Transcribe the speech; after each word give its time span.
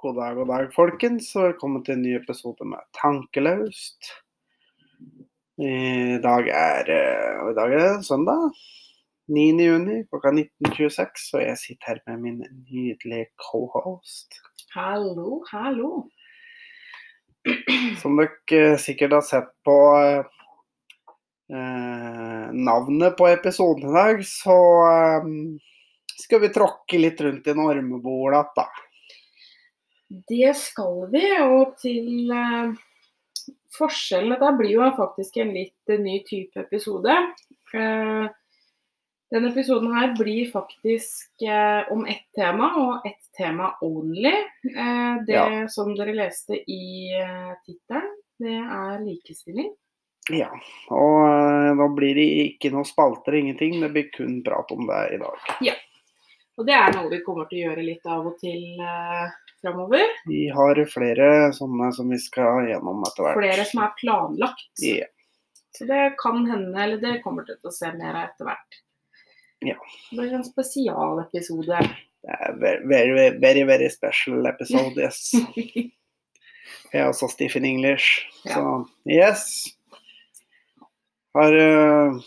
God 0.00 0.16
dag, 0.16 0.36
god 0.36 0.48
dag, 0.48 0.70
folkens. 0.72 1.26
og 1.36 1.42
Velkommen 1.44 1.82
til 1.84 1.92
en 1.98 2.00
ny 2.00 2.14
episode 2.16 2.64
med 2.64 2.80
Tankelaust. 2.96 4.06
I 5.60 6.16
dag 6.24 6.48
er, 6.48 6.88
eh, 6.94 7.50
i 7.50 7.52
dag 7.58 7.74
er 7.76 7.82
det 7.82 8.06
søndag. 8.08 8.56
9. 9.28 9.60
juni 9.60 9.98
klokka 10.08 10.32
19.26, 10.32 11.34
og 11.34 11.44
jeg 11.44 11.60
sitter 11.64 11.86
her 11.90 12.00
med 12.06 12.16
min 12.22 12.40
nydelige 12.70 13.26
cohost. 13.44 14.40
Hallo, 14.72 15.44
hallo. 15.52 16.08
Som 18.00 18.16
dere 18.16 18.78
sikkert 18.80 19.12
har 19.18 19.26
sett 19.28 19.52
på 19.68 19.78
eh, 21.52 22.48
navnet 22.56 23.20
på 23.20 23.28
episoden 23.28 23.90
i 23.92 23.98
dag, 24.00 24.24
så 24.24 24.60
eh, 24.96 25.32
skal 26.24 26.40
vi 26.40 26.56
tråkke 26.56 27.04
litt 27.04 27.20
rundt 27.20 27.44
i 27.44 27.52
en 27.52 27.66
ormebol 27.68 28.32
igjen, 28.32 28.56
da. 28.56 28.72
Det 30.10 30.56
skal 30.58 31.04
vi, 31.12 31.22
og 31.44 31.76
til 31.78 32.32
eh, 32.34 32.72
forskjellen 33.76 34.34
Dette 34.34 34.52
blir 34.58 34.74
jo 34.74 34.90
faktisk 34.98 35.38
en 35.38 35.52
litt 35.54 35.92
eh, 35.92 36.02
ny 36.02 36.18
type 36.26 36.58
episode. 36.58 37.14
Eh, 37.74 38.24
denne 39.30 39.50
episoden 39.52 39.92
her 39.94 40.16
blir 40.18 40.48
faktisk 40.50 41.44
eh, 41.46 41.86
om 41.94 42.02
ett 42.10 42.26
tema, 42.34 42.72
og 42.82 43.06
ett 43.06 43.30
tema 43.38 43.70
only. 43.86 44.34
Eh, 44.74 45.22
det 45.28 45.38
Ja. 45.38 45.68
som 45.70 45.94
dere 45.94 46.16
leste 46.16 46.58
i 46.58 47.14
uh, 47.14 47.54
tittelen, 47.62 48.10
det 48.42 48.58
er 48.58 48.98
likestilling. 49.04 49.70
Ja, 50.30 50.50
og 50.92 51.16
eh, 51.26 51.70
da 51.78 51.86
blir 51.94 52.18
det 52.18 52.26
ikke 52.44 52.70
noe 52.74 52.86
spalter, 52.86 53.38
ingenting. 53.38 53.78
Det 53.82 53.90
blir 53.94 54.10
kun 54.14 54.40
prat 54.46 54.70
om 54.74 54.86
det 54.90 55.00
i 55.14 55.20
dag. 55.22 55.46
Og 56.60 56.66
det 56.68 56.74
er 56.76 56.90
noe 56.92 57.08
vi 57.08 57.22
kommer 57.24 57.46
til 57.48 57.56
å 57.56 57.70
gjøre 57.70 57.84
litt 57.86 58.04
av 58.04 58.26
og 58.28 58.34
til 58.42 58.82
eh, 58.84 59.30
framover. 59.64 60.10
Vi 60.28 60.42
har 60.52 60.80
flere 60.92 61.28
sånne 61.56 61.88
som 61.96 62.10
vi 62.12 62.18
skal 62.20 62.68
gjennom 62.68 63.00
etter 63.08 63.24
hvert. 63.24 63.38
Flere 63.38 63.64
som 63.64 63.80
er 63.86 63.94
planlagt. 63.96 64.68
Yeah. 64.84 65.08
Så 65.72 65.86
det 65.88 66.02
kan 66.20 66.42
hende, 66.50 66.74
eller 66.76 67.00
det 67.00 67.22
kommer 67.24 67.46
til 67.48 67.56
å 67.64 67.72
se 67.72 67.88
mer 67.94 68.12
av 68.12 68.26
etter 68.26 68.48
hvert. 68.50 68.76
Ja. 69.64 69.76
Det 70.10 70.18
blir 70.18 70.34
en 70.36 70.44
spesialepisode. 70.44 71.80
Det 72.20 72.36
er 72.36 72.58
very, 72.60 73.30
very, 73.40 73.64
very, 73.64 73.88
special 73.88 74.44
episode, 74.50 75.00
yes. 75.00 75.32
Jeg 76.90 77.00
er 77.00 77.06
også 77.06 77.30
stiff 77.32 77.56
in 77.56 77.64
English. 77.64 78.26
Så 78.44 78.66
yes. 79.08 79.46
Har, 81.38 81.56
uh, 81.56 82.20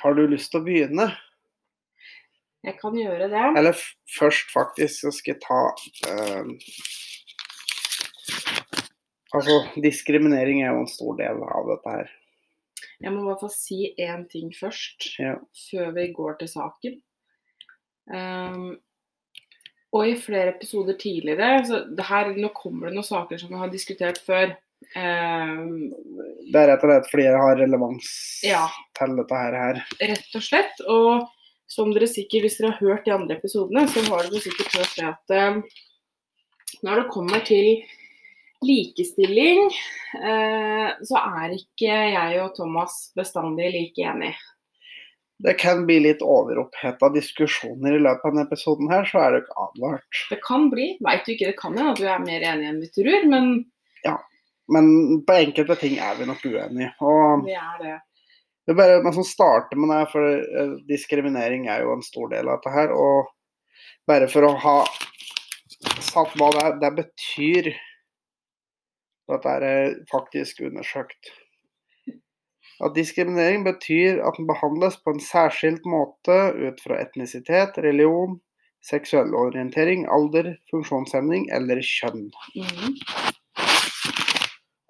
har 0.00 0.16
du 0.16 0.24
lyst 0.30 0.54
til 0.54 0.62
å 0.62 0.64
begynne? 0.64 1.10
Jeg 2.64 2.76
kan 2.78 2.94
gjøre 2.94 3.26
det. 3.32 3.44
Eller 3.58 3.74
først 4.18 4.52
faktisk 4.54 5.00
så 5.02 5.10
skal 5.14 5.34
jeg 5.34 5.42
ta 5.42 5.62
eh, 6.12 6.52
Altså, 9.32 9.54
diskriminering 9.80 10.60
er 10.62 10.74
jo 10.74 10.82
en 10.82 10.90
stor 10.92 11.16
del 11.16 11.38
av 11.46 11.68
dette 11.70 11.92
her. 11.94 12.10
Jeg 13.02 13.12
må 13.14 13.22
i 13.22 13.26
hvert 13.30 13.40
fall 13.42 13.54
si 13.54 13.78
én 13.98 14.26
ting 14.30 14.50
først, 14.54 15.06
Ja. 15.18 15.38
før 15.70 15.94
vi 15.96 16.04
går 16.12 16.36
til 16.42 16.48
saken. 16.52 16.98
Um, 18.12 18.76
og 19.94 20.06
i 20.08 20.14
flere 20.20 20.52
episoder 20.56 20.98
tidligere 20.98 21.64
så 21.64 21.80
det 21.96 22.04
her, 22.04 22.32
Nå 22.36 22.48
kommer 22.54 22.88
det 22.90 22.94
noen 22.96 23.06
saker 23.06 23.38
som 23.38 23.48
vi 23.54 23.60
har 23.62 23.70
diskutert 23.72 24.18
før. 24.26 24.52
Um, 24.96 25.88
Det 26.52 26.58
er 26.58 26.68
rett 26.74 26.82
og 26.84 26.90
slett 26.90 27.10
fordi 27.10 27.24
jeg 27.24 27.38
har 27.38 27.56
relevans 27.56 28.08
Ja. 28.44 28.66
til 28.98 29.16
dette 29.16 29.34
her. 29.34 29.82
rett 30.00 30.34
og 30.36 30.42
slett. 30.42 30.80
Og 30.88 31.28
som 31.72 31.90
dere 31.94 32.08
sikkert, 32.10 32.46
hvis 32.46 32.58
dere 32.60 32.74
har 32.74 32.84
hørt 32.84 33.08
de 33.08 33.14
andre 33.14 33.38
episodene, 33.38 33.86
så 33.88 34.04
har 34.10 34.28
dere 34.28 34.44
sikkert 34.44 34.76
hørt 34.76 34.94
det 34.98 35.08
at 35.08 35.34
eh, 35.38 35.82
når 36.84 37.02
det 37.02 37.10
kommer 37.14 37.44
til 37.46 37.68
likestilling, 38.62 39.66
eh, 40.20 40.88
så 41.08 41.22
er 41.42 41.56
ikke 41.56 41.98
jeg 42.12 42.40
og 42.44 42.54
Thomas 42.58 43.04
bestandig 43.18 43.72
like 43.74 44.08
enige. 44.12 44.36
Det 45.42 45.56
kan 45.58 45.80
bli 45.88 45.96
litt 46.04 46.20
overoppheta 46.22 47.08
diskusjoner 47.10 47.96
i 47.96 48.02
løpet 48.04 48.28
av 48.28 48.34
denne 48.34 48.46
episoden 48.46 48.92
her, 48.92 49.08
så 49.08 49.24
er 49.24 49.32
det 49.32 49.42
ikke 49.42 49.64
advart. 49.64 50.20
Det 50.30 50.38
kan 50.44 50.68
bli, 50.70 50.92
veit 51.02 51.24
du 51.26 51.32
ikke, 51.34 51.50
det 51.50 51.58
kan 51.58 51.74
hende 51.74 51.96
at 51.96 51.98
du 51.98 52.06
er 52.06 52.22
mer 52.22 52.44
enig 52.52 52.68
enn 52.70 52.82
vi 52.84 52.92
tror, 52.94 53.26
men 53.32 53.54
Men 54.72 54.86
på 55.26 55.34
enkelte 55.36 55.76
ting 55.80 55.98
er 55.98 56.16
vi 56.18 56.26
nok 56.28 56.44
uenige. 56.46 56.92
Og 57.02 57.46
vi 57.46 57.56
er 57.58 57.78
det. 57.82 57.96
Det 58.66 58.74
er 58.74 58.78
bare 58.78 59.02
man 59.02 59.14
som 59.16 59.26
starter 59.26 59.78
med 59.78 59.90
det, 59.90 60.02
for 60.12 60.26
eh, 60.38 60.74
diskriminering 60.90 61.66
er 61.70 61.82
jo 61.82 61.96
en 61.96 62.04
stor 62.06 62.30
del 62.30 62.46
av 62.48 62.60
dette 62.60 62.74
her. 62.74 62.92
Og 62.94 63.30
bare 64.06 64.28
for 64.30 64.46
å 64.46 64.52
ha 64.62 64.76
satt 66.02 66.36
hva 66.38 66.52
det, 66.58 66.68
det 66.84 66.92
betyr 67.02 67.72
Dette 69.30 69.48
er 69.48 69.92
faktisk 70.10 70.58
undersøkt. 70.66 71.30
At 72.82 72.96
diskriminering 72.96 73.62
betyr 73.64 74.18
at 74.26 74.34
den 74.36 74.48
behandles 74.48 74.96
på 74.98 75.14
en 75.14 75.22
særskilt 75.22 75.86
måte 75.88 76.34
ut 76.58 76.82
fra 76.82 76.98
etnisitet, 77.00 77.78
religion, 77.86 78.40
seksuell 78.84 79.30
orientering, 79.38 80.04
alder, 80.10 80.50
funksjonshemning 80.74 81.46
eller 81.54 81.80
kjønn. 81.86 82.26
Mhm. 82.58 82.98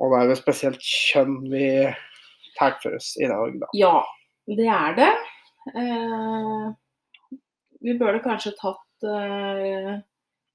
Og 0.01 0.11
det 0.11 0.19
er 0.19 0.33
jo 0.33 0.41
spesielt 0.41 0.83
kjønn 0.83 1.37
vi 1.53 1.69
tar 2.59 2.79
for 2.83 2.97
oss 2.99 3.15
i 3.21 3.29
dag, 3.31 3.59
da. 3.61 3.69
Ja, 3.77 3.97
det 4.47 4.69
er 4.69 4.97
det. 4.99 5.11
Eh, 5.79 6.65
vi 7.83 7.99
burde 7.99 8.23
kanskje 8.25 8.55
tatt 8.59 9.07
eh, 9.07 9.93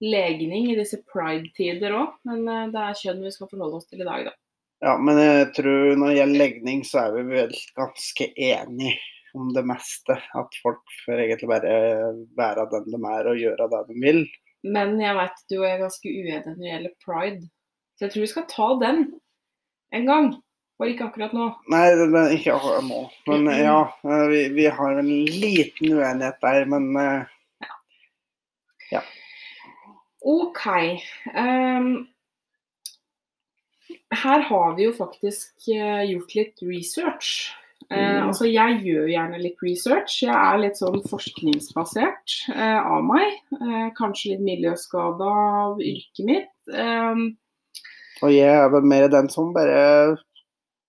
legning 0.04 0.72
i 0.72 0.78
disse 0.78 1.00
pride-tider 1.10 1.96
òg, 1.96 2.18
men 2.28 2.48
eh, 2.48 2.66
det 2.74 2.84
er 2.84 3.00
kjønn 3.02 3.24
vi 3.26 3.34
skal 3.36 3.52
forholde 3.52 3.82
oss 3.82 3.90
til 3.90 4.04
i 4.04 4.08
dag, 4.08 4.30
da. 4.30 4.36
Ja, 4.86 4.94
men 5.02 5.18
jeg 5.18 5.46
tror 5.58 5.96
når 5.98 6.12
det 6.12 6.18
gjelder 6.20 6.42
legning, 6.44 6.82
så 6.86 7.06
er 7.08 7.16
vi 7.16 7.24
vel 7.32 7.54
ganske 7.80 8.28
enige 8.36 8.98
om 9.38 9.54
det 9.54 9.64
meste. 9.66 10.20
At 10.38 10.60
folk 10.62 10.84
får 11.06 11.24
egentlig 11.24 11.50
bare 11.50 11.78
være 12.38 12.68
den 12.76 12.92
de 12.94 13.00
er 13.10 13.32
og 13.32 13.42
gjøre 13.42 13.70
det 13.74 13.84
de 13.90 14.02
vil. 14.04 14.22
Men 14.68 14.98
jeg 15.02 15.18
veit 15.18 15.42
du 15.50 15.58
er 15.64 15.82
ganske 15.82 16.12
uenig 16.12 16.44
når 16.46 16.60
det 16.60 16.70
gjelder 16.70 16.96
pride. 17.06 17.50
Så 17.98 18.06
jeg 18.06 18.14
tror 18.14 18.26
vi 18.26 18.32
skal 18.34 18.48
ta 18.52 18.68
den 18.84 19.02
en 19.98 20.10
gang. 20.12 20.30
Bare 20.78 20.92
ikke 20.94 21.08
akkurat 21.08 21.32
nå. 21.34 21.48
Nei, 21.74 21.86
det 21.98 22.08
er 22.20 22.34
ikke 22.36 22.54
akkurat 22.54 22.86
nå. 22.86 23.00
Men 23.32 23.48
ja, 23.58 23.78
vi, 24.30 24.44
vi 24.54 24.68
har 24.70 25.00
en 25.02 25.08
liten 25.10 25.96
uenighet 25.98 26.38
der, 26.44 26.66
men 26.70 26.92
Ja. 26.98 27.72
Ja. 28.92 29.02
OK. 30.22 30.66
Um, 31.34 32.08
her 34.14 34.44
har 34.50 34.76
vi 34.78 34.86
jo 34.88 34.94
faktisk 34.98 35.70
uh, 35.74 36.04
gjort 36.08 36.36
litt 36.38 36.62
research. 36.66 37.32
Uh, 37.54 37.64
Mm. 37.88 38.28
altså 38.28 38.46
Jeg 38.52 38.82
gjør 38.84 39.06
gjerne 39.08 39.38
litt 39.40 39.62
research. 39.64 40.18
Jeg 40.26 40.36
er 40.36 40.58
litt 40.60 40.76
sånn 40.76 40.98
forskningsbasert 41.08 42.34
eh, 42.52 42.80
av 42.84 43.06
meg. 43.08 43.38
Eh, 43.56 43.86
kanskje 43.96 44.34
litt 44.34 44.44
miljøskada 44.44 45.30
av 45.64 45.80
yrket 45.80 46.26
mitt. 46.28 46.50
Um, 46.68 47.38
Og 48.26 48.34
jeg 48.34 48.50
er 48.50 48.68
vel 48.74 48.84
mer 48.92 49.08
den 49.14 49.30
som 49.32 49.54
bare 49.56 50.18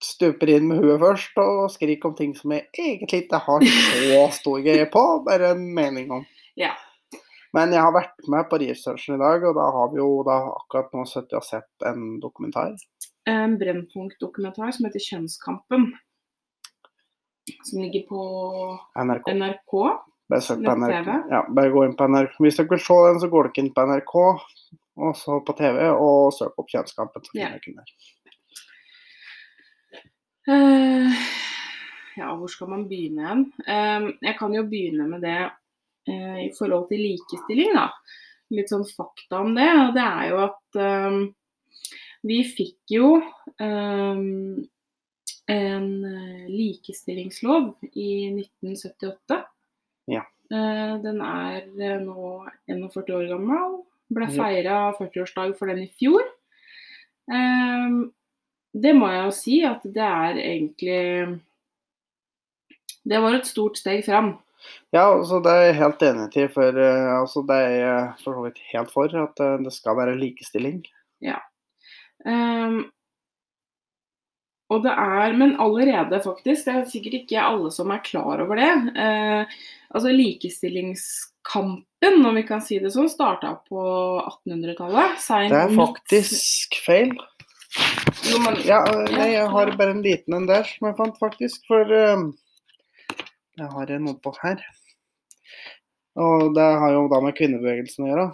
stuper 0.02 0.48
inn 0.52 0.68
med 0.68 0.82
huet 0.84 1.00
først 1.02 1.38
og 1.42 1.70
skriker 1.74 2.10
om 2.10 2.14
ting 2.18 2.34
som 2.36 2.52
jeg 2.54 2.68
egentlig 2.78 3.24
ikke 3.24 3.40
har 3.42 3.64
så 3.66 4.26
stor 4.36 4.60
greie 4.62 4.86
på, 4.92 5.02
bare 5.26 5.52
en 5.54 5.64
mening 5.74 6.10
om. 6.14 6.26
Ja. 6.56 6.74
Men 7.56 7.72
jeg 7.72 7.80
har 7.80 7.94
vært 7.96 8.28
med 8.28 8.44
på 8.50 8.58
researchen 8.60 9.16
i 9.16 9.22
dag, 9.22 9.44
og 9.48 9.54
da 9.56 9.68
har 9.72 9.88
vi 9.92 9.98
jo 10.02 10.08
da 10.26 10.36
akkurat 10.52 10.92
nå 10.92 11.06
sett, 11.08 11.32
sett 11.42 11.86
en 11.88 12.20
dokumentar. 12.20 12.76
en 13.28 13.58
Brennpunkt-dokumentar 13.60 14.70
som 14.72 14.86
heter 14.86 15.00
'Kjønnskampen'. 15.00 15.90
Som 17.64 17.80
ligger 17.82 18.04
på 18.08 18.20
NRK. 18.96 19.32
NRK. 19.32 19.72
Bare, 20.28 20.40
søk 20.44 20.60
på 20.64 20.74
NRK. 20.76 21.08
Ja, 21.32 21.42
bare 21.48 21.70
gå 21.72 21.84
inn 21.86 21.96
på 21.96 22.08
NRK. 22.08 22.36
Hvis 22.44 22.56
dere 22.56 22.68
vil 22.68 22.78
se 22.84 22.94
den, 23.08 23.20
så 23.20 23.30
går 23.32 23.48
dere 23.48 23.64
inn 23.64 23.72
på 23.74 23.84
NRK, 23.88 24.14
og 24.98 25.16
så 25.16 25.38
på 25.44 25.56
TV, 25.56 25.88
og 25.94 26.32
søk 26.36 26.52
opp 26.58 26.68
Kjønnskampen. 26.68 27.24
Så 27.24 27.30
Ja. 27.34 27.46
finner 27.48 27.58
dere 27.58 27.60
den 27.66 27.76
der. 27.76 27.84
Eh, 30.48 31.12
ja, 32.16 32.34
hvor 32.34 32.48
skal 32.48 32.70
man 32.72 32.88
begynne 32.88 33.26
hen? 33.28 33.42
Uh, 33.68 34.08
jeg 34.24 34.36
kan 34.38 34.54
jo 34.56 34.62
begynne 34.68 35.04
med 35.10 35.20
det 35.26 35.42
uh, 35.44 36.38
i 36.40 36.48
forhold 36.56 36.88
til 36.88 37.02
likestilling, 37.04 37.74
da. 37.76 37.90
Litt 38.56 38.72
sånn 38.72 38.86
fakta 38.88 39.42
om 39.44 39.52
det. 39.58 39.68
Og 39.82 39.92
det 39.96 40.06
er 40.08 40.30
jo 40.30 40.36
at 40.46 40.78
vi 42.26 42.38
fikk 42.48 42.96
jo 42.96 43.08
en 43.60 44.64
eh, 46.04 46.46
likestillingslov 46.48 47.74
i 47.92 48.32
1978. 48.32 49.44
Ja. 50.08 50.24
Den 50.48 51.20
er 51.20 52.00
nå 52.00 52.48
41 52.72 53.12
år 53.18 53.28
gammel. 53.34 53.82
Ble 54.16 54.26
feira 54.32 54.96
40-årsdag 54.96 55.52
for 55.58 55.68
den 55.68 55.84
i 55.84 55.92
fjor. 56.00 56.24
Eh, 57.28 57.92
det 58.82 58.94
må 58.96 59.08
jeg 59.12 59.24
jo 59.24 59.36
si 59.36 59.60
at 59.66 59.84
det 59.84 60.04
er 60.04 60.42
egentlig 60.42 61.40
Det 63.08 63.22
var 63.24 63.38
et 63.38 63.48
stort 63.48 63.80
steg 63.80 64.04
fram 64.06 64.34
Ja, 64.94 65.06
altså 65.06 65.40
det 65.44 65.54
er 65.54 65.66
jeg 65.68 65.78
helt 65.78 66.02
enig 66.02 66.26
til. 66.34 66.48
For 66.52 66.80
eh, 66.82 67.08
altså, 67.14 67.44
det 67.46 67.58
er 67.62 67.74
jeg 67.76 68.06
for 68.24 68.36
så 68.36 68.46
vidt 68.46 68.62
helt 68.72 68.92
for 68.92 69.18
at 69.22 69.42
eh, 69.44 69.60
det 69.64 69.72
skal 69.72 69.96
være 69.96 70.16
likestilling. 70.18 70.80
Ehm, 72.26 72.90
og 74.68 74.82
det 74.84 74.92
er, 74.92 75.32
men 75.38 75.56
allerede 75.60 76.20
faktisk, 76.24 76.66
det 76.66 76.74
er 76.74 76.84
sikkert 76.90 77.14
ikke 77.22 77.40
alle 77.40 77.70
som 77.72 77.90
er 77.94 78.04
klar 78.04 78.42
over 78.44 78.56
det. 78.60 78.72
Uh, 78.98 79.44
altså 79.96 80.08
Likestillingskampen, 80.12 82.26
om 82.26 82.36
vi 82.36 82.42
kan 82.44 82.60
si 82.64 82.78
det 82.82 82.92
sånn, 82.92 83.08
starta 83.08 83.54
på 83.64 83.80
1800-tallet. 84.20 85.16
Det 85.48 85.62
er 85.62 85.72
faktisk 85.78 86.76
feil. 86.84 87.16
Jo, 88.28 88.38
men, 88.44 88.56
Ja, 88.64 88.80
eh, 88.86 89.10
nei, 89.16 89.28
jeg 89.34 89.48
har 89.52 89.72
bare 89.76 89.90
en 89.96 90.02
liten 90.04 90.34
en 90.34 90.46
der 90.48 90.64
som 90.64 90.88
jeg 90.88 90.96
fant, 90.98 91.18
faktisk. 91.20 91.64
For 91.68 91.92
eh, 91.92 92.24
jeg 93.58 93.70
har 93.74 93.90
en 93.96 94.08
oppå 94.14 94.32
her. 94.42 94.62
Og 96.18 96.54
det 96.56 96.68
har 96.82 96.92
jo 96.96 97.08
da 97.12 97.20
med 97.22 97.36
kvinnebevegelsen 97.38 98.06
å 98.06 98.10
gjøre. 98.10 98.28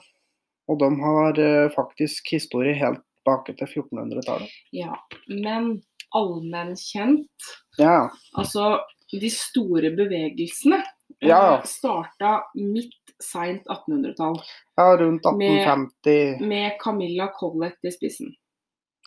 Og 0.72 0.78
de 0.80 0.88
har 1.02 1.38
uh, 1.44 1.72
faktisk 1.74 2.30
historie 2.32 2.72
helt 2.80 3.02
tilbake 3.18 3.52
til 3.58 3.68
1400-tallet. 3.68 4.48
ja, 4.72 4.94
men 5.28 5.82
allmennkjent 6.16 7.48
Ja. 7.78 8.08
Altså, 8.36 8.78
de 9.12 9.28
store 9.32 9.90
bevegelsene 9.96 10.78
Ja. 11.24 11.60
starta 11.68 12.38
midt 12.56 12.96
seint 13.20 13.64
1800-tall, 13.68 14.40
ja, 14.76 14.86
rundt 15.00 15.24
Med- 15.36 15.60
1850 15.66 16.40
med 16.48 16.78
Camilla 16.80 17.28
Collett 17.36 17.78
i 17.84 17.92
spissen. 17.92 18.32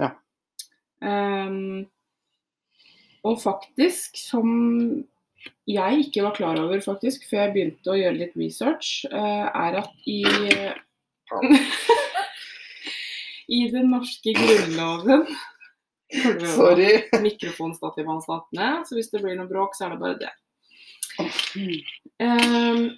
Ja. 0.02 0.10
Um, 1.02 1.88
og 3.28 3.42
faktisk, 3.42 4.18
som 4.18 4.48
jeg 5.68 6.08
ikke 6.08 6.24
var 6.26 6.36
klar 6.38 6.60
over 6.62 6.80
faktisk, 6.84 7.28
før 7.30 7.46
jeg 7.46 7.54
begynte 7.56 7.92
å 7.94 7.98
gjøre 8.00 8.20
litt 8.22 8.38
research, 8.40 9.06
uh, 9.12 9.48
er 9.52 9.82
at 9.84 9.94
i 10.10 10.24
I 13.48 13.60
den 13.72 13.92
norske 13.92 14.34
grunnloven? 14.36 15.28
Sorry. 16.56 17.04
mikrofonstativet 17.28 18.24
satt 18.24 18.48
ned, 18.56 18.88
så 18.88 18.96
hvis 18.98 19.12
det 19.12 19.24
blir 19.24 19.38
noe 19.40 19.50
bråk, 19.50 19.76
så 19.76 19.88
er 19.88 19.96
det 19.96 20.02
bare 20.04 20.20
det. 20.24 20.34
Um, 22.22 22.96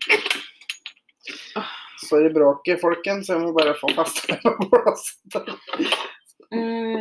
Sorry 2.09 2.29
bråket, 2.33 2.81
folkens. 2.81 3.29
Jeg 3.29 3.41
må 3.43 3.53
bare 3.55 3.75
få 3.79 3.91
festa 3.97 4.39
meg 4.43 4.61
på 4.61 4.69
plass. 4.73 5.03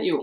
Jo. 0.09 0.23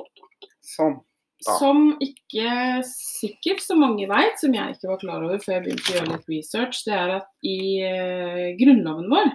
Sånn. 0.66 1.00
Ja. 1.46 1.58
Som 1.60 1.82
ikke 2.02 2.82
sikkert 2.88 3.62
så 3.62 3.76
mange 3.78 4.08
veit, 4.10 4.38
som 4.42 4.54
jeg 4.56 4.76
ikke 4.76 4.90
var 4.90 5.02
klar 5.02 5.26
over 5.26 5.42
før 5.44 5.58
jeg 5.58 5.66
begynte 5.66 5.92
å 5.92 5.98
gjøre 5.98 6.12
litt 6.14 6.30
research, 6.32 6.80
det 6.88 6.96
er 6.96 7.12
at 7.20 7.28
i 7.46 7.60
eh, 7.86 8.46
grunnloven 8.58 9.12
vår, 9.12 9.34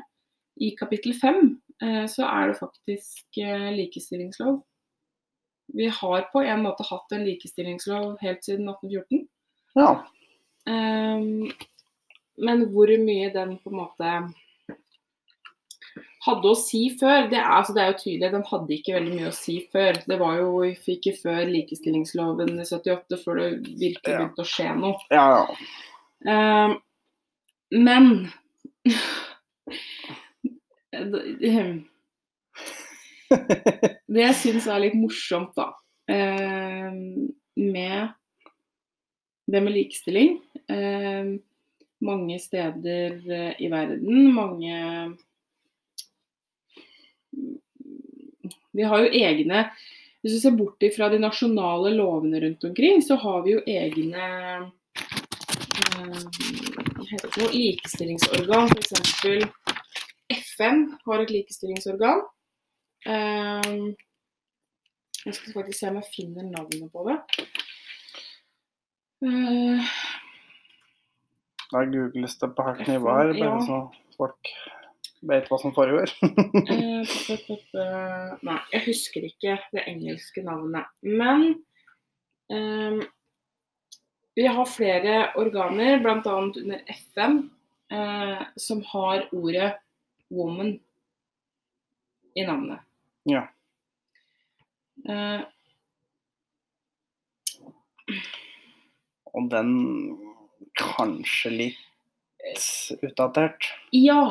i 0.65 0.73
kapittel 0.79 1.15
5, 1.17 1.43
eh, 1.85 2.05
så 2.11 2.27
er 2.27 2.51
det 2.51 2.59
faktisk 2.59 3.41
eh, 3.45 3.69
likestillingslov. 3.77 4.59
Vi 5.77 5.87
har 6.01 6.27
på 6.33 6.43
en 6.43 6.65
måte 6.65 6.87
hatt 6.89 7.15
en 7.15 7.27
likestillingslov 7.29 8.17
helt 8.25 8.43
siden 8.49 8.67
1814. 8.73 9.29
Ja. 9.79 9.93
Ehm, 10.67 11.51
men 12.41 12.65
hvor 12.73 12.91
mye 13.05 13.31
den 13.35 13.57
på 13.63 13.71
en 13.71 13.79
måte 13.79 14.15
hadde 16.31 16.51
å 16.51 16.59
si 16.59 16.83
før, 17.01 17.29
det 17.31 17.39
er, 17.39 17.49
altså 17.59 17.75
det 17.77 17.83
er 17.83 17.91
jo 17.93 17.99
tydelig, 18.01 18.33
den 18.33 18.47
hadde 18.49 18.77
ikke 18.77 18.97
veldig 18.97 19.17
mye 19.17 19.31
å 19.31 19.37
si 19.37 19.57
før. 19.73 20.01
Det 20.07 20.19
var 20.21 20.39
jo 20.41 20.51
ikke 20.67 21.15
før 21.19 21.43
likestillingsloven 21.51 22.55
i 22.57 22.67
78, 22.67 23.21
før 23.25 23.41
det 23.43 23.49
virkelig 23.81 24.07
begynte 24.07 24.45
å 24.45 24.51
skje 24.53 24.69
noe. 24.79 24.99
Ja, 25.13 25.27
ja. 25.37 25.45
Uh, 26.21 26.77
men 27.71 28.29
det, 30.91 31.53
det 34.11 34.25
jeg 34.25 34.39
syns 34.41 34.67
er 34.67 34.83
litt 34.83 34.97
morsomt, 34.99 35.53
da, 35.57 35.71
ehm, 36.11 37.31
med 37.61 38.11
det 39.51 39.63
med 39.65 39.75
likestilling 39.75 40.37
ehm, 40.71 41.39
Mange 42.01 42.39
steder 42.41 43.17
eh, 43.29 43.59
i 43.61 43.67
verden, 43.69 44.31
mange 44.33 44.77
Vi 48.77 48.87
har 48.87 49.05
jo 49.05 49.11
egne 49.11 49.71
Hvis 50.21 50.35
du 50.37 50.41
ser 50.43 50.57
bort 50.57 50.85
fra 50.97 51.09
de 51.09 51.19
nasjonale 51.23 51.95
lovene 51.97 52.41
rundt 52.43 52.65
omkring, 52.69 53.01
så 53.01 53.17
har 53.17 53.41
vi 53.47 53.55
jo 53.55 53.63
egne 53.65 54.27
eh, 55.81 56.19
likestillingsorgan. 57.55 58.69
F.eks. 58.69 59.49
FN 60.53 60.85
har 61.07 61.25
et 61.25 61.33
likestillingsorgan. 61.33 62.21
Eh, 63.09 63.97
jeg 65.25 65.35
skal 65.39 65.57
faktisk 65.57 65.81
se 65.81 65.89
om 65.89 65.99
jeg 66.03 66.13
finner 66.13 66.53
navnet 66.53 66.93
på 66.93 67.09
det. 67.09 67.17
Eh, 69.25 69.97
Da 71.71 71.85
googles 71.87 72.39
det 72.41 72.49
på 72.57 72.65
høyt 72.67 72.89
nivå 72.89 73.13
her, 73.15 73.33
bare 73.37 73.59
så 73.63 73.77
folk 74.17 74.49
vet 75.21 75.49
hva 75.51 75.59
som 75.61 75.75
foregår. 75.77 76.13
Eh, 77.01 78.33
Nei, 78.45 78.57
jeg 78.75 78.83
husker 78.85 79.25
ikke 79.25 79.55
det 79.73 79.87
engelske 79.89 80.43
navnet. 80.45 80.89
Men 81.01 81.47
um, 82.53 82.99
vi 84.37 84.45
har 84.45 84.69
flere 84.69 85.15
organer, 85.41 86.01
bl.a. 86.03 86.35
under 86.35 86.83
FN, 86.93 87.39
uh, 87.95 88.43
som 88.61 88.83
har 88.91 89.25
ordet 89.33 89.71
'woman' 90.29 90.77
i 92.37 92.45
navnet. 92.45 92.85
Ja. 93.31 93.47
Uh, 95.09 95.47
Og 99.31 99.49
den 99.51 99.73
kanskje 100.79 101.51
litt 101.55 103.01
utdatert. 103.03 103.73
ja. 103.93 104.23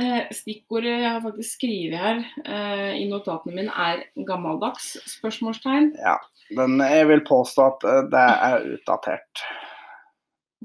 Eh, 0.00 0.24
stikkordet 0.34 0.90
jeg 0.90 1.06
har 1.06 1.20
faktisk 1.22 1.54
skrevet 1.54 2.00
her 2.02 2.22
eh, 2.42 2.96
i 2.98 3.04
notatene 3.06 3.54
mine, 3.54 3.70
er 3.70 4.02
'gammeldags'? 4.16 4.96
spørsmålstegn. 5.06 5.92
Ja. 6.02 6.16
men 6.50 6.78
jeg 6.82 7.06
vil 7.08 7.22
påstå 7.24 7.66
at 7.66 7.84
eh, 7.84 8.00
det 8.10 8.24
er 8.48 8.66
utdatert. 8.74 9.44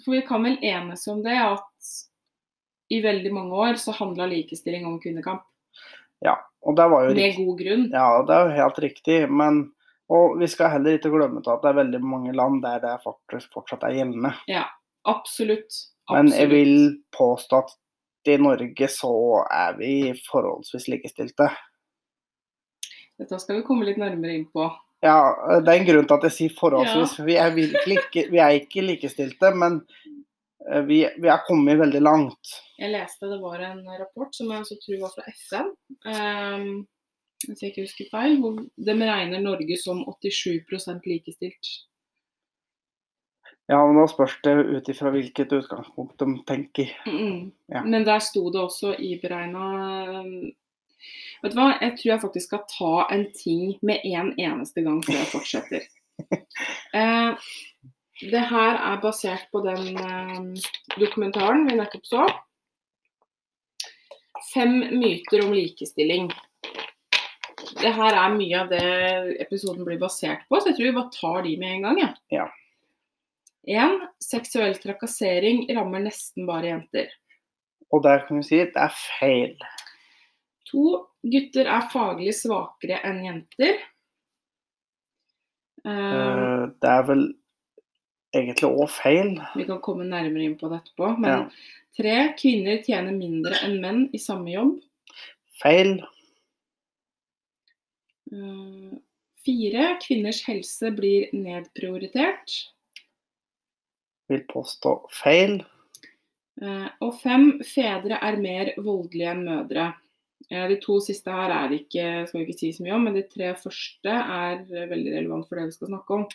For 0.04 0.16
vi 0.16 0.22
kan 0.26 0.44
vel 0.44 0.58
enes 0.66 1.06
om 1.08 1.22
det 1.24 1.38
at 1.38 1.66
i 2.90 3.02
veldig 3.04 3.34
mange 3.34 3.54
år 3.54 3.78
så 3.78 3.94
handla 3.94 4.26
likestilling 4.26 4.86
om 4.88 5.00
kvinnekamp. 5.00 5.44
Ja. 6.26 6.40
Og 6.66 6.76
det 6.76 6.90
var 6.92 7.04
jo 7.04 7.14
Med 7.14 7.18
riktig. 7.18 7.46
god 7.46 7.60
grunn. 7.60 7.84
Ja, 7.94 8.08
det 8.28 8.36
er 8.36 8.48
jo 8.50 8.56
helt 8.58 8.80
riktig. 8.80 9.20
Men 9.30 9.72
og 10.10 10.40
vi 10.40 10.48
skal 10.50 10.72
heller 10.74 10.98
ikke 10.98 11.12
glemme 11.14 11.38
at 11.46 11.62
det 11.62 11.70
er 11.70 11.78
veldig 11.84 12.00
mange 12.02 12.34
land 12.34 12.64
der 12.64 12.80
det 12.82 12.96
faktisk 13.04 13.54
fortsatt 13.54 13.84
er 13.86 13.94
gjeldende. 13.94 14.34
Absolutt. 15.06 15.70
Men 16.10 16.32
jeg 16.34 16.50
vil 16.50 16.74
påstå 17.16 17.62
at 17.62 17.76
i 18.28 18.38
Norge 18.42 18.88
så 18.92 19.14
er 19.54 19.78
vi 19.80 19.94
forholdsvis 20.28 20.88
likestilte. 20.92 21.50
Dette 23.20 23.40
skal 23.40 23.60
vi 23.60 23.66
komme 23.68 23.88
litt 23.88 24.00
nærmere 24.00 24.36
inn 24.38 24.48
på. 24.52 24.68
Ja, 25.04 25.16
det 25.64 25.72
er 25.72 25.80
en 25.80 25.88
grunn 25.88 26.08
til 26.08 26.18
at 26.18 26.26
jeg 26.28 26.36
sier 26.36 26.56
forholdsvis. 26.60 27.20
Ja. 27.22 27.26
Vi 27.28 27.36
er 27.40 27.56
virkelig 27.56 28.00
ikke, 28.02 28.26
vi 28.32 28.42
er 28.44 28.56
ikke 28.60 28.84
likestilte, 28.84 29.52
men 29.56 29.80
eh, 30.68 30.84
vi, 30.88 31.02
vi 31.20 31.32
er 31.32 31.44
kommet 31.48 31.80
veldig 31.80 32.02
langt. 32.04 32.56
Jeg 32.80 32.92
leste 32.96 33.32
det 33.32 33.40
var 33.44 33.64
en 33.64 33.84
rapport 34.00 34.36
som 34.36 34.52
jeg 34.52 34.66
også 34.66 34.80
tror 34.84 35.04
var 35.04 35.14
fra 35.16 35.36
FN, 35.36 35.70
um, 36.08 36.68
hvis 37.46 37.64
jeg 37.64 37.72
ikke 37.72 37.86
husker 37.88 38.12
feil, 38.12 38.40
hvor 38.44 38.60
de 38.60 38.96
regner 39.00 39.44
Norge 39.44 39.80
som 39.80 40.04
87% 40.08 41.08
likestilt. 41.08 41.72
Ja, 43.70 43.84
men 43.86 44.00
Nå 44.00 44.08
spørs 44.10 44.34
det 44.42 44.56
ut 44.66 44.88
ifra 44.90 45.12
hvilket 45.14 45.52
utgangspunkt 45.54 46.18
de 46.18 46.40
tenker. 46.50 46.90
Mm. 47.06 47.52
Ja. 47.70 47.84
Men 47.86 48.06
der 48.08 48.22
sto 48.24 48.48
det 48.50 48.64
også 48.64 48.96
iberegna 48.98 49.68
Vet 51.40 51.54
du 51.54 51.56
hva, 51.56 51.70
jeg 51.80 51.94
tror 51.96 52.10
jeg 52.10 52.22
faktisk 52.26 52.50
skal 52.50 52.64
ta 52.68 52.94
en 53.14 53.28
ting 53.38 53.78
med 53.86 54.02
en 54.10 54.34
eneste 54.42 54.84
gang 54.84 55.00
før 55.06 55.20
jeg 55.22 55.34
fortsetter. 55.36 55.88
Eh, 56.90 57.50
det 58.20 58.42
her 58.50 58.76
er 58.76 58.98
basert 59.00 59.46
på 59.54 59.62
den 59.64 59.96
eh, 59.96 60.66
dokumentaren 61.00 61.68
vi 61.70 61.78
nettopp 61.78 62.10
så. 62.10 62.26
Fem 64.50 64.74
myter 64.98 65.46
om 65.46 65.54
likestilling. 65.56 66.28
Det 67.80 67.94
her 67.96 68.18
er 68.18 68.36
mye 68.36 68.64
av 68.66 68.74
det 68.74 68.84
episoden 69.46 69.86
blir 69.88 70.02
basert 70.02 70.44
på, 70.50 70.60
så 70.60 70.74
jeg 70.74 70.80
tror 70.80 70.90
vi 70.90 70.96
bare 70.98 71.16
tar 71.16 71.46
de 71.46 71.56
med 71.62 71.78
en 71.78 71.88
gang. 71.88 72.02
Ja. 72.02 72.12
Ja. 72.42 72.50
En, 73.68 74.08
seksuell 74.24 74.78
trakassering 74.80 75.66
rammer 75.76 76.00
nesten 76.08 76.48
bare 76.48 76.72
jenter. 76.72 77.10
Og 77.92 78.04
der 78.06 78.24
kan 78.28 78.38
vi 78.40 78.44
si 78.48 78.60
at 78.64 78.74
det 78.76 78.84
er 78.86 78.96
feil. 79.20 79.56
2. 80.72 80.84
gutter 81.34 81.66
er 81.68 81.88
faglig 81.92 82.34
svakere 82.38 83.00
enn 83.10 83.24
jenter. 83.26 83.80
Eh, 85.86 85.90
Eh, 85.90 86.66
Det 86.82 86.90
er 86.90 87.04
vel 87.08 87.34
egentlig 88.36 88.70
òg 88.70 88.90
feil. 88.90 89.40
Vi 89.56 89.66
kan 89.66 89.82
komme 89.82 90.06
nærmere 90.06 90.44
inn 90.46 90.58
på 90.58 90.70
det 90.70 90.82
etterpå. 90.84 91.18
Men 91.20 91.30
Ja. 91.30 91.50
tre, 91.98 92.34
kvinner 92.38 92.84
tjener 92.84 93.12
mindre 93.18 93.56
enn 93.64 93.82
menn 93.82 94.10
i 94.14 94.18
samme 94.18 94.52
jobb. 94.54 94.82
Feil. 95.62 96.00
Uh, 98.32 98.96
Fire, 99.44 99.98
kvinners 100.04 100.44
helse 100.46 100.92
blir 100.96 101.30
nedprioritert. 101.34 102.52
Vil 104.30 104.44
påstå 104.52 104.94
feil. 105.12 105.60
Eh, 106.62 106.88
Og 107.02 107.16
fem, 107.22 107.60
fedre 107.66 108.20
er 108.22 108.38
mer 108.42 108.74
voldelige 108.78 109.32
enn 109.34 109.46
mødre. 109.48 109.88
Eh, 110.52 110.68
De 110.70 110.78
to 110.82 111.00
siste 111.04 111.32
her 111.32 111.52
er 111.56 111.74
ikke, 111.78 112.28
skal 112.28 112.40
vi 112.40 112.46
ikke 112.48 112.60
si 112.60 112.72
så 112.76 112.84
mye 112.86 112.96
om, 112.98 113.04
men 113.08 113.16
de 113.18 113.24
tre 113.30 113.54
første 113.58 114.14
er 114.14 114.64
veldig 114.70 115.16
relevant 115.18 115.48
for 115.50 115.56
det 115.60 115.66
vi 115.70 115.78
skal 115.78 115.92
snakke 115.94 116.18
om. 116.20 116.28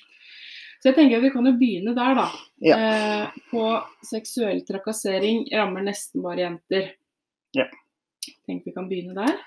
Så 0.83 0.91
jeg 0.91 0.97
tenker 0.99 1.17
at 1.17 1.23
vi 1.25 1.31
kan 1.33 1.47
jo 1.49 1.53
begynne 1.57 1.95
der, 1.97 2.15
da. 2.19 2.27
Ja. 2.61 2.77
Eh, 2.77 3.39
på 3.51 3.63
seksuell 4.05 4.61
trakassering 4.69 5.47
rammer 5.55 5.81
nesten 5.87 6.21
bare 6.23 6.43
jenter. 6.45 6.91
Ja. 7.57 7.65
Tenker 8.45 8.67
vi 8.69 8.75
kan 8.77 8.89
begynne 8.91 9.15
der. 9.17 9.39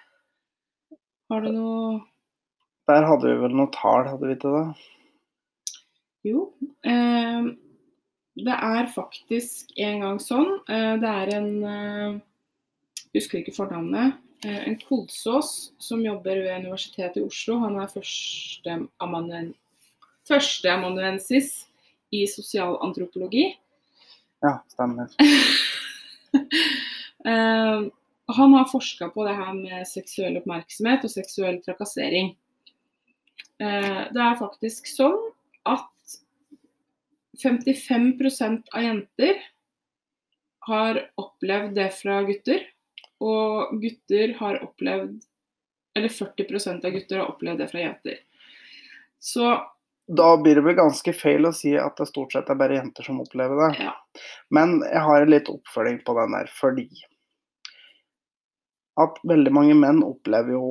Har 1.30 1.42
du 1.44 1.51
noe 1.51 2.01
Der 2.88 3.04
hadde 3.04 3.27
vi 3.27 3.42
vel 3.42 3.56
noe 3.60 3.68
tall, 3.75 4.06
hadde 4.08 4.25
vi 4.30 4.36
ikke 4.38 4.51
det? 4.56 4.86
Jo. 6.32 6.54
Eh, 6.88 7.50
det 8.38 8.53
er 8.53 8.86
faktisk 8.94 9.72
en 9.82 10.03
gang 10.03 10.20
sånn. 10.22 10.60
Eh, 10.70 10.96
det 11.01 11.10
er 11.10 11.27
en 11.39 11.63
eh, 11.65 12.17
Husker 13.15 13.39
ikke 13.39 13.56
fornavnet. 13.56 14.17
Eh, 14.46 14.67
en 14.70 14.75
Kolsås 14.84 15.72
som 15.82 16.03
jobber 16.06 16.38
ved 16.44 16.60
Universitetet 16.65 17.17
i 17.17 17.25
Oslo. 17.25 17.58
Han 17.63 17.79
er 17.82 17.88
førsteamanuensis 17.89 19.56
første 20.27 21.67
i 22.13 22.27
sosialantropologi. 22.29 23.58
Ja, 24.46 24.53
stemmer. 24.70 25.08
Han 28.38 28.53
har 28.53 28.65
forska 28.70 29.10
på 29.10 29.24
det 29.25 29.36
her 29.36 29.53
med 29.56 29.88
seksuell 29.89 30.38
oppmerksomhet 30.38 31.03
og 31.08 31.12
seksuell 31.12 31.58
trakassering. 31.63 32.27
Det 33.58 34.22
er 34.24 34.39
faktisk 34.39 34.88
sånn 34.91 35.17
at 35.67 35.97
55% 37.44 38.63
av 38.74 38.84
jenter 38.84 39.41
har 40.67 41.00
opplevd 41.15 41.75
det 41.75 41.89
fra 41.96 42.22
gutter. 42.27 42.63
Og 43.24 43.79
gutter 43.82 44.36
har 44.38 44.60
opplevd 44.62 45.24
Eller 45.98 46.12
40% 46.13 46.84
av 46.86 46.91
gutter 46.94 47.17
har 47.17 47.32
opplevd 47.32 47.63
det 47.63 47.67
fra 47.72 47.79
jenter. 47.82 48.20
Så 49.20 49.48
Da 50.08 50.27
blir 50.38 50.56
det 50.56 50.62
vel 50.62 50.77
ganske 50.77 51.13
feil 51.17 51.50
å 51.50 51.53
si 51.56 51.74
at 51.75 51.98
det 51.98 52.06
stort 52.08 52.36
sett 52.36 52.50
er 52.53 52.60
bare 52.60 52.77
jenter 52.77 53.03
som 53.03 53.22
opplever 53.24 53.58
det. 53.63 53.88
ja. 53.88 53.96
Men 54.53 54.79
jeg 54.86 55.01
har 55.03 55.22
en 55.22 55.34
litt 55.34 55.50
oppfølging 55.51 55.98
på 56.06 56.15
den 56.20 56.38
der, 56.38 56.51
fordi 56.53 56.88
at 58.98 59.20
veldig 59.27 59.51
mange 59.53 59.75
menn 59.77 60.00
opplever 60.06 60.56
jo 60.56 60.70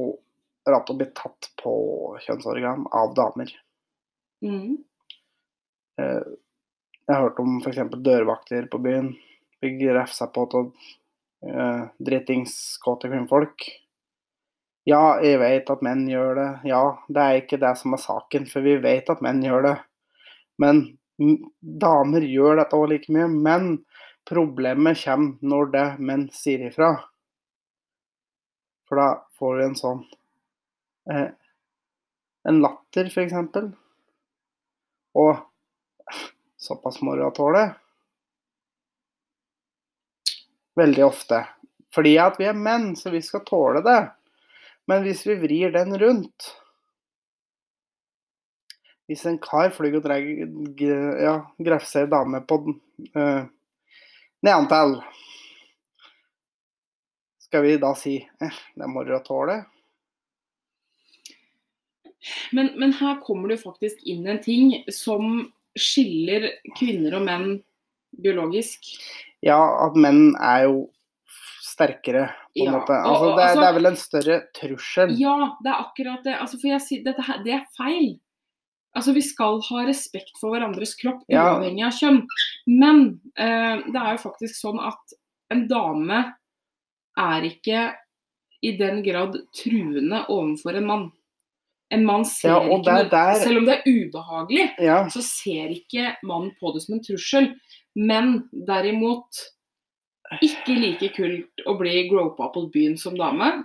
at 0.66 0.88
å 0.90 0.96
bli 0.98 1.06
tatt 1.14 1.50
på 1.60 1.74
kjønnsorgan 2.24 2.88
av 2.96 3.12
damer. 3.18 3.52
Mm, 4.42 4.78
Eh, 6.00 6.22
Jeg 7.06 7.14
har 7.14 7.22
hørt 7.22 7.38
om 7.38 7.60
f.eks. 7.62 7.78
dørvakter 8.02 8.66
på 8.70 8.82
byen 8.82 9.12
blir 9.60 9.94
refsa 9.94 10.26
på 10.26 10.44
av 10.58 10.70
eh, 11.46 11.82
dritingskåte 11.98 13.08
kvinnfolk. 13.10 13.66
Ja, 14.86 15.18
jeg 15.22 15.40
vet 15.42 15.70
at 15.72 15.82
menn 15.82 16.04
gjør 16.10 16.36
det. 16.38 16.50
Ja, 16.70 16.82
det 17.08 17.22
er 17.22 17.40
ikke 17.40 17.58
det 17.62 17.72
som 17.80 17.96
er 17.96 18.02
saken, 18.02 18.46
for 18.46 18.62
vi 18.62 18.76
vet 18.82 19.10
at 19.10 19.22
menn 19.24 19.42
gjør 19.42 19.66
det. 19.66 19.74
Men 20.62 20.84
damer 21.86 22.22
gjør 22.22 22.60
dette 22.60 22.78
òg 22.78 22.92
like 22.92 23.12
mye. 23.12 23.26
Men 23.26 23.72
problemet 24.28 25.00
kommer 25.02 25.42
når 25.42 25.72
det 25.74 25.86
menn 25.98 26.28
sier 26.34 26.68
ifra. 26.68 26.92
For 28.86 29.02
da 29.02 29.08
får 29.38 29.58
vi 29.58 29.66
en 29.66 29.76
sånn 29.78 30.04
eh, 31.10 31.28
En 32.46 32.60
latter, 32.62 33.08
f.eks. 33.10 33.34
Og 35.18 35.32
såpass 36.66 37.00
moro 37.06 37.28
å 37.28 37.34
tåle. 37.34 37.64
Veldig 40.76 41.04
ofte. 41.06 41.40
Fordi 41.94 42.16
at 42.20 42.36
vi 42.40 42.48
er 42.50 42.58
menn, 42.58 42.90
så 42.98 43.10
vi 43.14 43.22
skal 43.24 43.44
tåle 43.46 43.80
det. 43.86 44.00
Men 44.90 45.06
hvis 45.06 45.24
vi 45.26 45.38
vrir 45.40 45.72
den 45.74 45.96
rundt 45.98 46.52
Hvis 49.06 49.22
en 49.26 49.38
kar 49.38 49.70
flyr 49.70 50.00
og 50.00 50.02
drar 50.02 50.18
ja, 50.18 51.36
grefser 51.62 52.04
ei 52.04 52.10
dame 52.10 52.40
på 52.42 52.56
uh, 52.66 53.44
nedantil, 54.42 54.96
skal 57.46 57.62
vi 57.62 57.76
da 57.78 57.92
si 57.94 58.16
eh, 58.18 58.58
det 58.74 58.82
er 58.82 58.90
moro 58.90 59.14
å 59.14 59.22
tåle? 59.22 59.60
Men, 62.50 62.72
men 62.82 62.96
her 62.98 63.20
kommer 63.22 63.54
det 63.54 63.60
faktisk 63.62 64.02
inn 64.02 64.26
en 64.26 64.42
ting 64.42 64.74
som 64.90 65.46
skiller 65.76 66.50
kvinner 66.78 67.14
og 67.18 67.24
menn 67.26 67.62
biologisk. 68.22 68.80
Ja, 69.44 69.58
at 69.86 69.96
menn 70.00 70.34
er 70.40 70.64
jo 70.66 70.86
sterkere, 71.66 72.30
på 72.56 72.62
en 72.64 72.70
Ja, 72.70 72.72
måte. 72.78 72.94
Altså, 72.96 73.24
og- 73.30 73.36
det, 73.36 73.42
er- 73.44 73.48
altså- 73.48 73.60
det 73.60 73.68
er 73.68 73.74
vel 73.74 73.86
en 73.86 73.96
større 73.96 74.36
trussel. 74.54 75.10
Ja, 75.18 75.36
det 75.62 75.70
er 75.72 75.82
akkurat 75.84 76.24
det. 76.24 76.34
Altså, 76.40 76.58
for 76.60 76.68
jeg 76.68 76.80
sier, 76.80 77.04
dette 77.04 77.22
her, 77.22 77.42
det 77.44 77.52
er 77.52 77.66
feil. 77.76 78.18
Altså, 78.96 79.12
Vi 79.12 79.20
skal 79.20 79.60
ha 79.60 79.84
respekt 79.84 80.38
for 80.40 80.50
hverandres 80.50 80.94
kropp, 80.96 81.22
Ja. 81.28 81.58
uavhengig 81.58 81.84
av 81.84 81.92
kjønn. 81.92 82.26
Men 82.66 83.20
eh, 83.36 83.76
det 83.92 83.94
er 83.96 84.16
jo 84.16 84.30
faktisk 84.30 84.54
sånn 84.56 84.80
at 84.80 85.12
en 85.50 85.68
dame 85.68 86.34
er 87.18 87.42
ikke 87.42 87.94
i 88.62 88.72
den 88.78 89.02
grad 89.02 89.36
truende 89.52 90.24
overfor 90.30 90.74
en 90.76 90.86
mann. 90.86 91.12
En 91.94 92.04
mann 92.04 92.24
ser 92.26 92.48
Ja, 92.50 92.60
ikke 92.66 92.90
er 92.90 93.04
noe 93.04 93.10
der- 93.10 93.40
Selv 93.44 93.58
om 93.58 93.66
det 93.66 93.76
er 93.78 93.90
ubehagelig, 93.90 94.70
Ja, 94.82 95.08
så 95.08 95.22
ser 95.22 95.68
ikke 95.70 96.16
mannen 96.22 96.52
på 96.60 96.72
det 96.74 96.82
som 96.82 96.94
en 96.96 97.02
trussel. 97.04 97.54
Men 97.94 98.48
derimot 98.66 99.38
ikke 100.42 100.74
like 100.74 101.12
kult 101.14 101.62
å 101.66 101.76
bli 101.78 102.08
gropa 102.10 102.50
på 102.52 102.70
byen 102.72 102.96
som 102.98 103.14
dame. 103.16 103.64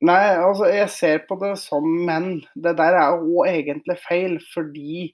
Nei, 0.00 0.36
altså 0.40 0.70
jeg 0.72 0.88
ser 0.88 1.18
på 1.28 1.36
det 1.40 1.58
som 1.58 1.84
menn. 2.06 2.40
det 2.54 2.76
der 2.76 2.94
er 2.94 3.18
jo 3.18 3.42
egentlig 3.44 3.98
feil, 3.98 4.38
fordi 4.54 5.12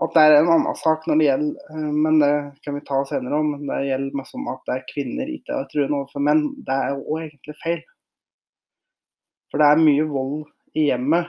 at 0.00 0.14
det 0.14 0.22
er 0.22 0.36
en 0.38 0.48
annen 0.48 0.76
sak 0.76 1.04
når 1.06 1.18
det 1.18 1.26
gjelder 1.26 1.56
eh, 1.74 1.90
Men 1.92 2.20
det 2.20 2.32
kan 2.64 2.74
vi 2.74 2.80
ta 2.80 3.04
senere 3.04 3.34
om. 3.36 3.50
Men 3.50 3.66
det 3.66 3.88
gjelder 3.90 4.16
med 4.16 4.26
om 4.34 4.48
at 4.48 4.62
det 4.66 4.74
er 4.76 4.88
kvinner 4.94 5.26
ikke 5.28 5.52
er 5.52 5.68
truende 5.68 5.98
overfor 5.98 6.20
menn. 6.20 6.54
Det 6.64 6.72
er 6.72 6.94
jo 6.94 7.18
egentlig 7.18 7.56
feil. 7.62 7.82
For 9.50 9.58
det 9.58 9.66
er 9.66 9.84
mye 9.84 10.06
vold 10.08 10.46
i 10.78 10.86
hjemmet 10.88 11.26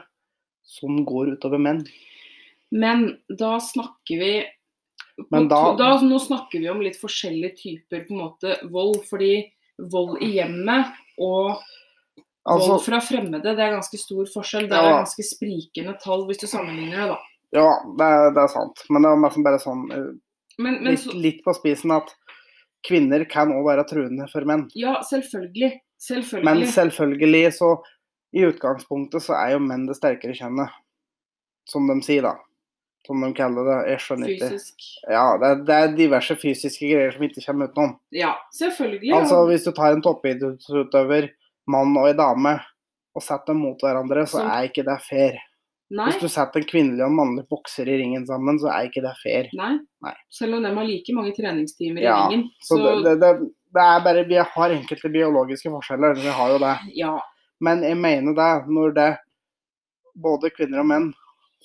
som 0.63 1.03
går 1.06 1.34
utover 1.38 1.60
menn. 1.60 1.86
Men 2.72 3.18
da 3.27 3.58
snakker 3.60 4.20
vi 4.20 4.46
Men 5.30 5.48
da- 5.50 5.75
da, 5.77 6.00
Nå 6.01 6.18
snakker 6.20 6.60
vi 6.60 6.70
om 6.70 6.80
litt 6.82 6.96
forskjellige 6.98 7.58
typer 7.58 8.06
på 8.08 8.13
en 8.15 8.22
måte 8.24 8.56
vold. 8.72 9.03
Fordi 9.10 9.51
vold 9.91 10.22
i 10.24 10.32
hjemmet 10.39 10.94
og 11.20 11.60
Altså, 12.48 12.70
vold 12.72 12.82
fra 12.82 13.00
fremmede, 13.06 13.44
det 13.44 13.60
er 13.62 13.75
ganske 13.75 13.98
stor 14.01 14.25
forskjell. 14.25 14.68
Det 14.70 14.74
er 14.74 14.88
Ja. 14.89 15.03
ganske 15.03 15.22
sprikende 15.24 15.94
tall 16.01 16.25
hvis 16.25 16.39
du 16.41 16.48
sammenligner 16.48 16.98
det, 16.98 17.08
da. 17.10 17.20
ja, 17.53 17.68
det 18.00 18.34
det 18.34 18.41
er 18.41 18.48
sant. 18.48 18.84
Men 18.89 19.01
det 19.03 19.12
er 19.12 19.44
bare 19.44 19.60
sånn 19.60 19.91
eh, 19.91 20.13
Men, 20.58 20.84
men 20.84 20.96
litt, 20.96 21.06
litt 21.13 21.44
på 21.44 21.53
spisen 21.53 21.91
at 21.91 22.10
kvinner 22.84 23.25
kan 23.30 23.50
òg 23.53 23.63
være 23.65 23.86
truende 23.88 24.27
for 24.32 24.41
menn. 24.44 24.70
ja, 24.74 25.01
selvfølgelig. 25.03 25.80
Selvfølgelig. 26.01 26.44
Men 26.44 26.63
selvfølgelig 26.65 27.53
så 27.53 27.77
I 28.33 28.45
utgangspunktet 28.47 29.23
så 29.25 29.35
er 29.35 29.53
jo 29.57 29.59
menn 29.63 29.88
det 29.89 29.97
sterkere 29.97 30.35
kjønnet. 30.38 30.71
Som 31.67 31.88
de 31.91 31.97
sier, 32.05 32.23
da. 32.23 32.38
Som 33.07 33.21
de 33.25 33.31
kaller 33.35 33.65
det. 33.67 33.77
Jeg 33.91 34.00
skjønner 34.05 34.31
ikke. 34.33 34.50
Fysisk. 34.53 34.88
Ja, 35.09 35.25
det 35.41 35.47
er, 35.50 35.61
det 35.67 35.75
er 35.77 35.95
diverse 35.97 36.35
fysiske 36.39 36.89
greier 36.93 37.11
som 37.15 37.23
ikke 37.27 37.43
kommer 37.45 37.69
utenom. 37.71 37.95
Ja, 38.15 38.33
selvfølgelig. 38.55 39.13
Altså 39.17 39.39
Hvis 39.50 39.65
du 39.67 39.71
tar 39.77 39.95
en 39.95 40.03
toppidrettsutøver, 40.05 41.29
mann 41.67 41.95
og 41.97 42.09
en 42.09 42.17
dame, 42.19 42.53
og 43.15 43.23
setter 43.25 43.51
dem 43.53 43.63
mot 43.65 43.81
hverandre, 43.83 44.23
så 44.27 44.39
Som- 44.39 44.50
er 44.51 44.69
ikke 44.69 44.85
det 44.88 45.00
fair. 45.09 45.39
Nei. 45.91 46.05
Hvis 46.07 46.21
du 46.21 46.27
setter 46.31 46.61
en 46.61 46.67
kvinnelig 46.69 47.03
og 47.03 47.09
en 47.11 47.17
mannlig 47.17 47.43
bokser 47.51 47.83
i 47.91 47.97
ringen 48.00 48.25
sammen, 48.25 48.57
så 48.61 48.69
er 48.71 48.88
ikke 48.88 49.01
det 49.03 49.11
fair. 49.21 49.50
Nei. 49.53 49.73
Nei. 50.01 50.13
Selv 50.31 50.55
om 50.55 50.63
de 50.63 50.69
har 50.73 50.85
like 50.88 51.11
mange 51.13 51.33
treningstimer 51.35 52.00
Ja, 52.01 52.13
i 52.15 52.29
ringen. 52.31 52.45
Så 52.61 52.77
Så, 52.77 53.03
det, 53.03 53.19
det, 53.19 53.19
det, 53.19 53.50
det 53.75 53.81
er 53.83 54.00
bare 54.05 54.23
Vi 54.29 54.35
har 54.39 54.69
enkelte 54.71 55.11
biologiske 55.11 55.67
forskjeller, 55.69 56.15
vi 56.15 56.31
har 56.31 56.47
jo 56.53 56.57
det. 56.63 56.77
ja. 56.95 57.19
Men 57.62 57.84
jeg 57.86 57.98
mener 58.00 58.36
det, 58.38 58.51
når 58.74 58.96
det 58.98 59.10
både 60.22 60.51
kvinner 60.56 60.82
og 60.82 60.89
menn 60.89 61.12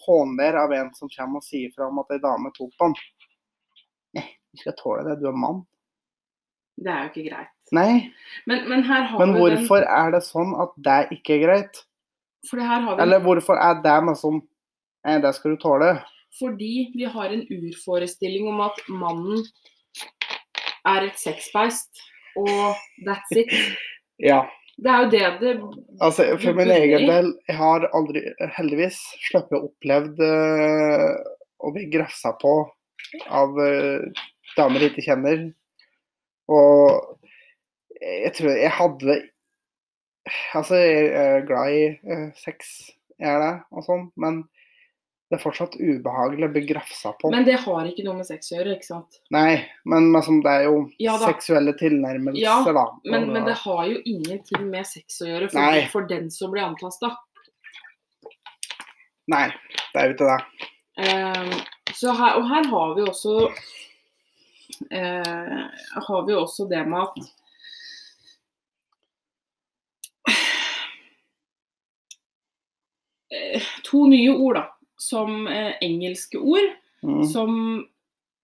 håner 0.07 0.59
av 0.61 0.75
en 0.77 0.91
som 0.95 1.11
kommer 1.11 1.41
og 1.41 1.47
sier 1.47 1.73
fra 1.75 1.89
om 1.89 2.03
at 2.03 2.13
ei 2.15 2.21
dame 2.23 2.53
tok 2.55 2.73
på 2.77 2.89
han. 2.89 2.97
Nei, 4.17 4.27
du 4.53 4.63
skal 4.63 4.77
tåle 4.79 5.07
det, 5.09 5.19
du 5.23 5.29
er 5.31 5.39
mann. 5.41 5.63
Det 6.77 6.93
er 6.93 7.07
jo 7.07 7.13
ikke 7.13 7.29
greit. 7.31 7.53
Nei, 7.75 8.13
Men, 8.47 8.69
men 8.71 8.85
men 8.87 9.33
hvorfor 9.35 9.57
hvorfor 9.57 9.87
er 9.91 10.13
det 10.15 10.21
sånn 10.23 10.53
at 10.63 10.75
det 10.77 10.99
ikke 11.17 11.35
er 11.35 11.41
greit? 11.43 11.81
For 12.47 12.61
det 12.61 12.69
her 12.69 12.85
har 12.85 12.95
vi 12.95 13.03
Eller 13.03 13.25
hvorfor 13.25 13.59
er 13.59 13.81
det 13.83 13.97
med 14.07 14.19
som 14.21 14.43
Nei, 15.07 15.17
det 15.23 15.33
skal 15.37 15.55
du 15.55 15.61
tåle. 15.63 15.89
Fordi 16.35 16.91
vi 16.95 17.07
har 17.07 17.31
en 17.31 17.45
urforestilling 17.47 18.49
om 18.51 18.61
at 18.65 18.79
mannen 18.91 19.45
er 20.87 21.07
et 21.07 21.21
sexbeist, 21.21 22.01
og 22.37 22.75
that's 23.07 23.39
it. 23.39 23.53
Ja. 24.19 24.41
Det 24.77 24.93
er 24.93 25.05
jo 25.05 25.11
det 25.13 25.27
det 25.41 25.53
Altså, 26.05 26.27
for 26.41 26.57
min 26.57 26.71
egen 26.71 27.07
del, 27.09 27.31
jeg 27.49 27.57
har 27.57 27.87
aldri, 27.97 28.21
heldigvis, 28.59 28.99
sluppet 29.31 29.65
opplevd 29.65 30.19
eh, 30.27 31.13
å 31.65 31.71
bli 31.73 31.87
grafsa 31.93 32.35
på 32.37 32.53
av 33.33 33.57
eh, 33.65 34.27
damer 34.59 34.85
jeg 34.85 34.93
ikke 34.93 35.07
kjenner. 35.07 35.47
Og 36.53 37.17
jeg 38.03 38.35
tror 38.37 38.53
jeg 38.61 38.77
hadde 38.77 39.17
Altså, 40.59 40.75
jeg 40.83 41.09
er 41.15 41.45
glad 41.47 41.73
i 41.73 41.83
eh, 41.95 42.29
sex, 42.37 42.75
jeg 43.23 43.31
er 43.31 43.41
det, 43.41 43.53
og 43.71 43.85
sånn, 43.87 44.09
men 44.19 44.41
det 45.27 45.35
er 45.37 45.43
fortsatt 45.43 45.75
ubehagelig 45.81 46.47
å 46.47 46.53
bli 46.55 46.63
grafsa 46.69 47.11
på. 47.19 47.31
Men 47.35 47.47
det 47.47 47.57
har 47.65 47.87
ikke 47.91 48.05
noe 48.07 48.21
med 48.21 48.29
sex 48.29 48.53
å 48.53 48.59
gjøre, 48.59 48.77
ikke 48.77 48.87
sant? 48.87 49.19
Nei, 49.35 49.65
men 49.91 50.13
liksom, 50.15 50.39
det 50.45 50.53
er 50.53 50.67
jo 50.69 50.77
Ja 51.03 51.17
seksuelle 51.19 51.75
tilnærmelser, 51.79 52.43
Ja, 52.43 52.61
da. 52.63 52.85
Men, 53.05 53.33
men 53.35 53.49
det 53.49 53.57
har 53.65 53.83
jo 53.91 53.99
ingenting 54.07 54.69
med 54.71 54.87
sex 54.87 55.21
å 55.25 55.31
gjøre 55.31 55.51
for, 55.51 55.81
for 55.95 56.07
den 56.11 56.31
som 56.31 56.55
blir 56.55 56.67
antasta. 56.69 57.17
Nei, 59.33 59.49
det 59.93 59.99
er 59.99 60.07
jo 60.07 60.15
ikke 60.15 60.31
det. 60.31 60.41
Så 61.97 62.13
her, 62.15 62.39
og 62.39 62.47
her 62.47 62.69
har 62.71 62.95
vi 62.95 63.03
også 63.09 63.35
uh, 64.93 65.61
har 66.07 66.27
vi 66.29 66.37
også 66.39 66.69
det 66.71 66.85
med 66.87 67.03
at 67.03 67.35
Eh, 73.37 73.63
To 73.91 74.07
nye 74.07 74.31
ord, 74.31 74.55
da. 74.55 74.76
Som 74.99 75.47
eh, 75.47 75.75
engelske 75.85 76.39
ord. 76.41 76.75
Mm. 77.05 77.23
som 77.29 77.51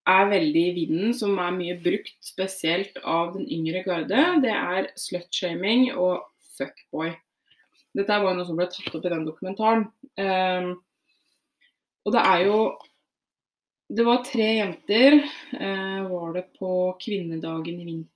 er 0.07 0.29
veldig 0.31 0.63
i 0.69 0.75
vinden, 0.77 1.15
som 1.17 1.39
er 1.41 1.55
mye 1.57 1.75
brukt 1.83 2.15
spesielt 2.23 2.99
av 3.03 3.33
den 3.35 3.47
yngre 3.51 3.81
garde, 3.87 4.21
det 4.43 4.53
er 4.53 4.89
slutshaming 4.99 5.89
og 5.97 6.21
fuckboy. 6.59 7.15
Dette 7.97 8.19
var 8.23 8.37
noe 8.37 8.47
som 8.47 8.59
ble 8.61 8.67
tatt 8.71 8.95
opp 8.95 9.05
i 9.09 9.13
den 9.13 9.25
dokumentaren. 9.27 9.87
Um, 10.21 10.77
og 12.07 12.15
det 12.17 12.23
er 12.23 12.45
jo 12.47 12.61
Det 13.93 14.05
var 14.07 14.23
tre 14.25 14.47
jenter, 14.57 15.19
Uh, 15.53 16.07
var 16.09 16.33
det 16.33 16.45
på 16.59 16.71
kvinnedagen 17.03 17.81
i 17.81 17.85
vinter, 17.85 18.09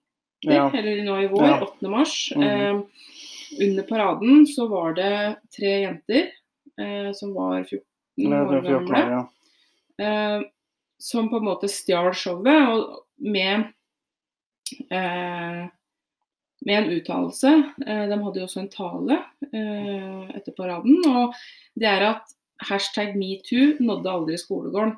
Ja. 0.54 0.70
eller 0.70 1.02
nå 1.04 1.18
i 1.24 1.26
vår, 1.28 1.46
Ja. 1.46 1.58
8. 1.64 1.88
mars. 1.90 2.32
Mhm. 2.36 2.42
Um, 2.42 2.86
under 3.60 3.82
paraden 3.82 4.46
så 4.46 4.68
var 4.68 4.94
det 4.94 5.36
tre 5.52 5.74
jenter 5.84 6.30
uh, 6.80 7.12
som 7.12 7.34
var 7.34 7.64
14 7.64 7.82
Ja, 8.16 8.42
år 8.42 8.60
14 8.62 8.86
gamle 8.86 9.00
ja. 9.12 9.22
eh, 10.04 10.44
som 10.98 11.28
på 11.28 11.40
en 11.40 11.48
måte 11.48 11.68
stjal 11.68 12.14
showet, 12.16 12.70
og 12.72 13.02
med 13.20 13.66
eh, 14.90 15.66
med 16.66 16.78
en 16.78 16.90
uttalelse. 16.90 17.52
Eh, 17.86 18.04
de 18.10 18.18
hadde 18.22 18.40
jo 18.40 18.46
også 18.48 18.62
en 18.64 18.72
tale 18.72 19.18
eh, 19.52 20.36
etter 20.36 20.54
paraden. 20.56 20.98
Og 21.06 21.36
det 21.78 21.88
er 21.90 22.08
at 22.10 22.36
hashtag 22.66 23.14
metoo 23.18 23.76
nådde 23.84 24.12
aldri 24.12 24.38
skolegården. 24.40 24.96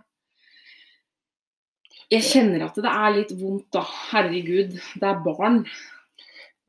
Jeg 2.08 2.24
kjenner 2.24 2.64
at 2.64 2.78
det 2.80 2.88
er 2.88 3.16
litt 3.18 3.34
vondt, 3.36 3.66
da. 3.74 3.82
Herregud, 4.12 4.78
det 4.78 5.08
er 5.10 5.24
barn. 5.24 5.64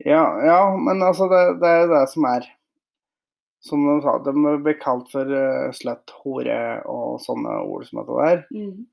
Ja, 0.04 0.24
ja, 0.44 0.60
men 0.76 1.00
altså 1.04 1.28
det, 1.32 1.44
det 1.62 1.70
er 1.70 1.80
jo 1.84 1.92
det 1.94 2.02
som 2.12 2.26
er 2.28 2.48
Som 3.60 3.84
de 3.84 3.98
sa, 4.00 4.16
de 4.24 4.32
blir 4.64 4.78
kalt 4.80 5.10
for 5.12 5.28
uh, 5.28 5.68
slett, 5.76 6.12
hore 6.22 6.60
og 6.88 7.20
sånne 7.20 7.58
ord 7.68 7.84
som 7.88 8.00
dette 8.00 8.18
der. 8.22 8.42
Mm. 8.56 8.86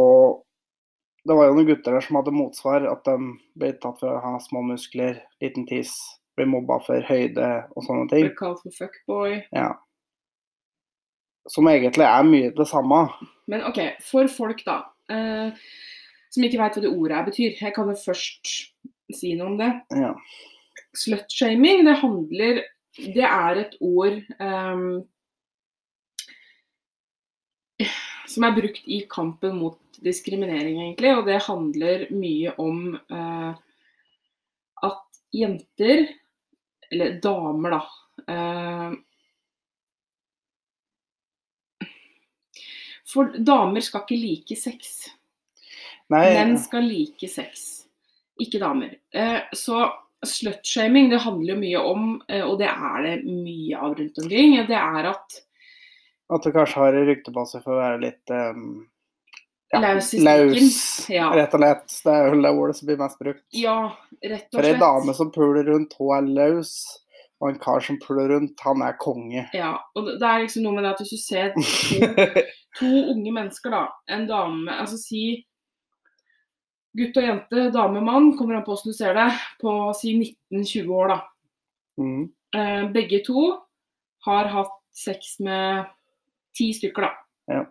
Og 0.00 0.40
det 1.28 1.36
var 1.36 1.50
jo 1.50 1.56
noen 1.58 1.68
gutter 1.68 1.96
der 1.96 2.04
som 2.04 2.18
hadde 2.20 2.34
motsvar, 2.36 2.86
at 2.88 3.04
de 3.04 3.34
ble 3.60 3.74
tatt 3.82 4.00
for 4.00 4.12
å 4.12 4.22
ha 4.22 4.32
små 4.44 4.64
muskler, 4.64 5.20
liten 5.44 5.68
tiss, 5.68 5.92
ble 6.36 6.48
mobba 6.48 6.80
for 6.86 7.04
høyde 7.04 7.50
og 7.74 7.84
sånne 7.84 8.08
ting. 8.12 8.30
Ble 8.30 8.38
kalt 8.40 8.64
for 8.64 8.78
fuckboy. 8.80 9.38
Ja. 9.52 9.74
Som 11.52 11.68
egentlig 11.68 12.08
er 12.08 12.24
mye 12.24 12.50
det 12.56 12.68
samme. 12.70 13.04
Men 13.52 13.68
OK, 13.68 13.80
for 14.08 14.32
folk 14.32 14.64
da, 14.64 14.80
Uh, 15.12 15.52
som 16.32 16.44
ikke 16.46 16.58
veit 16.58 16.76
hva 16.76 16.82
det 16.82 16.92
ordet 16.92 17.18
her 17.18 17.26
betyr. 17.28 17.56
Jeg 17.60 17.74
kan 17.76 17.90
jo 17.90 17.96
først 17.98 18.52
si 19.14 19.34
noe 19.36 19.52
om 19.52 19.58
det. 19.60 19.70
Ja. 19.94 20.14
Slutshaming, 20.98 21.84
det 21.86 21.98
handler 22.00 22.62
Det 22.94 23.24
er 23.26 23.58
et 23.58 23.74
ord 23.82 24.20
um, 24.38 25.02
som 28.30 28.46
er 28.46 28.54
brukt 28.54 28.86
i 28.86 29.00
kampen 29.10 29.56
mot 29.58 29.98
diskriminering, 30.04 30.78
egentlig. 30.82 31.14
Og 31.18 31.24
det 31.26 31.40
handler 31.46 32.06
mye 32.14 32.54
om 32.62 32.94
uh, 32.94 33.56
at 34.86 35.20
jenter, 35.34 36.06
eller 36.92 37.18
damer, 37.24 37.78
da 37.78 37.82
uh, 38.30 38.94
For 43.14 43.36
damer 43.38 43.84
skal 43.84 44.02
ikke 44.02 44.18
like 44.18 44.56
sex. 44.58 44.94
Nei, 46.10 46.24
Menn 46.34 46.56
skal 46.60 46.86
like 46.86 47.28
sex, 47.30 47.84
ikke 48.42 48.58
damer. 48.62 48.96
Uh, 49.14 49.42
så 49.54 49.86
slutshaming, 50.28 51.10
det 51.12 51.22
handler 51.24 51.54
jo 51.54 51.60
mye 51.60 51.82
om, 51.92 52.08
eh, 52.28 52.42
og 52.44 52.58
det 52.60 52.68
er 52.70 53.04
det 53.06 53.14
mye 53.26 53.78
av 53.78 53.94
rundt 53.98 54.18
omkring, 54.22 54.56
det 54.68 54.80
er 54.80 55.10
at 55.12 55.40
at 56.34 56.42
du 56.42 56.50
kanskje 56.54 56.80
har 56.80 56.94
rykte 57.06 57.32
på 57.34 57.42
seg 57.46 57.62
for 57.62 57.76
å 57.76 57.82
være 57.82 58.00
litt 58.00 58.32
um, 58.32 58.86
ja, 59.74 59.80
Laus 59.82 60.12
laus, 60.16 60.76
Ja. 61.12 61.28
rett 61.36 61.52
og 61.54 61.60
slett. 61.60 61.96
Det 62.06 62.12
er 62.14 62.28
jo 62.30 62.40
det 62.42 62.52
ordet 62.56 62.76
som 62.78 62.88
blir 62.88 63.00
mest 63.00 63.18
brukt. 63.20 63.44
Ja, 63.52 63.78
rett 64.22 64.32
og 64.32 64.38
slett. 64.40 64.54
For 64.56 64.68
ei 64.70 64.78
dame 64.80 65.14
som 65.18 65.32
puler 65.34 65.68
rundt, 65.68 65.96
hun 65.98 66.14
er 66.16 66.28
laus. 66.38 66.74
Og 67.42 67.50
en 67.50 67.58
kar 67.60 67.82
som 67.84 67.98
puler 68.00 68.30
rundt, 68.32 68.56
han 68.64 68.82
er 68.86 68.94
konge. 69.02 69.42
Ja, 69.52 69.74
og 69.98 70.06
det 70.06 70.24
er 70.24 70.44
liksom 70.46 70.64
noe 70.64 70.78
med 70.78 70.86
det 70.86 70.94
at 70.94 71.02
hvis 71.02 71.12
du 71.12 71.20
ser 71.20 71.50
to, 71.58 72.44
to 72.78 72.92
unge 73.12 73.34
mennesker, 73.34 73.74
da, 73.74 73.82
en 74.14 74.24
dame 74.30 74.78
Altså 74.78 74.96
si 75.02 75.24
gutt 76.96 77.16
og 77.20 77.26
jente, 77.26 77.68
dame 77.74 77.98
og 78.00 78.06
mann, 78.06 78.30
kommer 78.38 78.58
an 78.58 78.64
på 78.66 78.74
hvordan 78.74 78.92
du 78.92 78.96
ser 78.96 79.16
det, 79.18 79.28
på 79.60 79.70
si 79.98 80.14
19-20 80.52 80.92
år, 80.94 81.14
da. 81.14 81.20
mm. 82.00 82.24
Eh, 82.54 82.84
begge 82.94 83.18
to 83.26 83.48
har 84.28 84.46
hatt 84.52 84.76
sex 84.94 85.40
med 85.42 85.88
ti 86.54 86.68
stykker, 86.76 87.02
da. 87.02 87.10
Ja. 87.50 87.64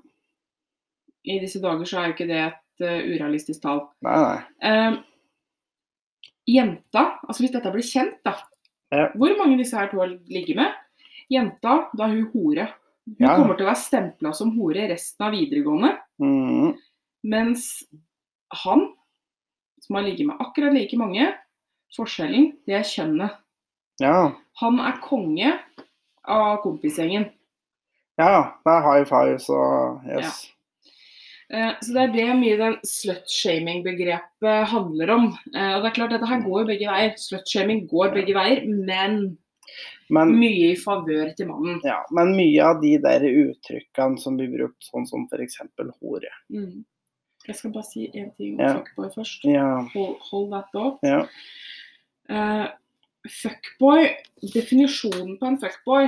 I 1.23 1.37
disse 1.39 1.61
dager 1.63 1.87
så 1.87 2.01
er 2.01 2.09
jo 2.09 2.15
ikke 2.17 2.27
det 2.27 2.41
et 2.43 2.83
uh, 2.83 2.99
urealistisk 3.13 3.61
tall. 3.63 3.85
Nei, 4.03 4.17
nei. 4.19 4.39
Eh, 4.67 4.97
jenta, 6.51 7.05
altså 7.23 7.45
hvis 7.45 7.53
dette 7.55 7.71
blir 7.71 7.85
kjent, 7.87 8.17
da. 8.27 8.35
Ja. 8.93 9.07
Hvor 9.15 9.37
mange 9.39 9.55
av 9.55 9.61
disse 9.63 9.79
her 9.79 9.87
to 9.89 10.01
har 10.03 10.11
ligget 10.27 10.59
med? 10.59 10.75
Jenta, 11.31 11.77
da 11.95 12.05
er 12.09 12.17
hun 12.17 12.27
hore. 12.33 12.67
Hun 13.07 13.23
Ja. 13.23 13.37
kommer 13.37 13.55
til 13.55 13.65
å 13.65 13.71
være 13.71 13.83
stempla 13.83 14.33
som 14.35 14.51
hore 14.57 14.83
resten 14.91 15.25
av 15.25 15.31
videregående. 15.33 15.93
Mm. 16.19 16.75
Mens 17.23 17.83
han, 18.65 18.89
som 19.83 19.95
har 19.99 20.05
ligget 20.07 20.27
med 20.31 20.39
akkurat 20.43 20.73
like 20.73 20.97
mange, 20.97 21.27
forskjellen, 21.95 22.51
det 22.65 22.79
er 22.79 22.87
kjønnet. 22.87 23.35
Ja. 24.01 24.31
Han 24.63 24.79
er 24.81 24.97
konge 25.03 25.51
av 26.25 26.61
kompisgjengen. 26.63 27.27
ja. 28.17 28.53
Det 28.63 28.71
er 28.73 28.85
high 28.87 29.05
five, 29.09 29.37
så 29.43 29.59
yes. 30.07 30.41
Ja. 31.53 31.75
Så 31.83 31.93
det 31.93 32.01
er 32.01 32.13
det 32.15 32.27
mye 32.39 32.57
den 32.57 32.77
slut-shaming-begrepet 32.87 34.65
handler 34.71 35.09
om. 35.13 35.25
Eh, 35.55 35.75
Og 35.75 35.83
det 35.83 35.89
er 35.91 35.95
klart, 35.97 36.11
Dette 36.15 36.25
her 36.29 36.41
går 36.41 36.61
jo 36.63 36.67
begge 36.71 36.87
veier. 36.89 37.13
Slut-shaming 37.19 37.83
går 37.91 38.13
begge 38.15 38.33
veier, 38.33 38.63
men 38.67 39.37
Men, 40.09 40.33
mye 40.37 40.71
i 40.73 40.75
favør 40.77 41.29
til 41.37 41.47
mannen. 41.47 41.79
ja, 41.85 41.99
men 42.11 42.33
mye 42.35 42.61
av 42.63 42.81
de 42.81 42.97
der 43.01 43.23
uttrykkene 43.23 44.19
som 44.19 44.35
blir 44.37 44.49
brukt, 44.51 44.83
sånn 44.83 45.05
som 45.07 45.27
f.eks. 45.31 45.57
hore 46.01 46.29
Mm. 46.51 46.83
Jeg 47.47 47.55
skal 47.59 47.71
bare 47.75 47.83
si 47.83 48.05
én 48.15 48.29
ting 48.37 48.53
om 48.55 48.59
Ja. 48.65 48.73
fuckboy 48.79 49.09
først. 49.15 49.43
Ja. 49.43 49.65
Hold, 49.93 50.17
hold 50.31 50.51
that 50.51 50.69
thought. 50.71 50.99
ja. 51.03 51.25
Uh, 52.31 52.67
fuckboy, 53.27 54.07
definisjonen 54.53 55.37
på 55.39 55.45
en 55.47 55.57
fuckboy, 55.59 56.05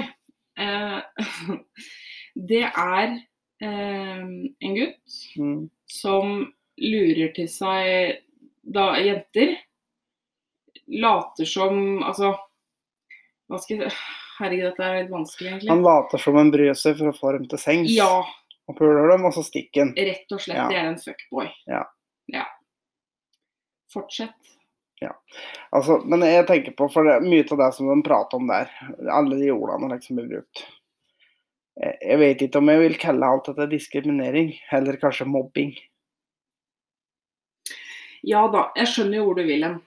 uh, 0.60 1.02
det 2.50 2.64
er 2.72 3.18
uh, 3.64 4.26
en 4.62 4.76
gutt 4.80 5.18
Mm. 5.38 5.70
som 5.92 6.54
lurer 6.78 7.34
til 7.36 7.48
seg 7.52 8.22
da 8.66 8.96
jenter. 9.00 9.58
Later 10.88 11.46
som 11.46 12.04
Altså, 12.04 12.34
hva 13.50 13.60
skal 13.62 13.86
jeg 13.86 13.92
Herregud, 14.38 14.66
dette 14.68 14.84
er 14.84 14.98
litt 15.04 15.12
vanskelig, 15.14 15.48
egentlig. 15.48 15.70
Han 15.72 15.82
later 15.86 16.20
som 16.20 16.36
han 16.36 16.50
bryr 16.52 16.74
seg 16.76 16.98
for 17.00 17.08
å 17.08 17.16
få 17.16 17.30
dem 17.38 17.46
til 17.48 17.58
sengs. 17.62 17.88
Ja, 17.96 18.26
Og 18.66 18.78
puler 18.78 19.12
dem, 19.12 19.28
og 19.28 19.34
så 19.36 19.44
stikker 19.46 19.84
han. 19.86 19.94
rett 19.96 20.32
og 20.34 20.42
slett. 20.42 20.58
Ja. 20.58 20.68
Det 20.72 20.80
er 20.80 20.90
en 20.90 21.00
fuckboy. 21.02 21.50
Ja. 21.70 21.84
ja. 22.34 22.46
Fortsett. 23.94 24.56
Altså, 25.76 26.00
men 26.08 26.24
jeg 26.26 26.46
tenker 26.48 26.76
på, 26.78 26.88
for 26.92 27.08
det, 27.08 27.20
mye 27.26 27.46
av 27.52 27.60
det 27.60 27.72
som 27.76 27.90
de 27.90 27.98
prater 28.06 28.40
om 28.40 28.50
der, 28.50 28.72
alle 29.12 29.40
de 29.42 29.52
ordene 29.54 29.92
liksom 29.96 30.20
blir 30.20 30.30
brukt 30.38 30.64
Jeg, 31.76 31.98
Jeg 32.00 32.22
vet 32.22 32.46
ikke 32.46 32.62
om 32.62 32.72
jeg 32.72 32.84
vil 32.84 32.96
kalle 33.02 33.32
alt 33.32 33.50
dette 33.52 33.68
diskriminering, 33.74 34.54
eller 34.76 35.00
kanskje 35.02 35.28
mobbing. 35.28 35.76
Ja 38.26 38.46
da, 38.50 38.70
jeg 38.80 38.90
skjønner 38.94 39.20
jo 39.20 39.28
hvor 39.28 39.38
du 39.38 39.44
vil 39.46 39.68
hen. 39.68 39.82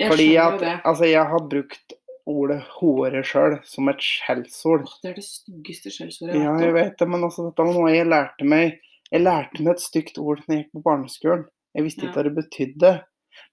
Jeg 0.00 0.12
Fordi 0.12 0.28
skjønner 0.30 0.46
at 0.46 0.54
jo 0.54 0.64
det. 0.64 0.76
altså, 0.92 1.08
jeg 1.10 1.26
har 1.32 1.48
brukt 1.50 1.96
ordet 2.28 2.60
hore 2.78 3.22
sjøl 3.24 3.58
som 3.64 3.88
et 3.88 4.00
skjellsord. 4.04 4.86
Det 5.02 5.10
er 5.12 5.14
det 5.20 5.24
styggeste 5.26 5.92
skjellsordet 5.94 6.36
Ja, 6.40 6.54
jeg 6.60 6.74
vet 6.74 6.98
det, 6.98 7.08
men 7.08 7.24
altså, 7.24 7.48
dette 7.48 7.66
var 7.66 7.74
noe 7.76 7.92
jeg 7.94 8.08
lærte 8.10 8.44
meg. 8.48 8.78
Jeg 9.10 9.22
lærte 9.24 9.62
meg 9.62 9.72
et 9.74 9.84
stygt 9.84 10.18
ord 10.22 10.42
da 10.46 10.54
jeg 10.54 10.64
gikk 10.64 10.72
på 10.78 10.82
barneskolen. 10.86 11.46
Jeg 11.74 11.84
visste 11.86 12.02
ikke 12.04 12.10
Ja. 12.10 12.16
hva 12.18 12.22
det 12.28 12.34
betydde. 12.36 12.92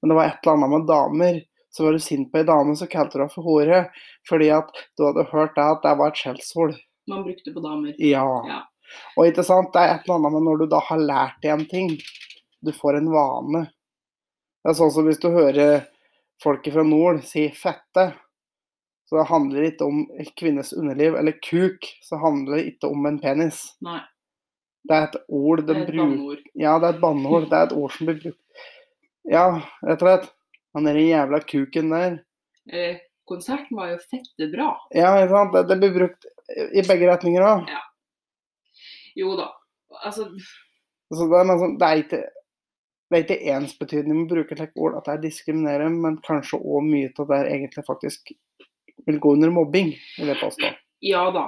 Men 0.01 0.09
det 0.09 0.15
var 0.17 0.25
et 0.27 0.39
eller 0.43 0.53
annet 0.57 0.69
med 0.73 0.87
damer. 0.87 1.41
Så 1.71 1.83
var 1.83 1.91
du 1.93 1.99
sint 1.99 2.31
på 2.31 2.39
ei 2.39 2.43
dame, 2.47 2.75
så 2.75 2.87
kalte 2.89 3.13
du 3.13 3.19
henne 3.23 3.33
for 3.33 3.43
hore. 3.45 3.83
Fordi 4.27 4.49
at 4.49 4.69
du 4.97 5.05
hadde 5.05 5.27
hørt 5.31 5.55
det 5.55 5.63
at 5.63 5.81
det 5.83 5.97
var 5.97 6.07
et 6.07 6.17
skjellsord. 6.21 6.75
Man 7.07 7.23
brukte 7.23 7.53
på 7.53 7.61
damer. 7.63 7.93
Ja. 7.99 8.25
Ja. 8.47 8.61
Og 9.17 9.27
ikke 9.27 9.43
sant, 9.43 9.73
det 9.73 9.81
er 9.81 9.95
et 9.95 10.05
eller 10.07 10.15
annet 10.15 10.33
med 10.33 10.43
når 10.47 10.57
du 10.59 10.65
da 10.71 10.79
har 10.79 10.97
lært 10.97 11.41
deg 11.43 11.51
en 11.51 11.65
ting. 11.65 11.89
Du 12.65 12.71
får 12.71 12.97
en 12.97 13.11
vane. 13.11 13.65
Det 14.63 14.71
er 14.73 14.77
sånn 14.79 14.91
som 14.91 15.05
hvis 15.05 15.19
du 15.21 15.29
hører 15.29 15.85
folk 16.43 16.65
fra 16.73 16.83
nord 16.83 17.21
si 17.23 17.47
'fette'. 17.49 18.13
Så 19.07 19.15
det 19.15 19.27
handler 19.29 19.69
ikke 19.69 19.87
om 19.87 20.01
kvinnes 20.35 20.73
underliv 20.75 21.15
eller 21.15 21.37
kuk, 21.39 21.85
så 22.03 22.19
handler 22.19 22.57
det 22.59 22.73
ikke 22.73 22.89
om 22.91 23.05
en 23.07 23.19
penis. 23.23 23.61
Nei, 23.85 24.01
Det 24.87 24.95
er 24.95 25.05
et 25.07 25.17
ord 25.27 25.61
de 25.67 25.75
er 25.75 25.85
bruker. 25.87 26.41
Ja, 26.59 26.73
det 26.79 26.89
er 26.89 26.95
et 26.97 27.03
banneord. 27.03 27.47
Det 27.47 27.55
er 27.57 27.69
et 27.69 27.75
ord 27.77 27.93
som 27.95 28.09
blir 28.09 28.19
brukt. 28.25 28.63
Ja, 29.27 29.45
rett 29.83 30.03
og 30.03 30.07
slett. 30.07 30.27
Han 30.75 30.87
derre 30.87 31.03
jævla 31.03 31.39
kuken 31.47 31.91
der. 31.91 32.17
Eh, 32.71 32.99
konserten 33.27 33.79
var 33.79 33.93
jo 33.93 33.99
fette 34.03 34.49
bra. 34.51 34.73
Ja, 34.95 35.13
ikke 35.21 35.33
sant. 35.33 35.55
Det, 35.55 35.63
det 35.71 35.77
blir 35.81 35.95
brukt 35.95 36.27
i 36.47 36.83
begge 36.87 37.07
retninger 37.09 37.43
òg. 37.47 37.71
Jo 39.17 39.35
da. 39.39 39.47
Altså, 40.03 40.27
Så 41.13 41.29
det 41.31 41.39
er, 41.39 41.47
liksom, 41.47 41.77
det 41.79 41.87
er 41.87 42.03
ikke 42.03 42.21
det 43.07 43.15
er 43.15 43.23
ikke 43.23 43.53
ensbetydende 43.55 44.15
med 44.17 44.25
å 44.27 44.33
bruke 44.35 44.55
et 44.59 44.75
ord 44.75 44.97
at 44.99 45.05
det 45.07 45.13
er 45.13 45.21
diskriminerende, 45.23 46.01
men 46.03 46.17
kanskje 46.25 46.59
òg 46.59 46.83
mye 46.83 47.11
av 47.15 47.29
det 47.29 47.37
er 47.37 47.49
egentlig 47.53 47.85
faktisk 47.87 48.33
vil 49.05 49.19
gå 49.19 49.33
under 49.37 49.53
mobbing, 49.53 49.93
vil 50.17 50.33
jeg 50.33 50.39
påstå. 50.41 50.73
ja 51.01 51.23
da. 51.31 51.47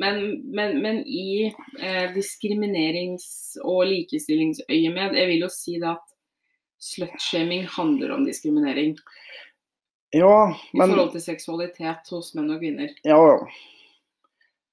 Men, 0.00 0.20
men, 0.56 0.78
men 0.82 1.02
i 1.06 1.50
eh, 1.82 2.06
diskriminerings- 2.14 3.58
og 3.64 3.82
likestillingsøyemed, 3.90 5.16
jeg 5.18 5.28
vil 5.28 5.44
jo 5.44 5.50
si 5.52 5.74
det 5.80 5.90
at 5.90 6.06
slutshaming 6.80 7.66
handler 7.68 8.14
om 8.14 8.24
diskriminering 8.24 8.94
Ja, 10.10 10.54
men... 10.72 10.90
i 10.90 10.92
forhold 10.94 11.12
til 11.12 11.22
seksualitet 11.22 12.08
hos 12.10 12.32
menn 12.34 12.48
og 12.50 12.62
kvinner. 12.62 12.94
Ja, 13.06 13.18
ja. 13.18 13.36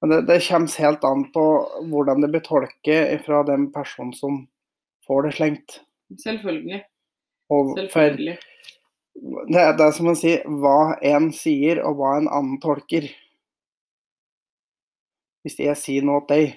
Men 0.00 0.10
det, 0.14 0.18
det 0.30 0.38
kommer 0.46 0.80
helt 0.82 1.04
an 1.06 1.24
på 1.34 1.44
hvordan 1.90 2.24
det 2.24 2.30
blir 2.32 2.42
tolket 2.46 3.22
fra 3.26 3.42
den 3.46 3.68
personen 3.74 4.14
som 4.16 4.40
får 5.06 5.28
det 5.28 5.32
slengt. 5.38 5.80
Selvfølgelig. 6.24 6.80
Og 7.54 7.74
Selvfølgelig. 7.78 8.36
Det, 9.48 9.58
er- 9.60 9.74
det 9.78 9.86
er 9.88 9.94
som 9.96 10.10
å 10.12 10.16
si 10.18 10.36
hva 10.62 10.96
en 11.02 11.30
sier, 11.34 11.82
og 11.84 11.98
hva 11.98 12.16
en 12.18 12.28
annen 12.30 12.60
tolker. 12.62 13.08
Hvis 15.46 15.58
jeg 15.62 15.76
sier 15.80 16.06
noe 16.06 16.24
til 16.28 16.48
deg, 16.48 16.56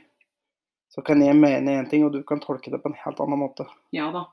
så 0.92 1.02
kan 1.08 1.22
jeg 1.24 1.38
mene 1.40 1.78
én 1.80 1.88
ting, 1.90 2.04
og 2.04 2.12
du 2.12 2.24
kan 2.28 2.42
tolke 2.44 2.72
det 2.74 2.82
på 2.84 2.90
en 2.92 2.98
helt 3.06 3.20
annen 3.24 3.40
måte. 3.40 3.64
Ja 3.96 4.10
da. 4.12 4.26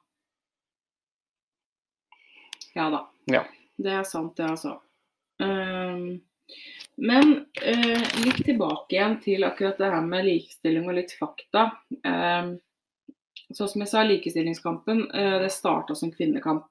Ja 2.74 2.88
da. 2.90 3.04
Ja. 3.30 3.44
Det 3.78 3.92
er 3.94 4.02
sant, 4.08 4.34
det, 4.36 4.48
altså. 4.50 4.80
Um, 5.38 6.18
men 6.98 7.28
uh, 7.62 8.06
litt 8.24 8.40
tilbake 8.42 8.96
igjen 8.96 9.20
til 9.22 9.46
akkurat 9.46 9.78
det 9.78 9.92
her 9.92 10.02
med 10.02 10.26
likestilling 10.26 10.88
og 10.90 10.98
litt 10.98 11.14
fakta. 11.14 11.68
Um, 12.02 12.56
sånn 13.54 13.70
som 13.70 13.84
jeg 13.84 13.92
sa, 13.92 14.02
likestillingskampen 14.08 15.04
uh, 15.12 15.36
det 15.44 15.52
starta 15.54 15.94
som 15.98 16.10
kvinnekamp. 16.10 16.66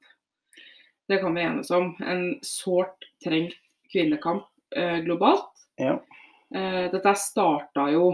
Det 1.07 1.17
kan 1.17 1.35
vi 1.35 1.41
enes 1.41 1.71
om. 1.71 1.95
En 1.99 2.39
sårt 2.41 3.05
trengt 3.23 3.55
kvinnekamp 3.91 4.47
eh, 4.75 4.97
globalt. 4.97 5.51
Ja. 5.75 6.03
Eh, 6.55 6.91
dette 6.91 7.15
starta 7.15 7.89
jo 7.91 8.11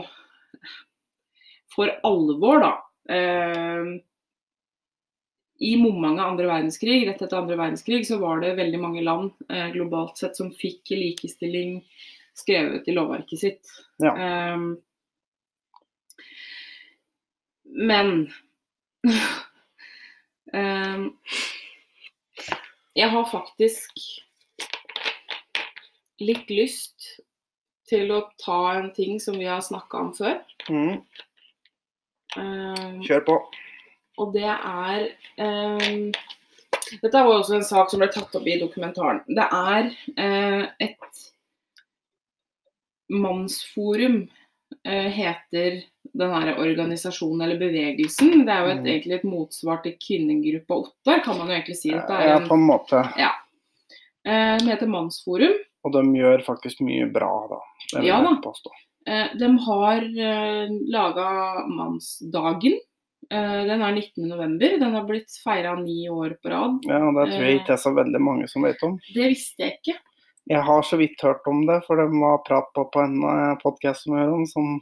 for 1.75 1.89
alvor, 2.03 2.60
da. 2.60 2.73
Eh, 3.15 3.84
I 5.58 5.77
momentet 5.82 6.25
andre 6.25 6.47
verdenskrig, 6.47 7.08
rett 7.08 7.21
etter 7.21 7.38
andre 7.38 7.58
verdenskrig, 7.58 8.06
så 8.08 8.19
var 8.21 8.41
det 8.43 8.56
veldig 8.62 8.82
mange 8.82 9.01
land 9.01 9.32
eh, 9.49 9.69
globalt 9.73 10.17
sett 10.21 10.38
som 10.38 10.51
fikk 10.53 10.93
likestilling 10.93 11.79
skrevet 12.38 12.88
i 12.88 12.93
lovverket 12.93 13.39
sitt. 13.39 13.73
Ja. 13.97 14.13
Eh, 14.13 14.58
men 17.73 18.27
eh, 20.53 20.99
jeg 22.97 23.10
har 23.10 23.29
faktisk 23.29 24.01
litt 26.21 26.49
lyst 26.53 27.08
til 27.89 28.13
å 28.15 28.21
ta 28.41 28.60
en 28.77 28.91
ting 28.95 29.19
som 29.21 29.38
vi 29.38 29.47
har 29.49 29.63
snakka 29.65 30.01
om 30.06 30.12
før. 30.15 30.38
Mm. 30.69 31.01
Eh, 32.38 32.93
Kjør 33.06 33.25
på. 33.27 33.39
og 34.17 34.32
det 34.34 34.47
er 34.49 35.03
um, 35.38 36.08
Dette 37.01 37.21
var 37.25 37.36
også 37.36 37.58
en 37.58 37.65
sak 37.65 37.91
som 37.91 38.01
ble 38.01 38.10
tatt 38.13 38.34
opp 38.38 38.47
i 38.49 38.60
dokumentaren. 38.62 39.21
Det 39.27 39.45
er 39.45 39.89
uh, 40.17 40.65
et 40.82 41.21
mannsforum, 43.13 44.23
heter 44.86 45.82
den 46.13 46.32
her 46.34 46.58
organisasjonen 46.60 47.41
eller 47.46 47.58
bevegelsen. 47.62 48.46
Det 48.46 48.52
er 48.52 48.65
jo 48.65 48.72
et, 48.74 48.82
Mm. 48.84 48.88
egentlig 48.91 49.15
et 49.15 49.24
motsvar 49.24 49.82
til 49.84 49.93
kvinnegruppa 49.96 50.76
Ottar, 50.76 51.24
kan 51.24 51.38
man 51.38 51.48
jo 51.48 51.54
egentlig 51.56 51.78
si. 51.80 51.89
Dette 51.91 52.12
er 52.12 52.28
Ja, 52.28 52.39
på 52.48 52.54
en 52.58 52.67
måte. 52.67 53.04
Ja. 53.17 53.32
den 54.26 54.67
heter 54.67 54.88
Mannsforum. 54.88 55.56
Og 55.86 55.91
de 55.91 56.02
gjør 56.19 56.43
faktisk 56.46 56.80
mye 56.82 57.06
bra, 57.12 57.48
da. 57.50 57.60
Det 58.00 58.06
Ja 58.08 58.22
da. 58.22 58.36
påstå. 58.43 58.72
Eh, 59.08 59.28
de 59.38 59.50
har 59.58 60.02
eh, 60.02 60.69
laga 60.88 61.65
Mannsdagen. 61.67 62.78
Eh, 63.32 63.63
den 63.67 63.82
er 63.82 63.93
19.11. 63.96 64.80
Den 64.80 64.93
har 64.93 65.04
blitt 65.08 65.32
feira 65.43 65.76
ni 65.82 66.08
år 66.10 66.38
på 66.43 66.50
rad. 66.52 66.80
Ja, 66.88 67.00
det 67.00 67.34
tror 67.34 67.43
jeg 67.43 67.60
ikke 67.60 67.67
det 67.67 67.78
er 67.78 67.84
så 67.84 67.93
veldig 67.96 68.22
mange 68.22 68.48
som 68.52 68.63
vet 68.63 68.82
om. 68.84 68.98
Det 69.13 69.28
visste 69.32 69.63
jeg 69.63 69.80
ikke. 69.82 69.98
Jeg 70.51 70.63
har 70.67 70.82
så 70.84 70.97
vidt 70.99 71.21
hørt 71.23 71.47
om 71.47 71.62
det, 71.67 71.79
for 71.88 71.99
det 71.99 72.10
var 72.12 72.41
prat 72.47 72.71
på 72.75 72.84
på 72.91 72.99
en 72.99 73.21
podkast 73.62 74.03
som 74.03 74.17
hører 74.17 74.34
om, 74.36 74.45
som 74.47 74.79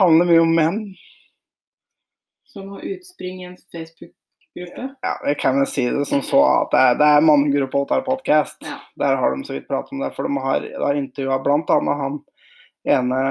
handler 0.00 0.28
mye 0.28 0.42
om 0.44 0.56
menn. 0.56 0.80
Som 2.50 2.74
har 2.74 2.84
utspring 2.84 3.40
i 3.40 3.46
en 3.48 3.56
Facebook-gruppe. 3.72 4.88
Ja, 5.06 5.14
jeg 5.30 5.38
kan 5.40 5.60
vel 5.60 5.70
si 5.70 5.86
det 5.88 6.04
som 6.10 6.20
så 6.26 6.42
at 6.48 6.74
det 6.74 6.82
er, 6.82 6.98
det 7.00 7.08
er 7.08 7.24
mannegruppa 7.24 7.80
Ottar 7.84 8.04
podcast. 8.04 8.58
Ja. 8.66 8.76
Der 9.00 9.16
har 9.16 9.36
de 9.36 9.46
så 9.46 9.56
vidt 9.56 9.68
pratet 9.70 9.94
om 9.96 10.04
det, 10.04 10.12
for 10.16 10.28
de 10.28 10.44
har, 10.44 10.66
de 10.66 10.84
har 10.84 11.00
intervjua 11.00 11.38
bl.a. 11.46 11.96
han 12.02 12.20
ene 12.90 13.22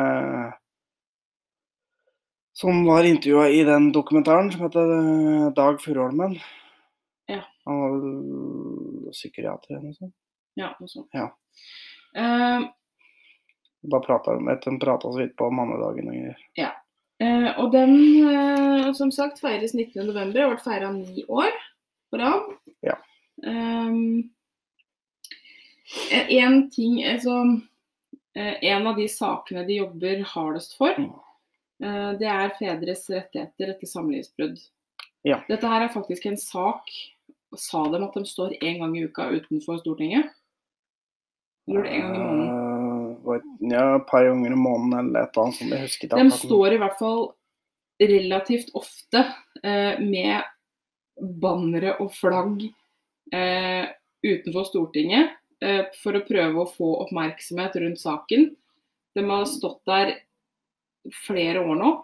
som 2.59 2.85
var 2.85 3.03
intervjua 3.03 3.49
i 3.49 3.63
den 3.63 3.91
dokumentaren 3.91 4.51
som 4.51 4.65
heter 4.65 4.95
eh, 4.95 5.51
Dag 5.55 5.81
Furuholmen. 5.81 6.33
Ja. 7.29 7.43
Han 7.65 7.79
var 7.81 7.93
vel 7.93 9.13
psykiater 9.13 9.75
eller 9.75 9.85
noe 9.85 9.95
sånt. 9.95 10.15
Ja, 10.59 10.73
noe 10.79 10.91
sånt. 10.91 11.07
Ja. 11.15 11.29
Uh, 12.17 12.67
Da 13.81 13.99
prata 14.03 14.33
de 14.35 14.55
de 14.65 14.79
prata 14.79 15.07
så 15.07 15.17
vidt 15.21 15.37
på 15.39 15.47
mannedagen 15.55 16.09
og 16.11 16.15
greier. 16.17 16.39
eh, 17.21 17.59
og 17.59 17.71
den, 17.71 17.93
uh, 18.27 18.91
som 18.93 19.11
sagt, 19.11 19.39
feires 19.39 19.73
19.11. 19.73 20.35
Har 20.41 20.51
vært 20.55 20.65
feira 20.65 20.91
ni 20.91 21.23
år 21.29 21.55
på 22.11 22.19
rad. 22.19 22.49
Ja. 22.83 22.97
Um, 23.45 24.31
en 26.11 26.69
ting, 26.69 26.99
altså 27.07 27.61
eh, 28.35 28.57
En 28.61 28.87
av 28.87 28.97
de 28.99 29.07
sakene 29.07 29.63
de 29.65 29.79
jobber 29.79 30.23
hardest 30.23 30.75
for, 30.77 30.93
Mm. 30.99 31.15
det 32.19 32.27
er 32.27 32.49
fedres 32.59 33.05
rettigheter 33.09 33.69
etter 33.71 33.87
samlivsbrudd. 33.87 34.59
Ja. 35.23 35.39
Dette 35.47 35.67
her 35.67 35.85
er 35.85 35.93
faktisk 35.93 36.25
en 36.25 36.37
sak 36.37 36.83
Sa 37.57 37.83
dem 37.89 38.03
at 38.03 38.13
de 38.13 38.25
står 38.25 38.53
én 38.61 38.77
gang 38.79 38.95
i 38.97 39.05
uka 39.07 39.25
utenfor 39.31 39.79
Stortinget? 39.79 40.29
Eller 41.69 41.85
en 41.85 42.01
gang 42.01 42.15
i 42.15 42.21
måneden? 42.23 42.55
Eh, 43.29 43.49
ja, 43.69 43.83
et 43.95 44.07
par 44.09 44.25
ganger 44.25 44.51
i 44.51 44.57
måneden 44.57 44.99
eller 44.99 45.27
et 45.27 45.35
eller 45.35 45.43
annet 45.43 45.59
som 45.59 45.73
Jeg 45.75 45.85
husker. 45.85 46.15
De 46.15 46.39
står 46.39 46.75
i 46.75 46.81
hvert 46.81 46.97
fall 46.99 47.27
relativt 47.99 48.71
ofte 48.73 49.25
eh, 49.63 49.99
med 49.99 50.41
bannere 51.19 51.97
og 51.99 52.13
flagg 52.15 52.63
eh, 53.35 53.85
utenfor 54.23 54.67
Stortinget 54.69 55.35
eh, 55.63 55.85
for 55.99 56.15
å 56.15 56.25
prøve 56.27 56.63
å 56.63 56.71
få 56.71 56.93
oppmerksomhet 57.05 57.75
rundt 57.83 58.01
saken. 58.01 58.49
De 59.15 59.25
har 59.27 59.49
stått 59.49 59.81
der 59.89 60.15
flere 61.25 61.63
år 61.65 61.79
nå. 61.79 61.95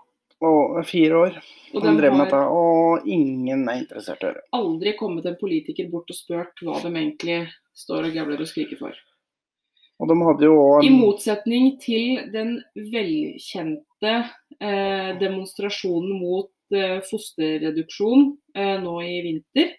Og 0.45 0.81
fire 0.85 1.19
år. 1.29 1.37
Og 1.71 1.83
De 1.83 1.91
drev 1.95 2.13
med 2.13 2.25
dette, 2.27 2.39
og 2.51 3.07
ingen 3.07 3.63
er 3.71 3.79
interessert 3.79 4.21
i 4.21 4.29
høre. 4.29 4.43
aldri 4.53 4.93
kommet 4.99 5.25
en 5.29 5.37
politiker 5.39 5.87
bort 5.89 6.11
og 6.11 6.17
spurt 6.17 6.59
hva 6.61 6.81
de 6.83 6.91
egentlig 6.91 7.45
står 7.75 8.09
og 8.09 8.17
gavler 8.17 8.43
og 8.43 8.49
skriker 8.51 8.79
for. 8.79 8.99
Og 9.99 10.07
de 10.11 10.15
hadde 10.27 10.43
jo 10.49 10.55
òg 10.59 10.83
I 10.83 10.89
motsetning 10.91 11.77
til 11.79 12.17
den 12.33 12.57
velkjente 12.91 14.13
eh, 14.59 15.15
demonstrasjonen 15.21 16.19
mot 16.19 16.51
eh, 16.75 16.99
fosterreduksjon 17.07 18.33
eh, 18.57 18.75
nå 18.83 18.95
i 19.05 19.21
vinter. 19.23 19.69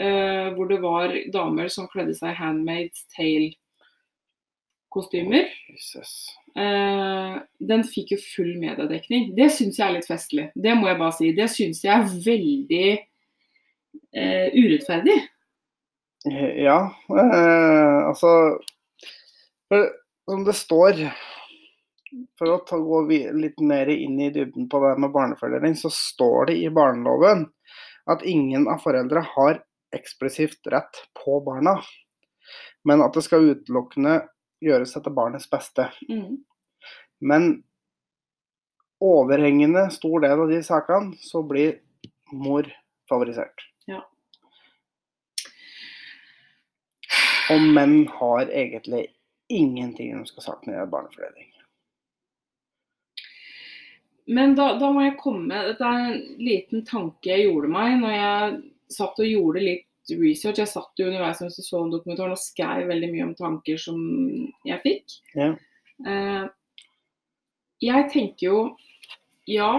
eh, 0.00 0.48
hvor 0.56 0.66
det 0.70 0.80
var 0.82 1.12
damer 1.34 1.68
som 1.72 1.88
kledde 1.92 2.14
seg 2.16 2.36
Tale-kostymer. 3.14 5.44
Jesus. 5.74 6.10
Eh, 6.56 7.34
den 7.58 7.84
fikk 7.84 8.10
jo 8.14 8.18
full 8.22 8.54
mediedekning. 8.62 9.34
Det 9.36 9.50
syns 9.52 9.78
jeg 9.78 9.86
er 9.88 9.92
litt 9.98 10.08
festlig. 10.08 10.48
Det 10.54 10.74
må 10.78 10.88
jeg 10.88 10.98
bare 11.02 11.12
si. 11.18 11.32
Det 11.36 11.48
syns 11.52 11.84
jeg 11.84 11.94
er 11.94 12.04
veldig 12.24 12.90
eh, 14.14 14.48
urettferdig. 14.56 15.18
Ja, 16.64 16.78
eh, 17.12 17.98
altså 18.08 18.30
for, 19.74 19.90
Som 20.30 20.44
det 20.44 20.52
står 20.52 21.00
For 22.38 22.50
å 22.50 22.58
ta, 22.66 22.78
gå 22.78 23.00
litt 23.34 23.60
mer 23.60 23.90
inn 23.90 24.20
i 24.22 24.30
dybden 24.30 24.68
på 24.70 24.80
det 24.84 24.94
med 25.02 25.10
barnefordeling, 25.10 25.74
så 25.76 25.90
står 25.90 26.52
det 26.52 26.58
i 26.62 26.70
barneloven 26.70 27.48
at 28.06 28.22
ingen 28.22 28.68
av 28.68 28.84
foreldre 28.84 29.24
har 29.34 29.62
eksplisitt 29.96 30.66
rett 30.70 31.00
på 31.24 31.40
barna, 31.42 31.78
men 32.84 33.02
at 33.02 33.16
det 33.16 33.24
skal 33.24 33.48
utelukkende 33.48 34.18
gjøres 34.62 34.94
etter 34.94 35.14
barnets 35.16 35.48
beste. 35.50 35.88
Mm. 36.06 36.36
Men 37.24 37.48
overhengende 39.02 39.88
stor 39.94 40.22
del 40.22 40.44
av 40.44 40.52
de 40.52 40.60
sakene 40.62 41.18
så 41.24 41.42
blir 41.48 41.80
mor 42.30 42.68
favorisert. 43.10 43.66
Ja. 43.90 44.04
Og 47.50 47.66
menn 47.74 48.04
har 48.20 48.46
egentlig 48.52 49.08
ingenting 49.54 50.12
de 50.18 50.26
skal 50.28 50.60
det 50.66 50.86
barnefordeling. 50.92 51.50
Men 54.26 54.54
da, 54.56 54.70
da 54.80 54.88
må 54.88 55.02
jeg 55.04 55.18
komme 55.20 55.58
Dette 55.66 55.84
er 55.84 56.04
en 56.06 56.22
liten 56.40 56.84
tanke 56.88 57.28
jeg 57.28 57.44
gjorde 57.44 57.68
meg 57.72 57.98
når 58.00 58.14
jeg 58.14 58.54
satt 58.94 59.20
og 59.20 59.28
gjorde 59.28 59.64
litt 59.64 60.14
research. 60.14 60.60
Jeg 60.60 60.70
satt 60.70 61.00
jo 61.00 61.08
underveis 61.08 61.40
mens 61.42 61.58
jeg 61.58 61.66
så 61.66 61.82
dokumentaren 61.92 62.34
og 62.34 62.40
skrev 62.40 62.88
veldig 62.88 63.10
mye 63.12 63.26
om 63.28 63.34
tanker 63.36 63.80
som 63.80 63.98
jeg 64.68 64.80
fikk. 64.84 65.18
Ja. 65.36 65.50
Eh, 66.08 66.44
jeg 67.84 68.08
tenker 68.12 68.46
jo 68.46 68.58
ja, 69.50 69.70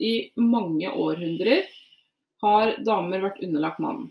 i 0.00 0.32
mange 0.40 0.88
århundrer 0.88 1.66
har 2.42 2.76
damer 2.84 3.24
vært 3.26 3.42
underlagt 3.44 3.80
mannen. 3.82 4.10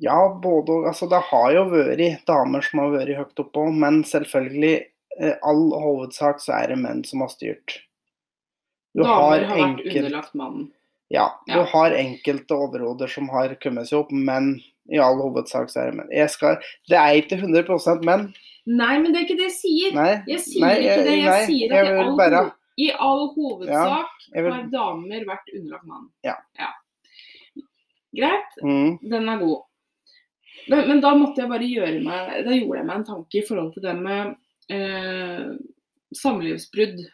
Ja, 0.00 0.16
både 0.42 0.72
og. 0.74 0.86
Altså, 0.90 1.06
det 1.08 1.22
har 1.30 1.50
jo 1.54 1.64
vært 1.72 2.26
damer 2.28 2.60
som 2.62 2.80
har 2.82 2.90
vært 2.92 3.16
høyt 3.16 3.40
oppå, 3.46 3.66
men 3.72 4.02
selvfølgelig 4.04 4.74
eh, 5.20 5.34
all 5.42 5.70
hovedsak 5.72 6.40
så 6.42 6.52
er 6.62 6.68
det 6.74 6.78
menn 6.82 7.04
som 7.08 7.22
har 7.24 7.30
styrt. 7.32 7.78
Du 8.96 9.02
damer 9.02 9.44
har, 9.44 9.44
har 9.48 9.62
vært 9.76 9.86
underlagt 9.96 10.34
mannen. 10.36 10.70
ja, 11.12 11.28
du 11.46 11.52
Ja. 11.56 11.64
har 11.72 11.92
enkelte 11.96 12.54
overhoder 12.56 13.08
som 13.08 13.28
har 13.32 13.54
kommet 13.62 13.88
seg 13.88 13.98
opp, 14.02 14.10
men 14.12 14.58
i 14.92 14.98
all 15.02 15.16
hovedsak 15.20 15.70
så 15.72 15.80
er 15.80 15.90
det 15.90 15.96
menn. 16.00 16.12
Jeg 16.12 16.30
skal, 16.30 16.56
det 16.88 16.96
er 17.00 17.16
ikke 17.22 17.38
100 17.40 18.04
menn. 18.04 18.28
Nei, 18.66 18.98
men 18.98 19.12
det 19.12 19.20
er 19.20 19.24
ikke 19.26 19.36
det 19.38 19.48
jeg 19.48 19.56
sier. 19.60 19.94
Nei, 19.94 20.22
Jeg 20.26 20.40
sier 20.44 20.60
nei, 20.66 20.74
ikke 20.82 21.04
det. 21.06 21.16
Jeg 21.16 21.30
nei, 21.30 21.44
sier 21.46 21.72
at 21.72 21.86
jeg 21.86 21.98
all, 22.04 22.16
bare- 22.18 22.52
i 22.78 22.90
all 22.98 23.28
hovedsak 23.32 24.08
ja, 24.34 24.42
vil, 24.42 24.52
har 24.52 24.66
damer 24.72 25.24
vært 25.24 25.52
underlagt 25.56 25.86
mannen. 25.86 26.10
Ja. 26.26 26.34
Greit, 28.16 28.52
mm, 28.62 28.98
den 29.10 29.28
er 29.28 29.38
god. 29.40 29.62
Men, 30.68 30.88
men 30.88 31.00
da 31.00 31.12
måtte 31.14 31.42
jeg 31.42 31.48
bare 31.50 31.66
gjøre 31.70 32.00
meg 32.02 32.30
Da 32.46 32.54
gjorde 32.56 32.78
jeg 32.80 32.86
meg 32.88 32.96
en 32.96 33.04
tanke 33.06 33.38
i 33.38 33.44
forhold 33.46 33.72
til 33.76 33.84
det 33.84 33.92
med 34.00 34.32
eh, 34.74 35.52
samlivsbrudd, 36.16 37.04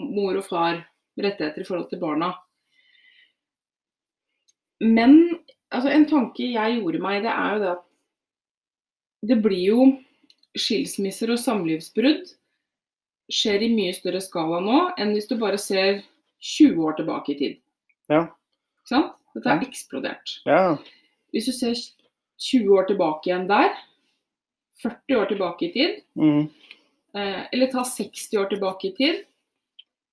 mor 0.00 0.38
og 0.40 0.44
far, 0.48 0.80
rettigheter 1.20 1.62
i 1.62 1.66
forhold 1.68 1.88
til 1.90 2.00
barna. 2.02 2.32
Men 4.80 5.16
altså, 5.70 5.90
en 5.92 6.06
tanke 6.08 6.46
jeg 6.54 6.78
gjorde 6.80 7.00
meg, 7.04 7.22
det 7.26 7.32
er 7.32 7.54
jo 7.56 7.62
det 7.64 7.70
at 7.76 7.86
det 9.30 9.36
blir 9.44 9.64
jo 9.68 9.80
skilsmisser 10.56 11.30
og 11.34 11.38
samlivsbrudd 11.42 12.30
skjer 13.30 13.62
i 13.62 13.68
mye 13.74 13.92
større 13.94 14.22
skala 14.24 14.58
nå 14.64 14.78
enn 14.98 15.12
hvis 15.14 15.28
du 15.30 15.36
bare 15.38 15.60
ser 15.60 16.00
20 16.42 16.80
år 16.88 16.96
tilbake 16.98 17.34
i 17.34 17.38
tid. 17.38 17.58
Ja. 18.10 18.24
Ikke 18.80 18.94
sant? 18.94 19.12
Dette 19.36 19.46
har 19.52 19.60
Ja. 19.60 19.68
eksplodert. 19.68 20.32
ja. 20.48 20.62
Hvis 21.30 21.46
du 21.46 21.52
ser 21.54 21.76
20 22.40 22.76
år 22.78 22.88
tilbake 22.88 23.30
igjen 23.30 23.48
der, 23.50 23.74
40 24.82 25.18
år 25.20 25.26
tilbake 25.30 25.66
i 25.66 25.72
tid, 25.74 25.98
Mm, 26.16 26.48
eh, 27.14 27.42
eller 27.52 27.66
ta 27.72 27.84
60 27.84 28.38
år 28.40 28.48
tilbake 28.50 28.88
i 28.88 28.94
tid. 28.96 29.24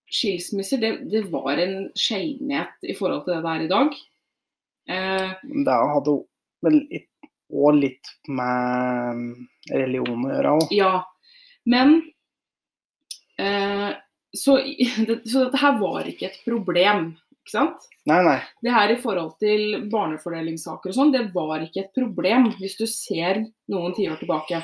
Skilsmisser, 0.08 0.78
det, 0.78 0.92
det 1.12 1.26
var 1.32 1.60
en 1.60 1.90
sjeldenhet 1.96 2.88
i 2.88 2.96
forhold 2.96 3.26
til 3.26 3.36
det 3.36 3.44
det 3.44 3.54
er 3.54 3.63
i 3.66 3.72
dag. 3.72 3.96
Eh, 4.88 5.32
det 5.68 5.78
hadde 5.92 6.18
vel 6.63 6.82
òg 7.48 7.80
litt 7.80 8.12
med 8.28 9.24
religion 9.72 10.26
å 10.26 10.34
gjøre 10.34 10.54
òg. 10.58 10.68
ja, 10.76 10.92
men 11.68 11.98
eh, 13.40 13.92
så, 14.36 14.58
det, 15.08 15.22
så 15.28 15.46
dette 15.46 15.62
her 15.62 15.80
var 15.82 16.08
ikke 16.10 16.32
et 16.32 16.42
problem, 16.48 17.13
ikke 17.48 17.56
sant? 17.56 17.86
Nei, 18.08 18.20
nei. 18.24 18.38
Det 18.64 18.72
her 18.76 18.92
i 18.92 18.98
forhold 19.00 19.38
til 19.40 19.88
barnefordelingssaker 19.92 20.92
og 20.92 20.96
sånn, 20.98 21.14
det 21.16 21.24
var 21.36 21.64
ikke 21.64 21.86
et 21.86 21.94
problem 21.96 22.50
hvis 22.60 22.76
du 22.80 22.84
ser 22.92 23.40
noen 23.72 23.96
tiår 23.96 24.20
tilbake. 24.20 24.60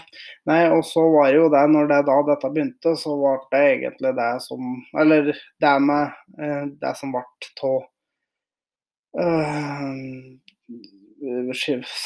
Nei, 0.50 0.60
og 0.72 0.84
så 0.88 1.04
var 1.16 1.32
det 1.32 1.40
jo 1.40 1.48
det, 1.54 1.64
når 1.72 1.90
det 1.92 2.02
da 2.10 2.18
dette 2.28 2.52
begynte, 2.52 2.96
så 3.00 3.16
var 3.20 3.42
det 3.54 3.64
egentlig 3.72 4.14
det 4.20 4.30
som 4.44 4.70
Eller 5.00 5.32
det 5.34 5.74
med 5.84 6.40
eh, 6.40 6.64
det 6.84 6.94
som 7.00 7.16
ble 7.16 7.24
av 7.64 7.82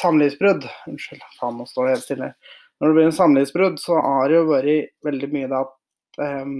samlivsbrudd. 0.02 0.66
Unnskyld, 0.90 1.22
faen, 1.38 1.56
nå 1.58 1.66
står 1.66 1.88
jeg 1.88 1.96
helt 1.96 2.06
stille. 2.06 2.28
Når 2.78 2.90
det 2.90 2.98
blir 2.98 3.08
en 3.08 3.16
samlivsbrudd, 3.16 3.80
så 3.82 3.98
har 3.98 4.28
det 4.28 4.36
jo 4.38 4.50
vært 4.52 4.92
veldig 5.06 5.30
mye 5.32 5.48
det 5.50 5.62
at 5.64 6.22
eh, 6.26 6.52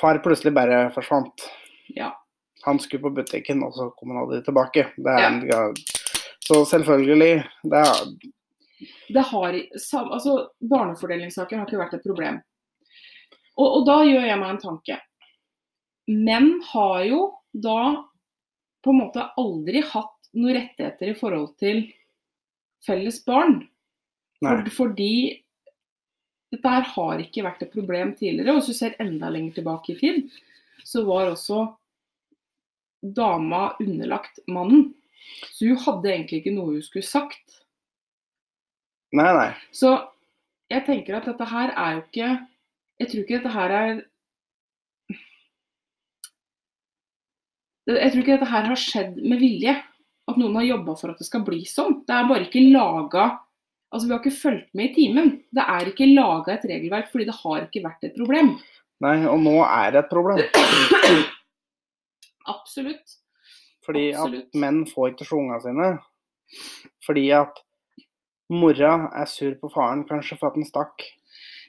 far 0.00 0.22
plutselig 0.22 0.54
bare 0.54 0.86
forsvant. 0.94 1.48
Ja. 1.96 2.12
Han 2.66 2.80
skulle 2.82 3.04
på 3.06 3.14
butikken, 3.20 3.62
og 3.62 3.74
så 3.76 3.90
kom 3.94 4.12
han 4.12 4.24
aldri 4.24 4.40
tilbake. 4.46 4.88
Det 4.96 5.18
en, 5.22 5.42
ja. 5.46 5.60
Så 6.46 6.60
selvfølgelig 6.70 7.30
det 7.70 7.78
er, 7.82 8.00
det 9.08 9.22
har, 9.30 9.56
altså, 9.94 10.36
barnefordelingssaker 10.60 11.58
har 11.58 11.68
ikke 11.68 11.80
vært 11.80 11.96
et 11.98 12.04
problem. 12.06 12.40
Og, 13.56 13.68
og 13.78 13.86
da 13.88 14.00
gjør 14.04 14.26
jeg 14.28 14.40
meg 14.40 14.52
en 14.52 14.62
tanke. 14.62 14.98
Menn 16.12 16.50
har 16.72 17.06
jo 17.08 17.22
da 17.50 17.80
på 18.84 18.92
en 18.92 19.00
måte 19.00 19.24
aldri 19.40 19.80
hatt 19.82 20.30
noen 20.36 20.58
rettigheter 20.58 21.10
i 21.10 21.16
forhold 21.18 21.54
til 21.62 21.86
felles 22.86 23.22
barn. 23.26 23.62
For, 24.44 24.68
fordi 24.74 25.14
dette 26.52 26.70
her 26.70 26.84
har 26.92 27.22
ikke 27.24 27.46
vært 27.46 27.64
et 27.64 27.72
problem 27.72 28.12
tidligere. 28.18 28.52
Og 28.52 28.60
hvis 28.60 28.70
du 28.70 28.78
ser 28.78 28.98
enda 29.02 29.32
lenger 29.32 29.56
tilbake 29.56 29.94
i 29.94 29.98
tid, 29.98 30.20
så 30.86 31.02
var 31.08 31.32
også 31.32 31.64
dama 33.14 33.68
underlagt 33.82 34.40
mannen. 34.50 34.90
Så 35.52 35.68
hun 35.68 35.80
hadde 35.82 36.12
egentlig 36.12 36.42
ikke 36.42 36.54
noe 36.54 36.76
hun 36.76 36.84
skulle 36.84 37.06
sagt. 37.06 37.60
Nei, 39.16 39.30
nei. 39.36 39.48
Så 39.74 39.94
jeg 40.72 40.84
tenker 40.86 41.18
at 41.18 41.28
dette 41.30 41.46
her 41.46 41.72
er 41.78 41.96
jo 41.96 42.04
ikke 42.04 42.28
Jeg 42.98 43.08
tror 43.10 43.20
ikke 43.22 43.36
dette 43.36 43.52
her 43.54 43.74
er 43.76 43.90
Jeg 47.86 48.12
tror 48.12 48.22
ikke 48.22 48.34
dette 48.34 48.50
her 48.50 48.66
har 48.66 48.80
skjedd 48.82 49.20
med 49.22 49.38
vilje. 49.38 49.76
At 50.26 50.38
noen 50.40 50.56
har 50.58 50.66
jobba 50.66 50.96
for 50.98 51.12
at 51.12 51.20
det 51.22 51.28
skal 51.28 51.44
bli 51.46 51.60
sånn. 51.70 52.00
Det 52.02 52.16
er 52.16 52.30
bare 52.30 52.48
ikke 52.48 52.64
laga 52.72 53.28
Altså, 53.94 54.08
vi 54.08 54.12
har 54.12 54.18
ikke 54.18 54.40
fulgt 54.40 54.72
med 54.74 54.90
i 54.90 54.94
timen. 54.96 55.28
Det 55.54 55.62
er 55.62 55.86
ikke 55.88 56.08
laga 56.10 56.56
et 56.56 56.64
regelverk 56.66 57.06
fordi 57.12 57.28
det 57.28 57.36
har 57.38 57.62
ikke 57.62 57.84
vært 57.84 58.08
et 58.08 58.16
problem. 58.18 58.50
Nei, 59.04 59.16
og 59.30 59.38
nå 59.44 59.54
er 59.62 59.94
det 59.94 60.02
et 60.02 60.10
problem. 60.10 61.22
Absolutt. 62.46 63.16
Fordi 63.86 64.08
Absolutt. 64.14 64.48
at 64.48 64.60
menn 64.62 64.82
får 64.90 65.12
ikke 65.12 65.28
slå 65.28 65.40
ungene 65.42 65.60
sine. 65.62 65.88
Fordi 67.06 67.24
at 67.36 67.62
mora 68.50 68.92
er 69.14 69.30
sur 69.30 69.54
på 69.60 69.70
faren, 69.74 70.04
kanskje 70.08 70.38
for 70.38 70.50
at 70.50 70.58
han 70.58 70.66
stakk. 70.68 71.06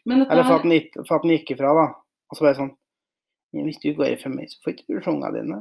Eller 0.08 0.44
for 0.46 0.56
at 0.60 0.64
han, 0.66 0.72
gikk- 0.72 1.00
for 1.04 1.18
at 1.18 1.26
han 1.26 1.34
gikk 1.36 1.52
ifra, 1.56 1.74
da. 1.76 1.88
Og 2.30 2.38
så 2.38 2.46
bare 2.48 2.60
sånn 2.62 2.76
Hvis 3.58 3.80
du 3.82 3.94
går 3.96 4.14
ifra 4.14 4.30
meg, 4.30 4.50
så 4.52 4.60
får 4.64 4.74
ikke 4.76 4.88
du 4.88 4.98
se 5.02 5.10
ungene 5.12 5.34
dine. 5.34 5.60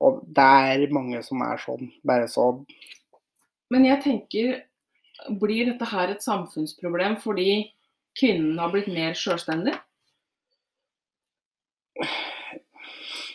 Og 0.00 0.22
det 0.34 0.44
er 0.44 0.94
mange 0.94 1.20
som 1.22 1.42
er 1.44 1.60
sånn. 1.62 1.90
Bare 2.06 2.26
så 2.30 2.48
men 3.70 3.84
jeg 3.84 4.02
tenker 4.04 4.62
Blir 5.40 5.66
dette 5.72 5.88
her 5.90 6.12
et 6.14 6.22
samfunnsproblem 6.24 7.18
fordi 7.20 7.72
kvinnen 8.18 8.58
har 8.62 8.70
blitt 8.70 8.86
mer 8.92 9.16
sjølstendig? 9.18 9.74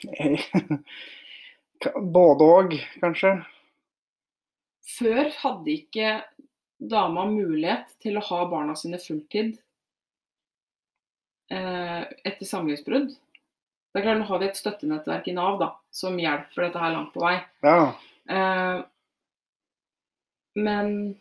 Både 2.16 2.48
òg, 2.48 2.76
kanskje. 3.02 3.34
Før 4.94 5.30
hadde 5.42 5.74
ikke 5.74 6.14
dama 6.84 7.26
mulighet 7.30 7.92
til 8.04 8.20
å 8.20 8.24
ha 8.28 8.40
barna 8.52 8.76
sine 8.80 9.00
fulltid. 9.00 9.60
eh, 11.54 12.04
etter 12.26 12.48
samlivsbrudd. 12.50 13.12
Det 13.94 14.00
er 14.00 14.06
klart, 14.08 14.24
Nå 14.24 14.26
har 14.26 14.40
vi 14.42 14.48
et 14.48 14.58
støttenettverk 14.58 15.28
i 15.30 15.36
Nav 15.38 15.60
da, 15.62 15.68
som 15.94 16.16
hjelper 16.18 16.66
dette 16.66 16.80
her 16.82 16.96
langt 16.96 17.12
på 17.14 17.22
vei. 17.22 17.36
Ja. 17.62 17.94
Eh, 18.30 18.80
men 20.56 21.20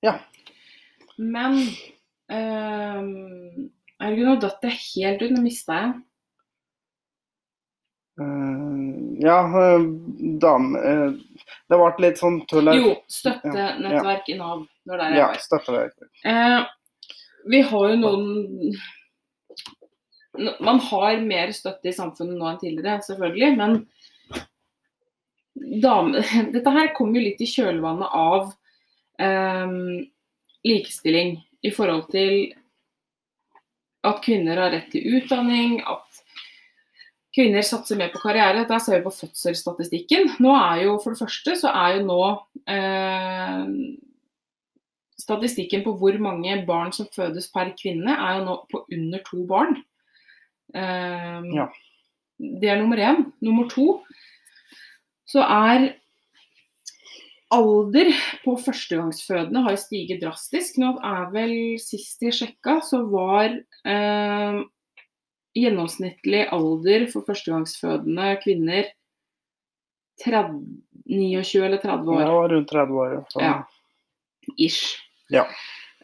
Ja. 0.00 0.18
Men 1.18 1.58
eh, 2.30 3.02
Herregud, 4.00 4.26
nå 4.26 4.36
datt 4.40 4.64
jeg 4.64 4.78
helt 4.86 5.26
ut. 5.26 5.34
Nå 5.34 5.42
mista 5.44 5.76
jeg. 5.76 5.98
Uh, 8.20 9.16
ja, 9.22 9.38
eh, 9.48 9.84
dame 10.42 10.76
uh, 10.76 11.12
Det 11.70 11.76
ble 11.78 12.04
litt 12.04 12.20
sånn 12.20 12.40
tull 12.50 12.68
her. 12.68 12.76
Jo, 12.76 12.94
støttenettverk 13.08 14.28
i 14.28 14.36
Nav. 14.36 14.66
Det 14.84 14.92
var 14.92 15.00
der 15.00 15.14
jeg 15.14 15.20
Ja, 15.20 15.28
var. 15.30 15.38
støtteverk. 15.44 15.94
Eh, 16.28 16.60
vi 17.48 17.60
har 17.70 17.84
jo 17.88 17.96
noen 17.96 18.24
Man 20.60 20.78
har 20.90 21.20
mer 21.24 21.52
støtte 21.56 21.88
i 21.90 21.96
samfunnet 21.96 22.36
nå 22.38 22.46
enn 22.50 22.60
tidligere, 22.60 23.00
selvfølgelig. 23.02 23.56
Men 23.58 23.86
dame, 25.82 26.20
dette 26.54 26.74
her 26.76 26.92
kommer 26.96 27.18
jo 27.18 27.26
litt 27.26 27.40
i 27.40 27.48
kjølvannet 27.50 28.08
av 28.20 28.52
eh, 29.20 29.68
likestilling 30.68 31.38
i 31.62 31.70
forhold 31.74 32.06
til 32.12 32.52
at 34.06 34.20
kvinner 34.24 34.56
har 34.56 34.72
rett 34.72 34.88
til 34.92 35.18
utdanning, 35.18 35.80
at 35.84 36.20
kvinner 37.36 37.62
satser 37.66 37.98
mer 38.00 38.12
på 38.14 38.22
karriere. 38.22 38.64
Der 38.68 38.80
ser 38.80 38.98
vi 38.98 39.04
på 39.04 39.12
fødselsstatistikken. 39.12 40.30
Nå 40.40 40.54
er 40.56 40.86
jo, 40.86 40.98
For 41.02 41.12
det 41.12 41.20
første 41.20 41.56
så 41.60 41.68
er 41.68 41.98
jo 41.98 42.06
nå 42.08 42.22
eh, 42.70 43.66
Statistikken 45.20 45.82
på 45.84 45.92
hvor 46.00 46.16
mange 46.18 46.54
barn 46.66 46.94
som 46.96 47.06
fødes 47.12 47.50
per 47.52 47.74
kvinne, 47.76 48.14
er 48.16 48.38
jo 48.38 48.44
nå 48.46 48.54
på 48.72 48.86
under 48.88 49.20
to 49.28 49.44
barn. 49.46 49.76
Eh, 50.74 51.40
Ja. 51.54 51.68
Det 52.40 52.70
er 52.70 52.78
nummer 52.80 52.96
én. 52.96 53.26
Nummer 53.44 53.68
to 53.68 54.00
så 55.28 55.44
er 55.44 55.99
alder 57.50 58.10
på 58.44 58.54
førstegangsfødende 58.64 59.62
har 59.66 59.78
stiget 59.80 60.22
drastisk. 60.22 60.78
Nå 60.80 60.94
er 61.06 61.26
vel 61.34 61.54
sist 61.82 62.22
jeg 62.22 62.36
sjekka, 62.36 62.78
så 62.86 63.02
var 63.10 63.50
eh, 63.88 64.60
gjennomsnittlig 65.58 66.46
alder 66.54 67.08
for 67.12 67.26
førstegangsfødende 67.26 68.32
kvinner 68.44 68.90
30, 70.24 70.62
29 71.10 71.66
eller 71.66 71.82
30 71.82 72.14
år. 72.14 72.22
Ja, 72.22 72.40
rundt 72.54 72.70
30 72.70 73.04
år. 73.04 73.14
Så. 73.32 73.44
Ja. 73.44 73.54
Ish. 74.56 74.98
Ja. 75.32 75.46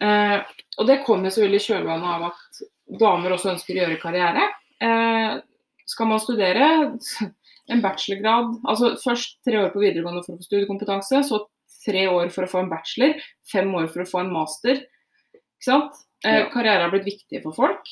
Eh, 0.00 0.38
og 0.78 0.88
det 0.88 1.02
kommer 1.06 1.30
selvfølgelig 1.30 1.62
i 1.62 1.66
kjølvannet 1.70 2.14
av 2.16 2.30
at 2.32 2.64
damer 3.00 3.34
også 3.36 3.52
ønsker 3.54 3.76
å 3.76 3.84
gjøre 3.84 4.00
karriere. 4.02 4.48
Eh, 4.82 5.38
skal 5.86 6.10
man 6.10 6.22
studere 6.22 6.68
en 7.72 7.82
bachelorgrad, 7.82 8.56
altså 8.68 8.92
først 9.02 9.38
tre 9.46 9.58
år 9.64 9.72
på 9.74 9.82
videregående 9.82 10.22
for 10.24 10.36
å 10.36 10.40
få 10.40 10.46
studiekompetanse, 10.46 11.22
så 11.26 11.40
tre 11.86 12.06
år 12.10 12.30
for 12.34 12.46
å 12.46 12.50
få 12.50 12.62
en 12.62 12.70
bachelor, 12.70 13.16
fem 13.50 13.72
år 13.78 13.88
for 13.92 14.04
å 14.04 14.10
få 14.10 14.22
en 14.22 14.32
master. 14.34 14.82
Ikke 15.36 15.68
sant? 15.70 16.04
Eh, 16.24 16.42
Ja. 16.42 16.50
Karriere 16.50 16.86
har 16.86 16.92
blitt 16.94 17.08
viktig 17.08 17.42
for 17.42 17.56
folk. 17.56 17.90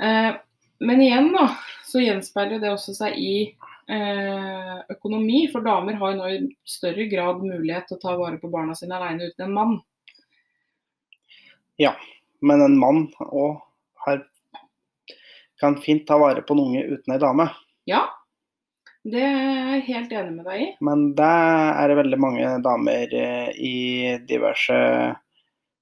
Eh, 0.00 0.32
men 0.80 1.02
igjen 1.02 1.32
da, 1.34 1.48
så 1.84 2.00
gjenspeiler 2.00 2.60
det 2.62 2.72
også 2.72 2.94
seg 2.96 3.18
i 3.20 3.34
eh, 3.90 4.76
økonomi, 4.90 5.44
for 5.52 5.66
damer 5.66 5.98
har 6.00 6.12
jo 6.12 6.18
nå 6.18 6.30
i 6.30 6.40
større 6.64 7.06
grad 7.10 7.42
mulighet 7.44 7.90
til 7.90 7.98
å 7.98 8.02
ta 8.02 8.16
vare 8.16 8.40
på 8.40 8.50
barna 8.52 8.74
sine 8.78 8.96
alene 8.96 9.30
uten 9.30 9.48
en 9.48 9.56
mann. 9.56 9.80
Ja, 11.80 11.96
Men 12.40 12.62
en 12.64 12.78
mann 12.80 13.02
òg 13.20 13.60
kan 15.60 15.76
fint 15.84 16.06
ta 16.08 16.16
vare 16.16 16.40
på 16.40 16.54
en 16.56 16.62
unge 16.62 16.84
uten 16.88 17.12
ei 17.12 17.20
dame. 17.20 17.44
Ja, 17.84 18.06
det 19.08 19.22
er 19.24 19.74
jeg 19.78 19.84
helt 19.86 20.12
enig 20.12 20.36
med 20.36 20.46
deg 20.50 20.62
i. 20.62 20.68
Men 20.84 21.04
der 21.16 21.72
er 21.72 21.88
det 21.88 21.98
veldig 22.02 22.20
mange 22.20 22.52
damer 22.64 23.14
eh, 23.16 23.50
i 23.56 23.76
diverse 24.28 24.76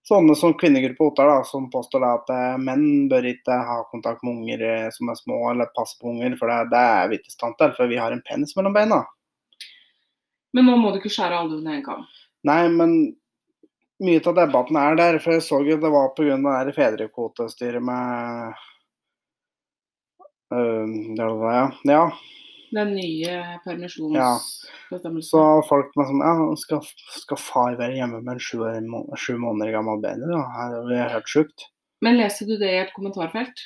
sånne 0.09 0.37
som 0.39 0.55
kvinnegruppe 0.57 1.05
Ottar, 1.05 1.29
da, 1.29 1.43
som 1.45 1.67
påstår 1.73 2.05
da 2.05 2.13
at 2.21 2.31
eh, 2.33 2.57
menn 2.63 3.09
bør 3.11 3.27
ikke 3.33 3.59
ha 3.71 3.81
kontakt 3.91 4.23
med 4.25 4.39
unger 4.39 4.65
eh, 4.65 4.89
som 4.95 5.11
er 5.11 5.19
små, 5.19 5.41
eller 5.51 5.73
passe 5.77 5.99
på 6.01 6.13
unger, 6.15 6.37
for 6.39 6.53
det, 6.53 6.71
det 6.73 6.85
er 6.95 7.11
vi 7.13 7.21
i 7.21 7.35
stand 7.35 7.59
til, 7.59 7.75
for 7.77 7.91
vi 7.91 7.99
har 8.01 8.15
en 8.15 8.25
penis 8.25 8.55
mellom 8.57 8.77
beina. 8.77 9.03
Men 10.57 10.71
nå 10.71 10.79
må 10.81 10.95
du 10.95 11.03
ikke 11.03 11.13
skjære 11.13 11.43
alle 11.43 11.59
under 11.59 11.77
én 11.77 11.85
kam. 11.85 12.07
Nei, 12.49 12.63
men 12.73 12.97
mye 14.05 14.23
av 14.23 14.39
debatten 14.39 14.79
er 14.79 14.97
der, 14.99 15.21
for 15.23 15.37
jeg 15.37 15.45
så 15.45 15.61
jo 15.67 15.77
det 15.83 15.93
var 15.93 16.15
pga. 16.17 16.39
det 16.65 16.79
fedrekvotestyret 16.79 17.83
med 17.83 18.55
øh, 20.55 20.99
det 21.19 21.31
var 21.43 21.51
det, 21.51 21.57
ja. 21.59 21.99
ja. 21.99 22.05
Den 22.75 22.95
nye 22.95 23.25
Ja. 23.25 23.59
permisjonsbestemmelsen. 23.65 25.31
Så 25.31 25.45
folk 25.69 25.95
med 25.97 26.07
sånn 26.07 26.21
Ja, 26.21 26.55
skal, 26.57 26.81
skal 27.17 27.37
far 27.41 27.77
være 27.77 27.97
hjemme 27.97 28.21
med 28.23 28.35
en 28.35 28.39
sju, 28.41 28.59
måneder 29.39 29.73
gammel 29.73 30.01
baby? 30.03 30.21
Da? 30.29 30.43
Det 30.69 30.77
er 30.77 30.87
vi 30.89 31.11
helt 31.15 31.27
sjukt. 31.33 31.65
Men 32.03 32.17
leser 32.21 32.47
du 32.47 32.57
det 32.59 32.69
i 32.71 32.79
et 32.83 32.93
kommentarfelt? 32.95 33.57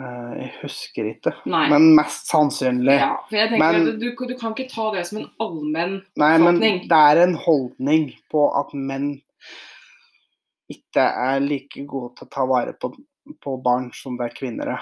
Eh, 0.00 0.32
Jeg 0.42 0.52
husker 0.62 1.04
ikke. 1.12 1.32
Nei. 1.46 1.68
Men 1.68 1.94
mest 1.96 2.26
sannsynlig. 2.30 2.98
ja, 2.98 3.16
for 3.28 3.36
jeg 3.36 3.50
tenker 3.50 3.72
Men- 3.72 3.88
at 3.88 3.98
du, 4.00 4.10
du 4.16 4.34
kan 4.38 4.54
ikke 4.54 4.70
ta 4.70 4.90
det 4.94 5.06
som 5.06 5.18
en 5.18 5.30
allmenn 5.40 6.02
Nei, 6.16 6.38
men 6.38 6.56
oppfatning. 6.56 6.88
det 6.88 6.98
er 6.98 7.22
en 7.26 7.34
holdning 7.34 8.12
på 8.32 8.46
at 8.58 8.72
menn 8.74 9.20
ikke 10.70 10.96
er 11.04 11.40
like 11.40 11.84
gode 11.86 12.16
til 12.16 12.26
å 12.26 12.30
ta 12.30 12.46
vare 12.46 12.72
på, 12.72 12.94
på 13.42 13.62
barn 13.62 13.90
som 13.92 14.16
det 14.16 14.30
er 14.30 14.34
kvinner 14.38 14.66
er. 14.78 14.80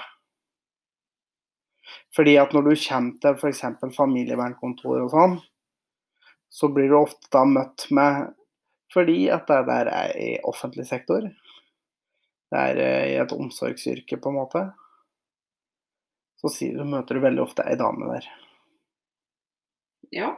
Fordi 2.15 2.35
at 2.41 2.53
når 2.53 2.67
du 2.67 2.73
kommer 2.83 3.17
til 3.23 3.37
f.eks. 3.39 3.63
familievernkontor 3.95 5.05
og 5.05 5.13
sånn, 5.13 5.37
så 6.51 6.67
blir 6.67 6.91
du 6.91 6.97
ofte 6.99 7.31
da 7.31 7.45
møtt 7.47 7.87
med 7.95 8.33
Fordi 8.91 9.29
at 9.31 9.47
det 9.47 9.61
der 9.69 9.87
er 9.87 10.17
i 10.19 10.31
offentlig 10.43 10.83
sektor. 10.89 11.23
Det 12.51 12.59
er 12.59 12.79
eh, 12.83 13.05
i 13.13 13.19
et 13.21 13.31
omsorgsyrke, 13.31 14.17
på 14.19 14.33
en 14.33 14.35
måte. 14.35 14.65
Så 16.41 16.51
møter 16.83 17.15
du 17.15 17.21
veldig 17.23 17.43
ofte 17.45 17.63
ei 17.63 17.77
dame 17.79 18.09
der. 18.09 18.27
Ja. 20.11 20.33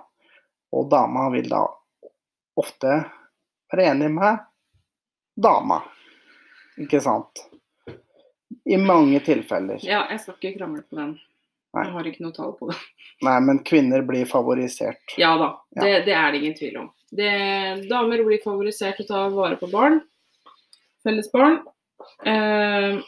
Og 0.69 0.85
dama 0.91 1.29
vil 1.33 1.49
da 1.49 1.63
ofte 2.61 2.99
være 3.71 3.89
enig 3.95 4.11
med 4.13 4.43
dama. 5.33 5.79
Ikke 6.77 7.01
sant? 7.01 7.47
I 8.69 8.77
mange 8.77 9.19
tilfeller. 9.25 9.81
ja, 9.81 10.05
jeg 10.11 10.21
skal 10.21 10.37
ikke 10.37 10.57
krangle 10.59 10.85
på 10.85 10.99
den. 10.99 11.17
Nei. 11.73 11.83
Jeg 11.87 11.93
har 11.95 12.07
ikke 12.09 12.21
noe 12.25 12.35
tall 12.35 12.51
på 12.59 12.67
det. 12.69 12.75
Nei, 13.25 13.37
men 13.41 13.59
kvinner 13.65 14.03
blir 14.05 14.25
favorisert. 14.29 15.15
Ja 15.17 15.31
da, 15.41 15.47
Ja. 15.77 15.81
det, 15.87 15.93
det 16.05 16.13
er 16.13 16.31
det 16.31 16.41
ingen 16.41 16.57
tvil 16.57 16.77
om. 16.83 16.89
Det, 17.13 17.29
damer 17.89 18.21
blir 18.25 18.41
favorisert 18.43 18.97
til 18.99 19.05
å 19.07 19.09
ta 19.09 19.21
vare 19.33 19.57
på 19.57 19.69
barn. 19.71 19.99
Felles 21.05 21.29
barn. 21.33 21.59
Eh, 22.25 22.99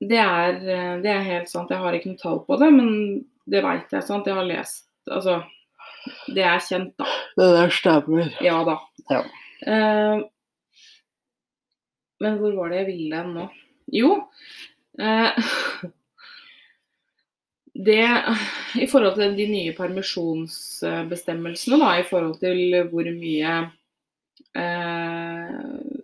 det, 0.00 0.18
er, 0.18 0.56
eh, 0.56 0.94
det 1.04 1.12
er 1.12 1.28
helt 1.28 1.48
sant. 1.52 1.70
Jeg 1.72 1.78
har 1.82 1.94
ikke 1.96 2.12
noe 2.14 2.20
tall 2.22 2.40
på 2.46 2.56
det, 2.60 2.70
men 2.74 2.90
det 3.52 3.62
veit 3.64 3.92
jeg. 3.92 4.04
sant? 4.08 4.26
Jeg 4.28 4.38
har 4.38 4.48
lest 4.48 4.88
Altså, 5.10 5.40
det 6.30 6.44
er 6.46 6.60
kjent, 6.62 6.92
da. 7.00 7.06
Det 7.36 7.46
der 7.56 7.72
stemmer. 7.74 8.28
Ja 8.44 8.60
da. 8.66 8.76
Ja. 9.10 9.22
Eh, 9.66 10.20
men 12.22 12.36
hvor 12.38 12.54
var 12.54 12.70
det 12.70 12.84
jeg 12.84 12.86
ville 12.92 13.22
nå? 13.32 13.48
Jo. 13.92 14.12
Eh, 15.02 15.32
det 17.74 18.24
I 18.80 18.86
forhold 18.90 19.14
til 19.16 19.36
de 19.36 19.46
nye 19.48 19.72
permisjonsbestemmelsene, 19.76 21.78
da, 21.80 21.92
i 22.00 22.08
forhold 22.08 22.36
til 22.42 22.58
hvor 22.92 23.08
mye 23.16 23.52
eh, 24.60 25.52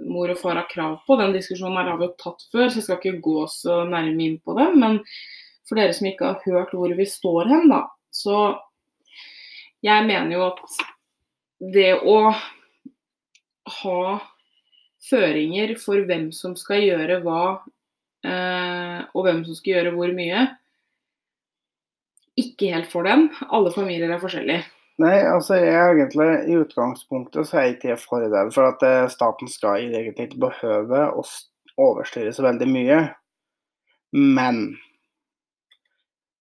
mor 0.09 0.33
og 0.33 0.41
far 0.41 0.63
har 0.63 0.71
krav 0.71 0.95
på, 1.07 1.19
den 1.21 1.35
diskusjonen 1.37 1.79
her 1.81 1.91
har 1.93 2.01
vi 2.01 2.09
jo 2.09 2.21
tatt 2.23 2.47
før, 2.53 2.69
så 2.69 2.81
jeg 2.81 2.87
skal 2.87 3.03
ikke 3.03 3.25
gå 3.25 3.41
så 3.53 3.83
nærme 3.89 4.25
inn 4.25 4.39
på 4.41 4.57
det. 4.59 4.69
Men 4.81 4.93
for 5.69 5.81
dere 5.81 5.97
som 5.97 6.09
ikke 6.09 6.31
har 6.31 6.47
hørt 6.47 6.73
hvor 6.77 6.95
vi 6.97 7.07
står 7.09 7.53
hen, 7.53 7.69
da, 7.73 7.83
så 8.15 8.39
jeg 9.85 10.07
mener 10.09 10.33
jo 10.35 10.47
at 10.49 10.79
det 11.75 11.93
å 12.01 12.19
ha 13.83 14.01
føringer 15.09 15.75
for 15.81 16.01
hvem 16.09 16.31
som 16.35 16.55
skal 16.59 16.85
gjøre 16.85 17.21
hva, 17.25 17.43
eh, 18.25 19.01
og 19.13 19.27
hvem 19.27 19.45
som 19.47 19.59
skal 19.59 19.77
gjøre 19.77 19.95
hvor 19.97 20.15
mye, 20.17 20.47
ikke 22.43 22.73
helt 22.75 22.91
for 22.91 23.07
den. 23.09 23.29
Alle 23.55 23.73
familier 23.75 24.11
er 24.15 24.23
forskjellige. 24.23 24.65
Nei, 24.99 25.15
altså 25.31 25.55
jeg 25.61 25.75
er 25.79 25.93
egentlig 25.95 26.27
i 26.51 26.57
utgangspunktet 26.59 27.47
så 27.47 27.61
er 27.61 27.69
jeg 27.69 27.77
ikke 27.77 27.99
for 28.03 28.25
det. 28.27 28.43
For 28.55 28.67
at 28.67 28.83
eh, 28.87 29.07
staten 29.13 29.51
skal 29.51 29.85
egentlig 29.85 30.27
ikke 30.27 30.43
behøve 30.49 31.05
å 31.15 31.23
overstyre 31.79 32.33
så 32.35 32.43
veldig 32.49 32.67
mye. 32.73 32.99
Men 34.17 34.65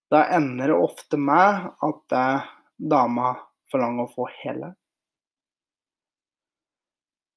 da 0.10 0.24
ender 0.34 0.72
det 0.72 0.80
ofte 0.80 1.20
med 1.22 1.68
at 1.86 2.18
eh, 2.18 2.50
dama 2.78 3.36
forlanger 3.72 4.08
å 4.08 4.14
få 4.16 4.28
hele. 4.40 4.72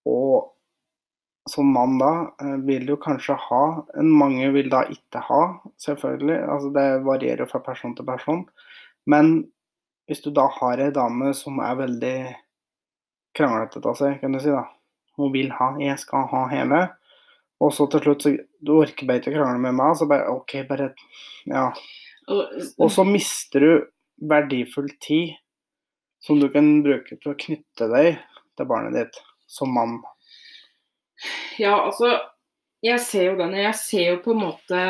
Og 0.09 0.55
som 1.51 1.73
mann 1.75 1.99
da, 2.01 2.11
eh, 2.43 2.57
vil 2.67 2.87
du 2.87 2.97
kanskje 3.01 3.37
ha 3.49 3.65
en 3.99 4.11
Mange 4.11 4.51
vil 4.55 4.71
da 4.73 4.85
ikke 4.91 5.23
ha, 5.27 5.41
selvfølgelig. 5.83 6.39
Altså 6.49 6.71
det 6.75 6.87
varierer 7.07 7.51
fra 7.51 7.61
person 7.65 7.95
til 7.97 8.07
person. 8.07 8.45
Men 9.07 9.51
hvis 10.09 10.23
du 10.25 10.31
da 10.35 10.47
har 10.61 10.81
ei 10.83 10.91
dame 10.95 11.35
som 11.35 11.59
er 11.63 11.79
veldig 11.79 12.17
kranglete 13.37 13.83
av 13.87 13.99
seg, 13.99 14.21
kan 14.21 14.33
du 14.35 14.41
si 14.43 14.51
da. 14.51 14.65
Hun 15.19 15.33
vil 15.33 15.51
ha 15.53 15.77
'jeg 15.79 15.99
skal 15.99 16.27
ha 16.33 16.49
hele'. 16.49 16.91
Og 17.61 17.73
så 17.73 17.87
til 17.91 18.01
slutt 18.01 18.23
så 18.23 18.37
Du 18.65 18.73
orker 18.81 19.07
bare 19.07 19.21
ikke 19.21 19.33
å 19.33 19.39
krangle 19.39 19.61
med 19.61 19.75
meg, 19.75 19.97
så 19.97 20.09
bare 20.09 20.29
OK, 20.29 20.69
bare 20.69 20.95
Ja. 21.47 21.73
Og 22.79 22.91
så 22.91 23.05
mister 23.05 23.61
du 23.61 23.87
verdifull 24.21 24.91
tid 25.01 25.37
som 26.21 26.39
du 26.41 26.49
kan 26.53 26.83
bruke 26.83 27.17
til 27.17 27.33
å 27.33 27.39
knytte 27.39 27.89
deg 27.89 28.19
til 28.57 28.67
barnet 28.67 28.93
ditt 28.93 29.21
som 29.49 29.73
mann. 29.73 30.03
Ja, 31.61 31.77
altså 31.85 32.17
Jeg 32.81 33.03
ser 33.05 33.27
jo 33.29 33.39
den. 33.41 33.59
Jeg 33.61 33.77
ser 33.77 34.07
jo 34.15 34.21
på 34.25 34.33
en 34.33 34.45
måte 34.47 34.85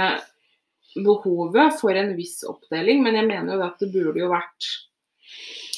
behovet 0.94 1.74
for 1.78 1.94
en 1.94 2.12
viss 2.18 2.40
oppdeling, 2.46 3.02
men 3.02 3.18
jeg 3.18 3.26
mener 3.26 3.56
jo 3.56 3.64
at 3.66 3.82
det 3.82 3.90
burde 3.94 4.22
jo 4.22 4.30
vært 4.30 4.68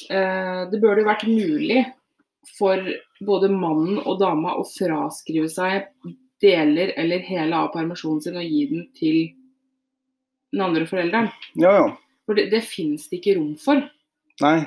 uh, 0.09 0.69
Det 0.69 0.79
burde 0.81 1.01
jo 1.01 1.09
vært 1.09 1.25
mulig 1.29 1.83
for 2.53 2.81
både 3.25 3.49
mannen 3.49 4.01
og 4.03 4.19
dama 4.21 4.53
å 4.59 4.65
fraskrive 4.67 5.49
seg 5.49 5.87
deler 6.43 6.91
eller 6.99 7.23
hele 7.25 7.57
av 7.57 7.71
permisjonen 7.73 8.21
sin 8.21 8.37
og 8.37 8.45
gi 8.45 8.63
den 8.69 8.85
til 8.97 9.17
den 10.53 10.61
andre 10.61 10.85
forelderen. 10.85 11.31
Ja, 11.57 11.71
ja. 11.79 11.85
For 12.27 12.37
det, 12.37 12.49
det 12.53 12.61
fins 12.67 13.07
det 13.09 13.19
ikke 13.19 13.37
rom 13.39 13.55
for. 13.59 13.81
Nei. 14.43 14.57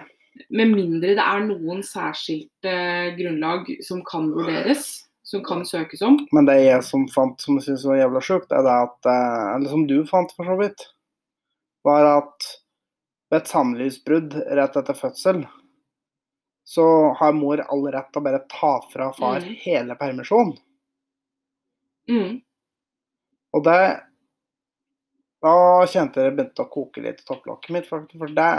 Med 0.52 0.72
mindre 0.72 1.14
det 1.16 1.22
er 1.22 1.44
noen 1.46 1.84
særskilte 1.86 2.72
grunnlag 3.16 3.70
som 3.86 4.02
kan 4.08 4.28
vurderes, 4.34 4.88
som 5.26 5.42
kan 5.44 5.64
søkes 5.66 6.02
om. 6.06 6.20
Men 6.32 6.46
det 6.46 6.54
jeg 6.62 6.84
som 6.86 7.06
fant 7.10 7.40
som 7.42 7.56
jeg 7.58 7.64
synes 7.68 7.84
var 7.88 7.98
jævla 7.98 8.20
sjukt, 8.22 8.52
er 8.54 8.62
det 8.66 8.74
at 8.86 9.08
eh, 9.10 9.46
Eller 9.56 9.72
som 9.72 9.86
du 9.90 9.96
fant, 10.06 10.30
for 10.36 10.46
så 10.46 10.56
vidt. 10.60 10.84
Var 11.86 12.06
at 12.16 12.46
ved 13.30 13.40
et 13.42 13.50
samlivsbrudd 13.50 14.36
rett 14.54 14.76
etter 14.78 14.94
fødsel, 14.94 15.40
så 16.66 16.84
har 17.18 17.34
mor 17.34 17.60
all 17.70 17.84
rett 17.94 18.08
til 18.14 18.22
å 18.22 18.24
bare 18.26 18.42
ta 18.50 18.72
fra 18.92 19.10
far 19.18 19.40
Mm. 19.42 19.54
hele 19.64 19.94
permisjonen. 19.98 20.56
Mm. 22.10 22.40
Og 23.54 23.64
det 23.66 23.80
Da 25.42 25.52
kjente 25.86 26.22
jeg 26.22 26.30
det 26.32 26.36
begynte 26.38 26.64
å 26.64 26.70
koke 26.72 27.02
litt 27.04 27.20
i 27.20 27.26
topplokket 27.28 27.70
mitt, 27.74 27.86
faktisk. 27.90 28.18
For 28.18 28.28
det 28.34 28.52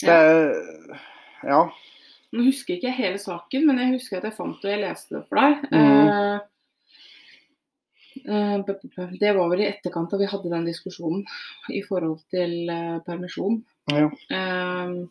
Det 0.00 0.54
Ja. 1.42 1.70
Nå 2.36 2.44
husker 2.50 2.76
ikke 2.76 2.90
jeg 2.90 2.98
hele 2.98 3.20
saken, 3.20 3.64
men 3.68 3.80
jeg 3.80 3.94
husker 3.94 4.18
at 4.18 4.28
jeg 4.28 4.36
fant 4.36 4.60
det 4.60 4.68
og 4.68 4.74
jeg 4.74 4.82
leste 4.82 5.16
det 5.16 5.24
for 5.30 5.40
deg. 5.40 5.52
Mm. 5.72 6.44
Uh, 8.26 8.58
det 9.20 9.32
var 9.36 9.50
vel 9.52 9.62
i 9.62 9.68
etterkant 9.68 10.10
da 10.10 10.18
vi 10.20 10.28
hadde 10.30 10.50
den 10.50 10.66
diskusjonen 10.66 11.22
i 11.70 11.82
forhold 11.86 12.18
til 12.32 12.70
uh, 12.72 12.96
permisjon. 13.06 13.60
ja. 13.92 14.08
Uh, 14.32 15.06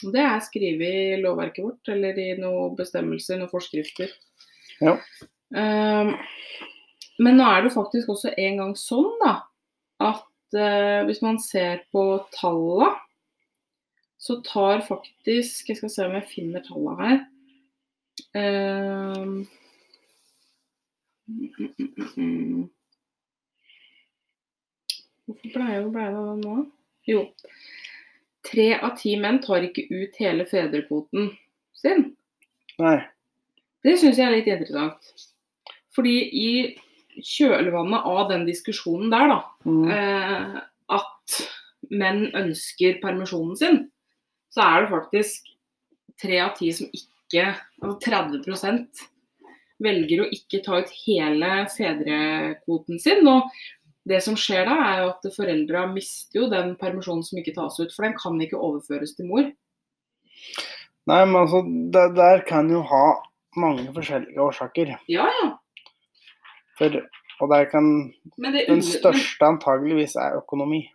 det 0.00 0.22
er 0.24 0.38
skrevet 0.40 0.94
i 0.96 1.16
lovverket 1.20 1.60
vårt, 1.66 1.88
eller 1.92 2.16
i 2.16 2.30
noen 2.40 2.72
bestemmelser, 2.78 3.36
noen 3.36 3.50
forskrifter. 3.50 4.08
Ja. 4.80 4.94
Men 5.52 7.36
nå 7.36 7.44
er 7.44 7.66
det 7.66 7.74
faktisk 7.74 8.08
også 8.14 8.32
en 8.32 8.62
gang 8.62 8.72
sånn 8.80 9.10
da, 9.20 9.34
at 10.00 10.56
hvis 11.04 11.20
man 11.20 11.36
ser 11.44 11.84
på 11.92 12.06
tallene, 12.32 12.94
så 14.20 14.36
tar 14.44 14.82
faktisk 14.84 15.70
Jeg 15.70 15.78
skal 15.80 15.90
se 15.92 16.04
om 16.06 16.16
jeg 16.18 16.28
finner 16.28 16.64
tallene 16.66 17.06
her. 17.08 17.20
Ehm. 18.36 19.46
Mm, 21.30 21.48
mm, 21.56 21.72
mm, 21.78 22.10
mm. 22.16 22.68
Hvorfor 25.30 25.52
ble 25.54 25.66
jeg 25.70 25.88
ble 25.94 26.06
det 26.10 26.36
nå? 26.42 26.54
Jo. 27.08 27.22
Tre 28.50 28.66
av 28.82 28.94
ti 28.98 29.14
menn 29.20 29.38
tar 29.44 29.64
ikke 29.66 29.84
ut 29.92 30.16
hele 30.20 30.46
fedrekvoten 30.48 31.30
sin. 31.76 32.10
Nei. 32.80 32.96
Det 33.84 33.94
syns 34.00 34.18
jeg 34.18 34.26
er 34.26 34.34
litt 34.34 34.50
interessant. 34.50 35.12
Fordi 35.94 36.14
i 36.40 36.50
kjølvannet 37.26 38.06
av 38.08 38.26
den 38.30 38.44
diskusjonen 38.48 39.10
der, 39.12 39.28
da, 39.32 39.40
Mm. 39.64 39.90
eh, 39.90 40.60
at 40.88 41.40
menn 41.90 42.26
ønsker 42.34 43.00
permisjonen 43.02 43.56
sin, 43.56 43.90
så 44.50 44.66
er 44.66 44.84
det 44.84 44.92
faktisk 44.92 45.50
tre 46.20 46.40
av 46.44 46.54
ti 46.58 46.70
som 46.74 46.90
ikke, 46.94 47.52
altså 47.80 47.96
30% 48.10 49.04
velger 49.80 50.24
å 50.24 50.30
ikke 50.34 50.60
ta 50.64 50.80
ut 50.82 50.90
hele 51.06 51.52
fedrekvoten 51.72 53.00
sin. 53.00 53.28
Og 53.30 53.48
det 54.10 54.20
som 54.24 54.36
skjer 54.38 54.66
da, 54.68 54.76
er 54.88 55.02
jo 55.04 55.12
at 55.14 55.30
foreldra 55.36 55.86
mister 55.92 56.42
jo 56.42 56.50
den 56.52 56.74
permisjonen 56.80 57.24
som 57.26 57.40
ikke 57.40 57.54
tas 57.56 57.78
ut, 57.80 57.94
for 57.94 58.06
den 58.06 58.16
kan 58.18 58.40
ikke 58.42 58.60
overføres 58.60 59.14
til 59.16 59.30
mor. 59.30 59.48
Nei, 61.08 61.22
men 61.24 61.40
altså, 61.40 61.62
det 61.64 62.10
der 62.18 62.44
kan 62.48 62.68
jo 62.70 62.82
ha 62.86 63.04
mange 63.58 63.88
forskjellige 63.94 64.40
årsaker. 64.42 64.94
Ja, 65.10 65.26
ja. 65.40 65.48
For, 66.78 67.00
og 67.40 67.50
der 67.52 67.66
kan 67.68 67.84
Men 68.40 68.54
det, 68.54 68.66
Den 68.68 68.80
største 68.84 69.44
antageligvis 69.44 70.14
er 70.16 70.38
økonomi. 70.38 70.86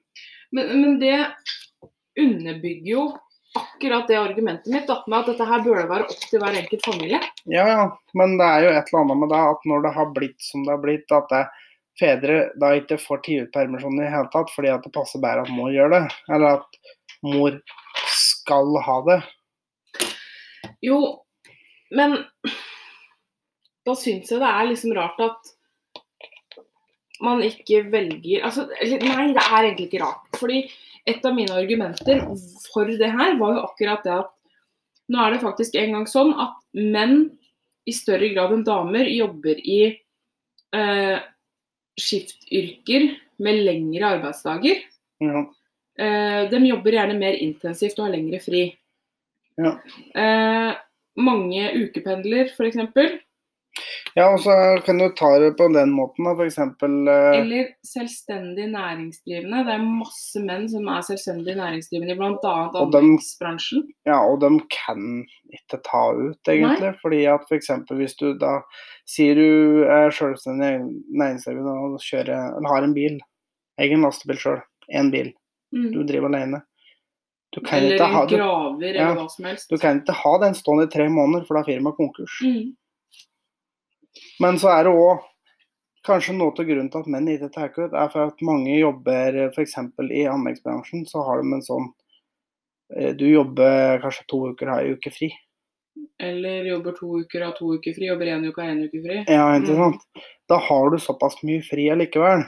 men, 0.51 0.81
men 0.81 0.99
det 1.01 1.19
underbygger 2.17 2.89
jo 2.89 3.03
akkurat 3.55 4.07
det 4.09 4.17
argumentet 4.19 4.71
mitt, 4.73 4.87
da, 4.87 4.99
med 5.07 5.19
at 5.21 5.29
dette 5.31 5.47
her 5.49 5.63
burde 5.65 5.85
være 5.89 6.07
opp 6.07 6.25
til 6.29 6.41
hver 6.41 6.57
enkelt 6.61 6.87
familie. 6.87 7.19
Ja, 7.51 7.67
ja. 7.69 7.85
Men 8.17 8.35
det 8.39 8.47
er 8.47 8.65
jo 8.65 8.73
et 8.73 8.89
eller 8.91 9.03
annet 9.03 9.21
med 9.21 9.31
det 9.33 9.43
at 9.51 9.69
når 9.71 9.85
det 9.85 9.93
har 9.95 10.11
blitt 10.17 10.49
som 10.49 10.65
det 10.65 10.75
har 10.75 10.83
blitt, 10.83 11.15
at 11.15 11.31
det, 11.31 11.45
fedre 11.99 12.39
da 12.59 12.73
ikke 12.75 12.99
får 12.99 13.23
tid 13.25 13.45
ut 13.45 13.53
permisjon 13.55 13.97
i 13.99 14.03
det 14.03 14.11
hele 14.11 14.31
tatt 14.33 14.51
fordi 14.51 14.71
at 14.73 14.83
det 14.83 14.93
passer 14.95 15.21
bedre 15.23 15.45
at 15.45 15.53
mor 15.55 15.71
gjør 15.71 15.93
det, 15.93 16.03
eller 16.27 16.59
at 16.59 16.79
mor 17.25 17.59
skal 18.11 18.75
ha 18.85 18.97
det. 19.07 19.19
Jo, 20.83 20.99
men 21.95 22.17
da 23.85 23.95
syns 23.97 24.31
jeg 24.31 24.41
det 24.41 24.49
er 24.49 24.71
liksom 24.71 24.95
rart 24.97 25.21
at 25.23 25.53
man 27.23 27.39
ikke 27.45 27.85
velger 27.93 28.43
Altså, 28.43 28.65
nei, 28.67 29.29
det 29.31 29.43
er 29.45 29.61
egentlig 29.61 29.85
ikke 29.87 30.01
rart. 30.03 30.25
Fordi 30.35 30.65
et 31.05 31.25
av 31.25 31.35
mine 31.37 31.53
argumenter 31.53 32.23
for 32.71 32.89
det 32.89 33.11
her 33.13 33.35
var 33.39 33.57
jo 33.57 33.65
akkurat 33.67 34.05
det 34.05 34.13
at 34.15 34.31
nå 35.13 35.21
er 35.21 35.35
det 35.35 35.43
faktisk 35.43 35.75
en 35.77 35.93
gang 35.93 36.07
sånn 36.09 36.31
at 36.41 36.55
menn 36.73 37.27
i 37.85 37.93
større 37.93 38.31
grad 38.33 38.55
enn 38.55 38.65
damer 38.65 39.05
jobber 39.11 39.59
i 39.61 39.81
eh, 40.73 41.17
skiftyrker 42.01 43.11
med 43.45 43.61
lengre 43.67 44.15
arbeidsdager. 44.15 44.81
Ja. 45.21 45.43
Eh, 46.01 46.41
de 46.49 46.61
jobber 46.65 46.97
gjerne 46.97 47.19
mer 47.19 47.37
intensivt 47.37 47.99
og 47.99 48.07
har 48.07 48.15
lengre 48.15 48.41
fri. 48.43 48.65
Ja. 49.61 49.75
Eh, 50.17 50.71
mange 51.21 51.67
ukependler, 51.77 52.49
f.eks. 52.49 52.81
ja, 54.15 54.25
og 54.31 54.39
så 54.39 54.53
kan 54.85 54.97
du 55.01 55.09
ta 55.17 55.29
det 55.43 55.51
på 55.59 55.67
den 55.73 55.91
måten, 55.91 56.23
da, 56.27 56.33
f.eks. 56.39 56.57
Eh, 56.57 57.39
Eller 57.41 57.69
selvstendig 57.83 58.67
næringsdrivende. 58.71 59.63
Det 59.67 59.73
er 59.75 59.83
masse 59.85 60.41
menn 60.43 60.67
som 60.71 60.87
er 60.93 61.01
selvstendig 61.07 61.55
næringsdrivende 61.59 62.15
i 62.15 62.19
bl.a. 62.19 62.53
Anleggsbransjen. 62.81 63.83
ja, 64.07 64.19
og 64.23 64.39
de 64.43 64.51
kan 64.71 65.25
ikke 65.53 65.81
ta 65.83 66.03
ut, 66.15 66.39
egentlig. 66.47 66.93
Fordi 67.01 67.23
at 67.31 67.43
f.eks. 67.49 67.71
hvis 67.91 68.15
du 68.21 68.29
da 68.39 68.59
sier 69.07 69.35
du 69.35 69.83
er 69.83 70.09
selvstendig 70.15 70.71
næringsdrivende 71.11 71.73
og 71.85 71.99
kjører, 72.03 72.55
eller 72.57 72.71
har 72.71 72.83
en 72.87 72.95
bil, 72.95 73.19
egen 73.83 74.01
lastebil 74.07 74.39
sjøl, 74.39 74.61
én 74.93 75.11
bil, 75.11 75.33
Mm. 75.75 75.89
du 75.91 76.03
driver 76.07 76.29
alene. 76.29 76.59
Du 77.51 77.57
kan, 77.59 77.81
Eller 77.83 77.99
ha, 78.07 78.19
du, 78.29 78.35
graver, 78.37 78.93
ja, 78.95 79.09
eller 79.09 79.15
hva 79.17 79.29
som 79.33 79.45
helst. 79.49 79.67
du 79.69 79.77
kan 79.81 79.97
ikke 79.99 80.13
ha 80.21 80.31
den 80.39 80.53
stående 80.55 80.85
i 80.85 80.91
tre 80.93 81.07
måneder, 81.11 81.43
for 81.47 81.55
da 81.57 81.63
er 81.65 81.67
firmaet 81.73 81.97
konkurs. 81.97 82.35
Mm. 82.45 82.69
Men 84.39 84.59
så 84.61 84.69
er 84.73 84.83
det 84.87 84.93
òg 84.95 85.23
kanskje 86.05 86.35
noe 86.37 86.53
av 86.53 86.65
grunnen 86.67 86.91
til 86.93 87.01
at 87.01 87.07
menn 87.09 87.27
ikke 87.31 87.49
tar 87.53 87.71
ut, 87.73 87.93
er 87.93 88.09
for 88.13 88.27
at 88.27 88.41
mange 88.45 88.75
jobber 88.77 89.39
f.eks. 89.51 89.73
i 90.11 90.25
anleggsbransjen, 90.29 91.05
så 91.09 91.23
har 91.25 91.41
de 91.41 91.53
en 91.57 91.63
sånn 91.65 91.87
eh, 92.95 93.13
Du 93.17 93.25
jobber 93.27 93.99
kanskje 94.03 94.27
to 94.29 94.43
uker, 94.51 94.69
har 94.69 94.83
ei 94.85 94.93
uke 94.93 95.11
fri. 95.11 95.31
Eller 96.19 96.67
jobber 96.69 96.93
to 96.95 97.09
uker, 97.23 97.41
har 97.47 97.55
to 97.57 97.73
uker 97.75 97.95
fri, 97.95 98.07
jobber 98.11 98.29
én 98.31 98.45
uke, 98.47 98.61
har 98.61 98.71
én 98.75 98.83
uke 98.85 99.01
fri. 99.03 99.17
Ja, 99.27 99.47
ikke 99.57 99.73
Mm. 99.73 99.81
sant? 99.81 100.25
Da 100.47 100.57
har 100.61 100.89
du 100.91 100.97
såpass 100.99 101.41
mye 101.43 101.63
fri 101.65 101.89
allikevel. 101.89 102.45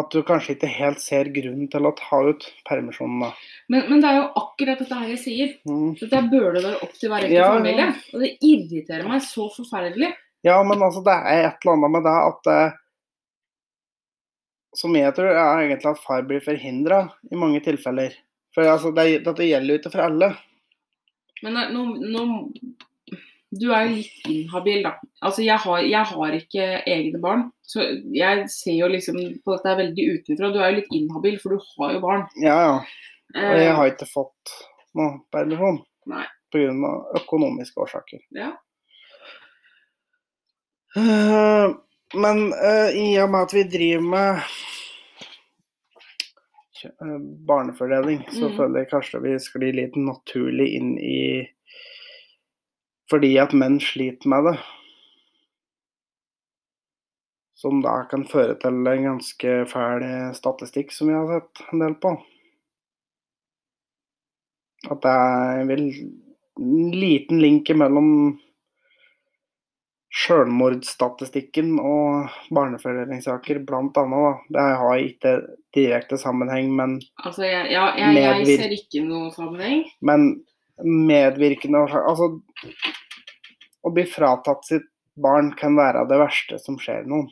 At 0.00 0.08
du 0.08 0.22
kanskje 0.24 0.54
ikke 0.54 0.70
helt 0.72 1.02
ser 1.02 1.28
grunnen 1.34 1.66
til 1.68 1.84
å 1.84 1.92
ta 1.98 2.22
ut 2.24 2.46
permisjonen. 2.64 3.34
Men, 3.68 3.82
men 3.90 4.00
det 4.00 4.08
er 4.08 4.18
jo 4.22 4.28
akkurat 4.40 4.80
dette 4.80 5.00
her 5.02 5.10
jeg 5.12 5.20
sier. 5.20 5.50
Mm. 5.68 5.90
Dette 6.00 6.22
burde 6.32 6.62
være 6.64 6.78
opp 6.86 6.94
til 6.96 7.12
hver 7.12 7.26
enkelt 7.26 7.36
Ja, 7.36 7.50
familie. 7.52 7.88
Og 8.14 8.24
det 8.24 8.30
irriterer 8.40 9.10
meg 9.10 9.24
så 9.26 9.48
forferdelig. 9.52 10.14
Ja, 10.48 10.56
men 10.66 10.80
altså 10.82 11.02
det 11.04 11.12
er 11.12 11.44
et 11.50 11.60
eller 11.60 11.76
annet 11.76 11.94
med 11.94 12.06
det 12.08 12.14
at 12.18 12.48
eh, 12.50 12.78
Som 14.80 14.96
jeg 14.96 15.12
tror 15.14 15.28
er 15.28 15.66
egentlig 15.66 15.90
at 15.92 16.00
far 16.00 16.24
blir 16.24 16.40
forhindra 16.42 17.02
i 17.28 17.36
mange 17.36 17.60
tilfeller. 17.60 18.16
For 18.56 18.64
altså, 18.68 18.94
det, 18.96 19.20
dette 19.26 19.44
gjelder 19.44 19.74
jo 19.74 19.82
ikke 19.82 19.92
for 19.92 20.06
alle. 20.06 20.32
Men 21.44 21.60
eh, 21.60 21.68
nå, 21.76 21.84
nå 22.00 22.24
Du 23.52 23.66
er 23.68 23.84
jo 23.84 23.96
litt 23.98 24.28
inhabil, 24.32 24.80
da. 24.86 24.94
Altså, 25.20 25.42
jeg 25.44 25.60
har, 25.60 25.82
jeg 25.84 26.08
har 26.08 26.36
ikke 26.38 26.66
egne 26.88 27.18
barn, 27.20 27.42
så 27.68 27.84
jeg 28.16 28.46
ser 28.48 28.78
jo 28.78 28.88
liksom 28.88 29.18
på 29.44 29.56
dette 29.58 29.74
veldig 29.82 30.06
utenfra. 30.16 30.48
Du 30.54 30.58
er 30.62 30.70
jo 30.72 30.78
litt 30.80 30.94
inhabil, 30.96 31.36
for 31.42 31.52
du 31.52 31.66
har 31.76 31.92
jo 31.98 32.00
barn. 32.00 32.24
Ja, 32.40 32.56
ja. 32.64 32.74
Og 33.36 33.56
jeg 33.60 33.68
Eh, 33.68 33.76
har 33.76 33.88
ikke 33.92 34.08
fått 34.08 34.54
noe 34.96 35.20
permisjon 35.32 35.78
pga. 36.52 36.92
økonomiske 37.20 37.80
årsaker. 37.80 38.20
ja. 38.36 38.50
Eh, 40.96 41.68
Men 42.14 42.52
eh, 42.52 42.90
i 42.92 43.06
og 43.22 43.30
med 43.32 43.40
at 43.46 43.52
vi 43.56 43.62
driver 43.64 44.02
med 44.04 44.40
barnefordeling, 47.48 48.24
så 48.32 48.48
mm. 48.50 48.56
føler 48.58 48.82
jeg 48.82 48.90
kanskje 48.90 49.20
vi 49.22 49.32
sklir 49.40 49.72
litt 49.78 49.96
naturlig 49.96 50.66
inn 50.76 50.90
i 50.98 51.48
Fordi 53.12 53.34
at 53.42 53.52
menn 53.52 53.76
sliter 53.82 54.30
med 54.32 54.46
det. 54.48 54.58
Som 57.60 57.82
da 57.84 57.98
kan 58.10 58.24
føre 58.26 58.56
til 58.62 58.86
en 58.88 59.08
ganske 59.10 59.56
fæl 59.70 60.04
statistikk 60.34 60.94
som 60.96 61.10
vi 61.10 61.18
har 61.18 61.28
sett 61.28 61.60
en 61.68 61.84
del 61.84 61.98
på. 62.00 62.14
At 64.88 65.02
det 65.04 65.12
er 65.12 65.68
vel 65.68 65.84
en 65.92 66.88
liten 66.96 67.42
link 67.42 67.68
mellom 67.76 68.08
sjølmordsstatistikken 70.12 71.76
og 71.80 72.32
barnefordelingssaker, 72.52 73.62
blant 73.68 73.96
annet. 74.00 74.24
Da. 74.24 74.56
Det 74.56 74.64
har 74.82 75.04
ikke 75.04 75.34
direkte 75.76 76.18
sammenheng, 76.20 76.72
men, 76.76 76.98
Altså, 77.24 77.46
jeg, 77.46 77.70
ja, 77.72 77.86
jeg, 77.96 78.16
jeg 78.48 78.58
ser 78.60 78.76
ikke 78.76 79.04
noe 79.06 79.30
sammenheng. 79.32 79.86
men 80.00 80.42
medvirkende 80.82 81.84
Altså, 81.86 82.40
å 83.82 83.90
bli 83.94 84.04
fratatt 84.08 84.66
sitt 84.68 84.88
barn 85.20 85.50
kan 85.58 85.76
være 85.76 86.06
det 86.08 86.18
verste 86.22 86.58
som 86.62 86.78
skjer 86.80 87.04
noen. 87.08 87.28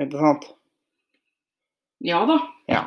Ikke 0.00 0.20
sant? 0.20 0.46
Ja 2.00 2.22
da. 2.28 2.38
Ja. 2.70 2.86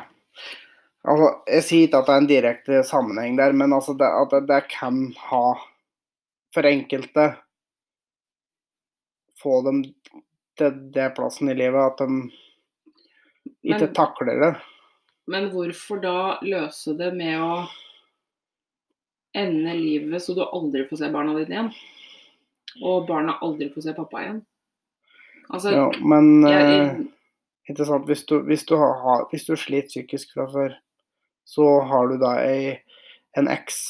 Altså, 1.04 1.28
jeg 1.46 1.64
sier 1.66 1.86
ikke 1.86 2.00
at 2.00 2.08
det 2.08 2.14
er 2.14 2.22
en 2.22 2.30
direkte 2.30 2.82
sammenheng 2.88 3.36
der, 3.38 3.52
men 3.54 3.74
altså 3.76 3.94
det, 3.98 4.08
at 4.08 4.32
det, 4.32 4.42
det 4.48 4.60
kan 4.72 5.02
ha 5.28 5.44
for 6.54 6.66
enkelte 6.66 7.28
få 9.42 9.60
dem 9.66 9.82
til 10.58 10.78
det 10.94 11.10
plassen 11.18 11.50
i 11.52 11.56
livet 11.58 11.82
at 11.92 12.00
de 12.00 12.22
ikke 13.64 13.86
Men- 13.86 13.94
takler 13.96 14.40
det. 14.40 14.52
Men 15.26 15.46
hvorfor 15.54 16.00
da 16.02 16.38
løse 16.44 16.92
det 16.98 17.14
med 17.16 17.40
å 17.40 17.52
ende 19.34 19.74
livet 19.74 20.22
så 20.22 20.34
du 20.36 20.42
aldri 20.44 20.84
får 20.88 21.02
se 21.02 21.10
barna 21.12 21.34
dine 21.38 21.56
igjen? 21.56 21.70
Og 22.82 23.06
barna 23.08 23.36
aldri 23.42 23.70
får 23.74 23.88
se 23.88 23.96
pappa 23.96 24.22
igjen? 24.22 24.40
Altså, 25.48 25.74
Ja, 25.74 25.90
men 26.00 26.46
jeg, 26.48 26.62
eh, 26.62 26.78
jeg, 27.68 27.74
ikke 27.74 27.88
sant? 27.90 28.08
Hvis, 28.08 28.24
du, 28.30 28.38
hvis, 28.48 28.64
du 28.64 28.76
har, 28.80 29.26
hvis 29.30 29.46
du 29.46 29.54
sliter 29.56 29.90
psykisk 29.92 30.34
fra 30.34 30.48
før, 30.52 30.78
så 31.44 31.68
har 31.90 32.08
du 32.08 32.16
da 32.22 32.36
ei, 32.40 32.78
en 33.36 33.50
eks 33.52 33.82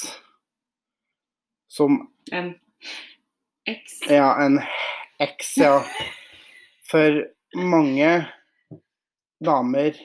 som 1.75 1.99
en 2.33 2.55
eks 3.67 4.01
Ja, 4.11 4.35
en 4.45 4.61
eks, 5.23 5.57
ja. 5.59 5.79
For 6.91 7.23
mange 7.59 8.11
damer 9.45 9.99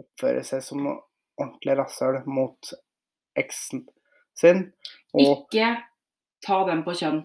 oppfører 0.00 0.44
seg 0.46 0.62
som 0.64 0.86
ordentlig 0.90 1.76
rasshøl 1.80 2.20
mot 2.28 2.72
eksen 3.38 3.84
sin. 4.40 4.64
Og 5.14 5.20
Ikke 5.44 5.72
ta 6.46 6.60
den 6.68 6.82
på 6.86 6.94
kjønn. 6.96 7.22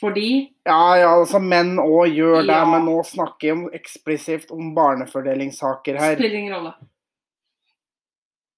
Fordi 0.00 0.26
ja, 0.68 0.80
ja, 1.00 1.08
altså 1.22 1.38
menn 1.40 1.78
òg 1.80 2.10
gjør 2.12 2.42
det, 2.44 2.58
men 2.68 2.84
nå 2.84 2.98
snakker 3.08 3.48
jeg 3.48 3.70
eksplisitt 3.78 4.50
om 4.52 4.74
barnefordelingssaker 4.76 5.96
her. 5.96 6.18
spiller 6.18 6.36
ingen 6.42 6.52
rolle. 6.52 6.74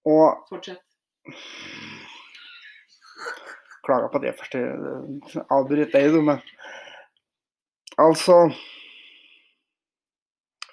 Og 0.09 0.49
Fortsett. 0.51 0.82
klager 3.86 4.11
på 4.12 4.18
det 4.24 4.34
først. 4.40 4.57
Avbryt 4.59 5.46
Avbryter 5.55 5.92
deg, 5.94 6.12
du, 6.12 6.20
men 6.26 6.42
Altså 7.99 8.34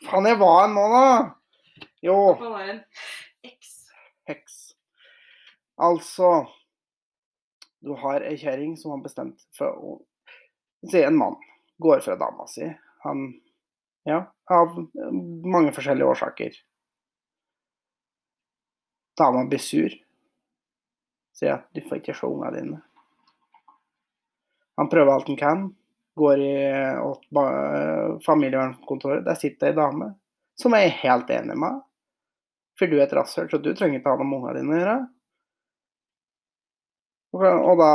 Faen, 0.06 0.28
jeg 0.30 0.38
var 0.38 0.66
en 0.68 0.76
nå, 0.78 0.84
da! 0.92 1.06
Jo, 2.06 2.18
Han 2.42 2.52
var 2.54 2.68
en 2.74 2.82
Heks. 3.46 3.72
heks. 4.30 4.58
Altså 5.82 6.30
Du 7.86 7.94
har 8.02 8.26
ei 8.26 8.38
kjerring 8.42 8.74
som 8.82 8.96
har 8.96 9.04
bestemt 9.06 9.46
for 9.58 9.78
å 9.78 9.96
Si 10.86 11.00
en 11.02 11.16
mann 11.18 11.36
går 11.82 12.00
fra 12.06 12.14
dama 12.20 12.46
si. 12.48 12.68
Han 13.06 13.34
Ja, 14.06 14.20
av 14.54 14.76
mange 15.46 15.72
forskjellige 15.74 16.06
årsaker. 16.06 16.52
Dama 19.18 19.46
blir 19.50 19.58
sur. 19.58 19.96
Sier 21.34 21.56
at 21.56 21.66
du 21.74 21.82
får 21.82 22.04
ikke 22.04 22.14
se 22.14 22.28
ungene 22.30 22.52
dine. 22.54 22.82
Han 24.78 24.92
prøver 24.92 25.10
alt 25.12 25.32
han 25.32 25.40
kan. 25.40 25.66
Går 26.22 26.44
i 26.44 26.54
familievernkontoret. 28.28 29.26
Der 29.26 29.42
sitter 29.42 29.72
ei 29.72 29.80
dame 29.80 30.12
som 30.62 30.78
jeg 30.78 30.92
er 30.92 31.00
helt 31.02 31.34
enig 31.34 31.58
med. 31.66 31.82
For 32.80 32.92
du 32.92 33.00
er 33.00 33.08
et 33.08 33.18
rasshøl, 33.18 33.50
så 33.50 33.58
du 33.58 33.72
trenger 33.74 34.00
ikke 34.00 34.14
ha 34.14 34.20
noe 34.20 34.30
med 34.30 34.38
ungene 34.38 34.60
dine 34.60 34.76
å 34.76 34.80
gjøre. 34.80 34.98
Og, 37.36 37.80
da 37.82 37.90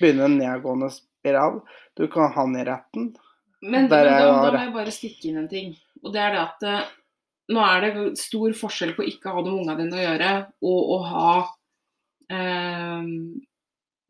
begynner 0.00 0.26
en 0.26 0.38
nedgående 0.40 0.88
spiral. 0.94 1.60
Du 1.98 2.06
kan 2.10 2.32
ha 2.34 2.46
den 2.48 2.58
i 2.58 2.66
retten. 2.66 3.12
Men, 3.62 3.86
men 3.86 3.88
da, 3.92 4.02
da 4.08 4.50
må 4.50 4.58
jeg 4.58 4.74
bare 4.74 4.94
stikke 4.94 5.28
inn 5.30 5.38
en 5.44 5.48
ting. 5.50 5.72
Og 6.02 6.10
det 6.14 6.22
er 6.24 6.34
det 6.34 6.42
at 6.42 6.64
eh, 6.66 6.90
nå 7.54 7.62
er 7.62 7.84
det 7.84 8.04
stor 8.18 8.54
forskjell 8.58 8.94
på 8.96 9.06
ikke 9.06 9.30
å 9.30 9.36
ha 9.36 9.44
det 9.44 9.52
med 9.52 9.60
ungene 9.62 9.84
dine 9.84 10.00
å 10.00 10.04
gjøre, 10.06 10.30
og 10.66 10.92
å 10.96 11.00
ha 11.12 11.32
eh, 12.32 13.10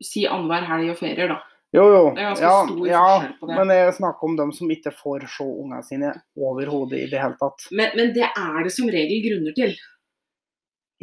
Si 0.03 0.25
annenhver 0.27 0.65
helg 0.67 0.89
og 0.91 0.97
ferier, 0.99 1.29
da. 1.31 1.37
Jo, 1.73 1.83
jo. 1.89 2.01
Det 2.13 2.21
er 2.21 2.25
ganske 2.27 2.43
Ja, 2.43 2.55
stor 2.67 2.87
ja, 2.89 3.03
forskjell 3.05 3.35
på 3.39 3.47
det. 3.47 3.55
men 3.59 3.71
jeg 3.77 3.93
snakker 3.97 4.27
om 4.27 4.35
dem 4.41 4.51
som 4.57 4.73
ikke 4.73 4.91
får 4.97 5.23
se 5.31 5.45
ungene 5.47 5.85
sine 5.87 6.09
overhodet 6.35 6.99
i 7.05 7.07
det 7.13 7.21
hele 7.21 7.37
tatt. 7.39 7.63
Men, 7.71 7.93
men 7.97 8.11
det 8.17 8.27
er 8.27 8.57
det 8.65 8.73
som 8.75 8.89
regel 8.93 9.23
grunner 9.23 9.55
til. 9.57 9.73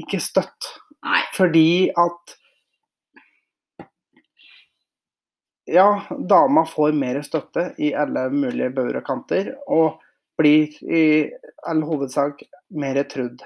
Ikke 0.02 0.20
støtt. 0.22 0.68
Nei. 1.06 1.22
Fordi 1.34 1.64
at 1.98 2.36
Ja, 5.72 6.02
dama 6.28 6.64
får 6.66 6.92
mer 6.98 7.20
støtte 7.22 7.68
i 7.78 7.92
alle 7.94 8.24
mulige 8.34 8.72
bauger 8.74 8.96
og 8.98 9.04
kanter, 9.06 9.52
og 9.70 10.00
blir 10.40 10.72
i 10.82 11.02
all 11.70 11.84
hovedsak 11.86 12.42
mer 12.74 12.98
trudd. 13.12 13.44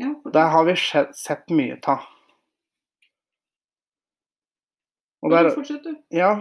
Ja, 0.00 0.14
Det 0.32 0.46
har 0.54 0.64
vi 0.64 0.76
sett 0.80 1.52
mye 1.52 1.76
av. 1.92 2.08
Og 5.20 5.34
der, 5.34 5.50
Fortsett, 5.52 5.84
ja, 6.08 6.32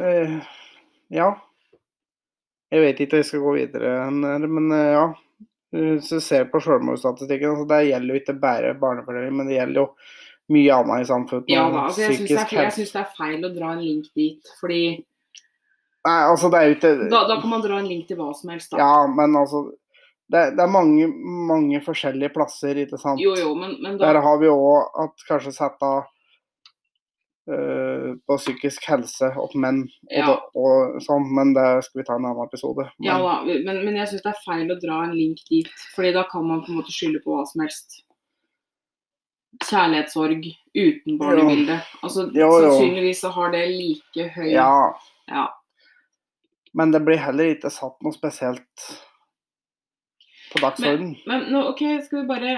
eh, 0.00 0.38
ja. 1.12 1.28
Jeg 2.72 2.80
vet 2.80 3.00
ikke 3.04 3.18
om 3.18 3.20
jeg 3.20 3.28
skal 3.28 3.44
gå 3.44 3.56
videre, 3.58 3.94
men 4.48 4.72
eh, 4.72 4.90
ja. 4.96 5.06
Hvis 5.74 6.08
du 6.08 6.20
ser 6.22 6.46
på 6.48 6.62
selvmordsstatistikken, 6.62 7.50
altså 7.50 7.68
det 7.74 7.86
gjelder 7.90 8.14
jo 8.14 8.20
ikke 8.22 8.40
bare 8.40 8.76
barnefordeling, 8.78 9.32
men 9.36 9.48
det 9.50 9.58
gjelder 9.58 9.82
jo 9.82 9.88
mye 10.52 10.74
annet 10.76 11.04
i 11.04 11.08
samfunnet. 11.08 11.48
Ja 11.48 11.64
da. 11.72 11.86
Altså, 11.88 12.02
jeg 12.04 12.18
syns 12.18 12.28
det, 12.28 12.92
det 12.92 13.00
er 13.00 13.10
feil 13.16 13.44
å 13.46 13.52
dra 13.54 13.72
en 13.72 13.82
link 13.84 14.10
dit. 14.16 14.54
Fordi 14.60 14.82
Nei, 16.04 16.18
altså 16.28 16.50
det 16.52 16.58
er 16.58 16.66
jo 16.68 16.74
ikke 16.76 16.88
da, 17.08 17.22
da 17.30 17.38
kan 17.40 17.48
man 17.48 17.62
dra 17.64 17.78
en 17.80 17.88
link 17.88 18.04
til 18.10 18.18
hva 18.20 18.26
som 18.36 18.50
helst. 18.52 18.74
da. 18.74 18.76
Ja, 18.82 19.06
men 19.08 19.36
altså 19.40 19.70
Det, 20.28 20.42
det 20.56 20.62
er 20.64 20.72
mange, 20.72 21.06
mange 21.48 21.80
forskjellige 21.84 22.32
plasser, 22.32 22.76
ikke 22.80 22.98
sant. 23.00 23.20
Jo, 23.20 23.34
jo, 23.36 23.54
men, 23.56 23.76
men 23.84 23.96
da 24.00 24.08
Der 24.12 24.20
har 24.24 24.38
vi 24.40 24.48
òg 24.52 24.88
at 25.04 25.24
kanskje 25.28 25.52
sette 25.56 25.90
uh, 27.52 28.08
på 28.26 28.36
psykisk 28.40 28.84
helse 28.88 29.28
opp 29.40 29.54
menn 29.56 29.82
og, 29.84 30.12
Ja. 30.16 30.28
og, 30.32 30.54
og 30.96 31.02
sånn, 31.04 31.28
men 31.36 31.52
det 31.56 31.66
skal 31.88 32.00
vi 32.00 32.06
ta 32.08 32.16
en 32.16 32.24
annen 32.28 32.44
episode. 32.48 32.88
Men, 32.98 33.08
Ja 33.08 33.18
da, 33.20 33.34
men, 33.48 33.84
men 33.84 33.96
jeg 34.00 34.12
syns 34.12 34.24
det 34.24 34.32
er 34.32 34.44
feil 34.44 34.72
å 34.72 34.80
dra 34.80 35.02
en 35.08 35.16
link 35.16 35.40
dit. 35.50 35.72
Fordi 35.96 36.12
da 36.16 36.24
kan 36.30 36.44
man 36.48 36.64
på 36.64 36.72
en 36.72 36.80
måte 36.80 36.92
skylde 36.94 37.20
på 37.24 37.32
hva 37.36 37.44
som 37.48 37.64
helst. 37.64 38.03
Kjærlighetssorg 39.62 40.44
uten 40.74 41.18
barn 41.18 41.38
i 41.38 41.44
bildet. 41.54 41.80
Altså, 42.02 42.26
Jo, 42.34 42.48
jo. 42.60 42.70
sannsynligvis 42.70 43.20
så 43.20 43.30
har 43.30 43.52
det 43.54 43.68
like 43.70 44.28
høy 44.34 44.50
ja, 44.52 44.68
Ja. 45.30 45.44
men 46.74 46.90
det 46.90 47.04
blir 47.06 47.16
heller 47.22 47.54
ikke 47.54 47.70
satt 47.70 48.00
noe 48.02 48.12
spesielt 48.12 48.86
på 50.52 50.60
dagsorden. 50.62 51.16
Men 51.26 51.46
nå, 51.50 51.62
ok, 51.72 51.82
skal 52.04 52.20
vi 52.22 52.26
bare 52.28 52.54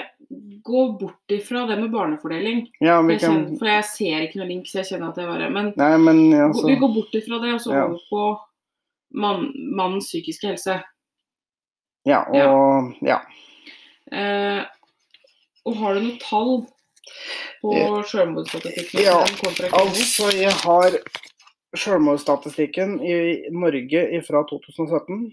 gå 0.67 0.83
bort 1.01 1.33
ifra 1.33 1.67
det 1.69 1.79
med 1.81 1.91
barnefordeling? 1.93 2.67
Ja, 2.81 3.01
vi 3.03 3.15
Jeg 3.15 3.21
kan 3.21 3.35
kjenner, 3.37 3.59
for 3.59 3.67
jeg 3.71 3.85
ser 3.85 4.25
ikke 4.27 4.41
noe 4.41 4.49
link, 4.51 4.67
så 4.69 4.81
jeg 4.83 4.91
kjenner 4.91 5.09
at 5.13 5.15
det 5.21 5.27
bare 5.29 5.51
Men 5.51 5.73
Nei, 5.77 5.97
men 5.99 6.19
altså 6.49 6.67
vi 6.67 6.77
går 6.81 6.95
bort 6.95 7.15
ifra 7.15 7.41
det, 7.41 7.55
og 7.55 7.61
så 7.61 7.73
Ja. 7.73 7.85
over 7.85 8.01
på 8.11 8.41
mann, 9.15 9.53
mannens 9.77 10.09
psykiske 10.11 10.47
helse. 10.49 10.83
Ja, 12.07 12.25
og 12.29 12.95
ja. 13.03 13.21
Eh, 14.13 14.65
og 15.67 15.75
har 15.77 15.95
du 15.95 16.01
noe 16.01 16.19
tall 16.23 16.67
på 17.63 17.73
sjølmordsstatistikken? 18.11 19.01
selvmordsstatistikken? 19.01 19.03
Ja? 19.05 19.81
Altså, 19.81 20.31
jeg 20.37 20.55
har 20.63 20.99
selvmordsstatistikken 21.77 22.99
i 23.05 23.17
Norge 23.55 24.23
fra 24.27 24.45
2017. 24.51 25.27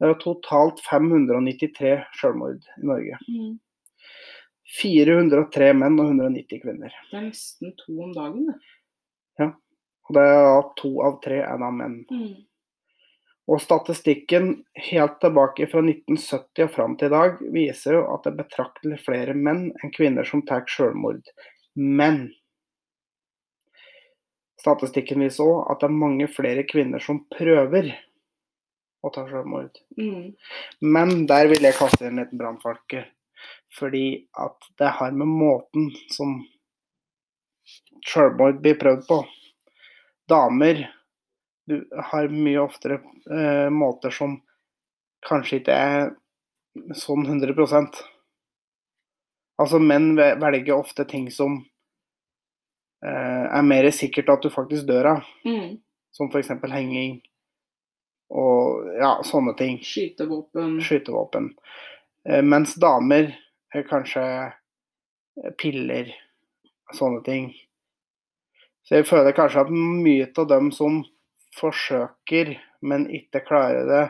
Det 0.00 0.08
er 0.08 0.20
totalt 0.22 0.80
593 0.86 1.96
selvmord 2.20 2.70
i 2.80 2.86
Norge. 2.88 3.18
Mm. 3.28 3.58
403 4.80 5.72
menn 5.74 5.98
og 5.98 6.12
190 6.12 6.62
kvinner. 6.62 6.94
Det 7.10 7.18
er 7.18 7.26
nesten 7.26 7.74
to 7.80 7.96
om 8.06 8.12
dagen, 8.14 8.46
det. 8.52 8.60
Og 10.10 10.16
det 10.16 10.22
er 10.26 10.62
to 10.80 10.88
av 11.06 11.18
tre 11.22 11.36
er 11.46 11.58
da 11.62 11.68
menn. 11.70 12.00
Mm. 12.10 12.30
Og 13.50 13.58
statistikken 13.58 14.52
helt 14.78 15.16
tilbake 15.22 15.66
fra 15.70 15.80
1970 15.82 16.66
og 16.66 16.74
fram 16.74 16.92
til 16.98 17.10
i 17.10 17.14
dag 17.14 17.40
viser 17.54 17.96
jo 17.96 18.02
at 18.12 18.22
det 18.22 18.30
er 18.30 18.42
betraktelig 18.44 19.00
flere 19.02 19.34
menn 19.34 19.72
enn 19.80 19.94
kvinner 19.94 20.28
som 20.28 20.44
tar 20.46 20.62
selvmord. 20.70 21.24
Men 21.74 22.28
statistikken 24.60 25.24
viser 25.24 25.50
òg 25.50 25.72
at 25.72 25.82
det 25.82 25.88
er 25.90 25.98
mange 26.04 26.28
flere 26.30 26.62
kvinner 26.68 27.02
som 27.02 27.24
prøver 27.32 27.90
å 29.02 29.10
ta 29.14 29.24
selvmord. 29.26 29.80
Mm. 29.98 30.36
Men 30.84 31.26
der 31.26 31.50
vil 31.50 31.66
jeg 31.66 31.78
kaste 31.78 32.04
inn 32.04 32.14
en 32.14 32.22
liten 32.22 32.38
brannfalke. 32.38 33.06
Fordi 33.78 34.28
at 34.38 34.70
det 34.78 34.94
har 35.00 35.14
med 35.16 35.30
måten 35.30 35.90
som 36.14 36.38
selvmord 38.06 38.62
blir 38.62 38.78
prøvd 38.78 39.06
på. 39.08 39.20
Damer 40.30 40.86
du 41.70 41.76
har 42.10 42.28
mye 42.32 42.60
oftere 42.62 43.00
eh, 43.30 43.68
måter 43.72 44.12
som 44.14 44.38
kanskje 45.26 45.60
ikke 45.60 45.76
er 45.76 46.10
sånn 46.96 47.26
100 47.26 47.54
Altså 49.60 49.78
menn 49.82 50.14
velger 50.16 50.72
ofte 50.78 51.04
ting 51.04 51.28
som 51.34 51.58
eh, 53.04 53.44
er 53.44 53.66
mer 53.66 53.90
sikkert 53.92 54.32
at 54.32 54.46
du 54.46 54.50
faktisk 54.52 54.88
dør 54.88 55.10
av. 55.16 55.26
Mm. 55.44 55.76
Som 56.16 56.30
f.eks. 56.32 56.50
henging 56.72 57.20
og 58.30 58.86
ja, 58.94 59.16
sånne 59.26 59.56
ting 59.58 59.80
Skytevåpen. 59.82 60.78
skytevåpen. 60.82 61.50
Eh, 62.28 62.42
Mens 62.46 62.76
damer 62.80 63.32
er 63.74 63.86
kanskje 63.86 64.22
piller, 65.58 66.10
sånne 66.94 67.22
ting. 67.26 67.50
Så 68.86 68.98
jeg 68.98 69.06
føler 69.08 69.36
kanskje 69.36 69.64
at 69.64 69.72
mye 69.72 70.28
av 70.38 70.48
dem 70.50 70.70
som 70.74 71.02
forsøker, 71.58 72.54
men 72.82 73.06
ikke 73.12 73.42
klarer 73.46 73.86
det, 73.88 74.06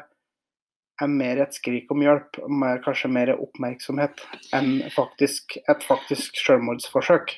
er 1.01 1.09
mer 1.09 1.41
et 1.41 1.57
skrik 1.57 1.91
om 1.93 2.03
hjelp, 2.05 2.41
mer, 2.53 2.81
kanskje 2.85 3.11
mer 3.13 3.33
oppmerksomhet, 3.37 4.21
enn 4.57 4.83
faktisk, 4.93 5.57
et 5.65 5.87
faktisk 5.87 6.37
selvmordsforsøk. 6.45 7.33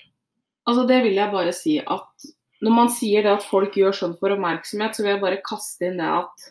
Altså 0.66 0.86
Det 0.86 1.02
vil 1.06 1.18
jeg 1.18 1.34
bare 1.34 1.52
si 1.54 1.76
at 1.80 2.32
når 2.62 2.74
man 2.74 2.90
sier 2.94 3.24
det 3.26 3.32
at 3.32 3.46
folk 3.46 3.74
gjør 3.78 3.94
sånn 3.96 4.18
for 4.20 4.34
oppmerksomhet, 4.34 4.94
så 4.94 5.02
vil 5.02 5.16
jeg 5.16 5.22
bare 5.22 5.40
kaste 5.46 5.88
inn 5.88 5.98
det 5.98 6.10
at 6.10 6.44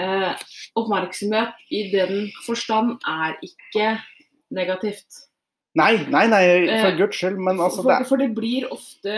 eh, 0.00 0.42
oppmerksomhet 0.76 1.62
i 1.72 1.86
den 1.92 2.28
forstand 2.44 2.98
er 3.08 3.38
ikke 3.44 3.94
negativt. 4.52 5.24
Nei, 5.78 5.94
nei, 6.10 6.26
nei, 6.28 6.42
for 6.66 6.90
Eh, 6.90 6.98
guds 6.98 7.20
skyld, 7.20 7.38
men 7.38 7.60
altså 7.62 7.84
for, 7.84 7.92
det 7.94 8.08
for 8.10 8.20
det 8.20 8.32
blir 8.36 8.66
ofte 8.74 9.16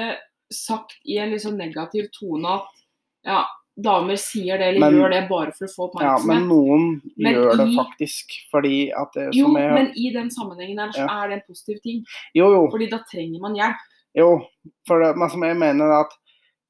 sagt 0.52 0.98
i 1.08 1.16
en 1.22 1.32
sånn 1.40 1.58
negativ 1.58 2.10
tone 2.14 2.58
at 2.60 2.81
ja, 3.24 3.44
damer 3.82 4.16
sier 4.20 4.58
det 4.58 4.66
eller 4.72 4.80
Men- 4.80 4.94
gjør 4.98 5.10
det 5.10 5.28
bare 5.28 5.52
for 5.56 5.66
å 5.66 5.90
få 5.90 6.00
Ja, 6.02 6.18
men 6.26 6.48
noen 6.48 7.00
Men 7.16 7.34
gjør 7.34 7.56
det 7.56 7.68
faktisk 7.76 8.34
fordi 8.52 8.90
at 8.92 9.12
det 9.14 9.30
jo, 9.34 9.46
er 9.56 9.72
men 9.74 9.92
i 9.96 10.10
den 10.12 10.28
sammenhengen 10.30 10.76
der 10.76 10.92
så 10.92 11.06
Ja. 11.06 11.24
er 11.24 11.28
det 11.28 11.34
en 11.38 11.42
positiv 11.48 11.80
ting. 11.82 12.04
Jo, 12.34 12.50
jo. 12.52 12.68
Fordi 12.70 12.90
da 12.90 12.98
trenger 13.10 13.40
man 13.40 13.54
hjelp. 13.54 13.76
Jo, 14.14 14.46
for 14.86 15.00
det, 15.00 15.16
men 15.16 15.30
som 15.30 15.42
jeg 15.42 15.56
mener 15.56 15.84
er 15.86 16.00
at 16.04 16.12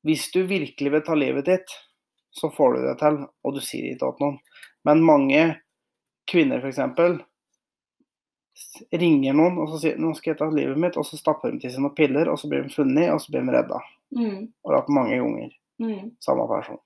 hvis 0.07 0.30
du 0.32 0.44
virkelig 0.46 0.90
vil 0.92 1.03
ta 1.03 1.14
livet 1.14 1.44
ditt, 1.44 1.68
så 2.34 2.48
får 2.55 2.76
du 2.76 2.82
det 2.86 2.98
til, 2.98 3.26
og 3.44 3.55
du 3.55 3.61
sier 3.61 3.82
det 3.82 3.98
ikke 4.00 4.16
til 4.16 4.26
noen. 4.26 4.38
Men 4.84 5.03
mange 5.03 5.61
kvinner 6.30 6.61
f.eks. 6.62 6.78
ringer 8.92 9.34
noen 9.34 9.59
og 9.59 9.68
så 9.72 9.80
sier 9.80 9.96
'nå 9.98 10.14
skal 10.16 10.32
jeg 10.32 10.38
ta 10.38 10.48
livet 10.50 10.76
mitt', 10.78 10.96
og 10.96 11.05
så 11.05 11.16
stapper 11.18 11.50
de 11.53 11.59
til 11.59 11.70
seg 11.70 11.80
noen 11.80 11.94
piller, 11.96 12.28
og 12.30 12.38
så 12.38 12.48
blir 12.48 12.62
de 12.62 12.68
funnet, 12.74 13.11
og 13.12 13.20
så 13.20 13.30
blir 13.32 13.44
de 13.46 13.53
redda. 13.57 13.80
Mm, 14.14 14.53
Og 14.64 14.72
det 14.72 14.78
er 14.78 14.92
mange 14.92 15.16
ganger 15.18 15.50
mm. 15.83 16.09
samme 16.22 16.47
person. 16.51 16.80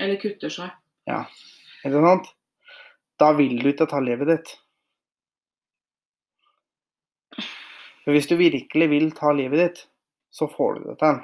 Eller 0.00 0.18
kutter 0.22 0.52
seg. 0.52 0.72
Ja, 1.08 1.24
Ikke 1.84 2.00
sant? 2.02 2.30
Da 3.20 3.30
vil 3.36 3.58
du 3.60 3.68
ikke 3.70 3.86
ta 3.86 4.00
livet 4.02 4.30
ditt. 4.30 4.54
For 8.04 8.12
hvis 8.12 8.26
du 8.28 8.34
virkelig 8.36 8.88
vil 8.90 9.12
ta 9.16 9.30
livet 9.32 9.60
ditt, 9.60 9.84
så 10.34 10.48
får 10.50 10.80
du 10.80 10.88
det 10.88 10.96
til. 11.00 11.20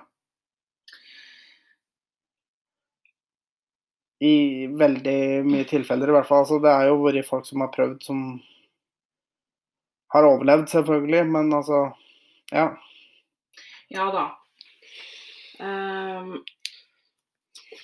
I 4.20 4.34
veldig 4.80 5.18
mye 5.48 5.66
tilfeller 5.68 6.12
i 6.12 6.14
hvert 6.14 6.28
fall. 6.28 6.44
Altså, 6.44 6.60
det 6.62 6.70
er 6.72 6.88
jo 6.90 7.00
vært 7.02 7.28
folk 7.28 7.48
som 7.48 7.64
har 7.64 7.72
prøvd 7.74 8.04
som 8.04 8.22
har 10.10 10.26
overlevd, 10.26 10.68
selvfølgelig, 10.68 11.26
men 11.26 11.52
altså 11.54 11.90
Ja. 12.52 12.68
Ja 13.90 14.06
da. 14.14 14.24
Ehm, 15.60 16.40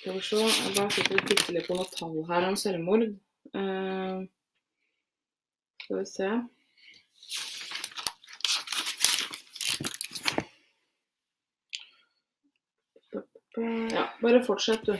skal 0.07 0.15
vi 0.15 0.21
se 0.21 0.35
Jeg 0.37 0.73
bare 0.77 0.91
sitter 0.91 1.17
og 1.19 1.25
titter 1.27 1.53
litt 1.53 1.65
på 1.67 1.75
noen 1.75 1.87
tall 1.91 2.19
her 2.29 2.45
om 2.47 2.55
selvmord. 2.55 3.01
Uh, 3.51 4.23
skal 5.83 5.99
vi 5.99 6.05
se. 6.07 6.29
Ja, 13.91 14.07
bare 14.21 14.43
fortsett, 14.47 14.87
du. 14.87 14.95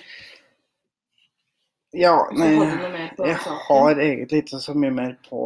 Ja, 1.95 2.15
nei, 2.35 2.51
jeg 2.57 3.39
har 3.39 3.99
egentlig 4.03 4.43
ikke 4.43 4.59
så 4.59 4.75
mye 4.75 4.91
mer 4.91 5.13
på 5.29 5.43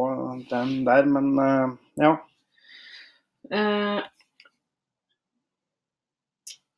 den 0.50 0.80
der, 0.88 1.06
men 1.06 1.34
uh, 1.38 1.76
ja. 2.02 2.16
Eh, 3.52 4.00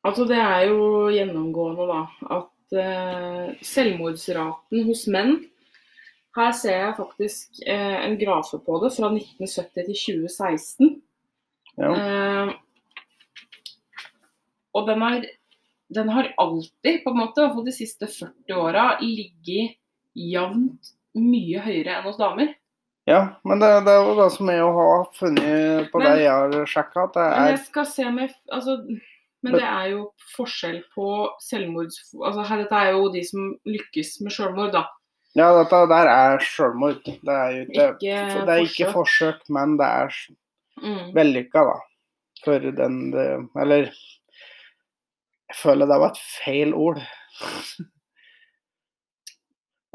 altså 0.05 0.25
det 0.29 0.37
er 0.37 0.67
jo 0.69 1.07
gjennomgående 1.13 1.87
da 1.89 2.03
at 2.35 2.51
selvmordsraten 3.65 4.85
hos 4.87 5.05
menn 5.11 5.35
Her 6.35 6.51
ser 6.57 6.75
jeg 6.81 6.95
faktisk 6.97 7.61
eh, 7.67 7.97
en 8.07 8.17
grafe 8.19 8.57
på 8.59 8.79
det 8.83 8.89
fra 8.95 9.07
1970 9.13 9.71
til 9.85 9.95
2016. 9.95 11.01
ja. 11.79 11.91
Eh, 11.95 12.53
og 14.75 14.87
den 14.89 14.99
har, 15.01 15.23
den 15.95 16.09
har 16.11 16.33
alltid, 16.43 16.97
på 17.05 17.09
en 17.13 17.17
måte, 17.21 17.39
i 17.39 17.45
hvert 17.45 17.53
fall 17.55 17.63
de 17.69 17.71
siste 17.71 18.09
40 18.11 18.57
åra, 18.59 18.83
ligget 18.99 19.77
jevnt 20.19 20.89
mye 21.15 21.61
høyere 21.63 21.95
enn 22.01 22.07
hos 22.09 22.19
damer. 22.19 22.51
Ja, 23.07 23.37
men 23.47 23.61
det, 23.63 23.69
det 23.85 23.93
er 23.93 24.01
jo 24.03 24.17
det 24.17 24.25
som 24.35 24.49
jeg 24.51 24.67
har 24.75 25.05
funnet 25.15 25.91
på 25.93 26.01
Men- 26.01 26.07
det 26.09 26.25
jeg 26.25 26.33
har 26.33 26.67
sjekka, 26.67 27.05
er 27.21 27.51
jeg 27.53 27.59
skal 27.69 27.85
se 27.87 28.09
med 28.11 28.33
altså, 28.51 28.75
Men 29.45 29.55
det 29.59 29.65
er 29.69 29.87
jo 29.93 30.01
forskjell 30.35 30.79
på 30.95 31.07
selvmords... 31.45 31.99
Altså, 32.17 32.45
her, 32.49 32.63
dette 32.63 32.79
er 32.81 32.93
jo 32.95 33.09
de 33.13 33.21
som 33.27 33.51
lykkes 33.69 34.15
med 34.25 34.33
selvmord, 34.35 34.71
da. 34.75 34.83
Ja, 35.35 35.49
dette 35.59 35.81
der 35.91 36.09
er 36.11 36.39
selvmord. 36.43 37.01
Det 37.05 37.35
er 37.35 37.49
jo 37.57 37.65
ikke, 37.67 37.87
Ikke 37.91 38.45
det 38.47 38.55
er 38.55 38.63
ikke 38.65 38.91
forsøk, 38.95 39.45
men 39.53 39.77
det 39.81 39.91
er 40.01 40.19
Mm. 40.75 41.13
vellykka, 41.15 41.61
da. 41.63 41.75
For 42.43 42.59
den 42.59 42.97
det, 43.13 43.25
Eller 43.61 43.85
Jeg 45.47 45.55
føler 45.61 45.85
det 45.87 45.99
var 46.01 46.11
et 46.11 46.19
feil 46.43 46.73
ord. 46.73 46.99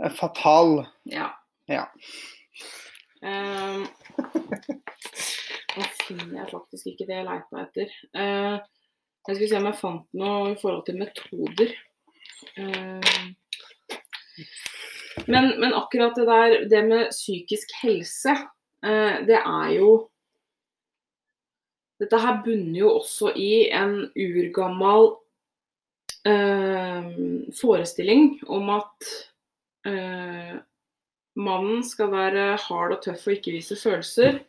En 0.01 0.11
Fatal. 0.17 0.87
Ja. 1.13 1.27
Ja. 1.69 1.85
Um, 3.23 3.83
nå 5.77 5.85
finner 6.07 6.39
jeg 6.39 6.49
faktisk 6.55 6.87
ikke 6.95 7.07
det 7.11 7.19
jeg 7.19 7.27
leita 7.29 7.65
etter. 7.67 7.93
Eh, 8.17 8.57
jeg 9.29 9.37
skulle 9.37 9.51
se 9.51 9.59
om 9.61 9.69
jeg 9.69 9.81
fant 9.81 10.07
noe 10.17 10.53
i 10.53 10.59
forhold 10.61 10.85
til 10.87 10.99
metoder. 11.01 11.75
Ehm, 12.57 13.35
men, 15.27 15.51
men 15.61 15.75
akkurat 15.77 16.17
det 16.17 16.27
der, 16.27 16.57
det 16.71 16.81
med 16.89 17.13
psykisk 17.13 17.75
helse, 17.83 18.37
eh, 18.87 19.21
det 19.29 19.43
er 19.43 19.75
jo 19.79 19.91
Dette 22.01 22.17
her 22.17 22.39
bunner 22.41 22.79
jo 22.79 22.91
også 22.97 23.35
i 23.37 23.67
en 23.77 24.07
urgammal 24.17 25.11
eh, 26.25 27.11
forestilling 27.59 28.39
om 28.49 28.71
at 28.73 29.11
eh, 29.85 30.55
mannen 31.37 31.83
skal 31.85 32.09
være 32.15 32.47
hard 32.65 32.97
og 32.97 33.03
tøff 33.05 33.27
og 33.29 33.35
ikke 33.35 33.53
vise 33.53 33.77
følelser. 33.77 34.41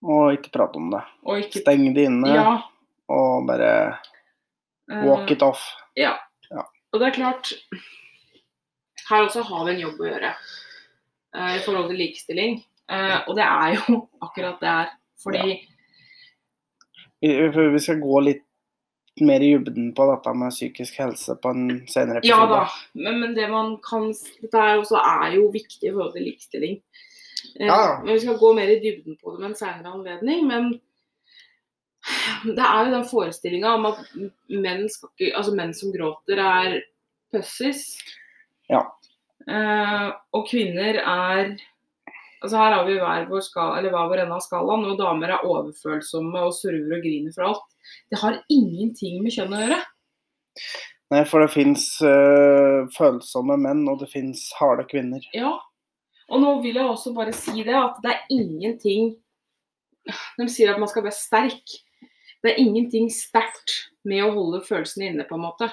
Og 0.00 0.38
ikke 0.38 0.54
prate 0.56 0.80
om 0.80 0.88
det. 0.94 1.02
Ikke 1.42 1.60
Steng 1.60 1.84
det 1.92 2.08
inne 2.08 2.32
Ja. 2.32 2.56
Og 3.08 3.46
bare 3.48 3.70
eh, 4.92 5.04
walk 5.06 5.30
it 5.30 5.42
off. 5.42 5.62
Ja. 5.96 6.14
Ja. 6.50 6.64
Og 6.92 7.00
det 7.00 7.08
er 7.10 7.16
klart 7.18 7.52
Her 9.08 9.24
også 9.24 9.42
har 9.48 9.64
vi 9.64 9.74
en 9.74 9.80
jobb 9.86 10.00
å 10.02 10.08
gjøre 10.10 10.32
eh, 10.34 11.54
i 11.56 11.62
forhold 11.64 11.88
til 11.90 12.00
likestilling. 12.02 12.58
Eh, 12.92 13.16
og 13.26 13.36
det 13.38 13.46
er 13.46 13.78
jo 13.78 14.02
akkurat 14.26 14.60
det 14.60 14.74
her. 14.74 14.92
Fordi 15.22 15.56
vi 17.20 17.32
vi 17.74 17.80
skal 17.82 17.98
gå 17.98 18.20
litt 18.22 18.44
mer 19.20 19.42
i 19.42 19.50
dybden 19.50 19.88
på 19.96 20.04
dette 20.12 20.32
med 20.38 20.54
psykisk 20.54 21.00
helse 21.02 21.34
på 21.42 21.50
en 21.50 21.64
senere 21.90 22.20
episode. 22.20 22.28
Ja 22.30 22.46
da, 22.46 22.60
men, 22.94 23.20
men 23.22 23.34
det 23.34 23.48
man 23.50 23.76
kan 23.82 24.12
Dette 24.42 24.60
er, 24.62 24.78
også 24.78 25.00
er 25.00 25.34
jo 25.34 25.48
viktig 25.50 25.88
i 25.88 25.92
forhold 25.94 26.14
til 26.14 26.28
likestilling. 26.28 26.76
Eh, 27.58 27.66
Ja. 27.66 27.98
Men 28.04 28.12
Vi 28.14 28.20
skal 28.20 28.38
gå 28.38 28.52
mer 28.54 28.70
i 28.70 28.78
dybden 28.82 29.18
på 29.18 29.34
det 29.34 29.40
med 29.40 29.50
en 29.50 29.58
senere 29.58 29.92
anledning. 29.92 30.46
Men 30.46 30.70
det 32.44 32.64
er 32.64 32.84
jo 32.84 32.94
den 32.94 33.08
forestillinga 33.08 33.74
om 33.78 33.88
at 33.90 34.04
menn, 34.16 34.86
ikke, 34.86 35.32
altså 35.36 35.54
menn 35.56 35.74
som 35.76 35.92
gråter, 35.94 36.40
er 36.42 36.78
pussies. 37.34 37.84
Ja. 38.70 38.84
Eh, 39.48 40.06
og 40.36 40.48
kvinner 40.50 41.02
er 41.02 41.58
Altså 42.38 42.54
Her 42.54 42.70
har 42.76 42.84
vi 42.86 42.92
hver 43.00 43.24
vår, 43.26 43.40
skala, 43.42 43.80
eller 43.80 43.90
hver 43.90 44.10
vår 44.12 44.20
ende 44.22 44.36
av 44.36 44.42
skalaen. 44.44 44.84
Og 44.86 44.98
damer 45.00 45.32
er 45.34 45.46
overfølsomme 45.48 46.44
og 46.46 46.52
surver 46.54 46.92
og 46.94 47.00
griner 47.02 47.34
for 47.34 47.48
alt. 47.48 47.64
Det 48.12 48.20
har 48.20 48.36
ingenting 48.54 49.16
med 49.24 49.34
kjønn 49.34 49.56
å 49.56 49.62
gjøre. 49.64 49.78
Nei, 51.10 51.22
for 51.26 51.42
det 51.42 51.50
fins 51.50 51.88
følsomme 52.94 53.56
menn, 53.58 53.82
og 53.90 53.98
det 54.04 54.10
fins 54.12 54.44
harde 54.60 54.86
kvinner. 54.86 55.26
Ja. 55.34 55.56
Og 56.28 56.42
nå 56.44 56.54
vil 56.62 56.78
jeg 56.78 56.86
også 56.86 57.14
bare 57.16 57.34
si 57.34 57.56
det, 57.62 57.74
at 57.74 57.98
det 58.04 58.12
er 58.12 58.32
ingenting 58.34 59.14
De 60.38 60.46
sier 60.48 60.70
at 60.72 60.80
man 60.80 60.88
skal 60.88 61.04
være 61.04 61.16
sterk. 61.16 61.74
Det 62.48 62.54
er 62.54 62.62
ingenting 62.62 63.10
sterkt 63.12 63.74
med 64.08 64.22
å 64.24 64.30
holde 64.32 64.62
følelsene 64.64 65.10
inne, 65.10 65.24
på 65.28 65.36
en 65.36 65.42
måte. 65.44 65.66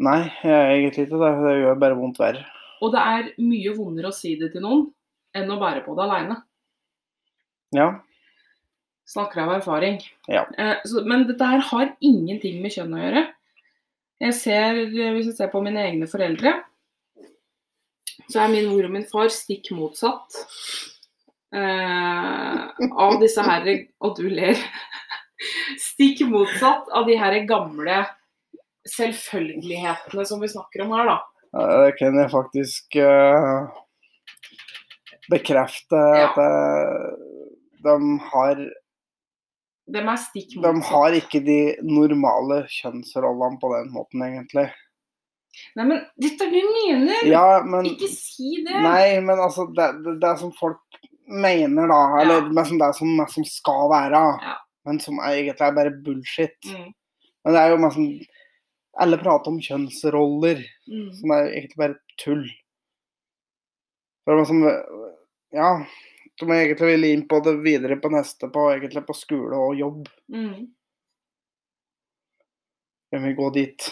Nei, 0.00 0.22
jeg 0.40 0.54
er 0.54 0.70
egentlig 0.78 1.04
ikke 1.04 1.18
det. 1.20 1.32
Det 1.44 1.52
gjør 1.58 1.80
bare 1.82 1.98
vondt 1.98 2.20
verre. 2.22 2.46
Og 2.80 2.94
det 2.94 3.02
er 3.02 3.26
mye 3.42 3.74
vondere 3.76 4.08
å 4.08 4.16
si 4.16 4.32
det 4.40 4.48
til 4.54 4.64
noen 4.64 4.86
enn 5.36 5.52
å 5.52 5.58
bære 5.60 5.82
på 5.84 5.92
det 5.98 6.06
aleine. 6.06 6.38
Ja. 7.76 7.90
Snakker 9.12 9.42
av 9.44 9.52
erfaring. 9.58 10.00
Ja. 10.24 10.46
Eh, 10.56 10.80
så, 10.88 11.04
men 11.04 11.26
dette 11.28 11.52
her 11.52 11.60
har 11.68 11.92
ingenting 12.00 12.62
med 12.64 12.72
kjønn 12.72 12.96
å 12.96 13.02
gjøre. 13.02 13.26
Jeg 14.24 14.38
ser, 14.40 14.80
Hvis 14.88 15.28
jeg 15.28 15.36
ser 15.36 15.52
på 15.52 15.60
mine 15.68 15.84
egne 15.84 16.08
foreldre, 16.08 16.54
så 18.32 18.46
er 18.46 18.54
min 18.56 18.72
mor 18.72 18.88
og 18.88 18.96
min 18.96 19.04
far 19.12 19.28
stikk 19.36 19.68
motsatt 19.76 20.40
eh, 21.54 22.88
av 23.04 23.18
disse 23.22 23.44
her 23.44 23.68
Og 24.04 24.16
du 24.18 24.28
ler. 24.28 24.58
Stikk 25.80 26.24
motsatt 26.28 26.88
av 26.94 27.06
de 27.06 27.16
her 27.18 27.36
gamle 27.48 28.02
selvfølgelighetene 28.88 30.24
som 30.26 30.40
vi 30.42 30.50
snakker 30.50 30.84
om 30.84 30.94
her, 30.96 31.12
da. 31.12 31.18
Det 31.84 31.94
kan 31.98 32.16
jeg 32.18 32.30
faktisk 32.32 32.98
uh, 33.00 33.68
bekrefte. 35.32 35.96
Ja. 35.96 36.28
At 36.28 36.40
eh, 36.42 37.06
de 37.84 37.96
har 38.32 38.60
De 39.88 40.02
er 40.02 40.20
stikk 40.20 40.58
De 40.60 40.72
har 40.90 41.16
ikke 41.16 41.40
de 41.44 41.60
normale 41.84 42.64
kjønnsrollene 42.72 43.60
på 43.62 43.72
den 43.76 43.90
måten, 43.94 44.24
egentlig. 44.26 44.68
Nei, 45.78 45.84
men 45.88 46.02
dette 46.20 46.44
er 46.44 46.52
det 46.52 46.60
du 46.62 46.74
mener! 46.74 47.22
Ja, 47.26 47.60
men 47.66 47.88
Ikke 47.88 48.10
si 48.12 48.60
det! 48.66 48.78
Nei, 48.84 49.18
men 49.24 49.40
altså 49.42 49.66
Det, 49.74 49.88
det, 50.04 50.18
det 50.22 50.34
som 50.38 50.52
folk 50.54 50.82
mener, 51.28 51.88
da. 51.88 52.20
Eller 52.20 52.48
Ja. 52.54 52.64
som 52.64 52.78
det 52.78 52.94
som, 52.96 53.26
som 53.28 53.44
skal 53.44 53.90
være. 53.90 54.22
Ja. 54.42 54.56
Men 54.84 55.00
som 55.00 55.18
egentlig 55.20 55.60
er 55.60 55.72
bare 55.76 55.90
bullshit. 56.04 56.58
Mm, 56.66 56.92
Men 57.44 57.54
det 57.54 57.60
er 57.60 57.70
jo 57.70 57.76
liksom 57.76 58.20
Alle 58.98 59.18
prater 59.18 59.52
om 59.52 59.60
kjønnsroller, 59.62 60.64
mm. 60.90 61.12
som 61.14 61.30
er 61.30 61.52
egentlig 61.52 61.76
bare 61.78 61.94
tull. 62.18 62.48
For 64.24 64.32
det 64.32 64.38
var 64.38 64.44
som 64.44 64.64
Ja. 65.52 65.86
Som 66.38 66.48
jeg 66.50 66.66
egentlig 66.68 66.86
vil 66.86 67.04
inn 67.04 67.28
på 67.28 67.40
det 67.42 67.56
videre 67.64 67.96
på 67.98 68.10
neste, 68.10 68.48
på, 68.48 68.70
egentlig 68.70 69.04
på 69.06 69.14
skole 69.14 69.56
og 69.56 69.76
jobb. 69.76 70.08
Mm. 70.30 70.68
Kan 73.10 73.24
vi 73.24 73.32
gå 73.34 73.50
dit? 73.50 73.88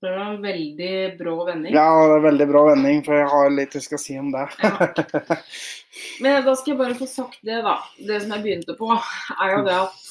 Det 0.00 0.10
var 0.10 0.30
en 0.34 0.42
veldig 0.42 1.18
brå 1.18 1.34
vending. 1.44 1.74
Ja, 1.76 1.88
det 2.08 2.14
er 2.16 2.24
veldig 2.24 2.46
bra 2.48 2.62
vending, 2.70 3.02
for 3.04 3.18
jeg 3.18 3.28
har 3.28 3.50
litt 3.52 3.74
jeg 3.76 3.84
skal 3.84 4.00
si 4.00 4.16
om 4.16 4.30
det. 4.32 4.46
Ja. 4.64 4.88
Men 6.24 6.44
da 6.46 6.54
skal 6.56 6.72
jeg 6.72 6.78
bare 6.78 6.96
få 6.96 7.08
sagt 7.10 7.40
det, 7.44 7.58
da. 7.66 7.74
Det 7.98 8.22
som 8.22 8.32
jeg 8.32 8.44
begynte 8.46 8.76
på, 8.78 8.88
er 8.96 9.52
jo 9.52 9.64
det 9.66 9.74
at 9.76 10.06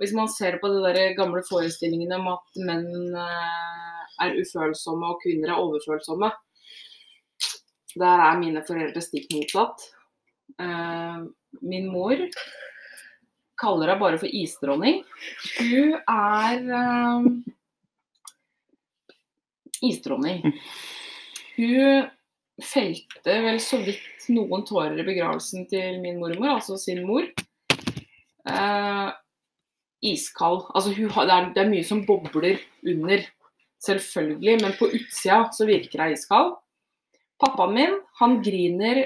hvis 0.00 0.14
man 0.16 0.28
ser 0.32 0.56
på 0.60 0.70
de 0.72 0.80
der 0.84 1.12
gamle 1.16 1.42
forestillingene 1.44 2.16
om 2.20 2.30
at 2.34 2.60
menn 2.68 3.16
eh, 3.16 4.00
er 4.24 4.38
ufølsomme 4.40 5.12
og 5.12 5.20
kvinner 5.24 5.52
er 5.52 5.60
overfølsomme, 5.60 6.30
der 7.96 8.24
er 8.28 8.40
mine 8.40 8.64
foreldre 8.68 9.02
stikk 9.04 9.28
motsatt. 9.32 9.84
Eh, 10.60 11.20
min 11.64 11.88
mor 11.92 12.24
kaller 13.60 13.92
henne 13.92 14.00
bare 14.00 14.20
for 14.20 14.32
isdronning. 14.32 15.02
Hun 15.60 15.96
er 15.96 16.72
eh, 16.80 17.30
isdronning. 19.84 20.54
Hun 21.56 22.08
felte 22.62 23.38
vel 23.44 23.58
så 23.60 23.78
vidt 23.84 24.28
noen 24.32 24.64
tårer 24.66 24.96
i 25.00 25.06
begravelsen 25.06 25.66
til 25.70 26.00
min 26.02 26.20
mormor, 26.20 26.56
altså 26.56 26.78
sin 26.80 27.02
mor. 27.08 27.26
Eh, 28.48 29.08
iskald. 30.06 30.66
Altså 30.74 30.92
hun 30.96 31.10
det, 31.10 31.32
er, 31.34 31.50
det 31.54 31.62
er 31.64 31.72
mye 31.72 31.86
som 31.86 32.04
bobler 32.06 32.60
under, 32.86 33.24
selvfølgelig, 33.84 34.60
men 34.62 34.78
på 34.78 34.90
utsida 34.98 35.42
så 35.52 35.68
virker 35.68 36.04
hun 36.04 36.16
iskald. 36.16 36.54
Pappaen 37.42 37.74
min, 37.76 37.98
han 38.20 38.38
griner 38.44 39.04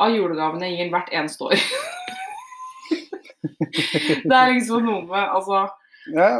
av 0.00 0.14
julegavene 0.14 0.70
jeg 0.70 0.78
gir 0.78 0.94
hvert 0.94 1.12
eneste 1.12 1.50
år. 1.50 1.66
det 4.28 4.36
er 4.38 4.54
liksom 4.54 4.86
noe 4.86 5.02
med 5.08 5.34
Altså 5.36 5.66
Ja, 6.14 6.30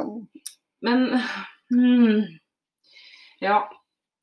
men 0.84 1.04
hmm, 1.72 2.24
Ja. 3.44 3.60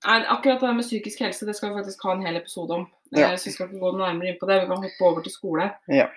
Akkurat 0.03 0.63
det 0.63 0.73
med 0.73 0.85
psykisk 0.87 1.21
helse 1.21 1.45
det 1.45 1.53
skal 1.57 1.69
vi 1.71 1.81
faktisk 1.83 2.03
ha 2.07 2.15
en 2.15 2.25
hel 2.25 2.39
episode 2.39 2.73
om. 2.79 2.85
Ja. 3.13 3.31
Eh, 3.31 3.37
Så 3.37 3.49
vi 3.51 3.55
skal 3.55 3.69
ikke 3.69 3.81
gå 3.83 3.91
nærmere 3.99 4.31
inn 4.31 4.39
på 4.41 4.49
det. 4.49 4.61
Vi 4.63 4.69
kan 4.71 4.81
hoppe 4.85 5.09
over 5.09 5.25
til 5.25 5.33
skole. 5.33 5.67
Ja. 5.93 6.07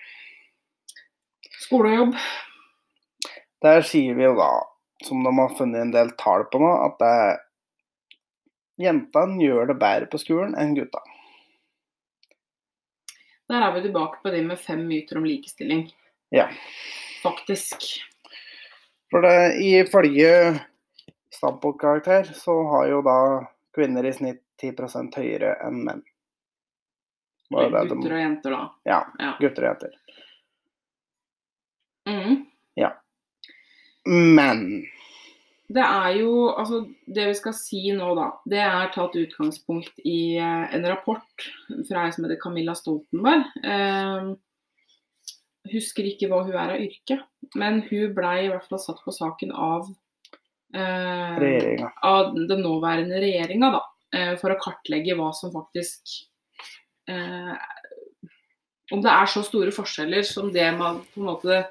Skole 1.67 1.91
og 1.93 1.99
jobb. 1.99 2.15
Der 3.65 3.85
sier 3.85 4.17
vi 4.17 4.25
jo 4.27 4.35
da, 4.39 4.51
som 5.05 5.25
de 5.25 5.33
har 5.37 5.57
funnet 5.59 5.81
en 5.81 5.93
del 5.93 6.13
tall 6.21 6.45
på 6.53 6.61
nå, 6.61 6.71
at 6.85 6.97
det, 7.01 7.15
jentene 8.85 9.41
gjør 9.41 9.71
det 9.71 9.79
bedre 9.81 10.09
på 10.13 10.21
skolen 10.21 10.57
enn 10.61 10.75
gutta. 10.77 11.01
Der 13.53 13.61
er 13.61 13.73
vi 13.77 13.85
tilbake 13.85 14.21
på 14.25 14.33
det 14.33 14.43
med 14.45 14.61
fem 14.61 14.85
myter 14.89 15.21
om 15.21 15.25
likestilling. 15.29 15.87
Ja. 16.33 16.49
Faktisk. 17.23 17.85
For 19.13 19.25
det, 19.25 19.61
ifølge 19.61 20.31
standpunktkarakter 21.35 22.30
så 22.39 22.57
har 22.72 22.89
jo 22.93 23.03
da 23.07 23.18
kvinner 23.74 24.07
i 24.07 24.12
snitt 24.14 24.43
10 24.62 25.12
høyere 25.16 25.57
enn 25.66 25.82
menn. 25.85 26.03
Gutter 27.51 28.14
og 28.14 28.20
jenter, 28.20 28.51
da. 28.55 28.62
Ja, 28.89 29.01
Ja. 29.20 29.35
gutter 29.41 29.66
og 29.66 29.70
jenter. 29.74 29.99
Ja. 32.76 32.91
Men 34.07 34.85
Det 35.68 35.80
er 35.82 36.11
jo 36.20 36.51
Altså, 36.53 36.82
det 37.07 37.26
vi 37.30 37.35
skal 37.35 37.55
si 37.57 37.80
nå, 37.97 38.14
da, 38.18 38.26
det 38.45 38.61
er 38.61 38.91
tatt 38.93 39.16
utgangspunkt 39.16 40.03
i 40.05 40.37
eh, 40.37 40.74
en 40.76 40.85
rapport 40.87 41.47
fra 41.89 42.05
ei 42.05 42.12
som 42.12 42.26
heter 42.26 42.41
Camilla 42.43 42.74
Stoltenberg. 42.76 43.47
Eh, 43.64 44.35
husker 45.72 46.05
ikke 46.05 46.28
hva 46.28 46.43
hun 46.45 46.53
er 46.53 46.74
av 46.76 46.85
yrke, 46.85 47.16
men 47.57 47.80
hun 47.89 48.12
blei 48.14 48.45
i 48.45 48.51
hvert 48.53 48.68
fall 48.68 48.82
satt 48.82 49.01
på 49.07 49.14
saken 49.16 49.55
av 49.57 49.89
eh, 50.75 51.85
av 52.03 52.35
den 52.35 52.62
nåværende 52.64 53.20
regjeringa, 53.22 53.70
da. 53.77 53.83
eh, 54.14 54.33
For 54.41 54.55
å 54.55 54.61
kartlegge 54.61 55.16
hva 55.18 55.31
som 55.37 55.53
faktisk 55.55 56.16
eh, 57.11 57.55
Om 58.93 59.03
det 59.05 59.12
er 59.12 59.31
så 59.31 59.45
store 59.47 59.72
forskjeller 59.75 60.27
som 60.29 60.53
det 60.53 60.66
man 60.79 61.03
på 61.14 61.22
en 61.22 61.31
måte 61.31 61.62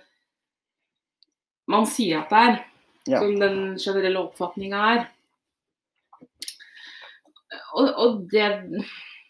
man 1.69 1.85
sier 1.87 2.19
at 2.19 2.31
det 2.31 2.39
er. 2.43 2.55
Ja. 3.07 3.19
Som 3.21 3.37
den 3.39 3.57
generelle 3.79 4.19
oppfatninga 4.19 4.79
er. 4.93 5.05
Og, 7.77 7.87
og 7.87 8.17
det, 8.31 8.49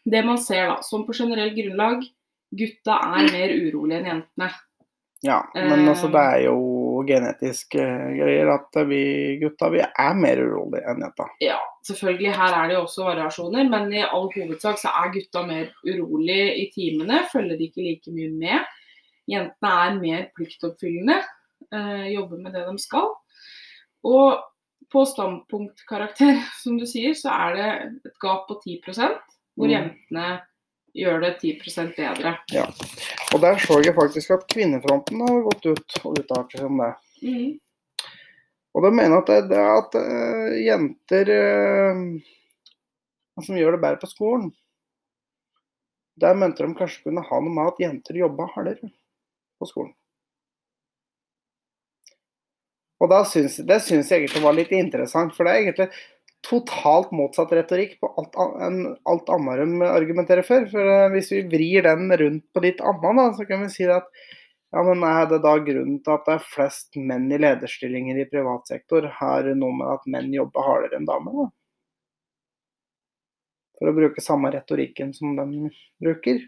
det 0.09 0.21
man 0.25 0.39
ser, 0.41 0.71
da, 0.71 0.79
som 0.85 1.05
på 1.05 1.13
generelt 1.17 1.53
grunnlag 1.57 2.05
Gutta 2.53 2.99
er 3.17 3.31
mer 3.33 3.53
urolige 3.53 3.99
enn 3.99 4.09
jentene. 4.11 4.49
Ja, 5.25 5.39
men 5.55 5.87
altså 5.87 6.09
det 6.13 6.21
er 6.35 6.41
jo 6.43 6.57
genetiske 7.07 7.83
greier 8.17 8.49
at 8.53 8.77
vi 8.89 9.01
gutta 9.41 9.69
vi 9.73 9.81
er 9.83 10.13
mer 10.19 10.41
urolige 10.43 10.83
enn 10.89 11.03
jenta. 11.05 11.27
Ja, 11.43 11.57
selvfølgelig. 11.87 12.31
Her 12.37 12.55
er 12.59 12.69
det 12.69 12.77
jo 12.77 12.83
også 12.85 13.07
variasjoner, 13.07 13.69
men 13.69 13.91
i 13.93 14.03
all 14.05 14.29
hovedsak 14.35 14.79
så 14.81 14.93
er 15.01 15.11
gutta 15.15 15.43
mer 15.47 15.67
urolige 15.85 16.47
i 16.61 16.69
timene. 16.75 17.23
Følger 17.31 17.59
de 17.59 17.69
ikke 17.69 17.85
like 17.89 18.15
mye 18.15 18.31
med. 18.31 18.71
Jentene 19.31 19.75
er 19.85 19.99
mer 19.99 20.25
pliktoppfyllende. 20.37 21.19
Eh, 21.73 22.07
jobber 22.13 22.41
med 22.43 22.53
det 22.53 22.65
de 22.67 22.79
skal. 22.81 23.13
Og 24.03 24.41
på 24.91 25.05
standpunktkarakter, 25.09 26.41
som 26.63 26.77
du 26.79 26.85
sier, 26.89 27.15
så 27.17 27.33
er 27.33 27.55
det 27.57 27.69
et 28.11 28.17
gap 28.21 28.47
på 28.49 28.59
10 28.63 28.81
hvor 29.53 29.67
Mm. 29.67 29.71
jentene 29.71 30.41
gjør 30.93 31.23
det 31.23 31.33
10 31.41 31.53
bedre. 31.97 32.35
Ja. 32.53 32.67
Og 33.33 33.41
der 33.41 33.57
så 33.61 33.79
jeg 33.83 33.95
faktisk 33.97 34.35
at 34.35 34.47
Kvinnefronten 34.51 35.21
har 35.25 35.41
gått 35.49 35.65
ut 35.65 35.99
og 36.03 36.19
uttalt 36.19 36.53
seg 36.53 36.67
om 36.67 36.81
det. 36.83 36.91
Mm. 37.23 37.51
Og 38.73 38.85
de 38.85 38.91
mener 38.93 39.19
at 39.19 39.29
det, 39.29 39.39
det 39.51 39.63
at 39.63 39.97
uh, 39.97 40.53
jenter 40.57 41.33
uh, 41.33 41.97
som 43.41 43.57
gjør 43.57 43.75
det 43.75 43.83
bedre 43.83 44.01
på 44.01 44.09
skolen 44.09 44.51
Der 46.21 46.37
mente 46.37 46.65
de 46.65 46.77
kanskje 46.77 47.07
kunne 47.07 47.25
ha 47.25 47.41
noe 47.41 47.53
med 47.53 47.73
at 47.73 47.81
jenter 47.81 48.17
jobba 48.21 48.47
hardere 48.53 48.89
på 49.57 49.69
skolen. 49.69 49.93
Og 53.01 53.09
da 53.11 53.23
synes, 53.27 53.57
det 53.67 53.79
syns 53.83 54.11
jeg 54.11 54.21
egentlig 54.21 54.43
var 54.45 54.55
litt 54.55 54.71
interessant, 54.77 55.33
for 55.35 55.43
det 55.43 55.53
er 55.53 55.63
egentlig 55.63 55.87
totalt 56.43 57.11
motsatt 57.15 57.51
retorikk 57.55 57.97
på 58.03 58.09
alt, 58.19 58.37
enn 58.65 58.79
alt 59.09 59.29
annet 59.31 59.83
argumenterer 59.87 60.45
for. 60.45 60.67
For 60.71 60.93
eh, 60.95 61.09
hvis 61.15 61.31
vi 61.31 61.43
vrir 61.51 61.87
den 61.87 62.11
rundt 62.19 62.45
på 62.53 62.63
litt 62.65 62.83
annet, 62.83 63.19
da, 63.19 63.27
så 63.37 63.47
kan 63.49 63.63
vi 63.63 63.71
si 63.73 63.87
at 63.87 64.09
ja, 64.73 64.81
men 64.87 65.03
er 65.05 65.27
det 65.29 65.43
da 65.43 65.53
grunnen 65.61 65.99
til 66.01 66.15
at 66.15 66.23
det 66.25 66.33
er 66.33 66.47
flest 66.49 66.95
menn 66.97 67.27
i 67.29 67.37
lederstillinger 67.37 68.17
i 68.23 68.29
privat 68.29 68.71
sektor, 68.71 69.05
har 69.19 69.45
noe 69.53 69.75
med 69.77 69.91
at 69.91 70.07
menn 70.09 70.31
jobber 70.33 70.65
hardere 70.65 70.97
enn 70.97 71.05
damer? 71.09 71.43
da? 71.43 71.51
For 73.77 73.91
å 73.91 73.95
bruke 73.95 74.23
samme 74.23 74.49
retorikken 74.53 75.13
som 75.13 75.37
de 75.37 75.69
bruker. 76.01 76.41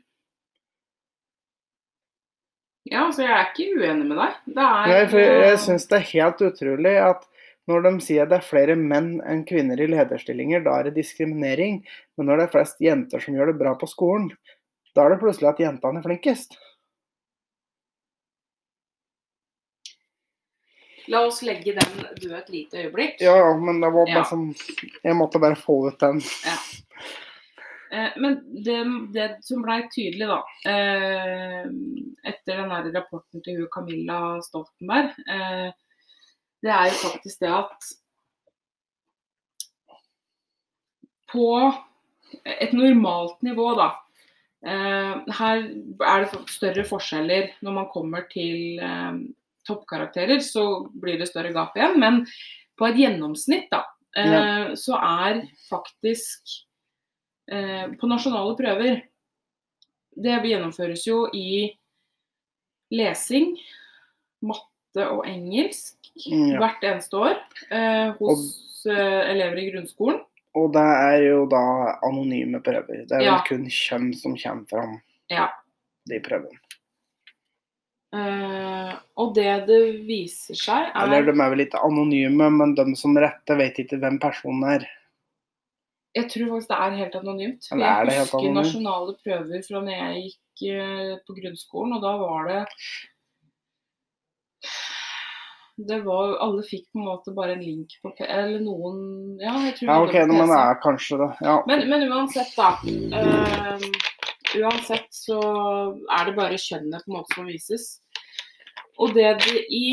Ja, 2.86 3.06
altså 3.08 3.26
jeg 3.26 3.34
er 3.34 3.48
ikke 3.50 3.80
uenig 3.82 4.10
med 4.10 4.20
deg. 4.22 4.42
Det 4.46 4.66
er 4.66 4.90
Nei, 4.90 5.06
for 5.14 5.22
jeg 5.46 5.62
syns 5.64 5.88
det 5.90 5.98
er 5.98 6.12
helt 6.12 6.44
utrolig 6.50 6.98
at 7.02 7.24
når 7.68 7.82
de 7.88 7.92
sier 8.06 8.28
det 8.30 8.38
er 8.40 8.46
flere 8.46 8.76
menn 8.78 9.16
enn 9.26 9.46
kvinner 9.48 9.80
i 9.82 9.88
lederstillinger, 9.90 10.62
da 10.66 10.80
er 10.80 10.90
det 10.90 11.00
diskriminering. 11.00 11.80
Men 12.18 12.30
når 12.30 12.38
det 12.38 12.46
er 12.48 12.54
flest 12.60 12.84
jenter 12.84 13.24
som 13.24 13.34
gjør 13.38 13.52
det 13.54 13.60
bra 13.62 13.74
på 13.80 13.90
skolen, 13.90 14.30
da 14.96 15.06
er 15.06 15.16
det 15.16 15.22
plutselig 15.24 15.50
at 15.50 15.60
jentene 15.64 16.00
er 16.00 16.06
flinkest. 16.06 16.60
La 21.08 21.22
oss 21.28 21.44
legge 21.46 21.76
den 21.76 22.00
død 22.22 22.32
et 22.40 22.48
lite 22.50 22.80
øyeblikk. 22.82 23.20
Ja, 23.22 23.36
ja, 23.38 23.52
men 23.62 23.82
det 23.82 23.92
var 23.94 24.08
Ja. 24.10 24.16
bare 24.16 24.26
som 24.30 24.56
Jeg 25.04 25.16
måtte 25.16 25.40
bare 25.40 25.56
få 25.56 25.88
ut 25.88 26.00
den. 26.00 26.22
Eh, 27.92 28.10
Men 28.18 28.64
det, 28.64 28.80
det 29.14 29.38
som 29.46 29.62
blei 29.62 29.84
tydelig, 29.88 30.28
da, 30.28 30.44
eh, 30.66 31.66
etter 32.26 32.58
den 32.58 32.94
rapporten 32.96 33.44
til 33.44 33.68
Camilla 33.68 34.42
Stoltenberg, 34.42 35.14
eh, 35.30 35.72
det 36.66 36.74
er 36.74 36.90
jo 36.90 36.98
faktisk 37.04 37.44
det 37.44 37.52
at 37.54 37.92
på 41.30 41.50
et 42.46 42.74
normalt 42.76 43.42
nivå, 43.46 43.72
da 43.78 43.90
eh, 44.66 45.14
Her 45.40 45.64
er 46.10 46.26
det 46.26 46.44
større 46.54 46.86
forskjeller 46.88 47.52
når 47.66 47.76
man 47.80 47.90
kommer 47.94 48.26
til 48.32 48.80
eh, 48.82 49.20
toppkarakterer, 49.68 50.42
så 50.46 50.86
blir 50.90 51.20
det 51.20 51.30
større 51.30 51.54
gap 51.54 51.78
igjen. 51.78 52.00
Men 52.02 52.24
på 52.78 52.90
et 52.90 53.00
gjennomsnitt, 53.02 53.70
da, 53.74 53.84
eh, 54.18 54.74
så 54.80 55.00
er 55.02 55.46
faktisk 55.70 56.62
på 57.46 58.08
nasjonale 58.10 58.56
prøver 58.58 58.96
Det 60.18 60.38
gjennomføres 60.50 61.04
jo 61.06 61.28
i 61.30 61.68
lesing, 62.90 63.52
matte 64.42 65.06
og 65.12 65.28
engelsk 65.30 65.95
Ja. 66.16 66.60
hvert 66.62 66.84
eneste 66.88 67.18
år 67.20 67.36
eh, 67.72 68.14
hos 68.20 68.86
eh, 68.88 69.32
elever 69.34 69.60
i 69.60 69.70
grunnskolen. 69.72 70.22
Og 70.56 70.70
det 70.72 70.80
er 70.82 71.18
jo 71.26 71.42
da 71.52 71.60
anonyme 72.08 72.62
prøver. 72.64 73.02
Det 73.10 73.12
er 73.18 73.26
Ja. 73.26 73.34
vel 73.36 73.48
kun 73.50 73.66
kjønn 73.68 74.14
som 74.16 74.38
kommer 74.40 74.70
fram, 74.70 75.02
Ja. 75.30 75.50
de 76.08 76.20
prøvene. 76.24 76.56
Eh, 78.16 78.94
og 79.20 79.34
det 79.36 79.66
det 79.68 79.80
viser 80.08 80.56
seg, 80.56 80.92
er 80.94 81.04
Eller 81.04 81.26
de 81.28 81.34
er 81.36 81.50
vel 81.52 81.66
ikke 81.66 81.82
anonyme, 81.84 82.48
men 82.54 82.76
de 82.78 82.96
som 82.96 83.18
retter, 83.20 83.58
vet 83.60 83.82
ikke 83.84 84.00
hvem 84.00 84.20
personen 84.22 84.64
er. 84.78 84.86
Jeg 86.16 86.30
tror 86.32 86.48
faktisk 86.54 86.70
det 86.72 86.78
er 86.80 86.96
helt 87.02 87.16
anonymt. 87.20 87.68
Er 87.74 88.06
jeg 88.06 88.20
husker 88.22 88.38
anonymt? 88.40 88.56
nasjonale 88.62 89.16
prøver 89.20 89.66
fra 89.68 89.82
da 89.84 89.92
jeg 89.92 90.22
gikk 90.30 90.64
eh, 90.72 91.18
på 91.28 91.36
grunnskolen, 91.42 91.98
og 91.98 92.02
da 92.06 92.14
var 92.22 92.48
det 92.48 92.62
det 95.78 96.00
var, 96.06 96.38
Alle 96.40 96.64
fikk 96.64 96.86
på 96.92 97.02
en 97.02 97.08
måte 97.10 97.34
bare 97.36 97.56
en 97.58 97.64
link 97.64 97.98
på. 98.04 98.14
Eller 98.24 98.62
noen 98.64 99.40
Ja, 99.42 99.58
jeg 99.68 99.76
tror 99.80 99.90
Ja, 99.90 99.98
det 99.98 100.08
OK, 100.08 100.14
var 100.16 100.30
på 100.30 100.38
men 100.38 100.52
det 100.52 100.60
er 100.62 100.80
kanskje 100.86 101.20
det. 101.22 101.30
Ja. 101.48 101.56
Men, 101.68 101.84
men 101.92 102.06
uansett, 102.08 102.54
da. 102.56 102.70
Øh, 103.20 103.90
uansett 104.62 105.10
så 105.12 105.40
er 106.16 106.30
det 106.30 106.38
bare 106.40 106.62
kjønnet 106.62 107.04
på 107.04 107.12
en 107.12 107.18
måte 107.20 107.36
som 107.36 107.50
vises. 107.52 107.90
Og 109.04 109.16
det 109.18 109.36
det 109.44 109.66
i 109.68 109.86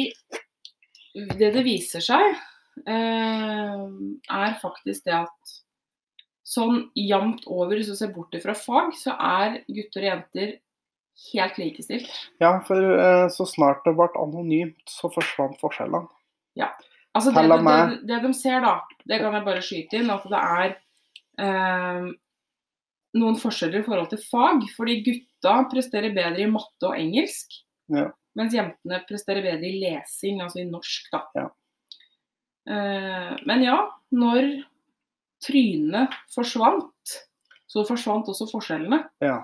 Det 1.12 1.51
det 1.53 1.61
viser 1.66 2.01
seg, 2.01 2.39
øh, 2.89 3.80
er 4.33 4.55
faktisk 4.62 5.05
det 5.05 5.18
at 5.18 5.57
sånn 6.53 6.87
jevnt 6.97 7.45
over, 7.47 7.76
hvis 7.76 7.91
du 7.91 7.97
ser 7.99 8.14
bort 8.14 8.33
fra 8.41 8.55
fag, 8.57 8.95
så 8.97 9.12
er 9.18 9.59
gutter 9.66 10.07
og 10.07 10.09
jenter 10.09 10.55
helt 11.33 11.59
likestilt. 11.61 12.09
ja, 12.43 12.55
for 12.67 12.79
eh, 12.99 13.27
så 13.33 13.47
snart 13.49 13.85
det 13.87 13.95
ble 13.99 14.09
anonymt, 14.21 14.83
så 14.91 15.11
forsvant 15.13 15.59
forskjellene. 15.61 16.09
Ja. 16.59 16.71
Altså 17.15 17.33
det, 17.35 17.43
det, 17.45 17.59
det, 17.67 17.99
det 18.09 18.19
de 18.25 18.33
ser, 18.35 18.61
da, 18.65 18.79
det 19.05 19.19
kan 19.21 19.35
jeg 19.37 19.45
bare 19.45 19.63
skyte 19.65 19.99
inn, 20.01 20.11
at 20.11 20.25
det 20.33 20.39
er 20.41 20.75
eh, 21.45 22.07
noen 23.21 23.37
forskjeller 23.37 23.83
i 23.83 23.85
forhold 23.85 24.09
til 24.15 24.23
fag. 24.31 24.65
Fordi 24.77 24.99
gutta 25.05 25.59
presterer 25.73 26.15
bedre 26.17 26.47
i 26.47 26.51
matte 26.51 26.89
og 26.89 26.97
engelsk, 26.97 27.59
Ja. 27.93 28.07
mens 28.39 28.55
jentene 28.57 29.03
presterer 29.09 29.45
bedre 29.45 29.69
i 29.69 29.81
lesing, 29.83 30.41
altså 30.41 30.63
i 30.63 30.69
norsk, 30.71 31.11
da. 31.13 31.21
Ja. 31.37 31.49
Eh, 32.73 33.33
men 33.49 33.65
ja, 33.67 33.77
når 34.15 34.53
trynet 35.43 36.15
forsvant, 36.33 37.17
så 37.69 37.85
forsvant 37.89 38.29
også 38.31 38.47
forskjellene. 38.53 39.03
Ja. 39.25 39.43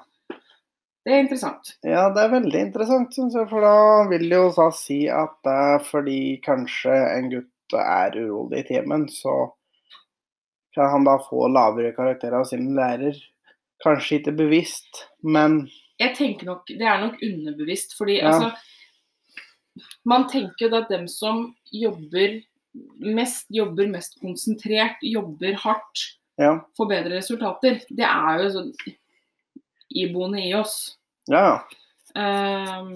Det 1.08 1.14
er 1.14 1.22
interessant. 1.24 1.70
ja, 1.88 2.02
det 2.12 2.20
er 2.20 2.32
veldig 2.34 2.60
interessant, 2.60 3.14
syns 3.16 3.36
jeg. 3.38 3.48
For 3.48 3.64
da 3.64 4.08
vil 4.10 4.26
det 4.28 4.36
jo 4.36 4.50
da 4.52 4.66
si 4.76 4.98
at 5.08 5.38
det 5.46 5.54
er 5.70 5.78
fordi 5.86 6.18
kanskje 6.44 6.96
en 7.14 7.30
gutt 7.32 7.76
er 7.80 8.18
urolig 8.18 8.60
i 8.60 8.66
timen, 8.68 9.06
så 9.08 9.54
kan 10.76 10.90
han 10.92 11.06
da 11.08 11.14
få 11.24 11.46
lavere 11.48 11.94
karakterer 11.96 12.42
av 12.42 12.44
sin 12.50 12.74
lærer. 12.76 13.16
Kanskje 13.80 14.18
ikke 14.18 14.36
bevisst, 14.36 15.06
men 15.24 15.62
Jeg 15.98 16.14
tenker 16.14 16.46
nok, 16.46 16.66
Det 16.68 16.84
er 16.86 17.00
nok 17.00 17.16
underbevisst, 17.22 17.96
fordi 17.96 18.18
Ja. 18.20 18.28
altså 18.28 18.52
Man 20.04 20.28
tenker 20.28 20.68
jo 20.68 20.76
at 20.76 20.88
dem 20.90 21.08
som 21.08 21.54
jobber 21.72 22.42
mest, 23.00 23.46
jobber 23.50 23.88
mest 23.88 24.20
konsentrert, 24.20 25.00
jobber 25.02 25.54
hardt, 25.54 26.18
ja. 26.36 26.58
får 26.76 26.88
bedre 26.88 27.16
resultater. 27.16 27.80
Det 27.88 28.04
er 28.04 28.42
jo 28.42 28.50
sånn 28.50 28.72
iboende 29.90 30.42
i 30.44 30.52
oss. 30.54 30.97
Ja, 31.28 31.60
Um, 32.16 32.92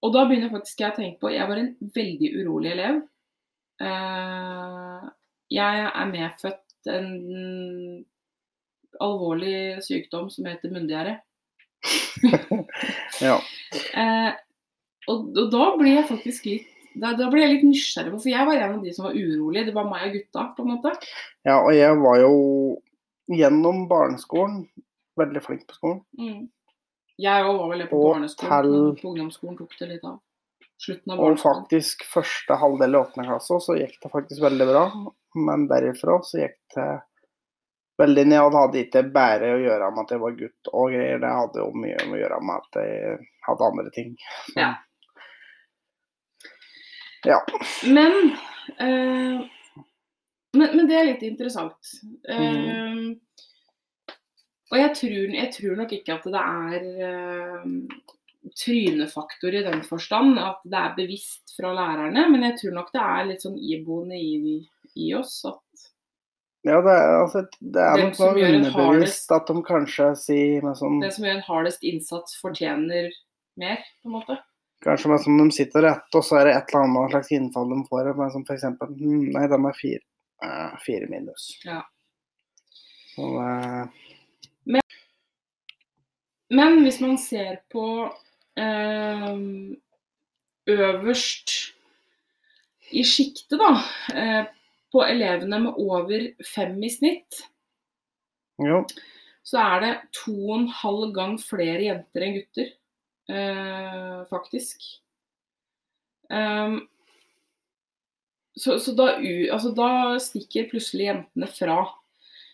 og 0.00 0.14
da 0.14 0.24
begynner 0.26 0.52
faktisk 0.52 0.80
jeg 0.80 0.90
å 0.90 0.96
tenke 0.96 1.20
på 1.20 1.32
Jeg 1.34 1.48
var 1.48 1.60
en 1.60 1.72
veldig 1.94 2.30
urolig 2.40 2.72
elev. 2.72 3.02
Uh, 3.80 5.08
jeg 5.52 5.86
er 5.88 6.10
medfødt 6.10 6.90
en 6.90 7.10
alvorlig 9.00 9.80
sykdom 9.84 10.28
som 10.32 10.48
heter 10.48 10.72
munndiaré. 10.72 11.18
ja. 13.26 13.38
Uh, 13.94 14.32
og, 15.08 15.30
og 15.30 15.46
da 15.52 15.70
blir 15.80 15.96
jeg 15.96 16.10
faktisk 16.10 16.50
litt 16.50 16.68
da, 16.90 17.12
da 17.14 17.28
blir 17.30 17.44
jeg 17.44 17.52
litt 17.52 17.68
nysgjerrig 17.68 18.16
for 18.16 18.28
jeg 18.28 18.46
var 18.48 18.58
en 18.58 18.72
av 18.74 18.80
de 18.82 18.92
som 18.92 19.06
var 19.06 19.14
urolig. 19.14 19.62
Det 19.68 19.74
var 19.76 19.86
meg 19.86 20.08
og 20.08 20.16
gutta, 20.16 20.46
på 20.56 20.64
en 20.64 20.72
måte. 20.72 20.94
ja. 21.46 21.60
Og 21.60 21.70
jeg 21.76 22.00
var 22.00 22.16
jo 22.24 22.32
gjennom 23.30 23.84
barneskolen 23.88 24.64
veldig 25.20 25.42
flink 25.44 25.68
på 25.68 25.76
skolen. 25.76 26.00
Mm. 26.18 26.48
Jeg 27.20 27.44
òg 27.44 27.58
var 27.58 27.70
vel 27.72 27.82
det 27.84 27.90
på 27.90 28.00
barneskolen, 28.00 28.72
men 28.72 28.96
på 28.96 29.08
ungdomsskolen 29.10 29.56
tok 29.58 29.78
det 29.78 29.88
litt 29.90 30.04
av. 30.08 30.18
Slutten 30.80 31.12
av 31.12 31.20
Og 31.20 31.36
faktisk 31.40 32.06
første 32.08 32.56
halvdel 32.56 32.96
i 32.96 33.00
åttende 33.02 33.28
klasse 33.28 33.58
så 33.60 33.76
gikk 33.76 33.98
det 34.00 34.10
faktisk 34.14 34.40
veldig 34.46 34.68
bra. 34.70 34.84
Men 35.36 35.66
derifra 35.68 36.16
så 36.24 36.40
gikk 36.40 36.58
det 36.74 36.88
veldig 38.00 38.24
ned. 38.30 38.40
Og 38.40 38.52
det 38.52 38.62
hadde 38.62 38.82
ikke 38.84 39.02
bare 39.12 39.52
å 39.54 39.60
gjøre 39.60 39.90
med 39.92 40.04
at 40.06 40.14
jeg 40.14 40.22
var 40.22 40.38
gutt 40.38 40.70
og 40.72 40.94
greier. 40.94 41.20
Det 41.20 41.32
hadde 41.36 41.60
jo 41.60 41.68
mye 41.84 42.06
å 42.06 42.20
gjøre 42.22 42.40
med 42.48 42.64
at 42.64 42.80
jeg 42.80 43.18
hadde 43.48 43.68
andre 43.68 43.94
ting. 43.98 44.14
Ja. 44.56 44.70
Ja. 47.28 47.42
Men, 47.84 48.16
eh, 48.80 49.44
men 50.56 50.76
Men 50.76 50.86
det 50.88 50.96
er 50.96 51.10
litt 51.12 51.26
interessant. 51.28 51.92
Eh, 52.28 53.12
og 54.70 54.78
jeg 54.78 54.94
tror, 54.96 55.34
jeg 55.34 55.52
tror 55.56 55.78
nok 55.80 55.92
ikke 55.96 56.16
at 56.16 56.26
det 56.30 56.40
er 56.40 56.88
eh, 57.06 57.70
trynefaktor 58.56 59.56
i 59.58 59.64
den 59.66 59.82
forstand, 59.86 60.38
at 60.38 60.60
det 60.64 60.78
er 60.78 60.98
bevisst 60.98 61.54
fra 61.56 61.72
lærerne. 61.74 62.26
Men 62.32 62.46
jeg 62.48 62.58
tror 62.60 62.76
nok 62.78 62.92
det 62.94 63.02
er 63.02 63.26
litt 63.28 63.46
sånn 63.46 63.58
iboende 63.58 64.18
i, 64.18 64.60
i 64.94 65.10
oss 65.18 65.40
at 65.50 65.88
Ja, 66.66 66.76
det 66.84 66.92
er, 66.92 67.14
altså, 67.22 67.42
det 67.58 67.82
er 67.82 68.02
nok 68.04 68.18
noe 68.20 68.52
underbevisst 68.52 69.32
at 69.32 69.48
de 69.48 69.62
kanskje 69.64 70.10
sier 70.20 70.66
sånn 70.76 71.00
Den 71.00 71.14
som 71.14 71.24
gjør 71.26 71.38
en 71.38 71.46
hardest 71.46 71.86
innsats, 71.88 72.36
fortjener 72.42 73.08
mer, 73.60 73.80
på 74.02 74.10
en 74.10 74.16
måte. 74.18 74.36
Kanskje 74.84 75.10
med 75.12 75.22
som 75.24 75.40
de 75.40 75.46
sitter 75.52 75.84
rett, 75.84 76.06
og 76.16 76.24
så 76.24 76.38
er 76.40 76.48
det 76.48 76.52
et 76.56 76.70
eller 76.70 76.86
annet 76.86 77.14
slags 77.14 77.32
innfall 77.36 77.72
de 77.72 77.80
får. 77.88 78.12
Med 78.16 78.30
som 78.32 78.44
f.eks. 78.46 78.68
Hm, 78.80 79.26
nei, 79.34 79.42
den 79.52 79.66
er 79.68 79.76
fire. 79.76 80.04
Eh, 80.40 80.76
fire 80.84 81.08
minus. 81.10 81.50
Ja. 81.66 81.82
Så, 83.12 83.26
eh, 83.44 84.06
Men 86.50 86.80
hvis 86.82 86.98
man 87.02 87.18
ser 87.20 87.60
på 87.70 87.84
eh, 88.58 89.28
øverst 90.70 91.54
i 92.90 93.04
sjiktet, 93.06 93.60
da, 93.60 93.70
eh, 94.14 94.48
på 94.90 95.04
elevene 95.06 95.60
med 95.62 95.78
over 95.78 96.26
fem 96.42 96.74
i 96.82 96.90
snitt, 96.90 97.44
ja. 98.58 98.82
så 99.46 99.62
er 99.62 99.84
det 99.84 99.92
to 100.16 100.34
og 100.34 100.56
en 100.56 100.70
halv 100.80 101.12
gang 101.14 101.36
flere 101.42 101.84
jenter 101.86 102.26
enn 102.26 102.34
gutter, 102.40 102.72
eh, 103.30 104.18
faktisk. 104.30 104.82
Um, 106.30 106.82
så 108.58 108.78
så 108.78 108.94
da, 108.98 109.14
altså, 109.54 109.70
da 109.74 110.18
stikker 110.22 110.68
plutselig 110.70 111.06
jentene 111.06 111.48
fra. 111.50 111.78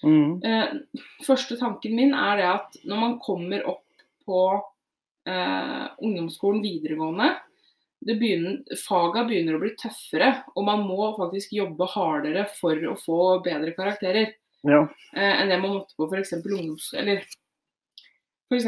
Mm. 0.05 0.39
Eh, 0.45 0.77
første 1.25 1.57
tanken 1.59 1.97
min 1.97 2.15
er 2.15 2.39
det 2.39 2.47
at 2.51 2.79
når 2.85 3.01
man 3.01 3.19
kommer 3.25 3.65
opp 3.73 3.86
på 4.27 4.41
eh, 5.29 5.87
ungdomsskolen 6.03 6.63
videregående, 6.65 7.33
begynner, 8.07 8.61
faga 8.79 9.25
begynner 9.27 9.57
å 9.57 9.63
bli 9.63 9.73
tøffere, 9.81 10.29
og 10.55 10.67
man 10.69 10.85
må 10.87 11.09
faktisk 11.17 11.55
jobbe 11.57 11.89
hardere 11.95 12.45
for 12.59 12.77
å 12.93 12.95
få 13.01 13.21
bedre 13.47 13.73
karakterer 13.79 14.35
Ja. 14.67 14.83
eh, 15.17 15.41
enn 15.41 15.51
det 15.51 15.59
man 15.63 15.79
måtte 15.79 15.97
på 15.99 16.11
f.eks. 16.11 16.37
ungdoms... 16.45 16.93
Eller 16.99 17.25
f.eks. 18.47 18.67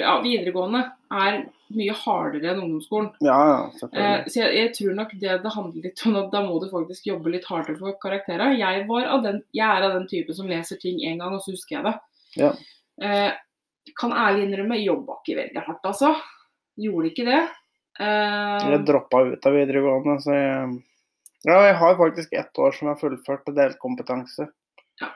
Ja, 0.00 0.16
videregående 0.24 0.80
er 1.14 1.44
mye 1.72 1.94
hardere 1.94 2.50
enn 2.50 2.62
ungdomsskolen. 2.64 3.12
ja, 3.22 3.36
ja, 3.52 3.60
Eh, 3.92 4.24
så 4.26 4.40
jeg, 4.40 4.56
jeg 4.58 4.72
tror 4.78 4.96
nok 4.98 5.12
det 5.20 5.36
det 5.44 5.52
handler 5.54 5.86
litt 5.86 6.02
om 6.08 6.16
at 6.18 6.32
da 6.34 6.42
må 6.44 6.58
du 6.60 6.66
faktisk 6.72 7.06
jobbe 7.06 7.30
litt 7.36 7.46
hardere 7.46 7.78
for 7.78 7.94
karakterer. 8.02 8.56
Jeg, 8.58 8.88
den, 9.22 9.38
jeg 9.54 9.68
er 9.68 9.86
av 9.86 9.94
den 9.94 10.08
type 10.10 10.34
som 10.34 10.50
leser 10.50 10.80
ting 10.82 10.98
én 11.06 11.22
gang, 11.22 11.36
og 11.36 11.44
så 11.44 11.54
husker 11.54 11.78
jeg 11.78 11.86
det. 11.86 11.94
Ja. 12.40 12.50
Eh, 13.02 13.30
kan 13.98 14.14
ærlig 14.14 14.46
innrømme, 14.46 14.78
jobba 14.82 15.18
ikke 15.20 15.38
veldig 15.40 15.64
hardt, 15.66 15.90
altså. 15.90 16.12
Gjorde 16.80 17.10
ikke 17.10 17.26
det. 17.28 17.42
Uh, 18.00 18.70
Jeg 18.72 18.84
droppa 18.88 19.20
ut 19.28 19.46
av 19.48 19.56
videregående, 19.58 20.16
så 20.24 20.36
jeg 20.36 20.72
Ja, 21.42 21.58
jeg 21.66 21.74
har 21.80 21.98
faktisk 21.98 22.32
ett 22.38 22.58
år 22.62 22.72
som 22.72 22.86
jeg 22.86 22.94
har 22.94 23.00
fullført 23.00 23.44
til 23.44 23.56
delkompetanse. 23.56 24.46
Ja. 25.02 25.08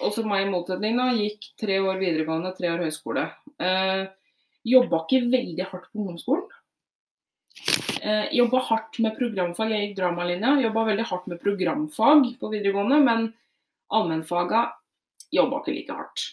og 0.00 0.14
så 0.14 0.24
meg 0.24 0.46
i 0.46 0.50
motsetning, 0.50 0.96
da. 0.96 1.10
Gikk 1.12 1.50
tre 1.60 1.76
år 1.84 2.00
videregående, 2.00 2.54
tre 2.56 2.72
år 2.72 2.86
høyskole. 2.86 3.26
Uh, 3.60 4.08
jobba 4.64 5.04
ikke 5.04 5.28
veldig 5.28 5.68
hardt 5.68 5.90
på 5.90 6.00
ungdomsskolen. 6.00 6.48
Uh, 8.04 8.26
jobba 8.36 8.62
hardt 8.70 8.98
med 9.04 9.18
programfag. 9.20 9.70
Jeg 9.72 9.88
gikk 9.88 9.98
dramalinja. 10.00 10.56
Jobba 10.64 10.88
veldig 10.88 11.06
hardt 11.08 11.28
med 11.30 11.44
programfag 11.44 12.26
på 12.40 12.50
videregående, 12.52 12.98
men 13.04 13.28
allmennfaga 13.94 14.66
jobba 15.34 15.60
ikke 15.60 15.74
like 15.76 15.98
hardt. 15.98 16.24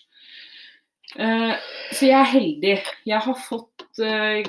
Eh, 1.20 1.56
så 1.91 2.08
jeg 2.08 2.20
er 2.20 2.32
heldig. 2.32 2.76
Jeg 3.10 3.26
har 3.26 3.41
fått 3.47 3.99
eh, 3.99 4.47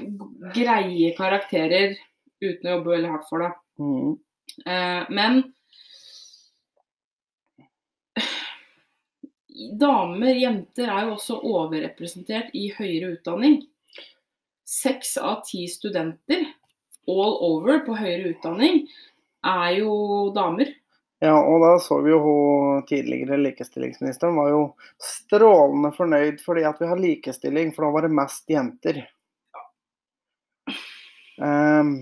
greie 0.55 1.11
karakterer 1.18 1.96
uten 2.42 2.68
å 2.68 2.76
jobbe 2.76 2.94
veldig 2.94 3.11
hardt 3.16 3.28
for 3.30 3.44
det. 3.44 3.50
Mhm. 3.82 4.14
Eh, 4.66 5.11
men 5.11 5.42
damer, 9.78 10.34
jenter, 10.38 10.88
er 10.88 11.07
jo 11.07 11.16
også 11.16 11.38
overrepresentert 11.48 12.55
i 12.59 12.68
høyere 12.76 13.16
utdanning. 13.16 13.61
Seks 14.68 15.16
av 15.20 15.42
ti 15.48 15.66
studenter 15.68 16.46
all 17.11 17.34
over 17.42 17.82
på 17.86 17.96
høyere 17.98 18.32
utdanning 18.32 18.86
er 19.44 19.80
jo 19.80 19.92
damer. 20.36 20.70
Ja, 21.23 21.37
og 21.39 21.61
da 21.62 21.77
så 21.79 22.01
vi 22.03 22.11
jo 22.11 22.18
hun 22.25 22.87
tidligere 22.89 23.37
likestillingsministeren 23.39 24.35
var 24.35 24.49
jo 24.51 24.62
strålende 24.99 25.93
fornøyd 25.95 26.41
fordi 26.43 26.64
at 26.66 26.81
vi 26.83 26.89
har 26.91 26.99
likestilling, 26.99 27.70
for 27.77 27.87
da 27.87 27.91
var 27.95 28.07
det 28.09 28.16
mest 28.16 28.51
jenter. 28.51 28.99
Um, 31.39 31.93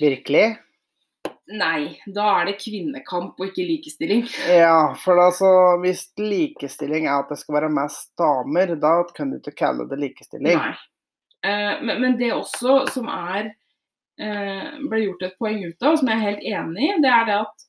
virkelig? 0.00 0.56
Nei, 1.54 2.00
da 2.10 2.24
er 2.40 2.48
det 2.48 2.56
kvinnekamp 2.58 3.38
og 3.38 3.52
ikke 3.52 3.68
likestilling. 3.68 4.24
Ja, 4.64 4.96
for 4.98 5.22
altså, 5.22 5.52
hvis 5.84 6.08
likestilling 6.18 7.06
er 7.06 7.20
at 7.20 7.30
det 7.30 7.38
skal 7.44 7.60
være 7.60 7.70
mest 7.76 8.10
damer, 8.18 8.74
da 8.82 8.96
kan 9.14 9.30
du 9.30 9.38
ikke 9.38 9.54
kalle 9.62 9.86
det 9.86 10.00
likestilling. 10.02 10.58
Nei. 10.58 10.74
Eh, 11.46 11.78
men, 11.78 12.02
men 12.02 12.18
det 12.18 12.32
også 12.34 12.80
som 12.90 13.06
er 13.12 13.52
eh, 14.18 14.66
ble 14.90 15.04
gjort 15.04 15.24
et 15.28 15.38
poeng 15.38 15.62
ut 15.62 15.86
av, 15.86 16.00
som 16.00 16.10
jeg 16.10 16.18
er 16.18 16.26
helt 16.26 16.46
enig 16.56 16.90
i, 16.90 16.92
det 17.06 17.14
er 17.14 17.30
det 17.30 17.40
at 17.44 17.65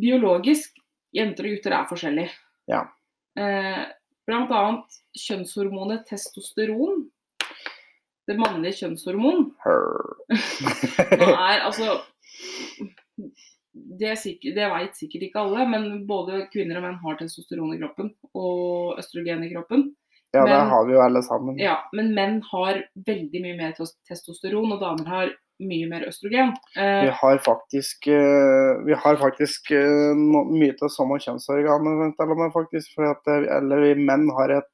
biologisk 0.00 0.76
jenter 1.16 1.48
og 1.48 1.56
gutter 1.56 1.74
er 1.76 1.88
forskjellige. 1.90 2.32
Ja. 2.70 2.82
Eh, 3.38 3.82
blant 4.26 4.50
annet 4.52 4.96
kjønnshormonet 5.16 6.06
testosteron. 6.08 7.06
Det 8.26 8.34
mannlige 8.40 8.80
kjønnshormon. 8.82 9.44
Nå 9.62 11.28
er 11.46 11.60
altså 11.62 12.00
Det, 14.00 14.14
sikkert- 14.18 14.56
det 14.56 14.66
veit 14.72 14.96
sikkert 14.96 15.22
ikke 15.28 15.42
alle, 15.44 15.66
men 15.68 16.06
både 16.08 16.46
kvinner 16.52 16.78
og 16.80 16.86
menn 16.86 16.98
har 17.02 17.18
testosteron 17.20 17.74
i 17.74 17.78
kroppen 17.80 18.10
og 18.34 18.98
østrogen 18.98 19.44
i 19.44 19.50
kroppen. 19.52 19.90
Ja, 20.34 20.44
det 20.48 20.56
har 20.70 20.86
vi 20.88 20.92
jo 20.96 21.00
alle 21.04 21.22
sammen. 21.24 21.58
Ja, 21.60 21.76
men 21.96 22.10
menn 22.16 22.40
har 22.50 22.80
veldig 23.06 23.40
mye 23.44 23.56
mer 23.56 23.76
testosteron, 24.08 24.72
og 24.74 24.80
damer 24.82 25.06
har 25.12 25.30
mye 25.62 25.88
mer 25.88 26.06
østrogen. 26.08 26.54
Vi 26.76 26.82
Eh, 27.08 27.12
har 27.20 27.38
faktisk, 27.38 28.06
eh, 28.08 28.84
vi 28.86 28.94
har 28.94 29.16
faktisk 29.16 29.70
eh, 29.70 30.14
mye 30.16 30.74
av 30.82 30.88
samme 30.88 31.18
med, 32.36 32.52
faktisk. 32.52 32.94
For 32.94 33.10
at, 33.10 33.26
eller 33.26 33.80
vi 33.80 33.94
menn 33.94 34.28
har 34.30 34.50
et, 34.50 34.72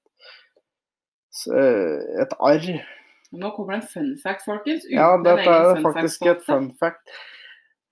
et 2.23 2.35
arr. 2.41 2.67
nå 3.33 3.51
kommer 3.57 3.79
det 3.79 3.83
en 3.83 3.89
fun 3.89 4.19
fact, 4.23 4.45
folkens. 4.45 4.85
Ja, 4.91 5.17
dette 5.17 5.49
er 5.49 5.81
faktisk 5.83 6.27
et 6.27 6.43
fun 6.45 6.73
fact. 6.81 7.01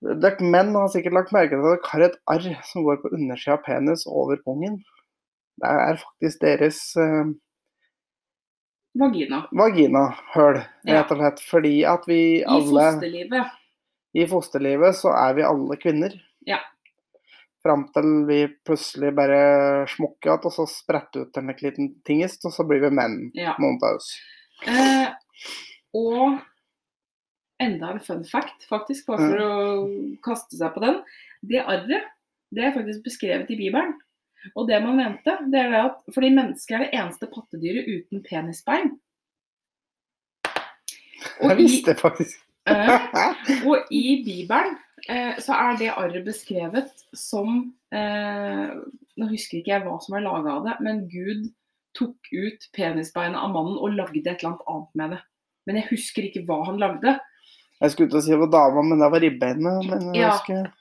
Dere 0.01 0.41
menn 0.41 0.75
har 0.75 0.89
sikkert 0.89 1.13
lagt 1.13 1.31
merke 1.31 1.55
til 1.55 1.61
at 1.61 1.79
dere 1.79 1.91
har 1.91 2.01
et 2.09 2.19
arr 2.27 2.63
som 2.65 2.83
går 2.83 3.01
på 3.01 3.13
undersida 3.13 3.55
av 3.57 3.63
penis 3.65 4.05
over 4.05 4.37
pungen. 4.45 4.83
Det 5.61 5.69
er 5.69 5.97
faktisk 6.01 6.41
deres 6.41 6.79
Vagina. 8.93 9.45
Vaginahull, 9.55 10.59
rett 10.87 11.11
og 11.13 11.21
slett. 11.21 11.41
Fordi 11.47 11.73
at 11.87 12.03
vi 12.09 12.19
I 12.41 12.59
fosterlivet. 12.67 13.57
I 14.13 14.25
fosterlivet 14.27 14.97
så 14.99 15.13
er 15.15 15.37
vi 15.37 15.45
alle 15.47 15.77
kvinner. 15.79 16.17
Ja. 16.47 16.59
Fram 17.63 17.85
til 17.95 18.09
vi 18.27 18.39
plutselig 18.67 19.13
bare 19.15 19.41
smukker 19.93 20.31
igjen, 20.31 20.45
og 20.49 20.55
så 20.55 20.65
spretter 20.67 21.27
ut 21.27 21.37
en 21.39 21.53
liten 21.61 21.91
tingest, 22.07 22.43
og 22.49 22.55
så 22.55 22.65
blir 22.67 22.81
vi 22.83 22.89
menn, 22.89 23.31
Ja. 23.37 23.55
noen 23.61 23.77
av 23.83 23.99
oss. 23.99 24.09
Eh, 24.67 25.13
og 25.93 26.39
enda 27.61 27.91
en 27.93 27.99
fun 27.99 28.25
fact, 28.25 28.65
faktisk, 28.67 29.05
bare 29.07 29.29
for 29.29 29.37
å 29.45 30.17
kaste 30.25 30.57
seg 30.57 30.73
på 30.73 30.81
den. 30.81 31.03
Det 31.45 31.61
arret 31.63 32.09
det 32.51 32.65
er 32.65 32.73
faktisk 32.75 33.05
beskrevet 33.05 33.49
i 33.53 33.55
Bibelen. 33.55 33.93
Og 34.55 34.67
det 34.69 34.79
man 34.83 34.97
mente, 34.97 35.37
det 35.53 35.59
er 35.67 35.75
at 35.83 35.99
fordi 36.13 36.31
mennesker 36.35 36.77
er 36.77 36.85
det 36.85 36.97
eneste 36.97 37.29
pattedyret 37.31 37.89
uten 37.89 38.23
penisbein. 38.25 38.93
Og 41.41 41.49
Jeg 41.51 41.57
visste 41.59 41.95
faktisk 41.97 42.39
eh, 42.69 43.07
og 43.69 43.91
i 43.93 44.21
Bibelen 44.25 44.75
eh, 45.09 45.37
så 45.41 45.53
er 45.53 45.77
det 45.77 45.91
arret 45.93 46.25
beskrevet 46.25 46.89
som 47.17 47.71
eh, 47.93 48.71
Nå 49.17 49.27
husker 49.29 49.59
ikke 49.59 49.73
jeg 49.75 49.85
hva 49.85 49.97
som 50.01 50.15
er 50.17 50.25
laga 50.25 50.55
av 50.57 50.65
det, 50.65 50.75
men 50.85 51.03
Gud 51.11 51.49
tok 51.97 52.29
ut 52.31 52.69
penisbeinet 52.73 53.37
av 53.37 53.51
mannen 53.53 53.77
og 53.77 53.97
lagde 53.97 54.21
et 54.23 54.39
eller 54.39 54.53
annet 54.53 54.69
annet 54.71 54.93
med 55.01 55.13
det. 55.13 55.19
Men 55.67 55.77
jeg 55.81 55.89
husker 55.91 56.27
ikke 56.29 56.45
hva 56.47 56.61
han 56.69 56.79
lagde. 56.81 57.17
Jeg 57.81 57.93
skulle 57.93 58.13
til 58.13 58.19
å 58.21 58.23
si 58.23 58.31
det 58.31 58.39
var 58.45 58.53
dama, 58.53 58.83
men 58.87 59.01
det 59.03 59.09
var 59.11 59.23
ribbeinet. 59.25 59.89
Men 59.89 60.07
jeg 60.15 60.23
Ja. 60.23 60.31
husker 60.31 60.71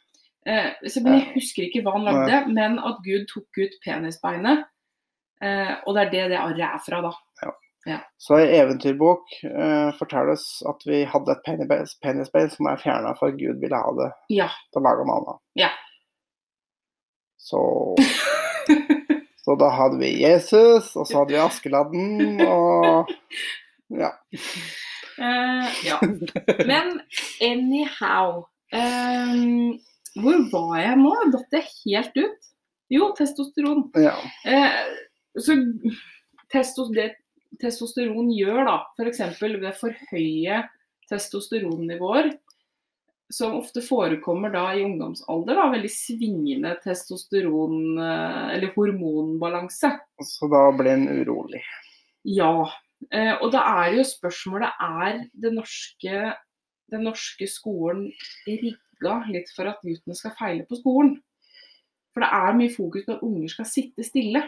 Eh, 0.47 0.71
så, 0.89 1.03
men 1.05 1.19
jeg 1.19 1.33
husker 1.35 1.67
ikke 1.67 1.83
hva 1.85 1.93
han 1.99 2.07
lagde, 2.09 2.39
men 2.55 2.79
at 2.79 3.03
Gud 3.05 3.27
tok 3.29 3.59
ut 3.61 3.75
penisbeinet. 3.85 4.63
Eh, 5.43 5.75
og 5.87 5.95
det 5.97 6.03
er 6.07 6.11
det 6.15 6.23
det 6.35 6.39
arret 6.41 6.65
er 6.69 6.81
fra, 6.85 7.01
da. 7.11 7.13
Så 8.21 8.37
i 8.43 8.59
eventyrbok 8.59 9.31
eh, 9.49 9.91
fortelles 9.97 10.43
at 10.69 10.83
vi 10.85 10.99
hadde 11.09 11.33
et 11.33 11.41
penis- 11.47 11.95
penisbein 12.05 12.51
som 12.53 12.67
er 12.69 12.77
fjerna 12.83 13.15
for 13.17 13.33
at 13.33 13.39
Gud 13.41 13.57
ville 13.63 13.77
ha 13.81 13.93
det 13.97 14.11
Ja. 14.37 14.49
til 14.73 14.83
å 14.83 14.85
lage 14.85 15.07
det. 15.09 15.37
Ja. 15.63 15.71
Så 17.41 17.63
Så 19.45 19.57
da 19.57 19.71
hadde 19.73 19.97
vi 19.99 20.11
Jesus, 20.21 20.91
og 20.97 21.07
så 21.09 21.23
hadde 21.23 21.33
vi 21.33 21.41
Askeladden, 21.47 22.43
og 22.45 23.09
ja. 23.97 24.11
Uh, 25.17 25.65
ja. 25.85 25.97
Men 26.69 27.01
anyhow. 27.41 28.45
ehm, 28.77 29.79
Hvor 30.19 30.43
var 30.51 30.77
jeg 30.81 30.99
nå? 30.99 31.13
Datt 31.35 31.55
jeg 31.55 31.69
helt 31.85 32.17
ut? 32.19 32.51
Jo, 32.91 33.13
testosteron. 33.15 33.85
Ja. 34.03 34.17
Eh, 34.45 34.79
så 35.39 35.55
testos, 36.51 36.91
det 36.95 37.13
testosteron 37.63 38.33
gjør, 38.35 38.65
da, 38.67 38.77
f.eks. 38.99 39.21
ved 39.41 39.75
for 39.79 39.95
høye 40.11 40.65
testosteronnivåer, 41.11 42.33
som 43.31 43.61
ofte 43.61 43.83
forekommer 43.87 44.51
da 44.55 44.65
i 44.75 44.83
ungdomsalder, 44.83 45.55
da, 45.55 45.69
veldig 45.71 45.91
svingende 45.95 46.75
testosteron- 46.83 47.99
eh, 48.03 48.57
eller 48.57 48.75
hormonbalanse. 48.75 49.93
Så 50.27 50.51
da 50.51 50.65
blir 50.75 50.97
en 50.97 51.07
urolig. 51.21 51.63
Ja. 52.27 52.67
Eh, 53.11 53.37
og 53.41 53.53
da 53.55 53.63
er 53.87 53.95
jo 53.97 54.03
spørsmålet 54.05 54.75
er 54.83 55.23
det 55.33 55.55
norske, 55.55 56.35
den 56.91 57.07
norske 57.07 57.47
skolen 57.49 58.11
rigga 59.01 59.27
litt 59.33 59.51
for 59.55 59.69
at 59.71 59.81
guttene 59.83 60.17
skal 60.17 60.35
feile 60.39 60.67
på 60.69 60.79
skolen? 60.81 61.17
For 62.13 62.25
det 62.25 62.31
er 62.35 62.57
mye 62.59 62.75
fokus 62.75 63.07
på 63.07 63.15
at 63.15 63.23
unger 63.23 63.49
skal 63.49 63.69
sitte 63.69 64.05
stille. 64.05 64.43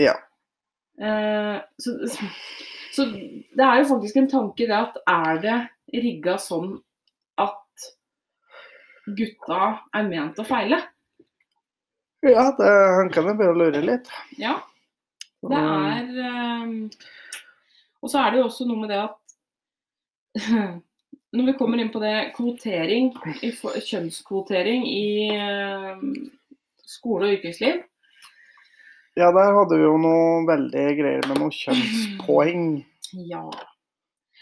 Ja. 0.00 0.16
Eh, 1.00 1.58
så, 1.78 1.94
så 2.92 3.06
det 3.10 3.64
er 3.64 3.80
jo 3.80 3.90
faktisk 3.94 4.16
en 4.16 4.30
tanke 4.30 4.66
det 4.66 4.76
at 4.76 4.98
er 5.08 5.40
det 5.40 5.58
rigga 6.02 6.36
sånn 6.38 6.74
at 7.40 7.86
gutta 9.06 9.78
er 9.96 10.08
ment 10.08 10.40
å 10.40 10.46
feile? 10.46 10.82
Ja, 12.26 12.50
det, 12.58 12.68
han 12.98 13.08
kan 13.12 13.30
jo 13.30 13.36
å 13.48 13.56
lure 13.56 13.80
litt. 13.84 14.10
Ja. 14.36 14.58
Det 15.40 15.56
er 15.56 16.10
eh, 16.20 16.72
Og 18.04 18.10
så 18.12 18.20
er 18.20 18.32
det 18.32 18.42
jo 18.42 18.48
også 18.50 18.66
noe 18.68 18.82
med 18.82 18.90
det 18.92 18.98
at 19.06 19.16
når 21.36 21.46
vi 21.46 21.56
kommer 21.58 21.78
inn 21.78 21.92
på 21.94 22.02
det 22.02 22.32
kvotering, 22.34 23.12
kjønnskvotering 23.86 24.86
i 24.88 25.30
eh, 25.36 26.02
skole 26.88 27.28
og 27.28 27.38
yrkesliv, 27.38 27.84
Ja, 29.18 29.26
der 29.34 29.50
hadde 29.52 29.76
vi 29.76 29.84
jo 29.84 29.96
noe 30.00 30.44
veldig 30.46 30.84
greier 30.96 31.24
med 31.28 31.40
noe 31.42 31.52
kjønnspoeng. 31.54 32.68
ja 33.26 33.42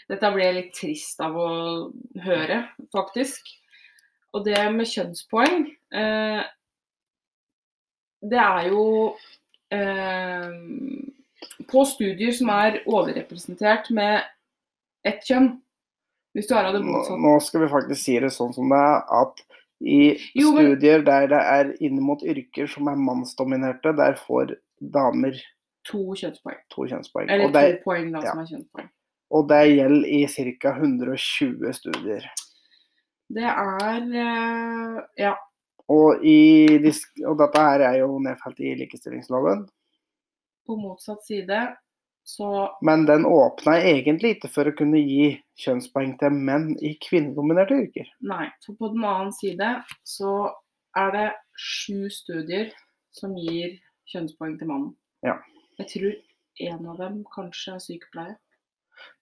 Dette 0.09 0.29
ble 0.33 0.45
jeg 0.45 0.55
litt 0.55 0.75
trist 0.77 1.19
av 1.21 1.35
å 1.37 1.49
høre, 2.23 2.63
faktisk. 2.93 3.49
Og 4.33 4.45
det 4.45 4.61
med 4.73 4.85
kjønnspoeng 4.85 5.63
eh, 5.93 6.41
Det 8.21 8.37
er 8.37 8.67
jo 8.69 8.83
eh, 9.73 10.51
På 11.69 11.81
studier 11.89 12.35
som 12.37 12.51
er 12.53 12.77
overrepresentert 12.85 13.89
med 13.89 14.21
ett 15.01 15.25
kjønn 15.25 15.55
Hvis 16.35 16.47
du 16.47 16.53
er 16.55 16.67
av 16.69 16.75
det 16.77 16.83
motsatte 16.85 17.19
nå 17.23 17.31
skal 17.41 17.63
vi 17.63 17.69
faktisk 17.71 18.01
si 18.03 18.17
det 18.21 18.29
sånn 18.35 18.53
som 18.53 18.69
det 18.69 18.77
er, 18.77 18.99
at 19.21 19.41
i 19.81 19.99
Jo, 20.35 20.51
men- 20.53 20.75
studier 20.75 21.01
der 21.07 21.27
det 21.31 21.39
er 21.39 21.71
inn 21.81 22.01
mot 22.03 22.21
yrker 22.21 22.67
som 22.69 22.87
er 22.91 22.95
mannsdominerte, 22.99 23.95
der 23.97 24.13
får 24.19 24.55
damer 24.79 25.33
to 25.87 26.13
kjønnspoeng. 26.13 26.59
to 26.69 26.85
kjønnspoeng. 26.85 27.29
Eller 27.31 27.51
det, 27.51 27.79
to 27.79 27.89
poeng, 27.89 28.11
da, 28.11 28.21
ja. 28.21 28.31
som 28.31 28.39
er 28.43 28.45
kjønnspoeng. 28.51 28.89
og 29.31 29.47
det 29.49 29.61
gjelder 29.77 30.07
i 30.07 30.21
ca. 30.59 30.73
120 30.75 31.73
studier. 31.73 32.29
Det 33.31 33.43
er 33.43 34.01
eh, 34.13 35.01
Ja. 35.17 35.35
Og, 35.89 36.21
i, 36.23 36.77
og 37.25 37.37
dette 37.39 37.57
her 37.57 37.81
er 37.81 37.95
jo 38.03 38.19
nedfelt 38.21 38.59
i 38.61 38.75
likestillingsloven. 38.77 39.63
På 40.67 40.75
motsatt 40.77 41.23
side 41.25 41.75
så 42.29 42.69
Men 42.85 43.05
den 43.07 43.25
åpna 43.25 43.77
egentlig 43.81 44.35
ikke 44.35 44.51
for 44.53 44.69
å 44.69 44.75
kunne 44.77 45.01
gi 45.01 45.29
kjønnspoeng 45.63 46.15
til 46.21 46.35
menn 46.35 46.71
i 46.85 46.93
kvinnedominerte 47.01 47.77
yrker. 47.83 48.09
Nei. 48.21 48.47
For 48.65 48.77
på 48.79 48.91
den 48.93 49.05
annen 49.07 49.33
side 49.33 49.71
så 50.07 50.33
er 50.97 51.15
det 51.15 51.27
sju 51.57 52.09
studier 52.13 52.69
som 53.15 53.33
gir 53.37 53.79
kjønnspoeng 54.11 54.59
til 54.59 54.69
mannen. 54.69 54.93
Ja. 55.25 55.39
Jeg 55.79 55.89
tror 55.93 56.13
en 56.69 56.85
av 56.91 57.01
dem 57.01 57.23
kanskje 57.33 57.75
er 57.77 57.83
sykepleier. 57.83 58.37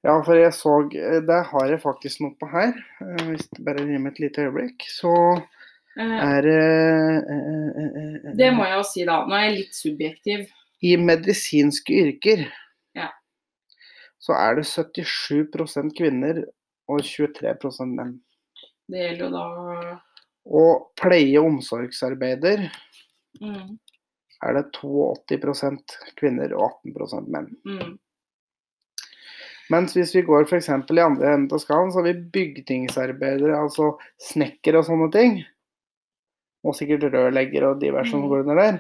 Ja, 0.04 0.16
for 0.26 0.34
jeg 0.34 0.54
så 0.58 0.72
Det 0.90 1.42
har 1.52 1.68
jeg 1.70 1.82
faktisk 1.84 2.24
noe 2.24 2.34
på 2.40 2.50
her. 2.50 2.74
eh, 3.02 3.28
Hvis 3.30 3.46
du 3.54 3.62
bare 3.64 3.86
gir 3.86 4.00
meg 4.02 4.16
et 4.16 4.24
lite 4.26 4.48
øyeblikk, 4.48 4.88
så 4.90 5.14
Eh, 5.98 6.20
er 6.30 6.42
det 6.46 6.58
eh, 7.34 7.70
eh, 7.82 7.96
eh, 8.30 8.34
det 8.38 8.52
må 8.54 8.66
jeg 8.68 8.78
jo 8.78 8.84
si, 8.86 9.06
da. 9.08 9.24
Nå 9.26 9.34
er 9.34 9.48
jeg 9.48 9.56
litt 9.56 9.78
subjektiv. 9.78 10.44
I 10.86 10.92
medisinske 11.02 11.96
yrker. 12.04 12.44
Så 14.20 14.34
er 14.34 14.56
det 14.58 14.66
77% 14.66 15.94
kvinner 15.98 16.44
og 16.90 17.02
23% 17.06 17.94
menn. 17.98 18.16
Det 18.88 19.04
gjelder 19.04 19.26
jo 19.26 19.32
da 19.36 20.00
Og 20.48 20.92
pleie- 20.96 21.40
og 21.42 21.50
omsorgsarbeider 21.52 22.70
mm, 23.42 23.78
er 24.48 24.54
det 24.56 24.66
82% 24.78 25.98
kvinner 26.16 26.54
og 26.56 26.78
18 26.96 27.28
menn. 27.28 27.50
mm, 27.68 27.98
Mens 29.70 29.94
hvis 29.98 30.14
vi 30.16 30.22
går 30.24 30.46
f.eks. 30.48 30.70
i 30.70 31.00
andre 31.04 31.34
enden 31.34 31.52
av 31.52 31.60
skalaen, 31.60 31.92
så 31.92 32.00
har 32.00 32.08
vi 32.08 32.30
bygningsarbeidere, 32.32 33.58
altså 33.60 33.98
snekkere 34.30 34.80
og 34.80 34.86
sånne 34.88 35.10
ting. 35.12 35.42
Og 36.64 36.76
sikkert 36.76 37.04
rørleggere 37.12 37.74
og 37.74 37.82
diverse 37.82 38.12
som 38.12 38.22
Mm. 38.24 38.30
går 38.30 38.40
under 38.46 38.56
der. 38.56 38.80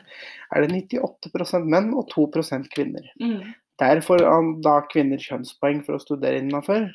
Er 0.55 0.61
det 0.63 0.71
98% 0.71 1.67
menn 1.67 1.93
og 1.93 2.07
2 2.07 2.31
kvinner. 2.73 3.03
mm. 3.19 3.53
Der 3.79 4.01
får 4.01 4.23
da 4.65 4.79
kvinner 4.89 5.21
kjønnspoeng 5.21 5.83
for 5.85 5.97
å 5.97 6.01
studere 6.01 6.39
innafor. 6.41 6.87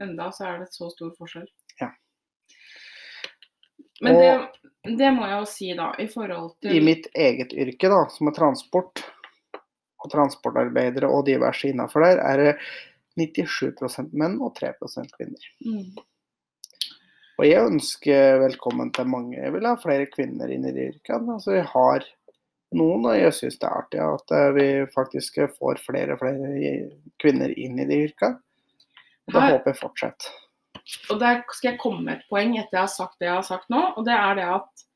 Enda 0.00 0.30
så 0.32 0.46
er 0.48 0.58
det 0.62 0.70
så 0.72 0.88
stor 0.92 1.12
forskjell. 1.18 1.48
Ja. 1.80 1.90
Men 4.00 4.16
Og- 4.16 4.22
det, 4.22 4.96
det 4.98 5.10
må 5.12 5.26
jeg 5.28 5.38
jo 5.40 5.44
si, 5.50 5.68
da, 5.76 5.90
i 5.98 6.06
forhold 6.06 6.54
til 6.62 6.76
I 6.76 6.80
mitt 6.84 7.06
eget 7.14 7.52
yrke, 7.52 7.88
da, 7.92 8.06
som 8.12 8.28
er 8.28 8.36
transport, 8.36 9.04
og 10.04 10.10
transportarbeidere 10.12 11.08
og 11.10 11.24
diverse 11.26 11.68
innafor 11.68 12.04
der, 12.04 12.20
er 12.24 12.36
det 12.36 12.58
97% 13.16 14.12
menn 14.12 14.40
og 14.44 14.54
3 14.54 14.72
kvinner. 15.16 15.46
mm, 15.64 15.96
Og 17.38 17.44
jeg 17.44 17.60
ønsker 17.68 18.38
velkommen 18.40 18.92
til 18.92 19.04
mange. 19.04 19.36
Jeg 19.36 19.52
vil 19.52 19.66
ha 19.66 19.74
flere 19.76 20.06
kvinner 20.06 20.48
inn 20.48 20.64
i 20.64 20.72
yrkene. 20.90 21.34
Altså, 21.34 21.52
jeg 21.52 21.64
har 21.64 22.04
noen, 22.74 23.04
og 23.06 23.14
jeg 23.14 23.34
syns 23.36 23.58
det 23.60 23.68
er 23.68 23.76
artig 23.82 24.00
at 24.02 24.34
eh, 24.34 24.48
vi 24.56 24.66
faktisk 24.94 25.38
får 25.58 25.78
flere 25.84 26.16
og 26.16 26.22
flere 26.24 26.72
kvinner 27.22 27.54
inn 27.58 27.78
i 27.78 27.86
de 27.86 28.00
yrkene. 28.08 28.40
Og 29.26 29.34
det 29.34 29.44
håper 29.46 29.72
jeg 29.72 29.80
fortsetter. 29.80 30.34
Og 31.10 31.18
der 31.18 31.40
skal 31.50 31.72
jeg 31.72 31.80
komme 31.82 32.04
med 32.06 32.18
et 32.20 32.26
poeng 32.30 32.52
etter 32.58 32.78
jeg 32.78 32.84
har 32.84 32.92
sagt 32.92 33.16
det 33.18 33.26
jeg 33.26 33.34
har 33.34 33.46
sagt 33.46 33.70
nå, 33.72 33.80
og 33.96 34.04
det 34.06 34.14
er 34.14 34.36
det 34.38 34.50
at 34.54 34.86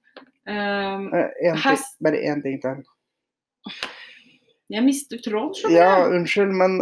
Eh, 0.50 0.94
en 1.40 1.56
Her- 1.56 1.76
ting, 1.76 1.84
bare 2.00 2.16
én 2.16 2.42
ting 2.42 2.60
til. 2.60 2.84
Jeg 4.70 4.84
mister 4.84 5.18
tråden, 5.18 5.54
skjønner 5.54 5.76
Ja, 5.76 6.06
unnskyld, 6.08 6.52
men 6.54 6.80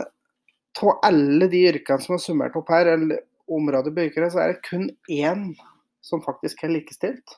av 0.78 1.00
alle 1.02 1.48
de 1.50 1.64
yrkene 1.72 2.00
som 2.00 2.14
er 2.14 2.22
summert 2.22 2.56
opp 2.56 2.68
her, 2.68 2.86
eller 2.94 3.24
området 3.48 3.94
på 3.94 4.06
yrkene, 4.06 4.30
så 4.30 4.44
er 4.44 4.52
det 4.52 4.62
kun 4.68 4.90
én 5.10 5.56
som 6.00 6.22
faktisk 6.22 6.62
er 6.64 6.68
likestilt. 6.68 7.36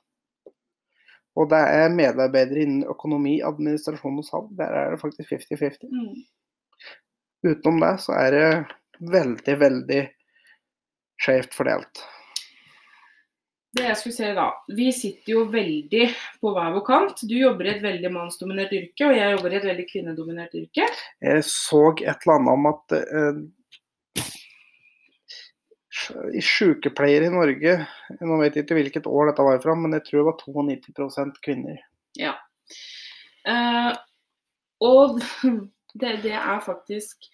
Og 1.39 1.51
det 1.51 1.61
er 1.63 1.93
medarbeidere 1.95 2.65
innen 2.65 2.87
økonomi, 2.91 3.39
administrasjon 3.47 4.19
og 4.19 4.27
salg. 4.27 4.49
Der 4.59 4.75
er 4.77 4.95
det 4.95 5.03
faktisk 5.03 5.31
50-50. 5.31 5.91
Mm. 5.91 6.25
Utenom 7.47 7.79
det 7.85 7.93
så 8.03 8.17
er 8.19 8.35
det 8.35 8.49
veldig, 9.01 9.55
veldig 9.61 10.01
skjevt 11.21 11.55
fordelt. 11.57 12.03
Det 13.71 13.85
jeg 13.85 13.99
skulle 14.01 14.17
si 14.17 14.31
da, 14.35 14.49
Vi 14.75 14.89
sitter 14.91 15.33
jo 15.37 15.45
veldig 15.53 16.09
på 16.43 16.53
hver 16.57 16.73
vår 16.75 16.85
kant. 16.89 17.23
Du 17.23 17.37
jobber 17.39 17.69
i 17.69 17.73
et 17.77 17.85
veldig 17.85 18.11
mannsdominert 18.13 18.75
yrke, 18.75 19.07
og 19.07 19.15
jeg 19.15 19.37
jobber 19.37 19.55
i 19.55 19.59
et 19.61 19.69
veldig 19.69 19.87
kvinnedominert 19.93 20.57
yrke. 20.59 20.89
Jeg 21.23 21.45
så 21.47 21.85
et 21.95 22.27
eller 22.27 22.35
annet 22.35 22.55
om 22.57 22.71
at 22.73 22.97
eh, 22.99 23.41
i 26.35 26.43
sykepleiere 26.45 27.29
i 27.29 27.33
Norge 27.33 27.77
Nå 28.21 28.39
vet 28.41 28.57
jeg 28.57 28.67
ikke 28.67 28.79
hvilket 28.79 29.09
år 29.11 29.31
dette 29.31 29.47
var 29.47 29.61
fra, 29.63 29.77
men 29.79 29.97
jeg 29.99 30.07
tror 30.09 30.21
det 30.21 30.29
var 30.29 30.69
92% 30.69 31.41
kvinner. 31.45 31.81
Eh, 33.49 33.93
og 34.85 35.21
det, 36.01 36.13
det 36.25 36.37
er 36.37 36.61
faktisk 36.65 37.29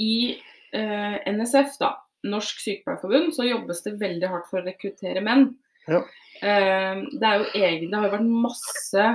I 0.00 0.38
eh, 0.74 1.18
NSF, 1.32 1.76
da, 1.80 1.94
Norsk 2.28 2.62
Sykepleierforbund, 2.62 3.34
så 3.34 3.48
jobbes 3.48 3.82
det 3.86 3.98
veldig 4.00 4.30
hardt 4.30 4.48
for 4.50 4.62
å 4.62 4.66
rekruttere 4.66 5.22
menn. 5.24 5.50
Ja. 5.90 6.02
Eh, 6.42 7.02
det 7.18 7.28
er 7.28 7.42
jo 7.42 7.50
egen, 7.58 7.90
det 7.90 7.98
har 7.98 8.08
jo 8.08 8.14
vært 8.16 8.32
masse 8.46 9.06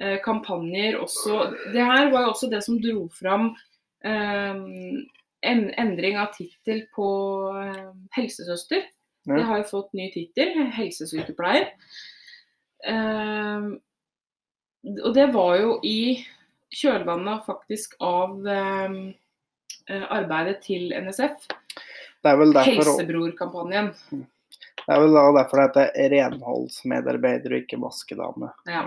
eh, 0.00 0.18
kampanjer 0.24 0.98
også. 1.02 1.40
Det 1.74 1.84
her 1.84 2.12
var 2.14 2.26
jo 2.26 2.34
også 2.34 2.50
det 2.52 2.62
som 2.66 2.78
dro 2.82 3.06
fram 3.14 3.50
eh, 4.06 4.62
en 5.40 5.74
endring 5.74 6.18
av 6.18 6.32
tittel 6.34 6.84
på 6.94 7.08
eh, 7.62 7.90
helsesøster. 8.16 8.86
Ja. 9.28 9.42
Har 9.44 9.62
jo 9.62 9.68
fått 9.70 9.92
ny 9.96 10.08
tittel, 10.12 10.54
helsesykepleier. 10.74 11.70
Eh, 12.88 13.68
og 15.04 15.12
det 15.14 15.28
var 15.34 15.58
jo 15.60 15.76
i 15.84 16.00
kjølvannet 16.74 17.44
faktisk 17.46 17.96
av 18.04 18.48
eh, 18.48 18.98
arbeidet 20.08 20.58
til 20.64 20.92
NSF. 20.96 21.46
Helsebrorkampanjen. 22.24 23.92
Det 24.08 24.94
er 24.94 25.02
vel 25.04 25.14
da 25.14 25.22
derfor 25.36 25.60
det 25.60 25.84
heter 25.84 26.10
renholdsmedarbeider 26.14 27.54
og 27.54 27.62
ikke 27.62 27.78
vaskedame. 27.82 28.50
Ja. 28.68 28.82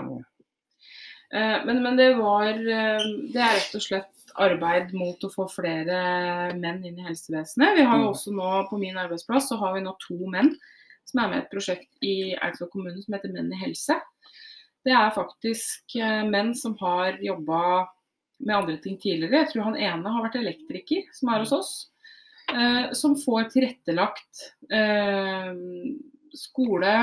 Men, 1.32 1.78
men 1.80 1.96
det 1.96 2.10
var 2.18 2.50
Det 2.58 3.40
er 3.40 3.54
rett 3.56 3.76
og 3.78 3.84
slett 3.84 4.21
arbeid 4.40 4.92
mot 4.96 5.24
å 5.24 5.30
få 5.32 5.46
flere 5.50 6.52
menn 6.58 6.84
inn 6.84 6.98
i 6.98 7.06
helsevesenet. 7.06 7.76
Vi 7.76 7.84
har 7.84 7.98
jo 7.98 8.08
Mm. 8.08 8.12
også 8.14 8.32
nå 8.32 8.68
på 8.70 8.78
min 8.78 8.96
arbeidsplass 8.96 9.48
så 9.48 9.58
har 9.58 9.74
vi 9.74 9.80
nå 9.80 9.96
to 10.00 10.18
menn 10.30 10.56
som 11.04 11.20
er 11.20 11.28
med 11.28 11.38
i 11.38 11.42
et 11.42 11.50
prosjekt 11.50 11.88
i 12.02 12.34
Eidsvoll 12.40 12.70
kommune 12.70 13.02
som 13.02 13.14
heter 13.14 13.32
Menn 13.32 13.52
i 13.52 13.56
helse. 13.56 14.00
Det 14.84 14.92
er 14.92 15.10
faktisk 15.14 15.96
eh, 15.96 16.22
menn 16.24 16.54
som 16.54 16.76
har 16.80 17.18
jobba 17.20 17.88
med 18.40 18.56
andre 18.56 18.76
ting 18.82 18.98
tidligere. 18.98 19.44
Jeg 19.44 19.52
tror 19.52 19.64
han 19.64 19.76
ene 19.76 20.08
har 20.08 20.22
vært 20.24 20.40
elektriker, 20.40 21.04
som 21.14 21.28
er 21.28 21.38
hos 21.44 21.52
oss. 21.52 21.72
Eh, 22.48 22.92
som 22.92 23.14
får 23.16 23.50
tilrettelagt 23.52 24.54
eh, 24.70 25.52
skole, 26.34 26.94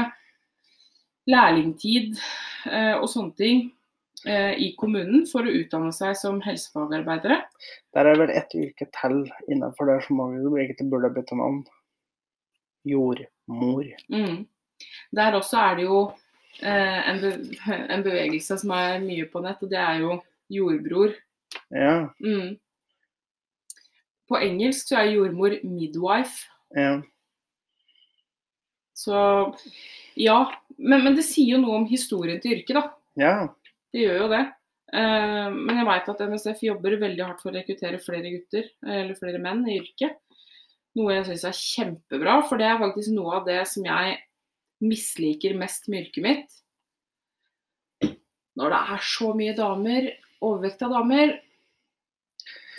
lærlingtid 1.29 2.17
eh, 2.65 2.95
og 2.99 3.07
sånne 3.09 3.35
ting 3.37 3.71
i 4.27 4.73
kommunen 4.79 5.25
for 5.29 5.47
å 5.47 5.53
utdanne 5.61 5.93
seg 5.95 6.15
som 6.19 6.41
helsefagarbeidere. 6.43 7.37
Der 7.95 8.09
er 8.09 8.19
vel 8.19 8.33
ett 8.33 8.55
yrke 8.57 8.89
til 8.95 9.21
innenfor 9.47 9.91
det 9.91 9.99
som 10.07 10.19
egentlig 10.25 10.89
burde 10.91 11.11
bytte 11.15 11.37
navn. 11.39 11.61
Jordmor. 12.87 13.85
Mm. 14.11 14.47
Der 15.15 15.37
også 15.37 15.59
er 15.61 15.77
det 15.79 15.85
jo 15.87 16.01
eh, 16.63 17.09
en, 17.11 17.21
be 17.21 17.77
en 17.95 18.03
bevegelse 18.05 18.57
som 18.61 18.73
er 18.75 18.99
mye 19.03 19.27
på 19.31 19.43
nett, 19.43 19.61
og 19.63 19.71
det 19.71 19.79
er 19.81 20.01
jo 20.03 20.17
jordbror. 20.51 21.15
Ja. 21.71 22.09
Mm. 22.23 22.57
På 24.29 24.37
engelsk 24.37 24.91
så 24.91 25.01
er 25.01 25.15
jordmor 25.15 25.59
midwife. 25.63 26.49
ja. 26.75 26.99
Så 28.99 29.15
ja. 30.19 30.39
Men, 30.77 31.03
men 31.03 31.15
det 31.15 31.25
sier 31.27 31.55
jo 31.55 31.61
noe 31.63 31.77
om 31.81 31.85
historien 31.87 32.39
til 32.43 32.57
yrket, 32.57 32.75
da. 32.75 32.81
Ja. 33.19 33.33
Det 33.93 34.05
gjør 34.05 34.23
jo 34.23 34.29
det. 34.31 34.45
Eh, 34.93 35.49
men 35.53 35.81
jeg 35.81 35.87
vet 35.89 36.09
at 36.13 36.23
NSF 36.31 36.63
jobber 36.65 36.97
veldig 37.01 37.25
hardt 37.25 37.43
for 37.43 37.51
å 37.51 37.57
rekruttere 37.57 38.01
flere 38.01 38.33
gutter, 38.33 38.69
eller 38.85 39.17
flere 39.17 39.41
menn, 39.41 39.65
i 39.69 39.79
yrket. 39.81 40.17
Noe 40.97 41.19
jeg 41.19 41.27
syns 41.27 41.45
er 41.45 41.59
kjempebra, 41.59 42.39
for 42.49 42.61
det 42.61 42.69
er 42.69 42.81
faktisk 42.81 43.13
noe 43.13 43.37
av 43.39 43.45
det 43.49 43.59
som 43.69 43.85
jeg 43.85 44.17
misliker 44.83 45.57
mest 45.59 45.89
med 45.91 46.07
yrket 46.07 46.25
mitt. 46.25 46.57
Når 48.59 48.73
det 48.73 48.79
er 48.95 49.05
så 49.07 49.29
mye 49.37 49.53
damer, 49.55 50.09
overvekt 50.43 50.81
av 50.83 50.95
damer. 50.97 51.37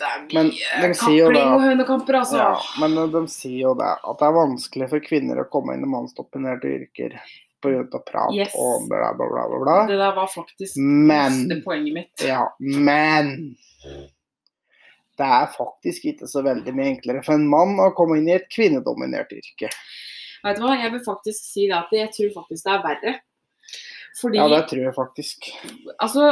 Det 0.01 0.09
er 0.09 0.25
mye 0.25 0.81
de 0.81 0.89
kakling 0.97 1.53
og 1.55 1.63
hønekamper, 1.63 2.17
altså. 2.23 2.41
ja. 2.41 2.51
Men 2.81 2.97
de 3.13 3.21
sier 3.31 3.61
jo 3.67 3.73
det, 3.77 3.93
at 4.01 4.19
det 4.19 4.27
er 4.27 4.37
vanskelig 4.37 4.89
for 4.91 5.05
kvinner 5.05 5.41
å 5.41 5.49
komme 5.49 5.77
inn 5.77 5.85
i 5.85 5.89
mannsdominerte 5.89 6.69
yrker 6.79 7.17
pga. 7.61 8.01
prat 8.05 8.35
Yes. 8.35 8.55
og 8.57 8.87
bla, 8.89 9.11
bla, 9.17 9.27
bla, 9.29 9.59
bla. 9.63 9.77
Det 9.89 9.99
der 9.99 10.15
var 10.17 10.29
faktisk 10.31 10.77
Men 10.77 11.43
neste 11.43 11.61
poenget 11.65 11.93
mitt. 11.93 12.25
Ja, 12.27 12.45
men 12.59 13.55
det 15.21 15.27
er 15.27 15.51
faktisk 15.53 16.05
ikke 16.13 16.29
så 16.29 16.41
veldig 16.45 16.73
mye 16.75 16.93
enklere 16.95 17.23
for 17.25 17.37
en 17.37 17.49
mann 17.49 17.75
å 17.81 17.91
komme 17.97 18.17
inn 18.19 18.29
i 18.29 18.37
et 18.39 18.47
kvinnedominert 18.53 19.33
yrke. 19.37 19.69
Vet 20.41 20.57
du 20.57 20.63
hva, 20.65 20.77
jeg 20.79 20.93
vil 20.95 21.03
faktisk 21.05 21.51
si 21.51 21.67
det 21.69 21.77
at 21.77 21.91
jeg 21.93 22.09
tror 22.15 22.31
faktisk 22.41 22.65
det 22.65 22.73
er 22.73 22.87
verre. 22.87 23.19
Fordi 24.17 24.39
Ja, 24.41 24.47
det 24.49 24.63
tror 24.71 24.81
jeg 24.87 24.95
faktisk. 24.95 25.51
Altså, 26.01 26.31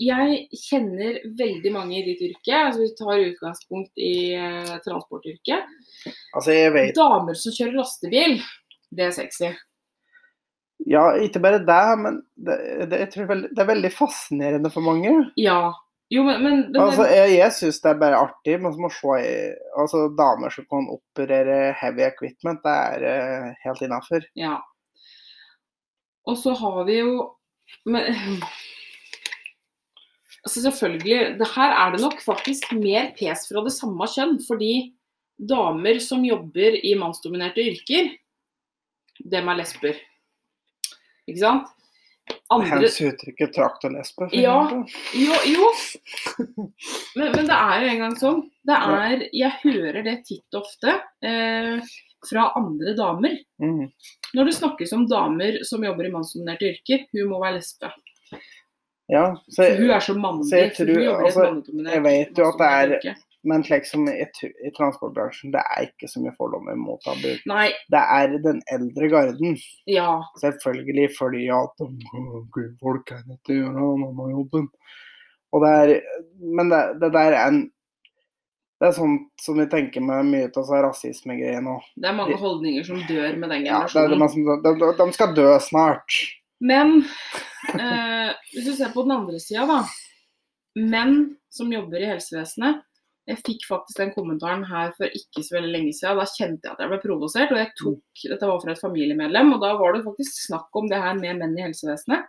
jeg 0.00 0.46
kjenner 0.56 1.18
veldig 1.36 1.72
mange 1.74 1.98
i 1.98 2.04
ditt 2.06 2.22
yrke. 2.30 2.54
Altså, 2.56 2.84
vi 2.86 2.94
tar 2.96 3.24
utgangspunkt 3.26 4.00
i 4.00 4.14
eh, 4.38 4.76
transportyrket. 4.86 5.74
Altså, 6.32 6.54
Damer 6.96 7.36
som 7.36 7.56
kjører 7.56 7.76
lastebil, 7.82 8.38
det 8.96 9.10
er 9.10 9.16
sexy. 9.18 9.50
Ja, 10.88 11.04
ikke 11.20 11.42
bare 11.44 11.60
det, 11.66 11.84
men 12.00 12.22
det, 12.40 12.56
det, 12.88 13.00
vel- 13.28 13.48
det 13.50 13.62
er 13.62 13.68
veldig 13.68 13.90
fascinerende 13.92 14.70
for 14.72 14.84
mange. 14.84 15.12
Ja. 15.40 15.72
Jo, 16.10 16.24
men, 16.26 16.40
men 16.42 16.62
den 16.72 16.80
Altså, 16.82 17.04
jeg, 17.06 17.36
jeg 17.36 17.54
syns 17.54 17.82
det 17.84 17.90
er 17.92 18.00
bare 18.00 18.18
artig, 18.18 18.56
men 18.58 18.72
så 18.74 18.82
må 18.82 18.88
se 18.90 19.18
altså, 19.78 20.06
damer 20.18 20.50
som 20.50 20.66
kan 20.72 20.88
operere 20.90 21.58
heavy 21.78 22.02
equipment, 22.08 22.64
det 22.64 22.72
er 22.72 23.04
uh, 23.06 23.60
helt 23.62 23.84
innafor. 23.86 24.26
Ja. 24.38 24.56
Og 26.26 26.40
så 26.40 26.56
har 26.58 26.82
vi 26.88 26.98
jo 26.98 27.12
men, 27.86 28.10
Altså 30.40 30.62
selvfølgelig, 30.64 31.36
det 31.38 31.46
her 31.54 31.74
er 31.76 31.92
det 31.92 32.00
nok 32.00 32.20
faktisk 32.24 32.70
mer 32.72 33.10
pes 33.18 33.44
fra 33.44 33.60
det 33.64 33.74
samme 33.76 34.06
kjønn. 34.08 34.38
Fordi 34.46 34.72
damer 35.36 36.00
som 36.00 36.24
jobber 36.24 36.78
i 36.80 36.94
mannsdominerte 36.96 37.60
yrker, 37.60 38.08
dem 39.20 39.50
er 39.52 39.58
lesber. 39.60 40.00
Ikke 41.30 41.42
sant? 41.44 41.68
Andre 42.50 42.68
Hens 42.68 42.98
uttrykket 43.02 43.54
traktorlesbe. 43.56 44.28
Ja. 44.38 44.58
Jo, 45.18 45.38
jo. 45.50 45.70
Men, 47.16 47.32
men 47.34 47.48
det 47.48 47.56
er 47.56 47.82
jo 47.84 47.88
engang 47.94 48.14
sånn. 48.20 48.44
Det 48.66 48.76
er 48.76 49.24
Jeg 49.34 49.56
hører 49.64 50.04
det 50.06 50.16
titt 50.28 50.58
ofte 50.58 50.94
eh, 51.26 51.80
fra 52.28 52.44
andre 52.60 52.94
damer. 52.98 53.34
Mm. 53.62 53.88
Når 54.36 54.50
det 54.50 54.54
snakkes 54.60 54.94
om 54.94 55.08
damer 55.10 55.58
som 55.66 55.82
jobber 55.86 56.06
i 56.06 56.12
mannsdominerte 56.14 56.70
yrker, 56.70 57.06
hun 57.16 57.32
må 57.32 57.40
være 57.42 57.58
lesbe. 57.58 57.90
Ja, 59.10 59.24
så, 59.50 59.66
hun 59.80 59.90
er 59.90 60.04
så 60.06 60.14
mannlig. 60.14 60.50
så 60.52 60.60
jeg 60.60 60.74
tror- 60.76 60.94
hun 60.94 61.02
jobber 61.08 61.24
i 61.24 61.26
et 61.26 61.32
altså, 61.32 61.40
er- 61.40 61.50
mannsdominert 61.50 62.04
yrke. 63.00 63.16
Men 63.48 63.62
slik 63.64 63.86
som 63.88 64.04
i, 64.08 64.24
i 64.66 64.70
transportbransjen, 64.76 65.52
det 65.54 65.62
er 65.74 65.86
ikke 65.88 66.08
så 66.12 66.20
mye 66.20 66.34
fordommer 66.36 66.76
mot 66.76 67.06
abu. 67.08 67.30
Nei, 67.48 67.70
Det 67.88 68.02
er 68.02 68.34
den 68.44 68.60
eldre 68.72 69.08
garden. 69.08 69.56
ja. 69.88 70.18
Selvfølgelig 70.42 71.10
fordi 71.18 71.46
at 71.48 71.80
«Åh, 71.80 72.68
folk 72.82 73.06
til 73.46 73.54
å 73.54 73.60
gjøre 73.62 73.86
mamma-jobben. 74.02 74.68
Og 75.52 75.64
det 75.64 75.70
er, 75.82 75.92
men 76.40 76.68
det, 76.70 76.82
det 77.00 77.12
der 77.16 77.32
er 77.34 77.46
en 77.48 77.62
Det 78.80 78.88
er 78.88 78.92
sånt 78.96 79.26
som 79.42 79.58
vi 79.58 79.66
tenker 79.68 80.00
med 80.00 80.24
mye 80.30 80.46
av 80.56 80.62
så 80.64 80.78
rasismegreier 80.84 81.60
nå. 81.60 81.74
Det 82.00 82.08
er 82.08 82.14
mange 82.16 82.36
holdninger 82.40 82.84
som 82.86 83.00
dør 83.08 83.34
med 83.36 83.50
den 83.52 83.66
Ja, 83.66 83.82
det 83.84 83.92
er, 83.92 84.08
generasjonen. 84.14 84.44
man 84.46 84.62
de, 84.64 84.72
de, 84.80 84.92
de 85.02 85.12
skal 85.16 85.34
dø 85.36 85.48
snart. 85.60 86.20
Men 86.60 87.02
eh, 87.74 88.30
hvis 88.54 88.64
du 88.70 88.72
ser 88.78 88.92
på 88.94 89.02
den 89.04 89.12
andre 89.18 89.40
sida, 89.40 89.66
da. 89.68 89.82
Menn 90.80 91.36
som 91.52 91.72
jobber 91.72 92.00
i 92.00 92.08
helsevesenet. 92.08 92.80
Jeg 93.28 93.42
fikk 93.44 93.66
faktisk 93.68 94.00
den 94.00 94.12
kommentaren 94.14 94.64
her 94.66 94.94
for 94.96 95.12
ikke 95.14 95.42
så 95.44 95.58
veldig 95.58 95.70
lenge 95.74 95.94
siden. 95.94 96.18
Da 96.18 96.26
kjente 96.26 96.66
jeg 96.66 96.74
at 96.74 96.82
jeg 96.82 96.90
ble 96.90 96.98
provosert. 97.02 97.52
og 97.52 97.60
jeg 97.60 97.72
tok, 97.78 98.22
Dette 98.32 98.48
var 98.50 98.62
fra 98.62 98.74
et 98.74 98.82
familiemedlem, 98.82 99.52
og 99.54 99.62
da 99.62 99.74
var 99.78 99.94
det 99.94 100.04
faktisk 100.06 100.38
snakk 100.46 100.80
om 100.80 100.88
det 100.90 101.00
her 101.02 101.18
med 101.18 101.38
menn 101.38 101.58
i 101.58 101.64
helsevesenet. 101.68 102.26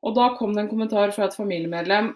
Og 0.00 0.14
da 0.16 0.30
kom 0.38 0.54
det 0.54 0.64
en 0.64 0.70
kommentar 0.70 1.12
fra 1.12 1.26
et 1.28 1.36
familiemedlem. 1.36 2.14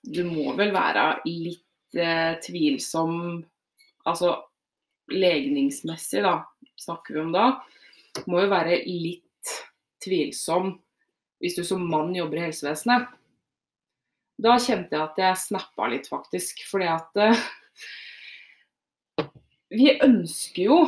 Du 0.00 0.22
må 0.24 0.54
vel 0.56 0.72
være 0.72 1.20
litt 1.28 1.98
eh, 1.98 2.38
tvilsom 2.40 3.42
Altså 4.08 4.30
legningsmessig, 5.12 6.22
da, 6.24 6.38
snakker 6.80 7.14
vi 7.14 7.20
om 7.20 7.34
da. 7.34 7.42
Må 8.30 8.40
jo 8.40 8.48
være 8.48 8.78
litt 8.88 9.52
tvilsom 10.00 10.72
hvis 11.40 11.58
du 11.58 11.64
som 11.68 11.84
mann 11.88 12.14
jobber 12.16 12.40
i 12.40 12.46
helsevesenet. 12.46 13.10
Da 14.40 14.54
kjente 14.62 14.96
jeg 14.96 15.02
at 15.04 15.18
jeg 15.20 15.40
snappa 15.42 15.88
litt, 15.92 16.06
faktisk. 16.08 16.62
Fordi 16.70 16.88
at 16.88 17.20
uh, 17.20 17.42
Vi 19.70 19.92
ønsker 20.02 20.62
jo 20.64 20.78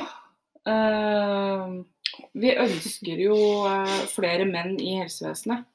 uh, 0.68 1.74
Vi 2.38 2.54
ønsker 2.64 3.22
jo 3.26 3.36
uh, 3.66 3.98
flere 4.12 4.46
menn 4.48 4.74
i 4.80 4.96
helsevesenet. 5.02 5.66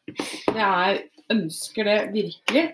Er 0.55 1.03
ønsker 1.33 1.83
det 1.87 1.97
virkelig. 2.15 2.65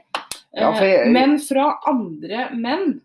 Ja, 0.53 0.69
jeg- 0.77 1.09
Men 1.11 1.39
fra 1.41 1.71
andre 1.89 2.49
menn 2.53 3.01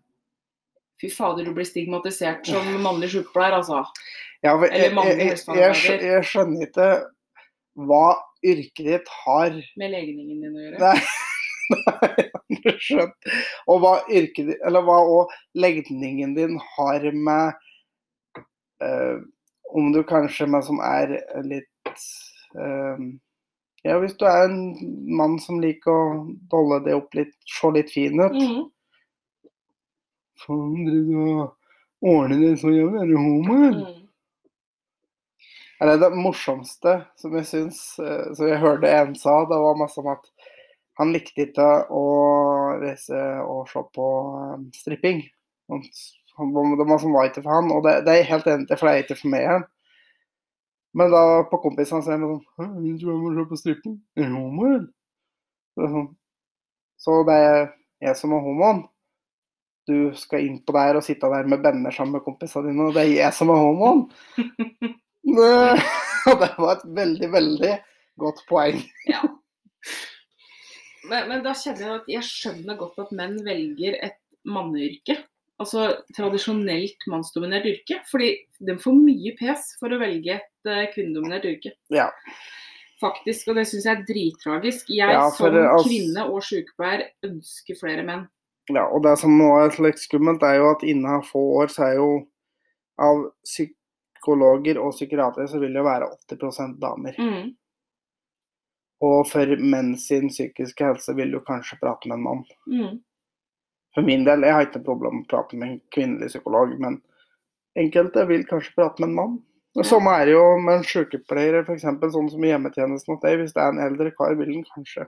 Fy 0.98 1.06
fader, 1.14 1.44
du 1.46 1.52
blir 1.54 1.64
stigmatisert 1.64 2.44
som 2.44 2.66
mannlig 2.82 3.12
sykepleier, 3.12 3.54
altså. 3.60 3.84
Ja, 4.42 4.56
for 4.58 4.66
jeg, 4.66 4.90
jeg, 4.90 5.18
jeg, 5.20 5.36
jeg, 5.54 6.00
jeg 6.02 6.24
skjønner 6.26 6.64
ikke 6.66 6.88
hva 7.86 8.00
yrket 8.42 8.82
ditt 8.88 9.12
har 9.22 9.54
Med 9.78 9.92
legningen 9.94 10.42
din 10.42 10.56
å 10.58 10.64
gjøre. 10.64 10.80
Nei, 10.82 10.98
du 11.68 12.70
skjønner. 12.84 13.40
Og 13.68 13.82
hva 13.82 13.94
yrket 14.08 14.54
Eller 14.66 14.84
hva 14.86 15.24
legningen 15.58 16.34
din 16.36 16.56
har 16.76 17.04
med 17.12 17.58
uh, 18.84 19.18
Om 19.76 19.92
du 19.92 20.02
kanskje 20.08 20.48
med 20.50 20.64
som 20.64 20.80
er 20.84 21.18
litt 21.44 21.92
uh, 22.56 22.96
Ja, 23.86 23.98
hvis 24.00 24.16
du 24.18 24.26
er 24.28 24.48
en 24.48 24.58
mann 25.18 25.38
som 25.42 25.60
liker 25.62 25.92
å 25.92 26.24
dolle 26.50 26.80
det 26.86 26.96
opp 26.98 27.14
litt, 27.14 27.36
se 27.46 27.70
litt 27.76 27.92
fin 27.94 28.20
ut 28.20 28.34
Mm. 28.34 28.66
Faen, 30.38 30.84
driver 30.86 31.06
du 31.08 31.16
og 31.42 32.12
ordner 32.14 32.42
det 32.42 32.60
så 32.60 32.70
jævlig? 32.70 33.00
Er 33.02 33.08
du 33.10 33.16
homo, 33.18 33.56
eller? 33.68 33.88
Mm. 33.88 34.04
Det 35.78 36.10
morsomste 36.14 36.94
som 37.18 37.34
jeg 37.38 37.46
syns, 37.46 37.80
eh, 38.02 38.34
som 38.34 38.48
jeg 38.50 38.58
hørte 38.62 38.90
en 38.90 39.14
sa, 39.18 39.40
det 39.46 39.58
var 39.62 39.78
masse 39.78 40.00
om 40.00 40.10
at 40.10 40.30
han 40.98 41.12
likte 41.14 41.44
ikke 41.46 41.66
å 41.94 42.04
reise 42.82 43.18
og 43.46 43.68
se 43.70 43.82
på 43.94 44.06
eh, 44.42 44.62
stripping. 44.74 45.22
Han, 45.70 46.52
var- 46.54 46.76
de 46.80 46.86
var 46.88 46.98
som 47.02 47.14
var 47.14 47.28
ikke 47.30 47.42
for 47.44 47.54
han, 47.54 47.70
og 47.74 47.82
det, 47.86 47.96
det 48.06 48.12
er 48.14 48.20
jeg 48.22 48.30
helt 48.32 48.46
enig 48.52 48.68
i, 48.70 48.76
for 48.78 48.88
det 48.88 48.94
er 48.96 49.04
ikke 49.06 49.18
for 49.22 49.32
meg 49.34 49.44
igjen. 49.46 49.66
Men 50.98 51.10
da 51.12 51.22
på 51.50 51.58
kompisene 51.62 52.02
så 52.02 52.10
er 52.14 52.16
jeg 52.16 52.24
sånn 52.24 52.44
«Hæ, 52.58 52.66
Vil 52.82 52.94
du 52.98 53.06
være 53.10 53.18
med 53.22 53.28
og 53.30 53.36
se 53.42 53.48
på 53.50 53.58
stripping? 53.60 53.96
Du 54.16 54.22
homo, 54.24 54.70
det 55.78 55.90
sånn. 55.92 56.06
Så 56.98 57.18
det 57.28 57.34
er 57.46 57.58
jeg 58.08 58.16
som 58.18 58.32
er 58.34 58.42
homoen. 58.42 58.80
Du 59.88 59.94
skal 60.18 60.42
inn 60.44 60.58
på 60.66 60.74
der 60.76 60.98
og 60.98 61.04
sitte 61.06 61.28
der 61.32 61.46
med 61.48 61.62
venner 61.64 61.94
sammen 61.94 62.16
med 62.18 62.24
kompisene 62.26 62.68
dine, 62.72 62.88
og 62.90 62.96
det 62.96 63.04
er 63.06 63.12
jeg 63.20 63.36
som 63.36 63.52
er 63.54 63.60
homoen. 63.62 64.06
Det- 65.28 65.82
det 66.40 66.48
var 66.58 66.72
et 66.78 66.86
veldig, 66.96 67.28
veldig 67.32 67.72
godt 68.22 68.40
poeng. 68.48 68.78
Ja. 69.10 69.20
Men, 71.08 71.26
men 71.30 71.42
da 71.44 71.54
kjenner 71.56 71.84
jeg 71.84 71.96
at 72.02 72.12
jeg 72.12 72.28
skjønner 72.28 72.78
godt 72.78 73.02
at 73.04 73.12
menn 73.16 73.38
velger 73.46 73.98
et 74.04 74.18
manneyrke. 74.48 75.18
Altså 75.58 75.88
tradisjonelt 76.14 77.08
mannsdominert 77.10 77.66
yrke. 77.66 78.00
Fordi 78.10 78.30
de 78.64 78.78
får 78.80 78.96
mye 78.96 79.34
pes 79.38 79.72
for 79.80 79.94
å 79.94 80.00
velge 80.00 80.38
et 80.38 80.70
uh, 80.70 80.86
kvinnedominert 80.94 81.48
yrke. 81.48 81.74
Ja. 81.94 82.10
Faktisk, 82.98 83.50
og 83.50 83.58
det 83.58 83.68
syns 83.70 83.86
jeg 83.86 83.94
er 83.94 84.06
drittragisk. 84.06 84.90
Jeg 84.90 85.14
Ja, 85.14 85.28
som 85.30 85.54
det, 85.54 85.62
altså- 85.66 85.88
kvinne 85.88 86.26
og 86.26 86.42
sykepleier 86.42 87.06
ønsker 87.26 87.78
flere 87.78 88.04
menn. 88.06 88.26
Ja, 88.68 88.84
og 88.84 89.02
det 89.02 89.14
som 89.18 89.32
nå 89.38 89.48
er 89.62 89.72
litt 89.80 90.00
skummelt, 90.02 90.42
er 90.44 90.58
jo 90.60 90.70
at 90.74 90.82
innen 90.84 91.22
få 91.24 91.40
år 91.62 91.70
så 91.72 91.86
er 91.86 91.94
jo 91.96 92.08
av 93.00 93.22
psykologer 93.46 94.80
og 94.82 94.92
psykiatere 94.92 95.48
så 95.48 95.60
vil 95.62 95.72
det 95.72 95.80
jo 95.80 95.86
være 95.86 96.10
80% 96.28 96.76
damer. 96.82 97.14
Mm. 97.16 97.54
Og 99.04 99.28
for 99.30 99.58
menn 99.62 99.92
sin 100.00 100.30
psykiske 100.32 100.84
helse 100.84 101.14
vil 101.14 101.30
du 101.34 101.38
kanskje 101.46 101.78
prate 101.82 102.10
med 102.10 102.18
en 102.18 102.24
mann. 102.24 102.40
Mm. 102.66 102.96
For 103.94 104.06
min 104.06 104.24
del, 104.26 104.46
jeg 104.46 104.54
har 104.54 104.66
ikke 104.66 104.80
noe 104.80 104.88
problem 104.88 105.20
med 105.20 105.28
å 105.28 105.30
prate 105.32 105.58
med 105.58 105.68
en 105.68 105.76
kvinnelig 105.94 106.32
psykolog, 106.32 106.74
men 106.82 106.98
enkelte 107.78 108.26
vil 108.30 108.46
kanskje 108.48 108.74
prate 108.74 109.02
med 109.02 109.10
en 109.10 109.18
mann. 109.20 109.36
Ja. 109.78 109.84
Sånn 109.86 110.08
er 110.10 110.24
det 110.26 110.34
jo 110.34 110.44
med 110.64 110.80
en 110.80 110.86
sykepleier, 110.86 111.60
f.eks. 111.62 111.86
sånn 111.86 112.30
som 112.32 112.44
i 112.44 112.50
hjemmetjenesten 112.50 113.14
hos 113.14 113.22
deg. 113.22 113.38
Hvis 113.42 113.54
det 113.54 113.62
er 113.62 113.74
en 113.74 113.84
eldre 113.84 114.10
kar, 114.16 114.34
vil 114.38 114.50
han 114.50 114.64
kanskje 114.72 115.06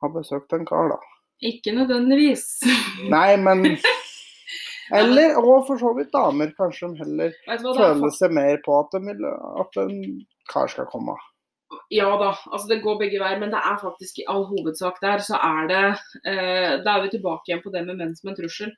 ha 0.00 0.12
besøkt 0.14 0.54
en 0.54 0.68
kar, 0.68 0.92
da. 0.92 1.00
Ikke 1.50 1.74
nødvendigvis. 1.74 2.46
Nei, 3.14 3.34
men 3.40 3.66
Eller, 4.90 5.36
og 5.38 5.68
for 5.68 5.78
så 5.78 5.92
vidt 5.94 6.10
damer, 6.10 6.50
kanskje 6.58 6.88
de 6.90 7.04
heller 7.04 7.34
det 7.46 7.54
er 7.54 7.60
føler 7.62 8.14
seg 8.14 8.32
mer 8.34 8.56
på 8.64 8.74
at, 8.74 8.94
de 8.94 9.06
vil, 9.06 9.26
at 9.62 9.78
en 9.84 9.92
kar 10.50 10.70
skal 10.72 10.88
komme. 10.90 11.14
Ja 11.90 12.06
da, 12.20 12.28
altså 12.52 12.68
det 12.70 12.82
går 12.84 12.98
begge 13.00 13.18
veier, 13.18 13.38
men 13.40 13.50
det 13.50 13.58
er 13.66 13.78
faktisk 13.82 14.20
i 14.22 14.26
all 14.30 14.44
hovedsak 14.46 15.00
der, 15.02 15.18
så 15.26 15.34
er 15.42 15.66
det 15.66 15.80
eh, 16.24 16.76
Da 16.84 16.92
er 16.96 17.02
vi 17.02 17.08
tilbake 17.16 17.48
igjen 17.50 17.62
på 17.64 17.72
det 17.74 17.82
med 17.88 17.98
menn 17.98 18.12
som 18.14 18.30
en 18.30 18.36
trussel. 18.38 18.70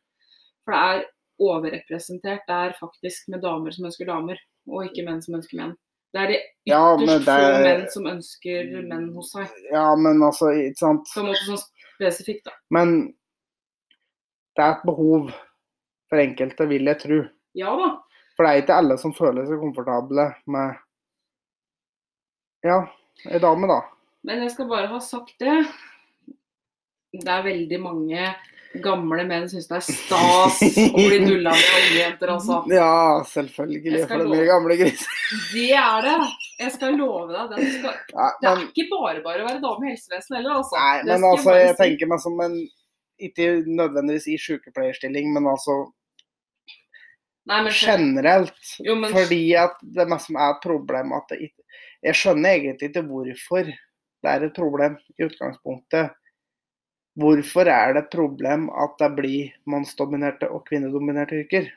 For 0.64 0.72
det 0.72 0.80
er 0.80 1.02
overrepresentert 1.42 2.46
der 2.48 2.72
faktisk 2.78 3.28
med 3.28 3.42
damer 3.44 3.74
som 3.74 3.84
ønsker 3.90 4.08
damer, 4.08 4.38
og 4.70 4.86
ikke 4.86 5.04
menn 5.04 5.20
som 5.24 5.36
ønsker 5.36 5.58
menn. 5.60 5.74
Det 6.12 6.20
er 6.22 6.28
de 6.32 6.38
Ja, 6.68 6.80
ytterst 6.94 7.06
men 7.08 7.18
det 7.24 7.34
få 7.36 7.50
er- 7.50 7.66
menn 7.66 7.84
som 7.90 8.06
ønsker 8.06 8.72
menn 8.88 9.06
hos 9.14 9.32
seg. 9.32 9.48
Ja, 9.72 9.86
men 9.96 10.22
altså, 10.22 10.52
ikke 10.56 10.78
sant. 10.80 11.08
På 11.14 11.20
en 11.20 11.26
måte 11.32 11.44
sånn 11.48 11.62
spesifikt, 11.96 12.44
da. 12.48 12.52
Men 12.70 12.94
det 14.56 14.64
er 14.64 14.72
et 14.76 14.84
behov 14.88 15.30
for 16.08 16.20
enkelte, 16.20 16.68
vil 16.68 16.84
jeg 16.84 16.98
tro. 17.00 17.20
Ja 17.56 17.76
da. 17.76 17.90
For 18.36 18.44
det 18.44 18.50
er 18.52 18.62
ikke 18.62 18.76
alle 18.80 18.96
som 19.00 19.12
føler 19.16 19.44
seg 19.48 19.60
komfortable 19.60 20.30
med 20.46 20.76
ja, 22.64 22.76
ei 23.30 23.38
dame, 23.42 23.68
da. 23.70 23.80
Men 24.26 24.42
jeg 24.44 24.54
skal 24.54 24.68
bare 24.70 24.86
ha 24.90 24.98
sagt 25.02 25.34
det. 25.42 25.58
Det 27.12 27.28
er 27.28 27.44
veldig 27.44 27.78
mange 27.82 28.26
gamle 28.82 29.24
menn 29.28 29.44
syns 29.50 29.66
det 29.68 29.76
er 29.76 29.84
stas 29.84 30.60
å 30.64 30.96
bli 30.96 31.18
dulla 31.28 31.52
med 31.52 31.72
ungjenter, 31.78 32.30
altså. 32.32 32.60
Ja, 32.72 33.20
selvfølgelig, 33.28 34.04
for 34.08 34.22
det 34.30 34.38
er 34.40 34.48
gamle 34.48 34.76
griser. 34.80 35.16
Det 35.52 35.66
er 35.76 36.06
det. 36.06 36.14
Jeg 36.62 36.74
skal 36.78 36.96
love 36.96 37.26
deg. 37.34 37.50
det. 37.52 37.72
skal, 37.74 37.98
Ja, 38.14 38.28
det 38.40 38.52
er 38.52 38.62
ikke 38.70 38.86
bare 38.94 39.24
bare 39.24 39.42
å 39.44 39.48
være 39.50 39.60
dame 39.64 39.88
i 39.88 39.92
helsevesenet 39.92 40.38
heller, 40.38 40.60
altså. 40.62 40.78
nei, 40.78 41.02
men 41.10 41.26
altså, 41.32 41.56
jeg 41.58 41.74
si. 41.74 41.80
tenker 41.82 42.12
meg 42.14 42.22
som 42.24 42.40
en 42.46 42.56
Ikke 43.22 43.44
nødvendigvis 43.68 44.24
i 44.32 44.38
sykepleierstilling, 44.40 45.28
men 45.34 45.44
altså 45.52 45.76
Nei, 47.50 47.58
men 47.66 47.72
generelt. 47.74 48.72
Jo, 48.82 48.94
men- 48.94 49.12
Fordi 49.12 49.42
at 49.58 49.76
det 49.82 50.06
som 50.22 50.36
er 50.38 50.54
et 50.54 50.62
problem 50.62 51.12
at 51.16 51.28
det 51.30 51.40
ikke 51.48 51.61
Jeg 52.02 52.18
skjønner 52.18 52.56
egentlig 52.56 52.90
ikke 52.90 53.04
hvorfor 53.06 53.70
det 54.22 54.30
er 54.30 54.46
et 54.46 54.54
problem 54.56 54.98
i 55.18 55.26
utgangspunktet. 55.26 56.12
Hvorfor 57.18 57.68
er 57.68 57.92
det 57.92 58.04
et 58.04 58.14
problem 58.14 58.68
at 58.72 58.94
det 59.00 59.10
blir 59.18 59.50
mannsdominerte 59.68 60.48
og 60.48 60.64
kvinnedominerte 60.68 61.42
yrker? 61.42 61.68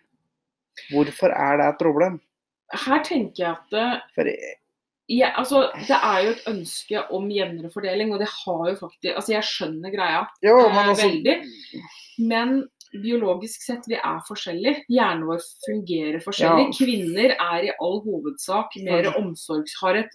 Hvorfor 0.91 1.33
er 1.33 1.59
det 1.59 1.67
et 1.67 1.81
problem? 1.81 2.21
her 2.73 3.03
tenker 3.05 3.43
jeg 3.43 3.51
at 3.51 3.73
det, 3.73 3.87
For 4.15 4.29
ja, 5.05 5.29
altså, 5.37 5.67
det 5.85 5.97
er 6.01 6.21
jo 6.25 6.29
et 6.33 6.47
ønske 6.49 7.01
om 7.13 7.27
jevnere 7.29 7.69
fordeling, 7.73 8.13
og 8.13 8.23
det 8.23 8.29
har 8.31 8.63
jo 8.71 8.77
faktisk 8.79 9.11
Altså, 9.11 9.33
jeg 9.35 9.45
skjønner 9.45 9.93
greia, 9.93 10.23
jo, 10.41 10.55
Eh, 10.57 10.71
men 10.73 10.89
altså 10.89 11.05
veldig. 11.05 11.35
men 12.17 12.55
biologisk 12.91 13.61
sett, 13.65 13.87
vi 13.87 13.95
er 13.97 14.19
forskjellige. 14.27 14.83
Hjernen 14.91 15.25
vår 15.29 15.41
fungerer 15.65 16.19
forskjellig. 16.23 16.67
Ja. 16.69 16.75
Kvinner 16.77 17.33
er 17.35 17.63
i 17.69 17.73
all 17.79 18.01
hovedsak 18.05 18.77
mer 18.85 19.09
omsorgs... 19.19 19.73
Har 19.81 19.95
et 20.03 20.13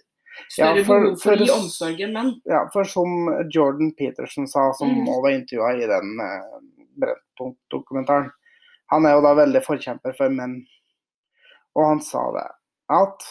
Ja, 0.57 0.69
for- 0.85 1.01
behov 1.03 1.17
for 1.19 1.33
å 1.35 1.37
gi 1.41 1.47
for- 1.49 1.59
omsorg 1.59 1.99
enn 2.05 2.13
menn. 2.15 2.29
Ja, 2.47 2.61
for 2.73 2.83
som 2.87 3.27
Jordan 3.51 3.91
Peterson 3.97 4.47
sa, 4.47 4.71
som 4.73 4.89
Mm. 4.89 5.07
også 5.07 5.21
var 5.25 5.31
intervjua 5.35 5.71
i 5.75 5.87
den 5.91 6.19
eh, 6.23 6.59
Brennpunkt-dokumentaren, 7.03 8.31
han 8.91 9.05
er 9.05 9.15
jo 9.17 9.21
da 9.25 9.33
veldig 9.35 9.61
forkjemper 9.65 10.15
for 10.17 10.29
menn. 10.29 10.61
Og 11.75 11.85
han 11.87 12.01
sa 12.03 12.23
det, 12.35 12.47
at 12.91 13.27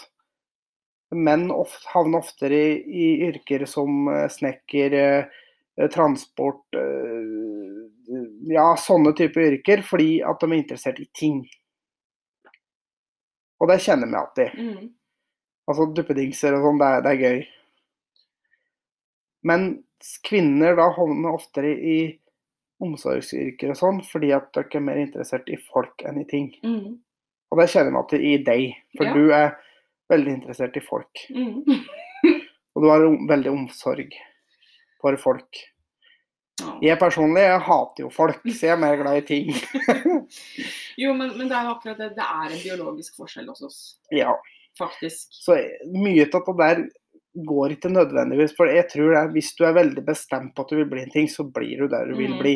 menn 1.12 1.50
ofte, 1.50 1.88
havner 1.92 2.20
oftere 2.22 2.54
i, 2.54 2.76
i 2.86 3.08
yrker 3.30 3.64
som 3.66 4.06
eh, 4.08 4.28
snekker, 4.28 4.94
eh, 5.00 5.88
transport 5.92 6.62
eh, 6.76 7.39
Ja, 8.48 8.70
sånne 8.80 9.12
typer 9.16 9.50
yrker, 9.50 9.82
fordi 9.84 10.20
at 10.24 10.40
de 10.40 10.48
er 10.48 10.56
interessert 10.60 11.00
i 11.02 11.08
ting. 11.16 11.42
Og 13.60 13.68
det 13.68 13.80
kjenner 13.84 14.08
vi 14.08 14.16
alltid. 14.16 14.54
Mm. 14.56 14.88
Altså 15.68 15.86
duppedingser 15.94 16.56
og 16.56 16.64
sånn, 16.64 16.80
det, 16.80 16.90
det 17.04 17.10
er 17.12 17.20
gøy. 17.24 17.42
Men 19.50 19.68
kvinner 20.26 20.76
da 20.78 20.88
havner 20.96 21.36
oftere 21.36 21.72
i 21.76 21.98
omsorgsyrker 22.80 23.74
og 23.74 23.76
sånn, 23.76 24.00
fordi 24.08 24.32
at 24.32 24.48
dere 24.56 24.80
er 24.80 24.84
mer 24.84 25.00
interessert 25.00 25.48
i 25.52 25.58
folk 25.68 26.04
enn 26.08 26.22
i 26.22 26.26
ting. 26.28 26.48
Mm. 26.64 26.96
Og 27.50 27.60
det 27.60 27.68
kjenner 27.72 27.92
vi 27.92 28.00
alltid 28.00 28.24
i 28.24 28.32
deg, 28.46 28.64
for 28.96 29.10
Ja. 29.10 29.12
du 29.14 29.32
er 29.36 29.50
veldig 30.10 30.32
interessert 30.38 30.76
i 30.76 30.84
folk. 30.84 31.26
Mm. 31.34 31.60
Og 32.76 32.84
du 32.84 32.88
har 32.88 33.02
veldig 33.28 33.50
omsorg 33.50 34.14
for 35.02 35.16
folk. 35.20 35.58
Jeg 36.82 36.98
personlig 37.00 37.42
jeg 37.44 37.60
hater 37.66 38.04
jo 38.04 38.10
folk, 38.14 38.40
så 38.54 38.66
jeg 38.66 38.74
er 38.74 38.80
mer 38.82 38.96
glad 39.00 39.18
i 39.20 39.26
ting. 39.26 39.50
Jo, 41.00 41.12
men, 41.16 41.30
men 41.38 41.48
det 41.48 41.56
er 41.56 41.64
jo 41.68 41.74
akkurat 41.76 41.98
det. 42.00 42.10
Det 42.16 42.24
er 42.26 42.52
en 42.54 42.62
biologisk 42.62 43.16
forskjell 43.20 43.46
hos 43.48 43.62
oss, 43.66 43.78
ja, 44.14 44.34
faktisk. 44.78 45.28
så 45.32 45.56
mye 45.94 46.26
av 46.28 46.44
det 46.46 46.56
der 46.60 46.82
går 47.46 47.76
ikke 47.76 47.92
nødvendigvis, 47.94 48.52
for 48.58 48.68
jeg 48.68 48.88
tror 48.90 49.14
det 49.14 49.22
hvis 49.36 49.52
du 49.56 49.64
er 49.68 49.76
veldig 49.78 50.02
bestemt 50.04 50.52
på 50.56 50.64
at 50.66 50.72
du 50.72 50.76
vil 50.80 50.88
bli 50.90 51.04
en 51.06 51.12
ting, 51.14 51.28
så 51.30 51.46
blir 51.46 51.84
du 51.84 51.88
der 51.88 52.10
du 52.10 52.16
vil 52.18 52.32
Mhm. 52.34 52.40
bli. 52.42 52.54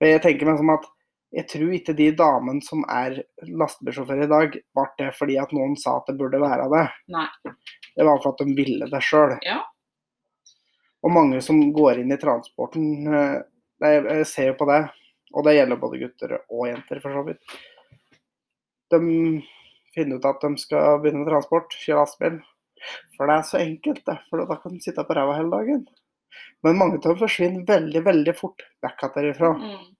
Og 0.00 0.08
jeg 0.08 0.22
tenker 0.24 0.46
meg 0.48 0.58
som 0.58 0.70
at 0.74 0.86
jeg 1.34 1.46
tror 1.50 1.72
ikke 1.74 1.94
de 1.98 2.08
damene 2.14 2.62
som 2.62 2.84
er 2.88 3.16
lastebilsjåfører 3.42 4.24
i 4.24 4.30
dag, 4.30 4.56
ble 4.74 4.86
det 4.98 5.12
fordi 5.18 5.36
at 5.42 5.52
noen 5.52 5.76
sa 5.76 5.96
at 5.98 6.06
det 6.08 6.16
burde 6.18 6.38
være 6.40 6.68
det. 6.70 6.84
Nei. 7.10 7.26
Det 7.96 8.06
var 8.06 8.20
for 8.22 8.32
at 8.34 8.42
de 8.46 8.54
ville 8.54 8.86
det 8.90 9.02
sjøl. 9.02 9.36
Ja. 9.42 9.60
Og 11.04 11.12
mange 11.12 11.40
som 11.44 11.58
går 11.76 12.00
inn 12.00 12.14
i 12.14 12.20
transporten, 12.20 12.86
eh, 13.12 13.42
jeg 13.84 14.26
ser 14.30 14.52
jo 14.52 14.58
på 14.62 14.68
det, 14.70 14.80
og 15.34 15.44
det 15.44 15.56
gjelder 15.58 15.80
både 15.80 16.00
gutter 16.00 16.36
og 16.40 16.68
jenter 16.70 17.02
for 17.02 17.16
så 17.16 17.24
vidt. 17.26 17.56
De 18.94 19.00
finner 19.94 20.18
ut 20.18 20.28
at 20.30 20.44
de 20.44 20.62
skal 20.62 21.00
begynne 21.02 21.24
med 21.24 21.30
transport, 21.32 21.74
kjøre 21.82 22.04
lastebil. 22.04 22.38
For 23.16 23.28
det 23.28 23.36
er 23.36 23.46
så 23.48 23.60
enkelt, 23.62 24.02
det. 24.06 24.16
For 24.28 24.44
da 24.44 24.56
kan 24.60 24.74
de 24.74 24.82
sitte 24.84 25.04
på 25.06 25.16
ræva 25.16 25.36
hele 25.38 25.52
dagen. 25.52 25.84
Men 26.64 26.78
mange 26.80 26.98
av 26.98 27.06
dem 27.06 27.20
forsvinner 27.20 27.66
veldig, 27.68 28.02
veldig 28.04 28.34
fort 28.36 28.64
vekk 28.84 29.04
derifra. 29.16 29.52
Mm. 29.58 29.90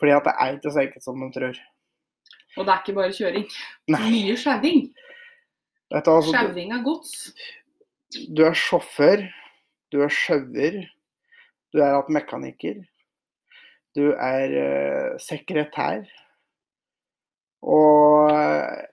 Fordi 0.00 0.14
at 0.16 0.28
det 0.28 0.34
er 0.42 0.56
ikke 0.56 0.72
så 0.74 0.82
enkelt 0.84 1.06
som 1.06 1.22
de 1.22 1.30
tror. 1.34 1.58
Og 2.56 2.64
det 2.64 2.72
er 2.72 2.82
ikke 2.82 2.96
bare 2.96 3.16
kjøring. 3.16 3.46
Nei. 3.92 4.02
Mye 4.12 4.36
sjauing. 4.40 4.86
Altså, 5.94 6.16
Sjauing 6.32 6.72
av 6.74 6.82
gods. 6.86 7.12
du 8.34 8.42
er 8.46 8.56
sjåfør, 8.56 9.26
du 9.92 10.00
er 10.04 10.12
sjauer, 10.12 10.80
du 11.72 11.80
er 11.82 11.96
at 11.98 12.10
mekaniker, 12.12 12.82
du 13.96 14.10
er 14.12 14.52
uh, 14.56 15.16
sekretær. 15.22 16.04
Og 17.66 18.30
uh, 18.30 18.84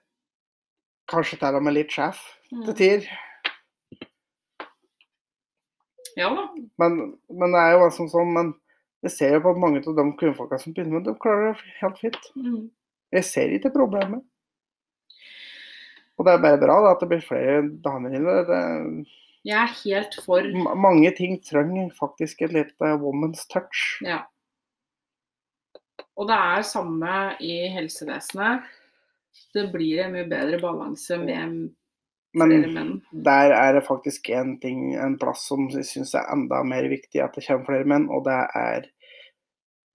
kanskje 1.12 1.38
til 1.42 1.60
og 1.60 1.66
med 1.66 1.78
litt 1.80 1.92
sjef 1.94 2.22
Mm. 2.54 2.66
til 2.68 2.76
tider. 2.78 3.06
Ja 6.18 6.28
da. 6.30 6.44
Men, 6.78 6.98
men 7.34 7.56
det 7.56 7.62
er 7.64 7.72
jo 7.74 7.88
liksom 7.88 8.10
sånn 8.12 8.30
Men 8.36 8.52
jeg 9.04 9.14
ser 9.16 9.34
jo 9.34 9.40
på 9.44 9.54
at 9.56 9.62
mange 9.64 9.82
av 9.82 9.96
de 9.98 10.06
kvinnfolka 10.20 10.60
som 10.62 10.76
begynner 10.76 11.00
med 11.00 11.08
det, 11.08 11.16
de 11.16 11.22
klarer 11.24 11.50
det 11.58 11.74
helt 11.82 11.98
fint. 12.00 12.28
Mm. 12.38 12.70
Jeg 13.18 13.26
ser 13.28 13.56
ikke 13.58 13.74
problemet. 13.74 14.22
Og 16.16 16.24
det 16.28 16.36
er 16.36 16.44
bare 16.46 16.62
bra 16.62 16.78
da, 16.86 16.94
at 16.94 17.02
det 17.02 17.10
blir 17.12 17.26
flere 17.26 17.58
damer 17.84 18.14
inne. 18.16 18.38
Det, 18.48 18.62
Jeg 19.44 19.60
er 19.60 19.74
helt 19.84 20.16
for 20.24 20.46
M 20.48 20.70
mange 20.80 21.12
ting 21.18 21.36
trenger 21.44 21.90
faktisk 21.98 22.46
et 22.46 22.54
lite 22.56 22.94
woman's 23.02 23.44
touch. 23.52 24.00
Ja. 24.06 24.24
Og 26.16 26.30
det 26.30 26.38
er 26.38 26.66
samme 26.68 27.14
i 27.44 27.68
helsevesenet. 27.74 28.64
Det 29.54 29.66
blir 29.74 30.04
en 30.04 30.14
mye 30.14 30.28
bedre 30.30 30.60
balanse 30.62 31.18
med 31.18 31.74
Men 32.34 32.50
flere 32.50 32.70
menn. 32.74 32.94
der 33.12 33.52
er 33.54 33.74
det 33.76 33.84
faktisk 33.86 34.30
en 34.34 34.56
ting, 34.62 34.96
en 34.96 35.18
plass 35.22 35.44
som 35.50 35.68
jeg 35.70 35.86
syns 35.86 36.16
er 36.18 36.30
enda 36.34 36.64
mer 36.66 36.88
viktig 36.90 37.22
at 37.22 37.36
det 37.38 37.46
kommer 37.46 37.68
flere 37.68 37.90
menn, 37.90 38.08
og 38.10 38.24
det 38.26 38.40
er 38.58 38.88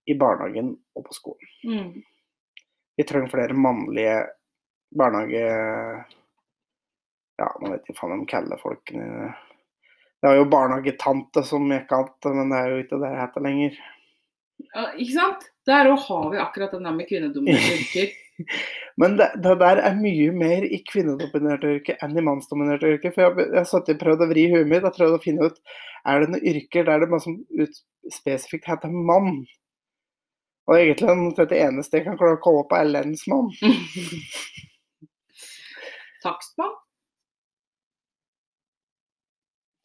i 0.09 0.15
barnehagen 0.19 0.77
og 0.95 1.07
på 1.09 1.17
skolen. 1.17 1.51
Mm. 1.65 2.05
Vi 2.99 3.07
trenger 3.07 3.33
flere 3.33 3.55
mannlige 3.55 4.21
barnehage... 4.95 5.45
Ja, 7.39 7.53
nå 7.63 7.75
vet 7.75 7.87
jeg 7.87 7.99
faen 7.99 8.19
de 8.19 8.31
kaller 8.31 8.59
folkene 8.59 9.29
Det 10.19 10.27
var 10.27 10.35
jo 10.35 10.49
barnehagetante 10.51 11.45
som 11.47 11.69
jeg 11.71 11.87
kalte 11.91 12.33
men 12.35 12.51
det 12.51 12.59
er 12.59 12.73
jo 12.73 12.81
ikke 12.83 12.99
det 12.99 13.13
det 13.13 13.21
heter 13.21 13.45
lenger. 13.47 13.77
Ja, 14.75 14.87
ikke 14.99 15.15
sant? 15.15 15.45
Der 15.69 15.91
òg 15.93 16.01
har 16.09 16.25
vi 16.33 16.41
akkurat 16.43 16.73
den 16.75 16.89
der 16.89 16.97
med 16.97 17.07
kvinnedominerte 17.07 17.77
yrker. 17.79 18.17
Men 18.99 19.15
det, 19.19 19.29
det 19.45 19.53
der 19.61 19.81
er 19.87 19.95
mye 19.99 20.33
mer 20.35 20.67
i 20.67 20.81
kvinnedominerte 20.87 21.71
yrker 21.77 22.03
enn 22.03 22.19
i 22.19 22.25
mannsdominerte 22.27 22.91
yrker. 22.97 23.15
For 23.15 23.29
jeg, 23.29 23.37
jeg 23.45 23.61
har 23.61 23.71
satt 23.71 23.93
og 23.95 24.03
prøvd 24.03 24.27
å 24.27 24.29
vri 24.33 24.49
huet 24.51 24.71
mitt 24.71 24.87
og 24.87 24.99
prøvd 24.99 25.15
å 25.15 25.23
finne 25.23 25.47
ut 25.47 25.63
er 26.09 26.25
det 26.25 26.33
noen 26.33 26.51
yrker 26.51 26.89
der 26.89 27.05
det 27.05 27.23
som 27.23 27.39
ut, 27.59 27.81
spesifikt 28.15 28.67
heter 28.71 28.91
mann. 28.91 29.45
Og 30.69 30.77
egentlig 30.77 31.39
er 31.39 31.49
det 31.49 31.63
eneste 31.65 32.01
jeg 32.01 32.09
kan 32.09 32.19
klare 32.21 32.37
å 32.37 32.45
komme 32.45 32.67
på, 32.69 32.77
er 32.77 32.91
lensmann. 32.91 33.49
Takstmann? 36.25 36.75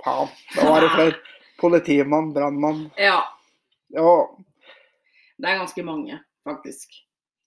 Faen, 0.03 0.27
da 0.55 0.65
var 0.69 0.81
det 0.81 0.89
flere. 0.95 1.15
Politimann, 1.61 2.33
brannmann. 2.33 2.89
Ja. 2.99 3.21
Ja, 3.93 4.13
Det 5.37 5.47
er 5.49 5.57
ganske 5.61 5.83
mange, 5.85 6.17
faktisk. 6.43 6.89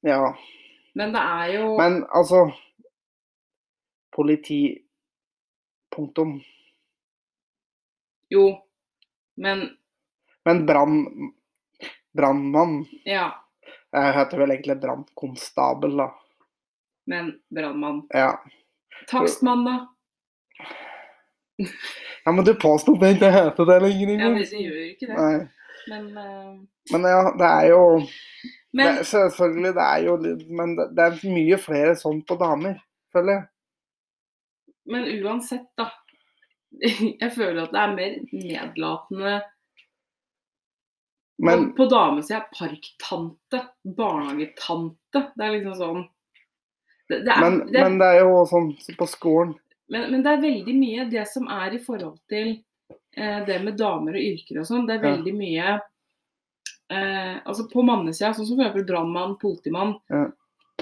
ja. 0.06 0.36
Men 0.96 1.12
det 1.12 1.20
er 1.20 1.46
jo 1.52 1.76
Men 1.78 1.98
altså 2.16 2.38
Politi 4.16 4.78
Punktum. 5.96 6.38
Jo. 8.32 8.62
Men 9.36 9.76
Men 10.44 10.66
brann... 10.66 11.32
Brannmann 12.16 12.86
ja. 13.04 13.26
Jeg 13.92 14.14
heter 14.16 14.38
vel 14.40 14.50
egentlig 14.54 14.78
brannkonstabel, 14.80 15.96
da. 16.00 16.06
Men 17.06 17.28
brannmann. 17.52 18.06
Ja. 18.14 18.38
Takstmann, 19.10 19.64
da? 19.64 19.74
Ja, 22.24 22.32
men 22.32 22.44
du 22.44 22.54
påstod 22.60 23.00
det 23.00 23.14
ikke 23.16 23.32
heter 23.32 23.68
det 23.68 23.76
lenger 23.86 24.10
Ja, 24.12 24.30
men 24.30 24.40
det 24.42 24.62
gjør 24.62 24.80
ikke 24.90 25.10
det. 25.10 25.36
Men, 25.86 26.08
uh... 26.18 26.56
Men 26.92 27.06
ja, 27.08 27.20
det 27.38 27.50
er 27.50 27.68
jo 27.72 27.82
men 28.76 28.96
det, 28.98 29.04
Selvfølgelig, 29.08 29.74
det 29.74 29.82
er 29.82 29.98
jo 30.04 30.16
Men 30.58 30.76
det, 30.76 30.88
det 30.96 31.04
er 31.04 31.20
mye 31.32 31.58
flere 31.60 31.94
sånn 31.96 32.20
på 32.28 32.36
damer, 32.40 32.80
føler 33.14 33.38
jeg. 33.38 33.46
Men 34.92 35.06
uansett, 35.24 35.68
da. 35.78 35.90
Jeg 37.22 37.30
føler 37.32 37.62
at 37.64 37.72
det 37.72 37.80
er 37.80 37.94
mer 37.94 38.16
nedlatende 38.32 39.36
Men 41.40 41.62
Og 41.62 41.70
på 41.78 41.86
damesida 41.88 42.42
parktante, 42.52 43.62
barnehagetante. 43.96 45.24
Det 45.32 45.46
er 45.46 45.56
liksom 45.56 45.78
sånn 45.80 46.04
det, 47.06 47.22
det 47.22 47.32
er, 47.32 47.40
Men, 47.40 47.58
det, 47.70 47.80
men 47.80 47.98
det 48.02 48.06
er 48.12 48.24
jo 48.26 48.42
sånn 48.50 48.72
på 48.98 49.06
skolen. 49.08 49.54
Men, 49.88 50.10
men 50.10 50.22
det 50.24 50.32
er 50.32 50.40
veldig 50.42 50.74
mye 50.76 51.04
det 51.10 51.26
som 51.30 51.46
er 51.52 51.74
i 51.76 51.78
forhold 51.82 52.18
til 52.28 52.54
eh, 53.16 53.40
det 53.46 53.60
med 53.64 53.76
damer 53.78 54.16
og 54.18 54.24
yrker 54.32 54.60
og 54.62 54.66
sånn. 54.68 54.86
Det 54.88 54.96
er 54.98 55.04
veldig 55.06 55.34
mye 55.36 55.76
eh, 56.90 57.36
Altså 57.46 57.66
på 57.70 57.82
mannesida, 57.86 58.32
sånn 58.36 58.48
som 58.48 58.60
f.eks. 58.62 58.84
brannmann, 58.88 59.36
politimann, 59.42 59.96
Ja. 60.12 60.26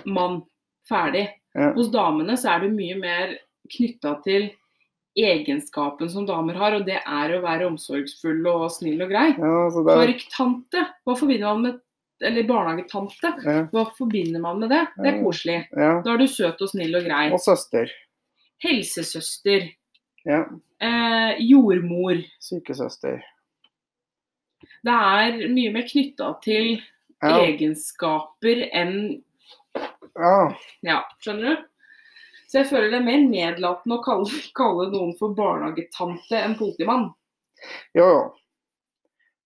mann, 0.04 0.42
ferdig. 0.88 1.28
Hos 1.76 1.88
damene 1.94 2.34
så 2.36 2.50
er 2.56 2.64
det 2.64 2.72
mye 2.74 2.96
mer 2.98 3.36
knytta 3.70 4.16
til 4.24 4.48
egenskapen 5.16 6.10
som 6.10 6.26
damer 6.26 6.56
har, 6.58 6.74
og 6.74 6.86
det 6.88 6.96
er 7.06 7.34
å 7.36 7.42
være 7.44 7.68
omsorgsfull 7.70 8.42
og 8.50 8.64
snill 8.74 9.04
og 9.04 9.12
grei. 9.12 9.28
Ja, 9.38 9.52
altså 9.68 9.84
det 9.86 9.94
Parktante, 10.00 10.82
hva 11.06 11.14
forbinder 11.16 11.52
man 11.54 11.62
med 11.68 11.80
Eller 12.24 12.44
barnehagetante, 12.46 13.30
ja, 13.44 13.54
hva 13.72 13.82
forbinder 13.98 14.40
man 14.40 14.60
med 14.62 14.70
det? 14.70 14.82
Det 14.96 15.08
er 15.10 15.16
koselig. 15.22 15.56
ja. 15.76 16.00
Da 16.04 16.12
er 16.14 16.18
du 16.22 16.26
søt 16.30 16.60
og 16.62 16.68
snill 16.70 16.94
og 16.96 17.04
grei. 17.04 17.24
Og 17.34 17.40
søster. 17.42 17.90
Helsesøster. 18.64 19.68
Ja. 20.24 20.40
Eh, 20.80 21.36
jordmor. 21.44 22.18
Sykesøster. 22.40 23.20
Det 24.84 24.92
er 24.94 25.38
mye 25.52 25.72
mer 25.74 25.86
knytta 25.88 26.32
til 26.44 26.74
Ja. 27.22 27.38
egenskaper 27.44 28.64
enn 28.72 29.22
ja. 30.14 30.54
Ja, 30.84 30.98
skjønner 31.20 31.54
du? 31.56 31.62
Så 32.48 32.58
jeg 32.60 32.66
føler 32.70 32.90
det 32.92 32.98
er 33.00 33.06
mer 33.06 33.22
nedlatende 33.24 33.96
å 33.98 34.02
kalle, 34.04 34.40
kalle 34.54 34.90
noen 34.92 35.14
for 35.18 35.32
barnehagetante 35.34 36.36
enn 36.38 36.54
politimann. 36.58 37.08
Jo, 37.96 38.04
jo. 38.06 38.20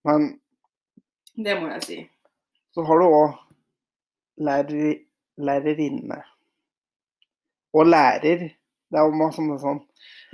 Men 0.05 0.41
Det 1.37 1.55
må 1.61 1.71
jeg 1.73 1.83
si. 1.87 1.99
så 2.75 2.85
har 2.87 2.99
du 2.99 3.05
òg 3.07 3.39
lærer, 4.39 4.99
lærerinne. 5.39 6.23
Og 7.75 7.87
lærer. 7.87 8.49
Det 8.91 8.99
er 8.99 9.05
jo 9.05 9.17
masse 9.21 9.37
sånn, 9.37 9.59
sånn 9.61 9.81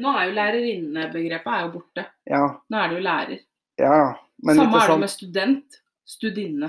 Nå 0.04 0.10
er 0.18 0.28
jo 0.28 0.34
lærerinnebegrepet 0.36 1.52
er 1.54 1.62
jo 1.66 1.72
borte. 1.76 2.04
Ja, 2.30 2.42
Nå 2.70 2.78
er 2.82 2.88
det 2.92 2.96
jo 2.98 3.02
lærer. 3.08 3.40
ja. 3.78 3.98
Men 4.44 4.56
Samme 4.58 4.80
er 4.82 4.88
det 4.90 4.98
med 5.00 5.10
student. 5.10 5.76
Studinne. 6.04 6.68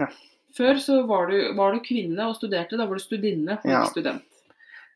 Ja. 0.00 0.08
Før 0.56 0.78
så 0.82 0.98
var 1.08 1.30
du, 1.30 1.36
var 1.56 1.72
du 1.72 1.80
kvinne 1.84 2.26
og 2.28 2.34
studerte, 2.36 2.76
da 2.76 2.84
var 2.86 2.98
du 2.98 3.02
studinne 3.04 3.56
og 3.62 3.70
Ja. 3.70 3.84
student. 3.88 4.24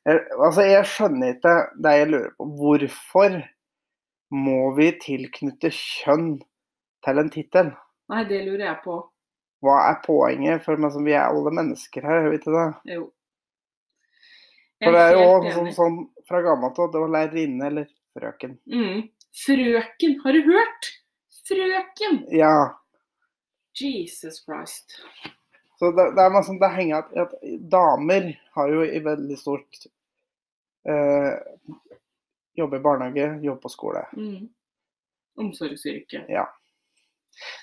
jeg, 0.04 0.20
Altså, 0.38 0.60
jeg 0.66 0.84
skjønner 0.84 1.34
ikke 1.34 1.54
det 1.82 1.92
jeg 1.98 2.08
lurer 2.10 2.30
på. 2.36 2.44
Hvorfor 2.58 3.42
må 4.32 4.74
vi 4.76 4.90
tilknytte 5.00 5.70
kjønn 5.70 6.42
til 7.04 7.18
en 7.18 7.30
tittel? 7.30 7.72
Nei, 8.10 8.24
det 8.24 8.44
lurer 8.44 8.66
jeg 8.66 8.78
på. 8.84 8.98
Hva 9.62 9.78
er 9.90 10.00
poenget? 10.04 10.62
For 10.64 10.76
altså, 10.76 11.02
vi 11.02 11.12
er 11.12 11.26
alle 11.30 11.50
mennesker 11.50 12.02
her, 12.02 12.26
er 12.26 12.30
vi 12.30 12.36
ikke 12.38 12.52
det? 12.52 12.94
Jo. 12.94 13.12
For 14.82 14.92
det 14.92 15.02
er 15.02 15.14
jo 15.16 15.26
også 15.28 15.52
sånn, 15.54 15.70
sånn 15.76 15.98
fra 16.28 16.42
gammelt 16.44 16.78
av, 16.82 16.90
det 16.92 17.00
var 17.00 17.12
lærerinne 17.14 17.70
eller 17.70 17.86
frøken. 18.16 18.58
Mm. 18.68 19.06
Frøken, 19.36 20.18
har 20.24 20.36
du 20.36 20.50
hørt? 20.50 20.90
Frøken! 21.48 22.20
Ja. 22.34 22.56
Jesus 23.76 24.42
Christ. 24.44 24.98
Så 25.78 25.90
det, 25.92 26.10
det 26.16 26.24
er 26.24 26.32
masse, 26.32 26.54
det 26.60 26.72
henger 26.72 27.02
at, 27.02 27.16
at 27.26 27.34
damer 27.72 28.30
har 28.56 28.72
jo 28.72 28.84
i 28.84 29.00
veldig 29.04 29.36
stort 29.40 29.82
eh, 30.88 31.34
Jobbe 32.56 32.78
i 32.78 32.80
barnehage, 32.80 33.26
jobbe 33.44 33.60
på 33.66 33.68
skole. 33.68 34.06
Mm. 34.16 34.46
Omsorgsyrke. 35.36 36.22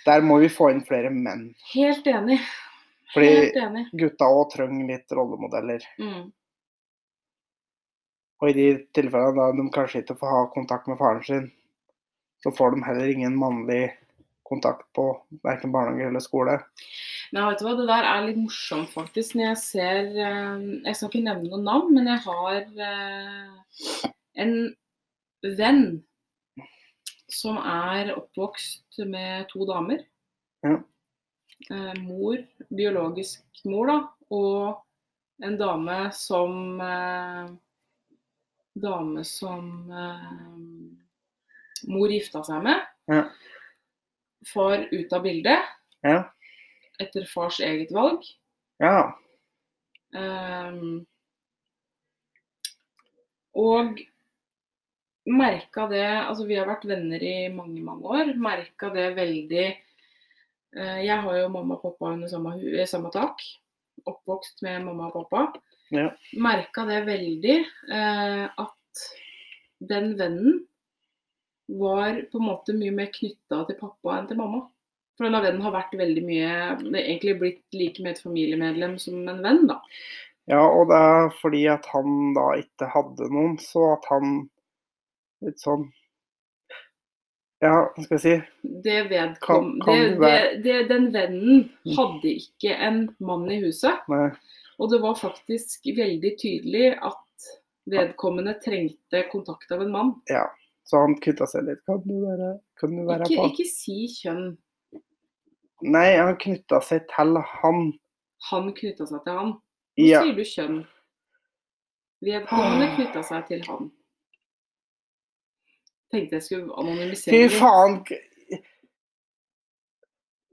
Der 0.05 0.21
må 0.21 0.37
vi 0.43 0.51
få 0.53 0.67
inn 0.69 0.83
flere 0.85 1.09
menn. 1.09 1.47
Helt 1.71 2.05
enig. 2.07 2.37
Fordi 3.13 3.31
Helt 3.31 3.57
enig. 3.57 3.83
gutta 3.97 4.27
òg 4.29 4.51
trenger 4.53 4.91
litt 4.91 5.15
rollemodeller. 5.17 5.81
Mm. 5.97 6.27
Og 8.43 8.49
i 8.51 8.55
de 8.57 8.67
tilfellene 8.91 9.39
da 9.39 9.51
de 9.55 9.63
kanskje 9.71 10.01
ikke 10.03 10.17
får 10.19 10.31
ha 10.35 10.39
kontakt 10.51 10.89
med 10.91 10.99
faren 10.99 11.23
sin, 11.23 11.45
så 12.43 12.51
får 12.51 12.73
de 12.73 12.83
heller 12.83 13.11
ingen 13.13 13.37
mannlig 13.39 13.85
kontakt 14.43 14.83
på 14.97 15.05
verken 15.45 15.71
barnehage 15.71 16.09
eller 16.09 16.23
skole. 16.23 16.57
Nei, 17.33 17.45
vet 17.47 17.61
du 17.61 17.65
hva, 17.65 17.75
det 17.79 17.87
der 17.87 18.07
er 18.09 18.25
litt 18.27 18.41
morsomt 18.41 18.91
faktisk. 18.91 19.37
Når 19.39 19.47
jeg 19.47 19.59
ser 19.63 20.09
eh, 20.11 20.65
Jeg 20.83 20.97
skal 20.97 21.09
ikke 21.09 21.23
nevne 21.23 21.49
noen 21.53 21.63
navn, 21.69 21.93
men 21.95 22.09
jeg 22.11 22.19
har 22.27 22.59
eh, 22.89 24.09
en 24.43 24.53
venn 25.57 25.85
som 27.31 27.57
er 27.57 28.11
oppvokst 28.17 28.99
med 29.07 29.47
to 29.49 29.65
damer. 29.71 30.03
Ja. 30.67 30.75
Eh, 31.71 31.93
mor, 32.03 32.43
biologisk 32.69 33.63
mor, 33.71 33.87
da, 33.87 33.97
og 34.35 35.47
en 35.47 35.57
dame 35.57 35.97
som 36.13 36.75
Dame 38.75 39.23
som 39.27 39.67
eh, 39.91 40.29
mor 41.93 42.09
gifta 42.11 42.41
seg 42.47 42.63
med. 42.65 42.81
Ja. 43.11 43.23
Far 44.53 44.87
ut 44.91 45.13
av 45.13 45.23
bildet 45.23 45.59
Ja. 46.03 46.23
etter 46.99 47.25
fars 47.29 47.59
eget 47.63 47.91
valg. 47.95 48.23
Ja. 48.81 49.13
Ehm, 50.15 51.05
og 53.53 53.99
merka 55.25 55.87
det 55.89 56.03
Altså, 56.05 56.45
vi 56.49 56.57
har 56.59 56.67
vært 56.67 56.85
venner 56.89 57.23
i 57.23 57.47
mange, 57.53 57.81
mange 57.81 58.03
år. 58.09 58.33
Merka 58.35 58.89
det 58.93 59.13
veldig 59.17 59.65
eh, 60.75 60.99
Jeg 61.05 61.17
har 61.23 61.37
jo 61.39 61.49
mamma 61.53 61.77
og 61.77 61.85
pappa 61.85 62.13
under 62.17 62.27
samme, 62.31 62.57
eh, 62.73 62.85
samme 62.89 63.11
tak. 63.13 63.41
oppvokst 64.05 64.61
med 64.65 64.83
mamma 64.83 65.05
og 65.07 65.13
pappa, 65.29 65.61
Ja. 65.93 66.09
merka 66.41 66.85
det 66.89 67.01
veldig 67.07 67.55
eh, 67.93 68.45
at 68.49 69.03
den 69.93 70.13
vennen 70.19 70.61
var 71.67 72.17
på 72.31 72.39
en 72.41 72.47
måte 72.49 72.73
mye 72.75 72.91
mer 72.95 73.11
knytta 73.13 73.61
til 73.69 73.77
pappa 73.79 74.17
enn 74.17 74.27
til 74.29 74.39
mamma. 74.39 74.65
For 75.17 75.27
denne 75.27 75.43
vennen 75.45 75.61
har 75.61 75.75
vært 75.75 75.91
veldig 75.93 76.21
mye 76.25 76.53
Det 76.81 76.97
er 76.97 77.03
egentlig 77.05 77.35
blitt 77.39 77.75
like 77.77 78.01
med 78.01 78.15
et 78.15 78.21
familiemedlem 78.25 78.95
som 79.01 79.19
en 79.29 79.43
venn, 79.45 79.67
da. 79.69 79.77
ja, 80.49 80.61
og 80.65 80.89
det 80.89 80.97
er 80.97 81.27
fordi 81.39 81.61
at 81.69 81.85
han 81.93 82.33
da 82.35 82.47
ikke 82.59 82.89
hadde 82.95 83.29
noen, 83.31 83.59
så 83.61 83.91
at 83.93 84.07
han 84.09 84.33
litt 85.45 85.61
sånn 85.61 85.85
Ja, 87.63 87.75
hva 87.93 88.03
skal 88.03 88.17
jeg 88.17 88.23
si? 88.25 88.33
Det 88.83 88.97
vedkom... 89.11 89.69
Kan- 89.85 89.85
kan 89.85 90.01
det, 90.01 90.09
det 90.19 90.33
det, 90.33 90.63
det, 90.65 90.79
den 90.89 91.05
vennen 91.13 91.61
hadde 91.95 92.33
ikke 92.41 92.73
en 92.89 92.97
mann 93.23 93.45
i 93.53 93.61
huset. 93.63 94.01
Nei. 94.11 94.33
Og 94.79 94.89
det 94.91 94.99
var 95.03 95.15
faktisk 95.19 95.85
veldig 95.97 96.31
tydelig 96.41 96.93
at 96.97 97.49
vedkommende 97.89 98.55
trengte 98.63 99.23
kontakt 99.31 99.71
av 99.75 99.81
en 99.85 99.91
mann. 99.93 100.13
Ja. 100.31 100.45
Så 100.83 100.99
han 100.99 101.15
kutta 101.23 101.45
seg 101.47 101.63
litt. 101.67 101.79
Kan 101.87 102.01
du 102.03 102.15
være, 102.25 102.57
kan 102.79 102.91
du 102.91 103.03
være 103.07 103.23
Ikke, 103.29 103.39
på? 103.39 103.49
ikke 103.53 103.67
si 103.71 103.97
kjønn. 104.11 104.57
Nei, 105.83 106.09
han 106.17 106.35
knytta 106.39 106.79
seg 106.83 107.05
til 107.11 107.37
han. 107.61 107.85
Han 108.49 108.73
knytta 108.75 109.07
seg 109.07 109.23
til 109.23 109.37
han. 109.37 109.53
Nå 109.53 110.07
Ja. 110.09 110.21
sier 110.23 110.35
du 110.35 110.43
kjønn. 110.43 110.81
Vedkommende 112.23 112.89
knytta 112.97 113.23
seg 113.23 113.47
til 113.47 113.63
han. 113.67 113.91
Tenkte 116.11 116.35
jeg 116.39 116.43
skulle 116.43 116.75
anonymisere 116.77 117.33
Fy 117.49 117.55
faen. 117.59 118.03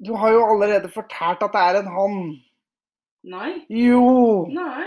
Du 0.01 0.15
har 0.17 0.33
jo 0.33 0.45
allerede 0.47 0.89
fortalt 0.89 1.43
at 1.45 1.53
det 1.53 1.61
er 1.61 1.79
en 1.83 1.91
han. 1.93 2.15
Nei. 3.23 3.65
Jo! 3.69 4.47
Nei. 4.53 4.87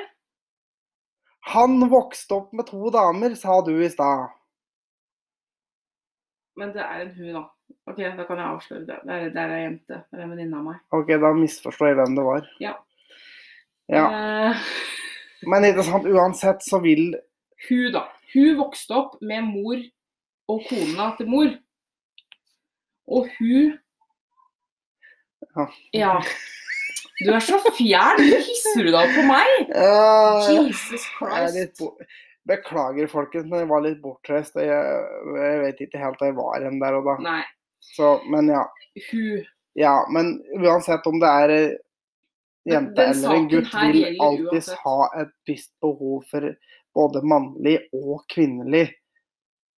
Han 1.54 1.90
vokste 1.92 2.38
opp 2.40 2.54
med 2.56 2.66
to 2.70 2.90
damer, 2.94 3.36
sa 3.36 3.60
du 3.66 3.76
i 3.84 3.90
stad. 3.92 4.32
Men 6.56 6.72
det 6.74 6.82
er 6.86 7.04
en 7.04 7.12
hun, 7.18 7.34
da. 7.36 7.44
Ok, 7.90 8.00
Da 8.18 8.24
kan 8.24 8.40
jeg 8.40 8.48
avsløre 8.48 8.86
det. 8.88 8.98
Det 9.04 9.14
er, 9.14 9.30
det 9.34 9.42
er 9.42 9.54
ei 9.54 9.62
jente. 9.64 10.00
Det 10.08 10.20
er 10.20 10.24
en 10.24 10.32
venninne 10.32 10.60
av 10.60 10.66
meg. 10.70 10.82
OK, 10.96 11.12
da 11.20 11.34
misforstår 11.36 11.92
jeg 11.92 12.00
hvem 12.00 12.18
det 12.18 12.26
var. 12.26 12.50
Ja. 12.64 12.74
Ja. 13.92 14.06
Eh, 14.08 14.66
Men 15.52 15.68
sant, 15.84 16.08
uansett 16.08 16.64
så 16.64 16.80
vil 16.84 17.18
hun, 17.68 17.90
da. 17.96 18.06
Hun 18.34 18.58
vokste 18.58 18.96
opp 18.98 19.18
med 19.22 19.44
mor 19.50 19.82
og 20.50 20.64
kona 20.70 21.12
til 21.18 21.30
mor. 21.30 21.52
Og 23.12 23.30
hun 23.38 23.80
Ja. 25.54 25.66
Ja. 25.94 26.14
Du 27.24 27.32
er 27.34 27.44
så 27.44 27.60
fjern! 27.74 28.20
Hvorfor 28.20 28.46
hisser 28.50 28.86
du 28.86 28.92
deg 28.92 29.00
opp 29.00 29.16
på 29.16 29.26
meg? 29.28 29.74
Uh, 29.74 30.52
Jesus 30.52 31.08
Christ. 31.18 31.84
Beklager, 32.50 33.08
folkens, 33.08 33.48
men 33.48 33.64
jeg 33.64 33.70
var 33.70 33.84
litt 33.86 34.02
bortreist. 34.04 34.58
Jeg, 34.60 35.04
jeg 35.40 35.60
vet 35.64 35.84
ikke 35.86 36.02
helt 36.02 36.20
hvor 36.20 36.28
jeg 36.28 36.38
var 36.40 36.66
hen 36.68 36.82
der 36.82 36.98
og 37.00 37.08
da. 37.08 37.16
Nei. 37.24 37.42
Så, 37.94 38.18
men 38.32 38.52
ja. 38.52 38.66
Hun 39.10 39.44
Ja, 39.74 39.96
men 40.12 40.36
uansett 40.62 41.08
om 41.10 41.18
det 41.24 41.30
er 41.30 41.54
jente 42.70 42.94
Den 43.00 43.16
eller 43.16 43.36
en 43.40 43.48
gutt, 43.50 43.72
vil 43.74 44.20
alltid 44.22 44.70
ha 44.84 44.98
et 45.24 45.34
visst 45.50 45.72
behov 45.82 46.22
for 46.30 46.52
både 46.94 47.24
mannlig 47.26 47.80
og 47.96 48.22
kvinnelig 48.30 48.86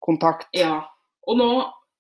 kontakt. 0.03 0.49
Ja. 0.57 0.81
Og 1.26 1.39
nå 1.39 1.49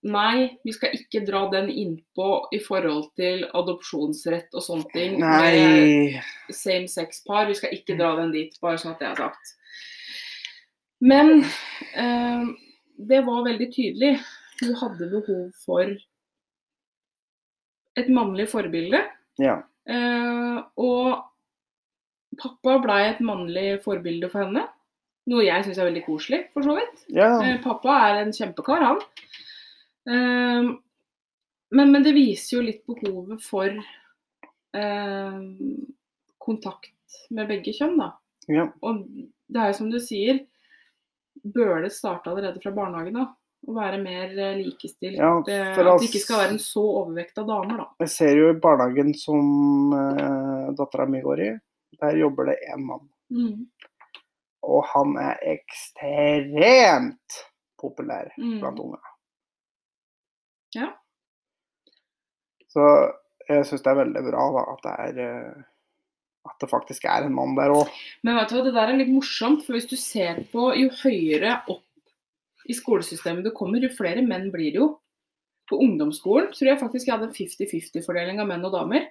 Nei, 0.05 0.59
vi 0.61 0.73
skal 0.75 0.93
ikke 0.93 1.23
dra 1.25 1.47
den 1.49 1.69
innpå 1.71 2.29
i 2.53 2.59
forhold 2.61 3.07
til 3.17 3.45
adopsjonsrett 3.57 4.53
og 4.53 4.61
sånne 4.61 4.89
ting. 4.93 5.15
Nei 5.21 6.21
same 6.53 6.89
sex-par. 6.91 7.47
Vi 7.49 7.55
skal 7.57 7.73
ikke 7.73 7.97
dra 7.97 8.11
den 8.19 8.33
dit, 8.35 8.53
bare 8.61 8.77
sånn 8.81 8.93
at 8.93 9.01
det 9.01 9.07
er 9.09 9.21
sagt. 9.23 9.55
Men 11.05 11.41
eh, 11.97 12.43
det 12.97 13.21
var 13.25 13.47
veldig 13.47 13.69
tydelig. 13.73 14.11
Hun 14.61 14.75
hadde 14.79 15.09
behov 15.11 15.47
for 15.65 15.95
et 17.95 18.11
mannlig 18.11 18.45
forbilde. 18.51 19.01
Ja. 19.41 19.57
Eh, 19.89 20.59
og 20.85 22.37
pappa 22.39 22.77
blei 22.83 23.01
et 23.09 23.25
mannlig 23.25 23.67
forbilde 23.83 24.29
for 24.29 24.45
henne. 24.45 24.67
Noe 25.31 25.47
jeg 25.47 25.65
syns 25.65 25.81
er 25.81 25.89
veldig 25.89 26.05
koselig, 26.05 26.43
for 26.53 26.65
så 26.67 26.77
vidt. 26.77 27.07
ja. 27.09 27.31
Eh, 27.41 27.57
pappa 27.63 27.97
er 28.11 28.21
en 28.21 28.35
kjempekar, 28.35 28.85
han. 28.85 29.01
Eh, 30.09 30.71
men, 31.75 31.91
men 31.91 32.03
det 32.05 32.13
viser 32.15 32.57
jo 32.57 32.65
litt 32.65 32.83
behovet 32.87 33.41
for 33.43 33.69
eh, 34.77 35.39
kontakt 36.37 36.91
med 37.33 37.47
begge 37.49 37.73
kjønn, 37.73 37.97
da. 37.99 38.11
ja. 38.51 38.67
Og 38.85 39.05
det 39.45 39.61
er 39.61 39.71
jo 39.71 39.77
som 39.79 39.89
du 39.93 39.97
sier, 40.01 40.43
bør 41.45 41.83
det 41.85 41.91
starte 41.93 42.31
allerede 42.31 42.61
fra 42.63 42.71
barnehagen 42.73 43.17
da? 43.19 43.25
Å 43.65 43.73
være 43.73 43.97
mer 44.01 44.33
eh, 44.37 44.57
likestilt. 44.59 45.17
Ja, 45.17 45.31
eh, 45.49 45.71
at 45.73 46.01
det 46.01 46.09
ikke 46.11 46.21
skal 46.21 46.41
være 46.43 46.53
en 46.55 46.61
så 46.61 46.83
overvekt 47.01 47.39
av 47.41 47.47
damer, 47.49 47.79
da. 47.81 47.87
Jeg 48.05 48.11
ser 48.13 48.37
jo 48.37 48.51
i 48.53 48.59
barnehagen 48.61 49.09
som 49.17 49.93
uh, 49.93 50.69
dattera 50.77 51.07
mi 51.09 51.21
går 51.25 51.41
i, 51.47 51.49
der 52.01 52.19
jobber 52.21 52.51
det 52.51 52.59
én 52.69 52.85
mann. 52.85 53.07
Mm. 53.33 53.65
Og 54.69 54.85
han 54.93 55.17
er 55.21 55.41
ekstremt 55.55 57.41
populær 57.81 58.29
Mm. 58.37 58.59
blant 58.61 58.79
unge. 58.81 59.01
Ja. 60.75 60.91
Så 62.71 62.83
jeg 63.47 63.65
syns 63.69 63.85
det 63.85 63.91
er 63.91 64.01
veldig 64.01 64.25
bra 64.27 64.45
da, 64.55 64.65
at 64.73 64.85
det 64.85 64.95
er 65.05 65.23
eh, 65.25 65.63
at 66.45 66.61
det 66.61 66.69
faktisk 66.69 67.07
er 67.09 67.25
en 67.25 67.33
mann 67.33 67.55
der 67.57 67.73
òg. 67.73 67.89
Men 68.25 68.37
vet 68.37 68.51
du 68.51 68.57
hva, 68.57 68.63
det 68.67 68.75
der 68.75 68.91
er 68.91 68.99
litt 68.99 69.11
morsomt, 69.13 69.63
for 69.65 69.77
hvis 69.77 69.89
du 69.89 69.97
ser 69.97 70.43
på 70.51 70.69
jo 70.77 70.91
høyere 71.01 71.57
opp 71.73 71.81
i 72.69 72.75
skolesystemet 72.77 73.45
du 73.45 73.51
kommer, 73.55 73.81
jo 73.81 73.93
flere 73.93 74.23
menn 74.25 74.51
blir 74.53 74.71
det 74.73 74.81
jo. 74.81 74.91
På 75.65 75.79
ungdomsskolen 75.81 76.51
tror 76.53 76.69
jeg 76.69 76.81
faktisk 76.81 77.07
jeg 77.07 77.15
hadde 77.15 77.31
en 77.31 77.37
50-50-fordeling 77.37 78.41
av 78.41 78.49
menn 78.51 78.65
og 78.67 78.75
damer. 78.75 79.07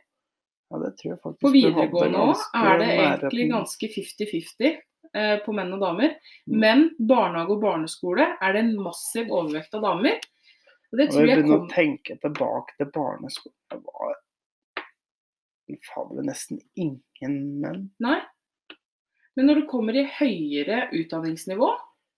Ja, 0.70 0.80
det 0.84 0.92
tror 1.00 1.10
jeg 1.10 1.20
faktisk 1.22 1.42
På 1.42 1.50
videregående 1.54 2.20
òg 2.22 2.44
er 2.60 2.78
det 2.80 2.90
egentlig 2.94 3.48
ganske 3.50 3.88
50-50 3.96 4.68
eh, 4.70 5.34
på 5.42 5.54
menn 5.56 5.74
og 5.74 5.82
damer. 5.82 6.14
Mm. 6.46 6.56
Men 6.62 6.84
barnehage 6.98 7.56
og 7.56 7.64
barneskole 7.66 8.28
er 8.38 8.54
det 8.54 8.62
en 8.62 8.72
massiv 8.86 9.34
overvekt 9.34 9.74
av 9.74 9.82
damer. 9.88 10.22
Og 10.94 11.00
det 11.00 11.08
tror 11.10 11.24
jeg 11.26 11.40
jeg 11.40 11.42
kom 11.42 11.56
å 11.56 11.72
tenke 11.72 12.14
tilbake 12.22 12.76
til 12.78 12.88
barneskolen. 12.94 13.56
Det 13.74 13.80
var 13.82 14.12
fader 15.88 16.22
nesten 16.22 16.60
ingen 16.78 17.40
menn. 17.58 17.88
Nei. 18.04 18.20
Men 19.34 19.50
når 19.50 19.62
du 19.62 19.66
kommer 19.66 19.96
i 19.98 20.04
høyere 20.06 20.84
utdanningsnivå, 20.94 21.72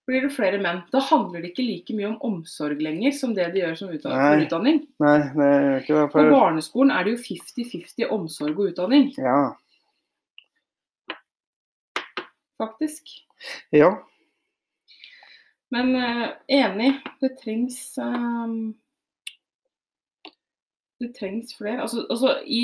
blir 0.07 0.27
det 0.27 0.33
flere 0.37 0.59
menn. 0.61 0.83
Da 0.93 1.01
handler 1.09 1.41
det 1.41 1.55
ikke 1.55 1.65
like 1.65 1.95
mye 1.97 2.11
om 2.11 2.19
omsorg 2.29 2.83
lenger 2.85 3.15
som 3.17 3.33
det 3.39 3.49
de 3.55 3.63
gjør 3.65 3.79
som 3.81 3.95
utdanning. 3.95 4.27
Nei. 4.27 4.45
utdanning. 4.45 4.83
Nei, 5.03 5.15
det 5.33 5.49
gjør 5.49 5.79
ikke 5.81 5.97
det. 5.97 6.03
På 6.13 6.27
barneskolen 6.35 6.93
er 6.93 7.07
det 7.07 7.15
jo 7.17 7.23
50-50 7.25 8.13
omsorg 8.19 8.61
og 8.61 8.75
utdanning, 8.75 9.09
ja. 9.17 9.39
faktisk. 12.61 13.17
ja. 13.75 13.95
Men 15.75 15.97
eh, 15.97 16.29
enig, 16.47 16.93
det 17.21 17.33
trengs 17.41 17.99
eh, 17.99 18.47
Det 20.99 21.09
trengs 21.19 21.57
flere. 21.57 21.83
Altså, 21.83 22.07
altså 22.11 22.39
i, 22.47 22.63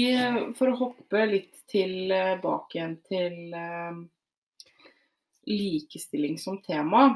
for 0.56 0.70
å 0.72 0.78
hoppe 0.86 1.26
litt 1.28 1.58
tilbake 1.68 2.78
igjen 2.78 2.94
til 3.08 3.56
eh, 3.58 3.98
likestilling 5.50 6.38
som 6.40 6.62
tema, 6.62 7.10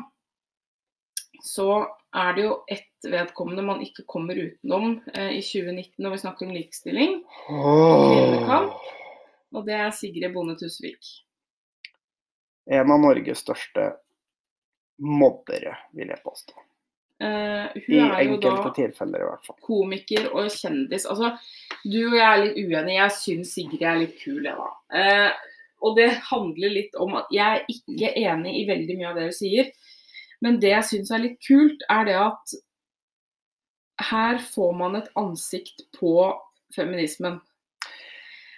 så 1.43 1.87
er 2.17 2.33
det 2.37 2.45
jo 2.47 2.53
ett 2.73 3.09
vedkommende 3.11 3.65
man 3.65 3.83
ikke 3.85 4.05
kommer 4.09 4.37
utenom 4.37 4.99
eh, 5.15 5.37
i 5.39 5.43
2019 5.45 6.03
når 6.03 6.15
vi 6.17 6.23
snakker 6.25 6.47
om 6.47 6.55
likestilling, 6.57 7.21
kvinnekamp. 7.47 8.89
og 9.55 9.69
det 9.69 9.77
er 9.79 9.95
Sigrid 9.95 10.33
Bonde 10.35 10.57
Tusvik. 10.61 11.13
En 12.67 12.91
av 12.91 12.99
Norges 12.99 13.45
største 13.45 13.93
mobbere, 15.03 15.75
vil 15.97 16.13
jeg 16.13 16.23
påstå. 16.25 16.63
Uh, 17.17 17.73
hun 17.87 17.95
I 17.97 18.01
er 18.05 18.23
jo 18.27 18.37
da 18.45 18.55
tilfeller, 18.77 19.23
i 19.23 19.29
hvert 19.31 19.47
fall. 19.49 19.57
komiker 19.65 20.27
og 20.35 20.51
kjendis. 20.53 21.07
Altså, 21.09 21.33
du 21.85 22.01
og 22.11 22.17
jeg 22.19 22.27
er 22.27 22.43
litt 22.43 22.59
uenige. 22.61 22.99
Jeg 22.99 23.15
syns 23.17 23.55
Sigrid 23.57 23.87
er 23.89 24.03
litt 24.03 24.19
kul, 24.21 24.43
jeg, 24.45 24.57
da. 24.57 24.69
Uh, 24.93 25.55
og 25.87 25.97
det 25.97 26.11
handler 26.29 26.73
litt 26.73 26.97
om 27.01 27.17
at 27.21 27.33
jeg 27.33 27.61
er 27.61 27.73
ikke 27.73 28.13
enig 28.21 28.55
i 28.61 28.69
veldig 28.69 28.97
mye 28.99 29.11
av 29.11 29.19
det 29.19 29.27
hun 29.29 29.37
sier. 29.37 29.73
Men 30.45 30.61
det 30.61 30.73
jeg 30.73 30.89
syns 30.91 31.13
er 31.13 31.23
litt 31.25 31.39
kult, 31.45 31.85
er 31.93 32.09
det 32.09 32.17
at 32.21 32.57
her 34.11 34.41
får 34.43 34.73
man 34.77 34.99
et 34.99 35.09
ansikt 35.17 35.87
på 35.97 36.15
feminismen. 36.77 37.39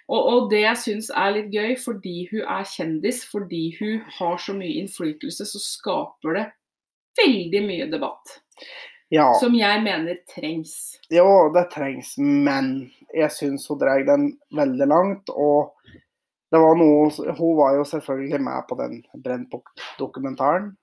Og, 0.08 0.28
og 0.32 0.50
det 0.52 0.62
jeg 0.62 0.80
syns 0.80 1.10
er 1.12 1.34
litt 1.34 1.50
gøy, 1.52 1.74
fordi 1.80 2.28
hun 2.30 2.44
er 2.48 2.68
kjendis, 2.68 3.22
fordi 3.28 3.64
hun 3.76 3.98
har 4.18 4.38
så 4.40 4.54
mye 4.56 4.78
innflytelse, 4.80 5.44
så 5.44 5.60
skaper 5.60 6.38
det 6.38 6.44
veldig 7.18 7.64
mye 7.66 7.88
debatt. 7.92 8.38
Ja, 9.12 9.30
Som 9.40 9.54
jeg 9.56 9.82
mener 9.84 10.18
trengs. 10.28 10.98
jo, 11.12 11.48
det 11.54 11.70
trengs, 11.72 12.14
men 12.18 12.90
jeg 13.16 13.32
syns 13.32 13.64
hun 13.68 13.80
drar 13.80 14.04
den 14.04 14.30
veldig 14.56 14.88
langt. 14.88 15.32
Og 15.32 15.72
det 16.52 16.60
var 16.60 16.76
noe 16.76 17.08
Hun 17.36 17.56
var 17.56 17.76
jo 17.76 17.86
selvfølgelig 17.88 18.40
med 18.40 18.66
på 18.68 18.76
den 18.80 19.00
Brennpunkt-dokumentaren. 19.24 20.74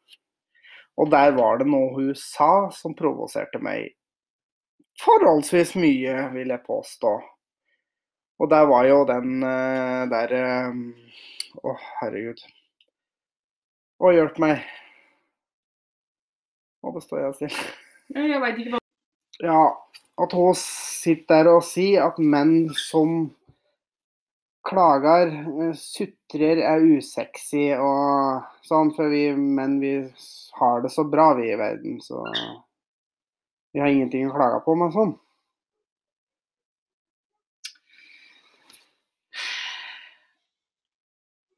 Og 0.97 1.11
der 1.11 1.35
var 1.37 1.59
det 1.59 1.67
noe 1.69 1.93
hun 1.93 2.15
sa 2.17 2.69
som 2.73 2.95
provoserte 2.97 3.61
meg 3.61 3.93
forholdsvis 5.01 5.75
mye, 5.75 6.29
vil 6.33 6.53
jeg 6.53 6.65
påstå. 6.65 7.13
Og 8.39 8.49
der 8.51 8.65
var 8.67 8.87
jo 8.89 9.03
den 9.07 9.43
uh, 9.43 10.03
der 10.11 10.35
Å, 10.35 11.71
uh, 11.71 11.85
herregud. 12.01 12.41
Å, 14.03 14.11
hjelp 14.11 14.41
meg. 14.43 14.65
Nå 16.83 16.91
består 16.97 17.23
jeg 17.23 17.37
stille. 17.39 17.71
Jeg 18.13 18.41
veit 18.43 18.59
ikke 18.61 18.75
hva 18.75 18.83
Ja, 19.41 19.61
at 20.21 20.35
hun 20.35 20.53
sitter 20.59 21.47
der 21.47 21.55
og 21.55 21.63
sier 21.65 22.05
at 22.05 22.19
menn 22.21 22.69
som 22.77 23.31
klager, 24.65 25.31
sutrer, 25.77 26.61
er 26.65 26.85
usexy 26.85 27.67
og 27.77 28.45
sånn, 28.65 28.91
for 28.95 29.11
vi 29.13 29.27
menn 29.35 29.77
vi 29.81 29.95
har 30.59 30.81
det 30.81 30.91
så 30.93 31.05
bra, 31.09 31.31
vi 31.37 31.51
i 31.51 31.59
verden, 31.59 31.99
så 32.01 32.23
vi 33.75 33.83
har 33.83 33.91
ingenting 33.91 34.29
å 34.29 34.33
klage 34.35 34.63
på, 34.65 34.75
men 34.79 34.93
sånn. 34.95 35.13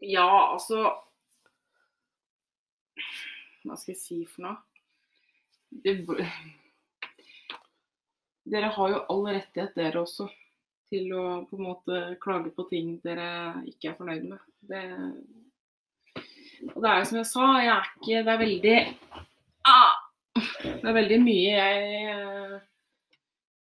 Ja, 0.08 0.54
altså 0.54 0.94
Hva 3.68 3.76
skal 3.76 3.94
jeg 3.94 4.00
si 4.00 4.18
for 4.30 4.46
noe? 4.46 4.58
Det, 5.84 5.98
dere 8.48 8.70
har 8.72 8.94
jo 8.94 9.02
all 9.12 9.26
rettighet, 9.28 9.74
dere 9.76 10.00
også, 10.00 10.30
til 10.88 11.12
å 11.12 11.24
på 11.50 11.58
en 11.58 11.66
måte 11.66 12.00
klage 12.24 12.54
på 12.56 12.64
ting 12.70 12.94
dere 13.04 13.60
ikke 13.68 13.92
er 13.92 13.98
fornøyd 13.98 14.30
med. 14.30 14.46
Det, 14.70 14.84
og 16.72 16.80
det 16.80 16.90
er 16.90 17.02
jo 17.02 17.10
som 17.10 17.20
jeg 17.20 17.30
sa, 17.30 17.50
jeg 17.62 17.74
er 17.74 17.90
ikke 17.92 18.24
Det 18.24 18.32
er 18.32 18.40
veldig 18.42 18.78
ah, 19.70 19.98
Det 20.40 20.88
er 20.88 20.96
veldig 20.98 21.20
mye 21.22 21.52
jeg 21.52 22.00
eh, 22.16 22.56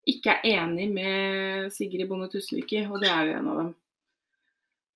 ikke 0.08 0.38
er 0.38 0.48
enig 0.64 0.88
med 0.96 1.68
Sigrid 1.76 2.08
Bonde 2.08 2.32
Tusvik 2.32 2.72
i, 2.74 2.86
og 2.88 3.04
det 3.04 3.12
er 3.12 3.28
jo 3.28 3.36
en 3.42 3.52
av 3.52 3.60
dem. 3.60 3.74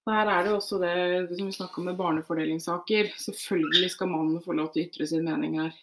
Her 0.09 0.29
er 0.33 0.45
det 0.45 0.53
også 0.55 0.79
det 0.81 1.37
som 1.37 1.45
vi 1.45 1.53
snakka 1.53 1.81
om 1.81 1.87
med 1.91 1.99
barnefordelingssaker. 1.99 3.11
Selvfølgelig 3.21 3.91
skal 3.93 4.09
mannen 4.09 4.41
få 4.41 4.55
lov 4.57 4.71
til 4.71 4.81
å 4.81 4.89
ytre 4.89 5.07
sin 5.07 5.27
mening 5.27 5.59
her. 5.61 5.75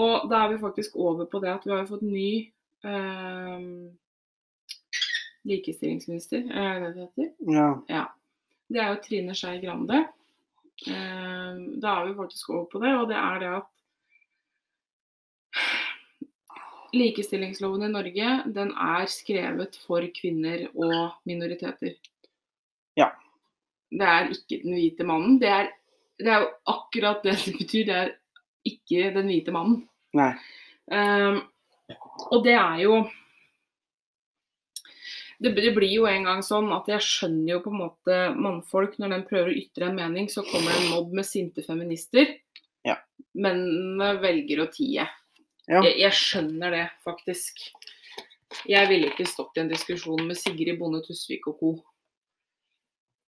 Og 0.00 0.24
da 0.30 0.44
er 0.44 0.54
vi 0.54 0.62
faktisk 0.62 0.96
over 0.96 1.28
på 1.30 1.42
det 1.44 1.52
at 1.52 1.66
vi 1.68 1.74
har 1.74 1.84
fått 1.86 2.02
ny 2.02 2.30
eh, 2.88 3.66
likestillingsminister, 5.44 6.48
er 6.50 6.80
det 6.82 6.90
det 6.96 7.04
heter? 7.04 7.30
Ja. 7.52 7.68
ja. 7.92 8.06
Det 8.72 8.80
er 8.80 8.90
jo 8.90 9.02
Trine 9.04 9.36
Skei 9.38 9.60
Grande. 9.62 10.00
Eh, 10.88 11.60
da 11.84 11.92
er 12.00 12.08
vi 12.08 12.16
faktisk 12.18 12.50
over 12.50 12.66
på 12.72 12.82
det, 12.82 12.94
og 12.96 13.06
det 13.12 13.20
er 13.20 13.40
det 13.44 13.52
at 13.60 13.70
Likestillingsloven 16.94 17.88
i 17.88 17.90
Norge 17.90 18.34
den 18.54 18.68
er 18.78 19.08
skrevet 19.10 19.74
for 19.82 20.04
kvinner 20.14 20.68
og 20.74 21.16
minoriteter. 21.26 21.96
Det 23.94 24.10
er 24.10 24.30
ikke 24.34 24.60
den 24.64 24.76
hvite 24.78 25.06
mannen. 25.08 25.40
Det 25.42 25.50
er, 25.50 25.72
det 26.20 26.30
er 26.30 26.44
jo 26.44 26.52
akkurat 26.74 27.24
det 27.26 27.36
det 27.44 27.56
betyr. 27.58 27.84
Det 27.88 27.98
er 27.98 28.14
ikke 28.68 29.10
den 29.14 29.28
hvite 29.30 29.54
mannen. 29.54 29.82
Nei. 30.16 30.32
Um, 30.90 31.42
og 32.30 32.42
det 32.44 32.54
er 32.56 32.80
jo 32.82 32.96
det, 35.38 35.50
det, 35.56 35.72
blir 35.76 35.90
jo 35.90 36.06
en 36.08 36.26
gang 36.26 36.42
sånn 36.46 36.70
at 36.72 36.88
jeg 36.88 37.04
skjønner 37.04 37.56
jo 37.56 37.62
på 37.64 37.72
en 37.72 37.80
måte 37.82 38.18
mannfolk 38.36 38.94
når 39.00 39.12
de 39.12 39.18
prøver 39.28 39.50
å 39.50 39.56
ytre 39.58 39.88
en 39.90 39.98
mening, 39.98 40.28
så 40.30 40.44
kommer 40.46 40.70
det 40.70 40.84
en 40.84 40.92
mobb 40.94 41.14
med 41.18 41.26
sinte 41.28 41.64
feminister. 41.66 42.36
Ja. 42.86 42.96
Men 43.34 43.98
velger 44.22 44.62
å 44.64 44.70
tie. 44.72 45.08
Ja. 45.68 45.80
Jeg, 45.80 45.96
jeg, 46.04 46.12
skjønner 46.16 46.76
det, 46.76 46.84
faktisk. 47.04 47.60
Jeg 48.68 48.88
ville 48.90 49.10
ikke 49.10 49.26
stått 49.28 49.58
i 49.58 49.64
en 49.64 49.72
diskusjon 49.72 50.22
med 50.28 50.38
Sigrid 50.38 50.78
Bonde 50.80 51.02
Tusvik 51.04 51.48
og 51.50 51.58
co. 51.60 51.74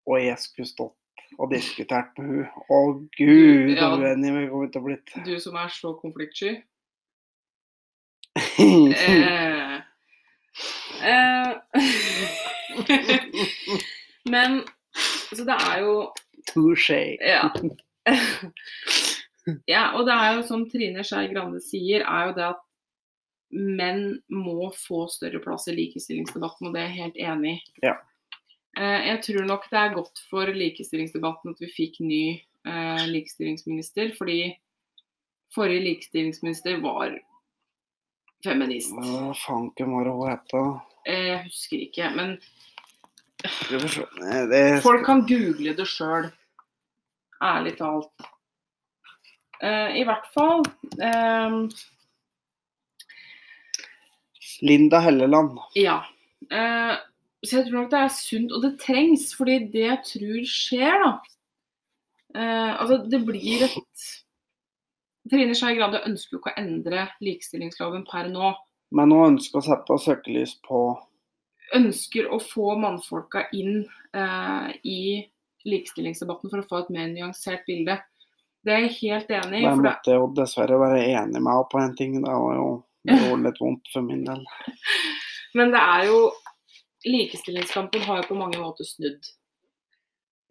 Og 0.07 0.21
jeg 0.23 0.39
skulle 0.39 0.69
stått 0.69 0.95
og 1.39 1.51
diskutert 1.53 2.19
med 2.19 2.27
hun. 2.31 2.47
Å 2.71 2.79
gud, 3.17 3.71
Ja. 3.77 3.97
uenig 3.97 4.33
vi 4.33 4.49
kommer 4.51 4.69
til 4.73 4.81
å 4.81 4.85
blitt. 4.87 5.11
Du 5.27 5.41
som 5.41 5.57
er 5.57 5.69
så 5.69 5.95
konfliktsky. 6.01 6.63
Eh, 10.97 11.05
eh, 11.05 11.53
men 14.33 14.63
så 15.35 15.45
det 15.45 15.57
er 15.57 15.83
jo 15.85 15.95
Touché. 16.49 17.17
Ja. 17.21 17.51
ja. 19.75 19.83
Og 19.97 20.07
det 20.09 20.15
er 20.15 20.37
jo 20.37 20.43
som 20.49 20.65
Trine 20.71 21.05
Skei 21.05 21.29
Grande 21.33 21.61
sier, 21.65 22.01
er 22.07 22.21
jo 22.31 22.37
det 22.39 22.47
at 22.55 22.63
menn 23.53 24.21
må 24.33 24.71
få 24.75 25.07
større 25.13 25.41
plass 25.45 25.69
i 25.71 25.77
likestillingsdebatten, 25.77 26.69
og 26.69 26.73
det 26.75 26.81
er 26.83 26.89
jeg 26.91 27.01
helt 27.03 27.19
enig 27.31 27.53
i. 27.53 27.55
Ja. 27.87 27.95
Eh, 28.77 29.07
Jeg 29.09 29.23
tror 29.25 29.47
nok 29.49 29.65
det 29.71 29.79
er 29.81 29.95
godt 29.95 30.21
for 30.31 30.47
likestillingsdebatten 30.53 31.55
at 31.55 31.61
vi 31.65 31.71
fikk 31.73 32.01
ny 32.05 32.23
eh, 32.67 33.05
likestillingsminister, 33.09 34.13
fordi 34.19 34.51
forrige 35.55 35.85
likestillingsminister 35.87 36.81
var 36.85 37.15
feminist. 38.45 38.93
Hva 38.93 39.33
fanken 39.41 39.93
var 39.97 40.05
det 40.05 40.13
hun 40.19 40.31
het? 40.31 40.47
da? 40.53 40.65
Eh, 41.07 41.27
Jeg 41.33 41.43
husker 41.49 41.85
ikke, 41.89 42.11
men 42.17 42.37
folk 44.83 45.05
kan 45.07 45.25
google 45.29 45.75
det 45.77 45.87
sjøl. 45.89 46.31
Ærlig 47.45 47.77
talt. 47.79 48.11
I 49.63 50.03
hvert 50.05 50.27
fall 50.35 50.63
um... 51.01 51.71
Linda 54.65 54.99
Helleland. 55.05 55.59
Ja. 55.77 55.99
Eh, 56.53 56.97
så 57.47 57.61
jeg 57.61 57.69
tror 57.69 57.83
nok 57.83 57.91
det 57.93 58.03
er 58.03 58.13
sunt, 58.13 58.53
og 58.53 58.63
det 58.65 58.77
trengs. 58.83 59.31
Fordi 59.39 59.59
det 59.73 59.85
jeg 59.87 59.99
tror 60.11 60.47
skjer, 60.51 61.03
da 61.03 61.11
eh, 62.37 62.73
Altså, 62.77 63.03
det 63.11 63.23
blir 63.27 63.67
et 63.67 64.07
Trine 65.31 65.57
Skei 65.59 65.75
Grande 65.75 66.05
ønsker 66.07 66.37
jo 66.37 66.41
ikke 66.41 66.55
å 66.55 66.61
endre 66.63 67.09
likestillingsloven 67.25 68.05
per 68.07 68.29
nå. 68.31 68.53
Men 68.95 69.11
hun 69.11 69.33
ønsker 69.33 69.59
å 69.59 69.67
sette 69.67 69.99
søkelys 69.99 70.55
på 70.67 70.89
Ønsker 71.75 72.29
å 72.31 72.37
få 72.39 72.77
mannfolka 72.79 73.49
inn 73.59 73.81
eh, 74.15 74.69
i 74.87 75.01
likestillingsdebatten 75.67 76.53
for 76.53 76.63
å 76.63 76.67
få 76.69 76.83
et 76.85 76.93
mer 76.95 77.09
nyansert 77.11 77.65
bilde. 77.67 77.97
Det 78.63 78.75
er 78.75 78.85
jeg 78.85 78.95
helt 79.01 79.33
enig 79.35 79.65
i. 79.65 79.65
Der 79.67 79.81
måtte 79.81 80.13
jeg 80.13 80.21
jo 80.21 80.29
dessverre 80.37 80.79
være 80.79 81.01
enig 81.09 81.41
med 81.41 81.51
henne 81.51 81.67
på 81.73 81.81
en 81.83 81.97
ting. 81.99 82.15
Det 82.23 82.31
var 82.31 82.55
jo 82.61 82.69
det 83.07 83.19
gjorde 83.19 83.49
litt 83.49 83.61
vondt 83.63 83.91
for 83.93 84.07
min 84.07 84.23
del. 84.27 84.47
Men 85.59 85.75
det 85.75 85.83
er 85.83 86.07
jo 86.07 86.21
Likestillingskampen 87.07 88.03
har 88.03 88.23
jo 88.23 88.29
på 88.33 88.39
mange 88.39 88.59
måter 88.59 88.85
snudd. 88.89 89.23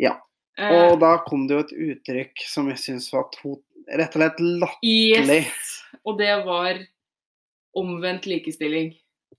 Ja. 0.01 0.15
Eh, 0.57 0.71
Og 0.93 0.99
da 1.01 1.17
kom 1.27 1.47
det 1.49 1.55
jo 1.57 1.63
et 1.65 1.73
uttrykk 1.99 2.45
som 2.47 2.69
jeg 2.71 2.79
syns 2.79 3.09
var 3.13 3.27
to, 3.35 3.57
rett 3.91 4.15
og 4.15 4.21
slett 4.21 4.39
latterlig. 4.39 5.41
yes. 5.45 5.73
Og 6.05 6.17
det 6.19 6.31
var 6.45 6.79
omvendt 7.75 8.25
likestilling. 8.29 8.93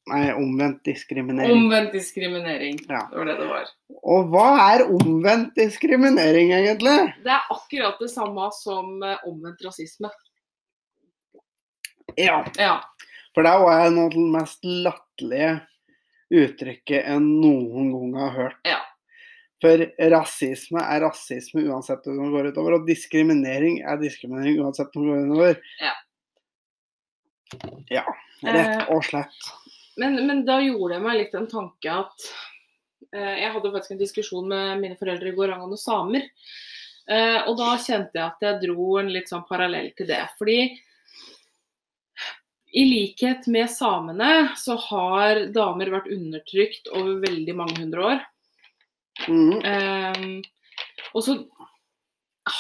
Nei, 0.07 0.29
omvendt 0.39 0.85
diskriminering. 0.87 1.51
Omvendt 1.57 1.93
diskriminering. 1.97 2.77
Ja. 2.87 3.01
Det 3.11 3.19
var 3.19 3.27
det 3.27 3.39
det 3.41 3.47
var. 3.51 3.71
Og 4.07 4.29
hva 4.31 4.45
er 4.77 4.85
omvendt 4.87 5.57
diskriminering, 5.59 6.53
egentlig? 6.55 6.99
Det 7.25 7.33
er 7.33 7.49
akkurat 7.51 7.99
det 7.99 8.11
samme 8.13 8.47
som 8.55 9.01
eh, 9.03 9.25
omvendt 9.27 9.65
rasisme. 9.67 10.13
Ja. 12.17 12.45
Ja. 12.61 12.77
For 13.35 13.43
det 13.45 13.57
var 13.61 13.81
jeg 13.83 13.97
noe 13.97 14.07
av 14.09 14.15
det 14.15 14.27
mest 14.37 14.63
latterlige 14.87 15.51
uttrykket 16.33 17.03
jeg 17.03 17.23
noen 17.23 17.93
gang 17.93 18.17
har 18.21 18.35
hørt. 18.37 18.61
Ja. 18.67 18.81
For 19.65 19.81
rasisme 20.13 20.83
er 20.85 21.01
rasisme 21.07 21.63
uansett 21.65 22.05
om 22.11 22.19
det 22.21 22.33
går 22.35 22.51
utover, 22.53 22.77
og 22.77 22.89
diskriminering 22.89 23.81
er 23.89 24.01
diskriminering 24.03 24.61
uansett 24.65 24.93
om 24.97 25.07
det 25.07 25.15
går 25.15 25.31
utover. 25.31 25.63
Ja. 25.81 25.95
Ja, 27.93 28.05
rett 28.43 28.83
Eh, 28.83 28.91
og 28.93 29.05
slett. 29.07 29.51
Men, 29.97 30.19
men 30.27 30.45
da 30.45 30.59
gjorde 30.61 30.97
jeg 30.97 31.05
meg 31.05 31.19
litt 31.21 31.37
en 31.39 31.47
tanke 31.49 31.93
at 31.93 32.25
eh, 33.15 33.37
Jeg 33.41 33.53
hadde 33.55 33.71
faktisk 33.71 33.95
en 33.95 34.01
diskusjon 34.03 34.49
med 34.51 34.83
mine 34.83 34.99
foreldre 34.99 35.31
i 35.31 35.37
går 35.37 35.55
angående 35.55 35.79
samer. 35.81 36.27
Eh, 37.07 37.39
og 37.47 37.55
da 37.61 37.77
kjente 37.79 38.19
jeg 38.19 38.27
at 38.27 38.43
jeg 38.43 38.61
dro 38.67 38.97
en 39.01 39.13
litt 39.15 39.31
sånn 39.31 39.47
parallell 39.49 39.93
til 39.97 40.11
det. 40.11 40.25
Fordi 40.41 40.59
i 42.77 42.85
likhet 42.85 43.47
med 43.49 43.71
samene 43.73 44.51
så 44.61 44.77
har 44.89 45.47
damer 45.55 45.91
vært 45.95 46.11
undertrykt 46.13 46.91
over 46.93 47.23
veldig 47.23 47.55
mange 47.57 47.79
hundre 47.81 48.09
år. 48.11 48.25
Mm. 49.33 49.63
Um, 49.65 50.35
og 51.17 51.25
så 51.25 51.37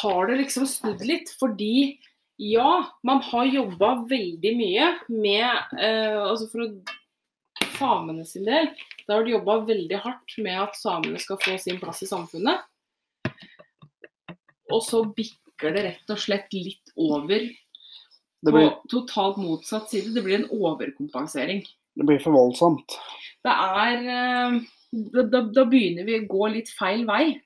har 0.01 0.31
det 0.31 0.39
liksom 0.41 0.65
snudd 0.71 1.05
litt, 1.05 1.29
fordi 1.37 1.99
ja, 2.41 2.87
man 3.05 3.21
har 3.29 3.49
jobba 3.49 3.93
veldig 4.09 4.53
mye 4.59 4.89
med 5.09 5.77
uh, 5.81 6.25
Altså 6.27 6.49
for 6.53 6.65
å 6.67 6.71
samene 7.77 8.25
sin 8.29 8.45
del, 8.49 8.69
da 9.07 9.19
har 9.19 9.25
de 9.25 9.33
jobba 9.37 9.59
veldig 9.69 10.01
hardt 10.01 10.35
med 10.45 10.59
at 10.61 10.77
samene 10.81 11.21
skal 11.21 11.41
få 11.45 11.57
sin 11.61 11.81
plass 11.81 12.03
i 12.05 12.09
samfunnet. 12.09 12.65
Og 14.73 14.83
så 14.85 15.03
bikker 15.17 15.77
det 15.77 15.85
rett 15.87 16.13
og 16.13 16.21
slett 16.21 16.53
litt 16.57 16.93
over 16.97 17.45
blir, 18.55 18.71
på 18.71 18.93
totalt 18.93 19.41
motsatt 19.41 19.91
side. 19.91 20.15
Det 20.15 20.23
blir 20.23 20.41
en 20.41 20.49
overkompensering. 20.55 21.65
det 21.97 22.07
blir 22.07 22.23
for 22.23 22.37
voldsomt. 22.37 22.99
Det 23.47 23.53
er 23.53 24.09
eh, 24.13 24.61
da, 25.15 25.23
da, 25.23 25.43
da 25.55 25.65
begynner 25.69 26.07
vi 26.07 26.21
å 26.21 26.29
gå 26.31 26.49
litt 26.55 26.71
feil 26.75 27.05
vei. 27.09 27.37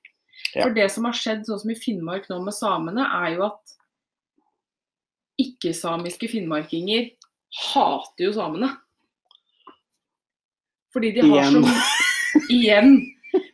Ja. 0.55 0.65
For 0.65 0.75
det 0.75 0.89
som 0.93 1.07
har 1.07 1.17
skjedd 1.17 1.45
sånn 1.47 1.61
som 1.63 1.73
i 1.73 1.79
Finnmark 1.79 2.29
nå 2.31 2.41
med 2.45 2.57
samene, 2.57 3.05
er 3.23 3.37
jo 3.37 3.47
at 3.51 3.77
ikke-samiske 5.41 6.29
finnmarkinger 6.29 7.11
hater 7.71 8.27
jo 8.27 8.33
samene. 8.37 8.73
Fordi 10.95 11.13
de 11.17 11.25
har 11.25 11.47
Igjen. 11.47 11.65
så 11.65 12.43
Igjen. 12.57 12.99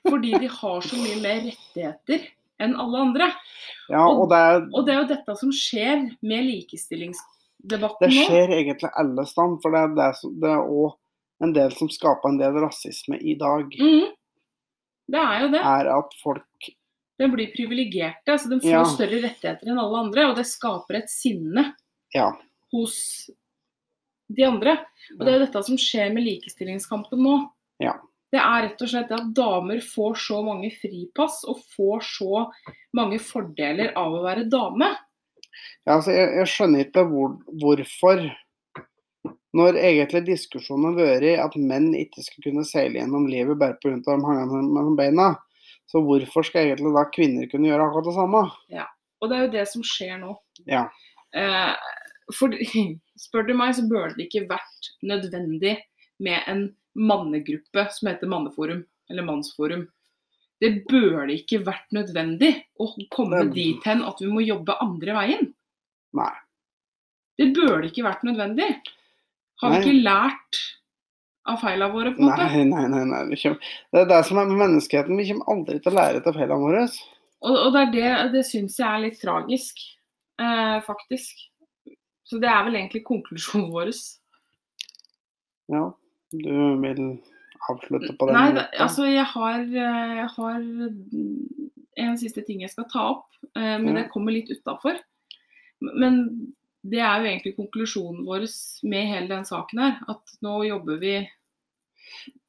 Fordi 0.07 0.33
de 0.41 0.49
har 0.51 0.87
så 0.87 0.99
mye 0.99 1.21
mer 1.21 1.41
rettigheter 1.45 2.27
enn 2.63 2.77
alle 2.81 3.03
andre. 3.09 3.31
Ja, 3.93 4.07
og 4.09 4.31
det, 4.33 4.39
er, 4.39 4.63
Og 4.73 4.87
det 4.87 4.95
er 4.95 5.01
jo 5.03 5.09
dette 5.13 5.37
som 5.39 5.53
skjer 5.55 6.07
med 6.25 6.49
det 6.49 7.21
likestillingsdebatten 7.67 8.09
nå. 8.09 8.27
skjer 8.27 8.49
egentlig 8.57 8.91
alle 8.97 9.27
steder. 9.27 9.59
For 9.63 9.71
det 9.75 9.81
er, 9.83 9.95
det, 9.97 10.09
som, 10.21 10.35
det 10.41 10.51
er 10.51 10.63
også 10.63 10.97
en 11.47 11.53
del 11.53 11.73
som 11.77 11.89
skaper 11.93 12.29
en 12.33 12.39
del 12.41 12.53
rasisme 12.63 13.19
i 13.21 13.35
dag. 13.39 13.67
Mm. 13.81 14.07
Det 15.09 15.21
er 15.23 15.41
jo 15.45 15.49
det. 15.53 15.61
Er 15.61 15.91
at 15.99 16.15
folk 16.23 16.71
De 17.19 17.29
blir 17.33 17.53
privilegerte. 17.55 18.29
altså 18.29 18.49
De 18.51 18.61
får 18.61 18.71
Ja. 18.71 18.85
større 18.85 19.23
rettigheter 19.23 19.67
enn 19.71 19.79
alle 19.79 19.99
andre. 20.05 20.27
Og 20.31 20.37
det 20.37 20.47
skaper 20.47 20.97
et 20.97 21.09
sinne 21.11 21.75
Ja. 22.15 22.33
hos 22.73 23.31
de 24.29 24.43
andre. 24.45 24.79
Og 25.19 25.25
det 25.25 25.29
er 25.29 25.39
jo 25.39 25.45
dette 25.47 25.63
som 25.65 25.77
skjer 25.77 26.13
med 26.13 26.25
likestillingskampen 26.25 27.19
nå. 27.23 27.51
Ja. 27.81 27.95
Det 28.33 28.41
er 28.41 28.63
rett 28.69 28.83
og 28.83 28.89
slett 28.89 29.13
at 29.13 29.33
damer 29.33 29.79
får 29.81 30.17
så 30.19 30.43
mange 30.45 30.71
fripass 30.75 31.45
og 31.47 31.61
får 31.77 32.01
så 32.03 32.53
mange 32.93 33.19
fordeler 33.23 33.93
av 33.97 34.13
å 34.13 34.23
være 34.25 34.49
dame. 34.51 34.97
Ja, 35.87 35.97
altså, 35.97 36.13
jeg, 36.15 36.33
jeg 36.41 36.51
skjønner 36.51 36.85
ikke 36.85 37.07
hvor, 37.11 37.37
hvorfor 37.63 38.25
Når 39.57 39.79
egentlig 39.81 40.27
diskusjonen 40.27 40.99
har 40.99 41.21
vært 41.23 41.41
at 41.47 41.55
menn 41.57 41.93
ikke 41.97 42.25
skal 42.25 42.45
kunne 42.45 42.65
seile 42.69 42.99
gjennom 42.99 43.29
livet 43.31 43.57
bare 43.61 43.79
pga. 43.81 43.95
de 44.05 44.17
hangende 44.27 44.61
mellom 44.69 44.99
beina, 44.99 45.31
så 45.89 46.03
hvorfor 46.05 46.45
skal 46.45 46.67
egentlig 46.67 46.93
da 46.93 47.07
kvinner 47.15 47.49
kunne 47.49 47.71
gjøre 47.71 47.87
akkurat 47.87 48.09
det 48.11 48.17
samme? 48.19 48.43
Ja, 48.75 48.85
Og 49.21 49.31
det 49.31 49.37
er 49.37 49.47
jo 49.47 49.55
det 49.55 49.65
som 49.71 49.87
skjer 49.87 50.19
nå. 50.21 50.35
Ja. 50.69 50.83
Eh, 51.33 51.73
for, 52.37 52.53
spør 53.25 53.49
du 53.49 53.55
meg, 53.57 53.73
så 53.79 53.87
burde 53.89 54.17
det 54.19 54.27
ikke 54.29 54.49
vært 54.51 54.91
nødvendig 55.07 55.79
med 56.21 56.51
en 56.51 56.67
mannegruppe 56.97 57.87
som 57.97 58.11
heter 58.11 58.29
Manneforum, 58.29 58.85
eller 59.11 59.27
Mannsforum. 59.27 59.87
Det 60.63 60.71
burde 60.89 61.35
ikke 61.35 61.61
vært 61.67 61.93
nødvendig 61.93 62.53
å 62.81 62.89
komme 63.13 63.43
Nei. 63.45 63.53
dit 63.53 63.89
hen 63.89 64.03
at 64.07 64.21
vi 64.23 64.31
må 64.33 64.45
jobbe 64.45 64.79
andre 64.81 65.17
veien. 65.19 65.51
Nei. 66.17 66.33
Det 67.37 67.51
burde 67.57 67.91
ikke 67.91 68.07
vært 68.07 68.25
nødvendig. 68.25 68.71
Har 69.61 69.73
vi 69.73 69.83
ikke 69.83 70.05
lært 70.05 70.63
av 71.47 71.61
feilene 71.61 71.93
våre, 71.93 72.13
på 72.17 72.23
en 72.23 72.31
måte? 72.31 72.47
Nei, 72.49 72.65
nei, 72.69 72.87
nei. 72.93 73.03
nei. 73.11 73.21
Vi 73.31 73.41
kommer, 73.43 73.75
det 73.93 74.03
er 74.03 74.09
det 74.11 74.23
som 74.29 74.41
er 74.41 74.49
med 74.49 74.63
menneskeheten. 74.63 75.21
Vi 75.21 75.29
kommer 75.31 75.53
aldri 75.53 75.77
til 75.81 75.93
å 75.93 75.99
lære 75.99 76.23
av 76.23 76.39
feilene 76.41 76.63
våre. 76.63 76.87
Og, 77.45 77.53
og 77.53 77.69
det 77.75 77.83
er 77.83 77.93
det, 77.93 78.09
det 78.39 78.45
syns 78.49 78.79
jeg 78.81 78.89
er 78.89 79.05
litt 79.05 79.21
tragisk, 79.21 79.85
eh, 80.41 80.79
faktisk. 80.87 81.45
Så 82.27 82.41
det 82.43 82.49
er 82.51 82.65
vel 82.67 82.81
egentlig 82.81 83.05
konklusjonen 83.07 83.69
vår. 83.75 83.93
Ja, 85.73 85.85
du 86.33 86.53
vil 86.83 87.03
avslutte 87.71 88.13
på 88.19 88.27
den 88.29 88.35
Nei, 88.37 88.53
måten? 88.53 88.81
altså 88.85 89.07
jeg 89.09 89.25
har, 89.33 89.61
eh, 89.61 90.17
jeg 90.21 90.29
har 90.37 90.57
en 92.07 92.19
siste 92.21 92.45
ting 92.47 92.61
jeg 92.65 92.71
skal 92.71 92.85
ta 92.93 93.05
opp, 93.15 93.27
eh, 93.57 93.79
men 93.79 93.89
Ja. 93.97 94.03
det 94.03 94.11
kommer 94.13 94.33
litt 94.33 94.51
utafor. 94.51 94.99
Men 95.81 96.53
det 96.85 97.01
er 97.01 97.21
jo 97.21 97.27
egentlig 97.31 97.57
konklusjonen 97.57 98.25
vår 98.27 98.47
med 98.89 99.07
hele 99.11 99.29
den 99.29 99.45
saken 99.45 99.79
her. 99.79 99.99
At 100.09 100.23
nå 100.43 100.63
jobber 100.69 100.99
vi 101.01 101.29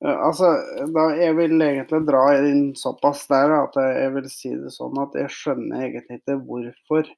Altså, 0.05 0.51
da, 0.93 1.07
jeg 1.17 1.33
vil 1.35 1.59
egentlig 1.59 2.05
dra 2.05 2.37
inn 2.37 2.75
såpass 2.77 3.23
der 3.27 3.49
at 3.63 3.73
jeg 3.73 4.11
vil 4.13 4.27
si 4.29 4.49
det 4.53 4.69
sånn 4.75 4.99
at 5.01 5.15
jeg 5.17 5.31
skjønner 5.33 5.81
egentlig 5.87 6.19
ikke 6.21 6.37
hvorfor 6.45 7.09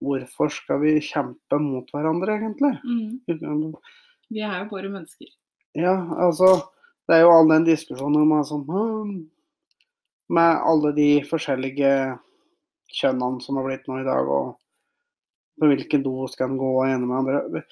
Hvorfor 0.00 0.48
skal 0.48 0.80
vi 0.80 0.94
kjempe 1.04 1.58
mot 1.60 1.84
hverandre, 1.92 2.38
egentlig? 2.40 2.72
mm, 3.28 3.74
Vi 4.30 4.40
er 4.40 4.62
jo 4.64 4.70
bare 4.70 4.88
mennesker. 4.88 5.28
Ja, 5.78 5.94
altså 6.18 6.46
Det 7.08 7.16
er 7.16 7.20
jo 7.24 7.30
all 7.34 7.48
den 7.50 7.64
diskusjonen 7.66 8.22
om 8.22 8.32
altså, 8.38 8.58
Med 10.30 10.60
alle 10.66 10.92
de 10.96 11.08
forskjellige 11.30 11.92
kjønnene 13.00 13.40
som 13.42 13.56
har 13.58 13.66
blitt 13.68 13.86
nå 13.86 14.00
i 14.00 14.06
dag, 14.06 14.26
og 14.26 14.56
på 15.60 15.68
hvilken 15.70 16.02
do 16.02 16.26
skal 16.30 16.50
en 16.50 16.58
gå 16.58 16.70
ene 16.88 17.06
med 17.06 17.16
andre 17.20 17.62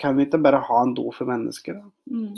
Kan 0.00 0.16
vi 0.18 0.26
ikke 0.26 0.42
bare 0.42 0.60
ha 0.66 0.82
en 0.82 0.94
do 0.94 1.10
for 1.14 1.24
mennesker? 1.30 1.78
da? 1.80 1.86
Mm. 2.10 2.34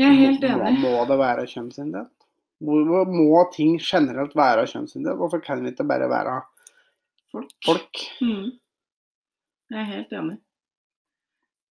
Jeg 0.00 0.08
er 0.08 0.16
helt 0.16 0.40
Må, 0.46 0.52
enig. 0.66 0.80
må 0.80 0.92
det 1.10 1.18
være 1.20 1.46
kjønnsinndelt? 1.50 2.14
Hvor 2.62 3.04
må 3.10 3.42
ting 3.52 3.74
generelt 3.82 4.34
være 4.38 4.64
kjønnsinndelt? 4.70 5.18
Hvorfor 5.20 5.42
kan 5.44 5.60
vi 5.64 5.72
ikke 5.74 5.84
bare 5.90 6.08
være 6.10 6.38
Folk. 7.32 7.50
folk? 7.66 8.00
Mm. 8.22 8.50
Jeg 9.72 9.80
er 9.80 9.88
helt 9.88 10.12
enig. 10.18 10.36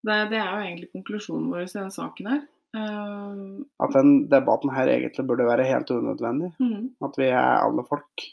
Det, 0.02 0.16
det 0.32 0.40
er 0.42 0.50
jo 0.50 0.62
egentlig 0.66 0.90
konklusjonen 0.96 1.52
vår 1.54 1.68
i 1.68 1.70
denne 1.76 1.94
saken 1.94 2.30
her. 2.32 2.42
Uh, 2.72 3.62
At 3.84 3.94
den 3.94 4.14
debatten 4.32 4.72
her 4.74 4.90
egentlig 4.90 5.26
burde 5.30 5.46
være 5.46 5.68
helt 5.70 5.92
unødvendig. 5.94 6.54
mm. 6.58 6.88
At 7.06 7.20
vi 7.20 7.28
er 7.30 7.60
alle 7.62 7.84
folk. 7.90 8.26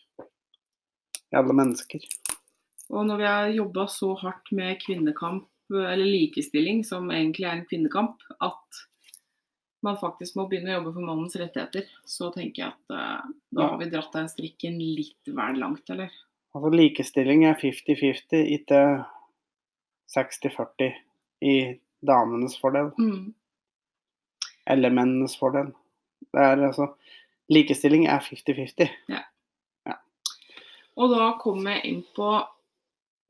Alle 1.36 1.52
mennesker. 1.58 2.00
Og 2.88 3.04
når 3.04 3.18
vi 3.20 3.26
har 3.28 3.50
jobba 3.52 3.84
så 3.92 4.14
hardt 4.22 4.48
med 4.56 4.78
kvinnekamp, 4.80 5.48
eller 5.68 6.06
likestilling, 6.08 6.80
som 6.88 7.10
egentlig 7.12 7.44
er 7.44 7.58
en 7.58 7.66
kvinnekamp, 7.68 8.22
at 8.40 8.78
man 9.84 9.98
faktisk 10.00 10.38
må 10.38 10.46
begynne 10.48 10.72
å 10.72 10.78
jobbe 10.78 10.94
for 10.96 11.04
mannens 11.04 11.36
rettigheter, 11.38 11.84
så 12.08 12.30
tenker 12.34 12.62
jeg 12.64 12.72
at 12.72 12.94
uh, 12.96 13.28
da 13.52 13.60
Ja. 13.60 13.68
har 13.74 13.76
vi 13.82 13.90
dratt 13.92 14.16
den 14.16 14.30
strikken 14.32 14.80
litt 14.80 15.28
vel 15.28 15.60
langt, 15.60 15.84
eller? 15.92 16.08
Altså 16.56 16.72
Likestilling 16.72 17.44
er 17.44 17.60
50-50, 17.60 18.40
ikke 18.56 18.80
60-40 20.14 20.92
i 21.44 21.56
damenes 22.00 22.56
fordel. 22.60 22.90
Mm. 22.98 23.34
Eller 24.68 24.94
mennenes 24.94 25.36
fordel. 25.38 25.72
Det 26.32 26.44
er 26.44 26.66
altså 26.68 26.92
Likestilling 27.48 28.04
er 28.12 28.20
50-50. 28.20 28.90
Og 30.98 31.12
da 31.14 31.28
kommer 31.40 31.76
jeg 31.78 31.92
inn 31.92 32.00
på 32.16 32.28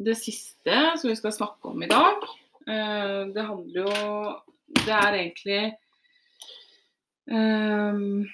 det 0.03 0.17
siste 0.19 0.75
som 0.99 1.11
vi 1.11 1.17
skal 1.19 1.35
snakke 1.37 1.71
om 1.71 1.83
i 1.85 1.91
dag. 1.91 2.25
Eh, 2.67 3.21
Det 3.35 3.45
handler 3.45 3.83
jo 3.83 3.93
Det 4.69 4.93
er 4.95 5.17
egentlig 5.17 5.61
um, 7.31 8.27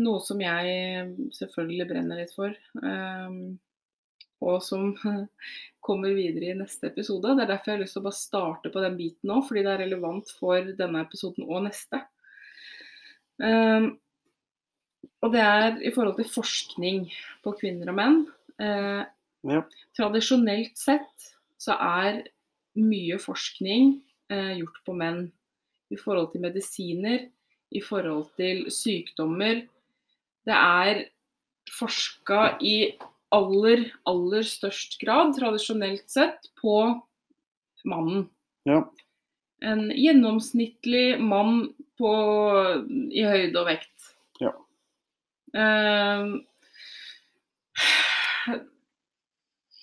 noe 0.00 0.20
som 0.24 0.40
jeg 0.40 1.32
selvfølgelig 1.36 1.88
brenner 1.90 2.22
litt 2.22 2.32
for. 2.36 2.54
ehm, 2.82 3.58
og 4.42 4.60
som 4.64 4.92
kommer 5.86 6.14
videre 6.16 6.52
i 6.52 6.58
neste 6.58 6.90
episode. 6.90 7.34
Det 7.36 7.46
er 7.46 7.52
derfor 7.54 7.72
jeg 7.72 7.78
har 7.78 7.84
lyst 7.84 7.96
til 7.98 8.02
å 8.02 8.08
bare 8.08 8.20
starte 8.20 8.72
på 8.74 8.82
den 8.84 8.98
biten 8.98 9.30
nå, 9.30 9.40
fordi 9.46 9.64
det 9.64 9.72
er 9.72 9.82
relevant 9.86 10.34
for 10.38 10.74
denne 10.78 11.02
episoden 11.06 11.48
og 11.48 11.64
neste. 11.66 12.02
Um, 13.42 13.88
og 15.22 15.32
det 15.34 15.42
er 15.42 15.80
i 15.82 15.90
forhold 15.94 16.18
til 16.18 16.30
forskning 16.30 17.08
på 17.42 17.54
kvinner 17.58 17.90
og 17.90 17.98
menn. 17.98 18.22
Uh, 18.62 19.02
Ja. 19.42 19.62
Tradisjonelt 19.96 20.78
sett 20.78 21.30
så 21.60 21.74
er 21.74 22.22
mye 22.78 23.18
forskning 23.20 23.96
uh, 24.32 24.52
gjort 24.58 24.82
på 24.86 24.94
menn 24.96 25.24
i 25.92 25.98
forhold 25.98 26.30
til 26.32 26.44
medisiner, 26.44 27.26
i 27.72 27.80
forhold 27.82 28.30
til 28.38 28.66
sykdommer. 28.72 29.64
Det 30.46 30.54
er 30.54 31.02
forska 31.72 32.58
i 32.64 32.92
aller, 33.32 33.86
aller 34.08 34.46
størst 34.46 34.98
grad, 35.00 35.34
tradisjonelt 35.38 36.08
sett, 36.10 36.50
på 36.60 36.76
mannen. 37.88 38.28
Ja. 38.68 38.84
En 39.62 39.88
gjennomsnittlig 39.94 41.20
mann 41.22 41.72
på, 41.98 42.12
i 43.10 43.24
høyde 43.26 43.62
og 43.62 43.68
vekt. 43.70 44.12
Ja. 44.42 44.52
Uh, 45.56 46.40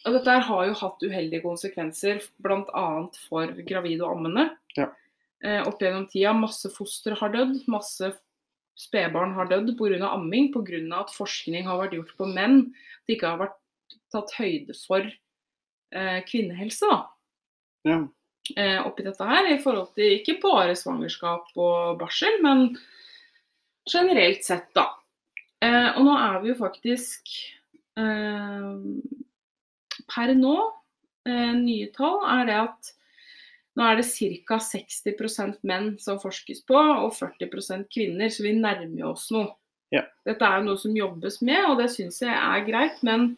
og 0.07 0.15
dette 0.15 0.39
har 0.47 0.63
jo 0.69 0.80
hatt 0.80 1.03
uheldige 1.05 1.43
konsekvenser, 1.43 2.23
bl.a. 2.43 2.88
for 3.27 3.53
gravide 3.67 4.05
og 4.05 4.17
ammende. 4.17 4.49
Ja. 4.77 4.89
Uh, 5.43 5.61
opp 5.69 5.81
gjennom 5.84 6.07
tida, 6.11 6.34
masse 6.35 6.71
foster 6.76 7.15
har 7.19 7.31
dødd, 7.35 7.63
masse 7.71 8.13
spedbarn 8.80 9.35
har 9.35 9.49
dødd 9.49 9.73
pga. 9.77 10.14
amming, 10.14 10.51
pga. 10.53 10.80
at 10.99 11.11
forskning 11.15 11.68
har 11.68 11.81
vært 11.81 11.97
gjort 11.97 12.15
på 12.18 12.30
menn. 12.30 12.61
Det 13.06 13.18
ikke 13.18 13.34
har 13.34 13.41
vært 13.41 13.57
tatt 14.14 14.31
høyde 14.38 14.76
for 14.88 15.03
eh, 15.06 16.19
kvinnehelse. 16.30 16.88
da. 16.88 17.01
Ja. 17.88 17.99
eh, 18.56 18.80
oppi 18.85 19.03
dette 19.06 19.26
her, 19.26 19.51
i 19.51 19.60
forhold 19.61 19.93
til 19.95 20.19
ikke 20.19 20.39
bare 20.41 20.76
svangerskap 20.77 21.51
og 21.56 21.99
barsel, 21.99 22.39
men 22.43 22.77
generelt 23.89 24.43
sett, 24.45 24.69
da. 24.77 24.88
Eh, 25.61 25.97
og 25.97 26.06
nå 26.07 26.15
er 26.15 26.39
vi 26.43 26.53
jo 26.53 26.60
faktisk 26.60 27.34
eh, 27.99 28.68
Per 30.10 30.31
nå, 30.38 30.56
eh, 31.27 31.51
nye 31.57 31.89
tall, 31.93 32.22
er 32.31 32.47
det 32.47 32.56
at 32.61 32.93
nå 33.78 33.86
er 33.86 34.00
det 34.00 34.08
ca. 34.10 34.58
60% 34.64 35.62
menn 35.68 35.94
som 36.02 36.20
forskes 36.22 36.64
på, 36.68 36.78
og 36.78 37.14
40% 37.16 37.90
kvinner, 37.94 38.32
så 38.34 38.46
vi 38.46 38.56
nærmer 38.58 39.12
oss 39.12 39.30
noe. 39.36 39.54
Ja. 39.94 40.04
Dette 40.28 40.46
er 40.46 40.62
noe 40.66 40.78
som 40.78 40.94
jobbes 40.98 41.40
med, 41.46 41.64
og 41.66 41.80
det 41.82 41.90
syns 41.94 42.22
jeg 42.22 42.34
er 42.34 42.66
greit. 42.68 43.02
Men 43.06 43.32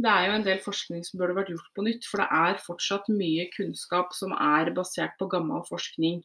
det 0.00 0.10
er 0.10 0.28
jo 0.28 0.36
en 0.38 0.46
del 0.46 0.60
forskning 0.64 1.04
som 1.04 1.20
burde 1.20 1.36
vært 1.36 1.52
gjort 1.52 1.70
på 1.76 1.84
nytt, 1.84 2.08
for 2.08 2.22
det 2.22 2.28
er 2.40 2.64
fortsatt 2.64 3.10
mye 3.12 3.48
kunnskap 3.54 4.14
som 4.16 4.32
er 4.36 4.72
basert 4.76 5.16
på 5.20 5.28
gammel 5.32 5.64
forskning. 5.68 6.22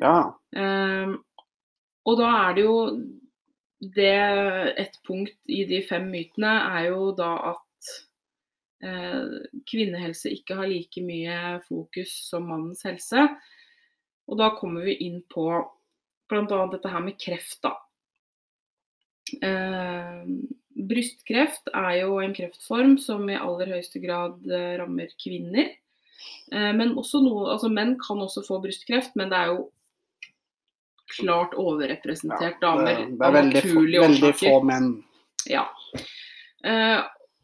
Ja. 0.00 0.32
Um, 0.56 1.18
og 2.08 2.16
da 2.18 2.30
er 2.48 2.54
det 2.56 2.64
jo 2.64 2.76
det 3.80 4.12
Et 4.76 4.96
punkt 5.06 5.36
i 5.48 5.62
de 5.64 5.78
fem 5.88 6.04
mytene 6.12 6.50
er 6.76 6.90
jo 6.90 7.12
da 7.16 7.30
at 7.54 7.92
kvinnehelse 8.80 10.30
ikke 10.32 10.56
har 10.56 10.70
like 10.70 11.02
mye 11.04 11.34
fokus 11.66 12.14
som 12.30 12.46
mannens 12.48 12.80
helse. 12.88 13.26
Og 14.30 14.38
da 14.38 14.52
kommer 14.56 14.86
vi 14.86 14.94
inn 15.04 15.20
på 15.28 15.44
bl.a. 16.30 16.60
dette 16.70 16.92
her 16.92 17.02
med 17.04 17.18
kreft, 17.20 17.58
da. 17.66 17.74
Eh, 19.42 20.22
brystkreft 20.90 21.70
er 21.74 22.00
jo 22.00 22.16
en 22.22 22.34
kreftform 22.34 22.96
som 23.02 23.26
i 23.30 23.38
aller 23.38 23.74
høyeste 23.74 24.02
grad 24.02 24.38
eh, 24.46 24.76
rammer 24.80 25.10
kvinner. 25.20 25.74
Eh, 26.52 26.72
men 26.76 26.94
også 26.98 27.22
noe, 27.24 27.50
altså 27.54 27.70
menn 27.72 27.96
kan 28.02 28.22
også 28.22 28.44
få 28.46 28.60
brystkreft, 28.62 29.16
men 29.18 29.32
det 29.32 29.42
er 29.42 29.52
jo 29.54 29.68
klart 31.10 31.56
overrepresentert 31.58 32.60
Ja, 32.60 32.62
damer 32.62 32.86
det, 32.86 33.06
det 33.18 33.26
er 33.26 33.34
veldig, 33.34 33.62
veldig 34.06 34.34
få 34.38 34.58
menn. 34.66 34.92
Ja. 35.50 35.66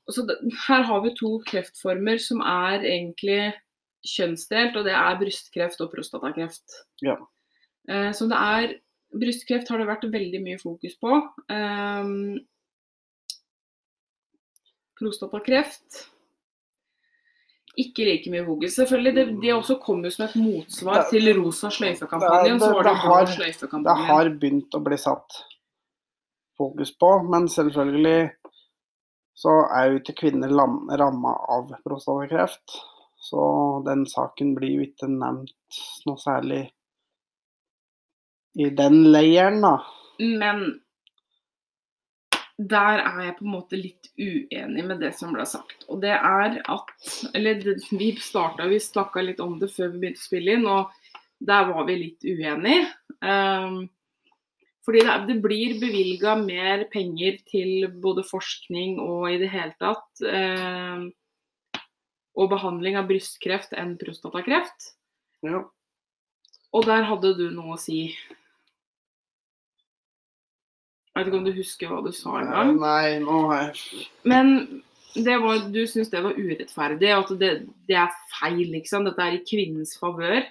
Så 0.09 0.23
her 0.69 0.83
har 0.87 1.01
vi 1.03 1.11
to 1.19 1.39
kreftformer 1.47 2.19
som 2.23 2.41
er 2.41 2.79
egentlig 2.87 3.55
kjønnsdelt, 4.07 4.77
og 4.79 4.85
det 4.87 4.93
er 4.95 5.17
brystkreft 5.19 5.81
og 5.83 5.91
prostatakreft. 5.93 6.77
Ja. 7.03 7.17
Eh, 7.89 8.13
så 8.13 8.29
det 8.31 8.37
er 8.39 8.77
Brystkreft 9.17 9.69
har 9.71 9.79
det 9.79 9.87
vært 9.87 10.03
veldig 10.13 10.41
mye 10.43 10.59
fokus 10.61 10.97
på. 11.01 11.13
Eh, 11.49 12.09
prostatakreft 14.99 16.05
ikke 17.77 18.07
like 18.09 18.31
mye 18.33 18.45
fokus. 18.47 18.75
Selvfølgelig, 18.79 19.13
det, 19.15 19.25
det 19.43 19.53
også 19.53 19.77
kom 19.85 20.03
jo 20.05 20.11
som 20.11 20.25
et 20.27 20.37
motsvar 20.41 21.03
Det- 21.03 21.11
til 21.13 21.29
rosa 21.37 21.69
sløyfe-kampanjen. 21.69 22.59
det- 22.59 22.63
Så 22.67 22.73
det 22.73 22.85
det 22.85 22.97
har- 22.97 23.25
Det 23.27 23.35
sløyfe-kampanjen. 23.37 24.07
har 24.07 24.25
begynt 24.31 24.71
å 24.75 24.83
bli 24.85 24.97
satt 24.97 25.31
fokus 26.57 26.91
på, 26.97 27.11
men 27.31 27.47
selvfølgelig 27.49 28.31
så 29.37 29.53
er 29.69 29.91
jo 29.91 30.01
ikke 30.01 30.17
kvinner 30.23 30.53
ramma 30.53 31.35
av 31.53 31.75
prostatakreft. 31.85 32.79
Så 33.21 33.43
den 33.87 34.07
saken 34.09 34.55
blir 34.57 34.79
jo 34.79 34.87
ikke 34.87 35.09
nevnt 35.11 35.81
noe 36.07 36.21
særlig 36.21 36.63
i 38.57 38.71
den 38.73 39.03
leiren, 39.13 39.61
da. 39.65 39.75
Men 40.19 40.63
der 42.57 43.03
er 43.03 43.19
jeg 43.27 43.35
på 43.37 43.45
en 43.45 43.53
måte 43.53 43.77
litt 43.77 44.09
uenig 44.17 44.85
med 44.87 45.03
det 45.05 45.13
som 45.19 45.35
ble 45.37 45.45
sagt. 45.49 45.85
Og 45.93 46.01
det 46.01 46.15
er 46.15 46.57
at 46.63 46.95
Eller 47.37 47.61
vi 47.91 48.15
starta, 48.17 48.69
vi 48.71 48.81
snakka 48.81 49.25
litt 49.27 49.43
om 49.45 49.59
det 49.61 49.69
før 49.75 49.93
vi 49.93 50.07
begynte 50.07 50.23
å 50.23 50.29
spille 50.31 50.57
inn, 50.57 50.65
og 50.65 50.89
der 51.45 51.69
var 51.69 51.85
vi 51.91 51.99
litt 52.01 52.25
uenige. 52.25 52.89
Um, 53.21 53.83
fordi 54.87 55.03
det, 55.03 55.15
det 55.27 55.37
blir 55.43 55.79
bevilga 55.83 56.37
mer 56.39 56.87
penger 56.93 57.41
til 57.51 57.89
både 58.03 58.23
forskning 58.27 59.01
og 59.03 59.27
i 59.33 59.39
det 59.41 59.49
hele 59.51 59.75
tatt 59.83 60.23
eh, 60.23 61.07
og 62.37 62.51
behandling 62.53 62.99
av 63.01 63.09
brystkreft 63.09 63.75
enn 63.75 63.97
prostatakreft. 63.99 64.93
Ja. 65.47 65.65
Og 66.77 66.87
der 66.87 67.07
hadde 67.09 67.33
du 67.39 67.49
noe 67.51 67.75
å 67.75 67.81
si. 67.81 68.11
Jeg 71.17 71.25
vet 71.25 71.31
ikke 71.31 71.39
om 71.41 71.47
du 71.47 71.57
husker 71.57 71.91
hva 71.91 72.03
du 72.05 72.13
sa 72.13 72.35
en 72.43 72.53
gang. 72.53 72.75
Nei, 72.83 73.17
nå 73.25 73.39
har 73.49 73.71
jeg 73.71 74.05
Men 74.29 74.53
det 75.17 75.39
var, 75.41 75.63
du 75.73 75.81
syns 75.89 76.13
det 76.13 76.21
var 76.23 76.37
urettferdig, 76.37 77.09
at 77.17 77.33
det, 77.41 77.51
det 77.89 77.97
er 77.97 78.19
feil, 78.37 78.67
liksom. 78.75 79.09
Dette 79.09 79.25
er 79.25 79.39
i 79.39 79.45
kvinnens 79.49 79.97
favør. 79.99 80.45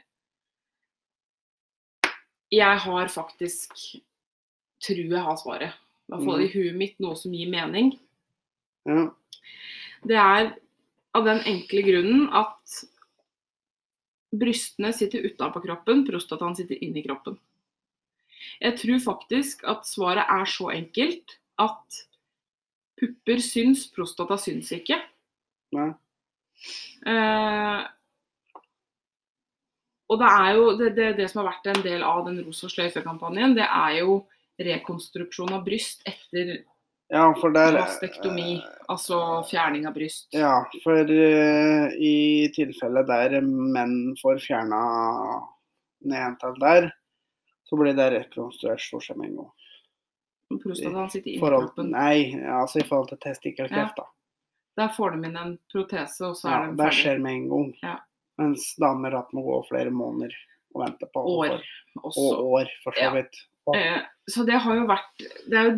Jeg 2.53 2.81
har 2.81 3.13
faktisk 3.13 3.77
Tror 4.83 5.03
jeg 5.05 5.23
har 5.27 5.37
svaret. 5.39 5.77
I 6.05 6.13
hvert 6.13 6.25
fall 6.27 6.43
i 6.43 6.51
huet 6.51 6.75
mitt 6.77 6.99
noe 7.01 7.17
som 7.17 7.33
gir 7.33 7.49
mening. 7.51 7.95
ja. 8.89 9.07
Det 10.05 10.17
er 10.21 10.51
av 11.17 11.23
den 11.25 11.39
enkle 11.49 11.81
grunnen 11.81 12.27
at 12.35 12.75
brystene 14.35 14.91
sitter 14.93 15.25
utapå 15.25 15.63
kroppen, 15.63 16.03
prostataen 16.05 16.53
sitter 16.57 16.77
inni 16.83 17.01
kroppen. 17.05 17.39
Jeg 18.61 18.77
tror 18.79 19.01
faktisk 19.03 19.63
at 19.67 19.87
svaret 19.89 20.29
er 20.29 20.45
så 20.49 20.69
enkelt 20.75 21.37
at 21.61 22.01
pupper 22.99 23.41
syns, 23.43 23.87
prostata 23.95 24.37
syns 24.39 24.71
ikke. 24.75 24.99
Nei. 25.75 25.89
Eh, 27.09 27.81
og 30.05 30.21
det 30.21 30.29
er 30.29 30.49
jo 30.55 30.67
det, 30.79 30.91
det, 30.95 31.09
det 31.17 31.27
som 31.31 31.41
har 31.41 31.49
vært 31.49 31.71
en 31.73 31.83
del 31.83 32.05
av 32.05 32.23
den 32.27 32.39
rosa 32.45 32.69
sløyfe-kampanjen, 32.71 33.57
det 33.57 33.65
er 33.65 33.99
jo 34.03 34.21
rekonstruksjon 34.59 35.53
av 35.53 35.65
bryst 35.65 36.01
etter 36.07 36.63
Ja, 37.13 37.27
der 37.53 37.75
mastektomi, 37.77 38.63
altså 38.89 39.43
fjerning 39.49 39.85
av 39.87 39.93
bryst. 39.93 40.27
Ja, 40.33 40.63
for 40.83 41.05
uh, 41.05 41.91
i 42.01 42.49
tilfelle 42.55 43.03
der 43.05 43.41
menn 43.45 44.15
får 44.21 44.39
fjerna 44.41 44.79
nedentall 46.05 46.57
der, 46.59 46.89
så 47.69 47.77
blir 47.77 47.93
det 47.97 48.09
rekonstruert 48.15 48.81
stort 48.81 49.05
sett 49.05 49.17
med 49.21 49.29
en 49.29 49.37
gang. 49.43 49.51
Prostataen 50.63 51.09
sitter 51.09 51.31
inni 51.31 51.41
kroppen. 51.41 51.91
nei, 51.93 52.41
altså 52.45 52.81
i 52.81 52.87
forhold 52.87 53.09
til 53.13 53.21
testikkelkreft, 53.23 53.97
da. 53.97 54.05
Der 54.77 54.91
får 54.97 55.15
de 55.15 55.29
inn 55.29 55.37
en 55.39 55.55
protese, 55.71 56.21
og 56.27 56.35
så 56.37 56.49
Ja, 56.49 56.57
er 56.57 56.67
den 56.67 56.77
det 56.77 56.91
skjer 56.93 57.21
med 57.21 57.33
en 57.33 57.49
gang. 57.49 57.69
Ja. 57.83 57.95
Mens 58.37 58.75
damer 58.81 59.15
hatt 59.15 59.31
må 59.33 59.41
gå 59.45 59.61
flere 59.69 59.91
måneder 59.93 60.33
og 60.75 60.83
vente 60.83 61.07
på 61.13 61.23
År. 61.23 61.61
Og 62.03 62.17
år, 62.17 62.71
for 62.83 62.91
så 62.91 63.05
Ja. 63.07 63.13
vidt. 63.13 63.35
Eh, 63.73 64.01
så 64.29 64.43
det 64.45 64.59
har 64.61 64.75
jo 64.77 64.83
vært 64.85 65.23
Det 65.49 65.57
er 65.57 65.63
jo, 65.71 65.77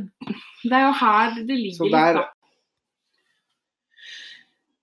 det 0.68 0.74
er 0.76 0.84
jo 0.88 0.92
her 1.00 1.36
det 1.38 1.56
ligger 1.56 1.78
Så 1.78 1.92
der- 1.92 2.14
litt, 2.14 2.20
da. 2.20 2.26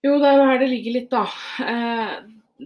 Jo, 0.05 0.19
det 0.21 0.29
er 0.29 0.37
jo 0.39 0.47
her 0.51 0.59
det 0.61 0.69
ligger 0.71 0.93
litt, 0.99 1.11
da. 1.13 1.23
Eh, 1.65 2.15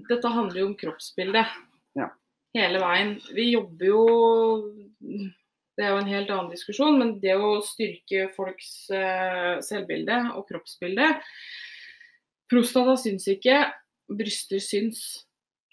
dette 0.08 0.30
handler 0.34 0.60
jo 0.62 0.66
om 0.72 0.76
kroppsbildet. 0.78 1.52
Ja. 1.98 2.08
Hele 2.56 2.80
veien. 2.82 3.12
Vi 3.34 3.50
jobber 3.52 3.86
jo 3.92 4.02
Det 5.78 5.84
er 5.86 5.92
jo 5.92 5.98
en 6.00 6.10
helt 6.10 6.30
annen 6.34 6.50
diskusjon, 6.50 6.96
men 6.98 7.20
det 7.22 7.36
å 7.38 7.60
styrke 7.62 8.24
folks 8.34 8.90
eh, 8.90 9.60
selvbilde 9.62 10.16
og 10.34 10.48
kroppsbilde 10.48 11.12
Prostata 12.50 12.96
syns 12.98 13.28
ikke, 13.30 13.60
bryster 14.10 14.58
syns. 14.64 15.02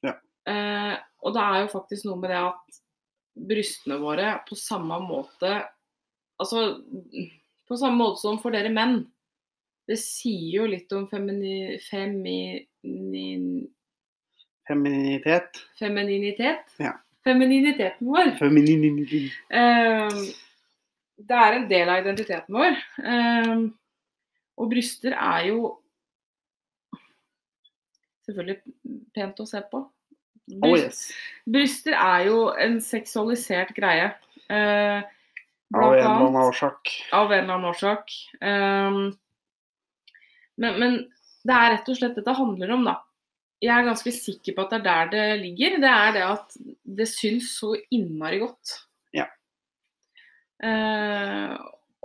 Ja. 0.03 0.11
Eh, 0.45 0.93
og 1.23 1.33
det 1.33 1.41
er 1.41 1.61
jo 1.63 1.71
faktisk 1.71 2.05
noe 2.05 2.19
med 2.19 2.29
det 2.35 2.37
at 2.43 2.79
brystene 3.35 3.97
våre 3.99 4.37
på 4.47 4.55
samme 4.59 4.99
måte 5.03 5.57
Altså 6.35 6.81
på 7.65 7.77
samme 7.79 7.95
måte 7.95 8.19
som 8.19 8.35
for 8.41 8.51
dere 8.51 8.67
menn. 8.67 8.97
Det 9.87 9.95
sier 10.01 10.57
jo 10.57 10.65
litt 10.67 10.91
om 10.91 11.05
femini, 11.07 11.77
feminin, 11.85 13.45
Femininitet. 14.67 15.61
femininitet. 15.79 16.73
Ja. 16.81 16.91
Femininiteten 17.23 18.07
vår. 18.07 18.33
Femininitet. 18.39 19.31
Uh, 19.47 20.27
det 21.15 21.39
er 21.39 21.57
en 21.61 21.67
del 21.69 21.93
av 21.93 22.03
identiteten 22.03 22.57
vår. 22.57 22.77
Uh, 22.99 23.63
og 24.59 24.69
bryster 24.73 25.15
er 25.15 25.47
jo 25.53 25.71
selvfølgelig 28.25 28.59
pent 29.15 29.41
å 29.41 29.47
se 29.49 29.61
på. 29.71 29.85
Oh 30.61 30.75
yes. 30.77 31.07
Bryster 31.49 31.95
er 31.97 32.27
jo 32.27 32.39
en 32.61 32.77
seksualisert 32.83 33.71
greie. 33.77 34.11
Eh, 34.49 35.01
Av 35.73 35.81
en 35.81 35.93
eller 35.97 36.09
annen 36.11 36.37
årsak. 36.43 36.91
av 37.17 37.31
en 37.33 37.39
eller 37.43 37.53
annen 37.55 37.69
årsak. 37.71 38.11
Ehm, 38.45 38.99
men, 40.61 40.77
men 40.79 40.97
det 41.45 41.55
er 41.55 41.71
rett 41.73 41.89
og 41.89 41.97
slett 41.97 42.15
dette 42.19 42.35
handler 42.37 42.71
om, 42.77 42.85
da. 42.85 42.99
Jeg 43.63 43.73
er 43.73 43.87
ganske 43.87 44.11
sikker 44.13 44.53
på 44.53 44.65
at 44.65 44.75
det 44.75 44.79
er 44.81 44.85
der 44.85 45.09
det 45.15 45.39
ligger. 45.41 45.77
Det 45.81 45.89
er 45.91 46.11
det 46.13 46.23
at 46.27 46.57
det 46.99 47.07
syns 47.09 47.49
så 47.57 47.71
innmari 47.95 48.37
godt. 48.43 48.75
Ja. 49.15 49.25
Eh, 50.61 51.55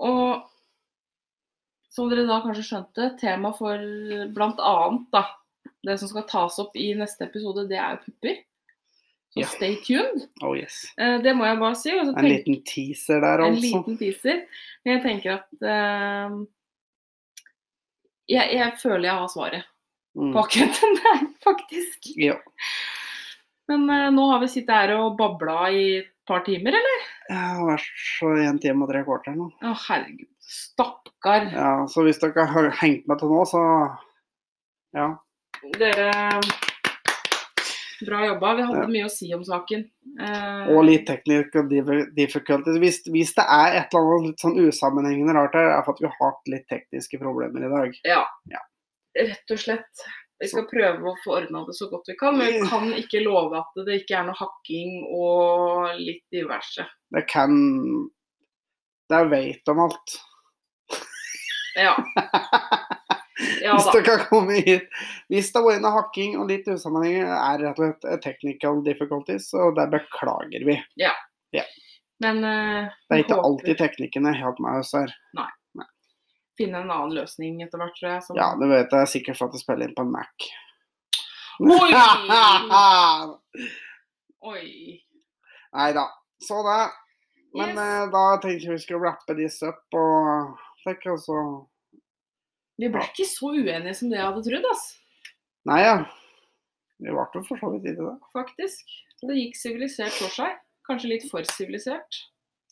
og 0.01 0.47
som 1.91 2.09
dere 2.09 2.25
da 2.29 2.41
kanskje 2.45 2.65
skjønte, 2.65 3.11
tema 3.21 3.51
for 3.57 3.83
blant 4.33 4.61
annet 4.63 5.09
da 5.13 5.25
det 5.87 5.99
som 6.01 6.09
skal 6.11 6.27
tas 6.29 6.59
opp 6.63 6.75
i 6.77 6.91
neste 6.99 7.25
episode, 7.29 7.67
det 7.71 7.79
er 7.81 7.97
jo 7.97 8.03
pupper. 8.07 8.39
Så 9.31 9.41
Ja. 9.41 9.47
stay 9.47 9.77
tuned. 9.87 10.25
Oh 10.43 10.57
yes. 10.59 10.85
Eh, 10.99 11.19
det 11.23 11.37
må 11.39 11.45
jeg 11.47 11.59
bare 11.61 11.77
si. 11.79 11.91
En 11.95 12.15
tenk- 12.15 12.29
liten 12.29 12.63
teaser 12.67 13.21
der, 13.23 13.41
en 13.45 13.55
altså. 13.55 13.63
liten 13.63 13.99
teaser. 14.01 14.41
Men 14.85 14.97
jeg 14.99 15.03
tenker 15.05 15.37
at 15.39 15.63
eh, 15.63 16.41
jeg, 18.31 18.53
jeg 18.59 18.73
føler 18.83 19.09
jeg 19.11 19.19
har 19.25 19.29
svaret 19.35 19.67
Mm. 20.19 20.33
på 20.35 20.41
akkurat 20.43 20.79
den 20.83 20.97
der, 20.99 21.21
faktisk. 21.45 22.09
Ja. 22.19 22.35
Men 23.71 23.85
eh, 23.95 24.09
nå 24.11 24.25
har 24.33 24.41
vi 24.43 24.49
sittet 24.51 24.75
her 24.75 24.91
og 24.97 25.13
babla 25.21 25.69
i 25.71 25.85
et 26.01 26.09
par 26.27 26.43
timer, 26.43 26.75
eller? 26.75 27.05
Det 27.29 27.37
har 27.39 27.61
vært 27.69 27.87
så 28.19 28.33
en 28.43 28.59
time 28.59 28.83
og 28.83 28.91
tre 28.91 29.05
kvarter 29.07 29.37
nå. 29.39 29.47
Å, 29.63 29.71
herregud. 29.87 30.27
Stakkar. 30.43 31.47
Ja, 31.55 31.71
så 31.87 32.03
hvis 32.03 32.19
dere 32.19 32.49
har 32.51 32.71
hengt 32.83 33.07
med 33.07 33.21
til 33.23 33.31
nå, 33.31 33.45
så 33.47 33.63
ja. 34.99 35.07
Dere 35.79 36.11
Bra 38.07 38.23
jobba. 38.25 38.55
Vi 38.57 38.63
hadde 38.65 38.87
mye 38.89 39.05
å 39.05 39.11
si 39.13 39.27
om 39.37 39.43
saken. 39.45 39.83
Eh, 40.25 40.71
Og 40.73 40.85
litt 40.89 41.03
teknisk 41.09 41.53
dif- 41.69 42.09
difficulties. 42.17 42.79
Hvis, 42.81 43.03
hvis 43.13 43.35
det 43.37 43.45
er 43.45 43.77
et 43.83 43.93
eller 43.93 44.15
annet 44.17 44.41
sånn 44.41 44.57
usammenhengende 44.57 45.35
rart 45.37 45.59
her, 45.59 45.69
er 45.75 45.83
for 45.85 45.93
at 45.93 46.01
vi 46.01 46.09
har 46.09 46.17
hatt 46.23 46.49
litt 46.49 46.65
tekniske 46.73 47.21
problemer 47.21 47.67
i 47.67 47.69
dag. 47.75 47.99
Ja. 48.09 48.23
Ja. 48.49 48.63
Rett 49.21 49.53
og 49.53 49.61
slett. 49.61 50.07
Vi 50.41 50.49
skal 50.49 50.65
prøve 50.71 51.11
å 51.13 51.19
få 51.21 51.35
ordna 51.43 51.61
det 51.69 51.75
så 51.77 51.91
godt 51.91 52.09
vi 52.09 52.17
kan, 52.17 52.39
men 52.41 52.55
vi 52.55 52.63
kan 52.71 52.89
ikke 52.97 53.21
love 53.27 53.59
at 53.61 53.77
det 53.85 53.99
ikke 54.01 54.17
er 54.17 54.25
noe 54.31 54.39
hakking 54.41 55.03
og 55.13 55.91
litt 56.01 56.25
diverse. 56.33 56.87
Det 57.13 57.27
kan 57.29 57.53
Det 59.13 59.21
vet 59.29 59.69
om 59.69 59.85
alt. 59.85 60.17
Ja. 61.77 61.93
Ja 63.61 63.77
Hvis 63.77 63.89
det 63.93 64.03
kan 64.07 64.23
komme 64.31 64.61
hit. 64.65 64.87
Hvis 65.29 65.53
det 65.53 65.63
var 65.65 65.77
inne 65.77 65.93
hakking 65.93 66.39
og 66.41 66.49
litt 66.49 66.69
usammenheng, 66.71 67.23
er 67.29 67.63
rett 67.65 67.81
og 67.81 67.91
slett 67.91 68.23
technical 68.25 68.81
difficulties, 68.87 69.51
og 69.55 69.77
det 69.77 69.89
beklager 69.93 70.65
vi. 70.69 70.79
Men 72.21 72.45
uh, 72.45 72.91
Det 73.09 73.17
er 73.17 73.23
ikke 73.23 73.37
håper 73.39 73.49
alltid 73.49 73.79
teknikkene 73.81 74.33
helt 74.37 74.59
med 74.61 74.83
oss 74.83 74.93
her. 74.93 75.13
finne 76.61 76.83
en 76.83 76.91
annen 76.93 77.15
løsning 77.17 77.63
etter 77.65 77.81
hvert, 77.81 77.95
tror 77.97 78.11
jeg. 78.13 78.25
Som... 78.27 78.37
Ja, 78.37 78.51
du 78.61 78.67
vet 78.69 78.91
det 78.93 78.99
er 79.01 79.09
sikkert 79.09 79.39
for 79.39 79.49
at 79.49 79.57
det 79.57 79.63
spiller 79.63 79.89
inn 79.89 79.97
på 79.97 80.05
en 80.05 80.13
Mac. 80.13 80.49
Oi! 81.61 81.93
Oi. 84.53 84.67
Nei 85.77 85.91
da. 85.97 86.07
Så 86.45 86.61
det. 86.67 86.83
Men 87.57 87.73
Yes. 87.73 87.79
eh, 87.83 88.05
da 88.13 88.25
tenkte 88.39 88.69
jeg 88.69 88.77
vi 88.77 88.83
skulle 88.85 89.09
rappe 89.09 89.35
disse 89.35 89.67
opp 89.73 89.97
og 89.99 90.61
tenke 90.85 91.11
altså 91.11 91.41
Vi 92.81 92.89
ble 92.89 93.05
ikke 93.05 93.29
så 93.29 93.53
uenige 93.53 93.95
som 93.99 94.09
det 94.11 94.19
jeg 94.19 94.27
hadde 94.27 94.43
trodd, 94.47 94.67
ass. 94.71 94.87
Nei 95.69 95.83
ja. 95.83 95.95
Vi 97.01 97.13
ble 97.13 97.27
jo 97.37 97.45
for 97.45 97.61
så 97.61 97.71
vidt 97.75 97.91
ikke 97.93 98.07
det. 98.09 98.17
Faktisk. 98.37 98.99
Det 99.21 99.37
gikk 99.37 99.59
sivilisert 99.61 100.17
for 100.17 100.33
seg. 100.33 100.59
Kanskje 100.89 101.13
litt 101.13 101.27
for 101.29 101.45
sivilisert. 101.53 102.25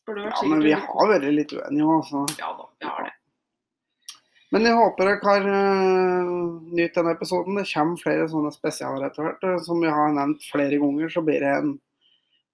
Ja, 0.09 0.41
men 0.49 0.63
vi 0.65 0.73
har 0.73 1.11
vært 1.11 1.27
litt 1.29 1.53
uenige 1.53 1.85
òg, 1.85 1.99
altså. 2.01 2.23
Ja 2.41 2.55
da, 2.57 2.69
vi 2.81 2.89
har 2.89 3.09
det. 3.09 3.15
Men 4.55 4.65
jeg 4.65 4.79
håper 4.79 5.11
dere 5.11 5.29
har 5.29 5.49
uh, 5.53 6.31
nytt 6.73 6.95
denne 6.97 7.13
episoden. 7.13 7.59
Det 7.61 7.67
kommer 7.69 8.01
flere 8.01 8.31
sånne 8.33 8.53
spesialer 8.55 9.11
etter 9.11 9.27
hvert. 9.27 9.45
Eh, 9.45 9.59
Som 9.67 9.85
vi 9.85 9.93
har 9.93 10.15
nevnt 10.17 10.47
flere 10.49 10.81
ganger, 10.81 11.13
så 11.13 11.23
blir 11.27 11.45
det 11.45 11.53
en 11.59 11.75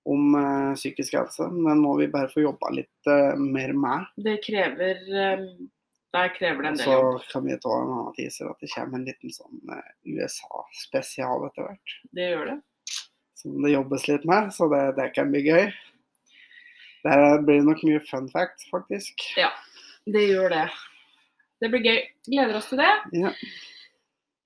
om 0.05 0.35
uh, 0.35 0.75
psykisk 0.75 1.15
helse. 1.17 1.47
Men 1.53 1.71
den 1.71 1.85
må 1.85 1.95
vi 2.01 2.11
bare 2.13 2.29
få 2.33 2.43
jobba 2.43 2.73
litt 2.75 3.09
uh, 3.09 3.39
mer 3.39 3.73
med. 3.79 4.11
Det 4.27 4.37
krever 4.45 5.01
eh, 5.23 5.47
Der 6.15 6.31
krever 6.31 6.63
det 6.63 6.69
en 6.69 6.77
del 6.79 6.93
jobb. 6.93 7.17
Så 7.25 7.33
kan 7.33 7.47
vi 7.49 7.57
ta 7.59 7.73
en 7.81 7.91
annen 7.91 8.15
teaser 8.15 8.51
at 8.53 8.61
det 8.63 8.71
kommer 8.71 9.01
en 9.01 9.09
liten 9.09 9.35
sånn 9.35 9.75
eh, 9.75 9.91
USA-spesial 10.15 11.49
etter 11.49 11.67
hvert. 11.67 11.97
Det 12.15 12.29
gjør 12.31 12.53
det. 12.53 12.57
Som 13.41 13.59
det 13.65 13.75
jobbes 13.75 14.07
litt 14.09 14.25
med, 14.31 14.55
så 14.55 14.69
det, 14.71 14.85
det 15.01 15.09
kan 15.17 15.35
bli 15.35 15.43
gøy. 15.49 15.67
Det 17.05 17.19
blir 17.45 17.67
nok 17.67 17.83
mye 17.85 18.01
fun 18.07 18.31
facts, 18.33 18.71
faktisk. 18.71 19.27
Ja, 19.37 19.51
Det 20.07 20.23
gjør 20.31 20.55
det. 20.55 20.65
Det 21.61 21.71
blir 21.73 21.85
gøy. 21.85 22.01
Gleder 22.31 22.59
oss 22.61 22.71
til 22.71 22.81
det. 22.81 22.93
Ja. 23.19 23.35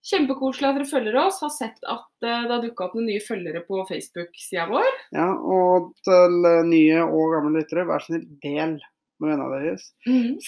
Kjempekoselig 0.09 0.69
at 0.71 0.77
dere 0.79 0.89
følger 0.89 1.17
oss. 1.21 1.43
Har 1.45 1.53
sett 1.53 1.79
at 1.85 2.25
eh, 2.25 2.45
det 2.49 2.55
har 2.55 2.63
dukka 2.65 2.89
opp 2.89 2.97
noen 2.97 3.11
nye 3.13 3.23
følgere 3.23 3.61
på 3.69 3.85
Facebook-sida 3.91 4.65
vår. 4.73 4.89
ja 5.15 5.29
og 5.37 5.93
til 6.07 6.39
eh, 6.49 6.63
nye 6.71 7.03
og 7.05 7.35
gamle 7.37 7.61
lyttere, 7.61 7.85
vær 7.89 8.01
så 8.01 8.15
snill, 8.15 8.25
del 8.41 8.79
med 9.21 9.31
vennene 9.33 9.61
deres. 9.63 9.89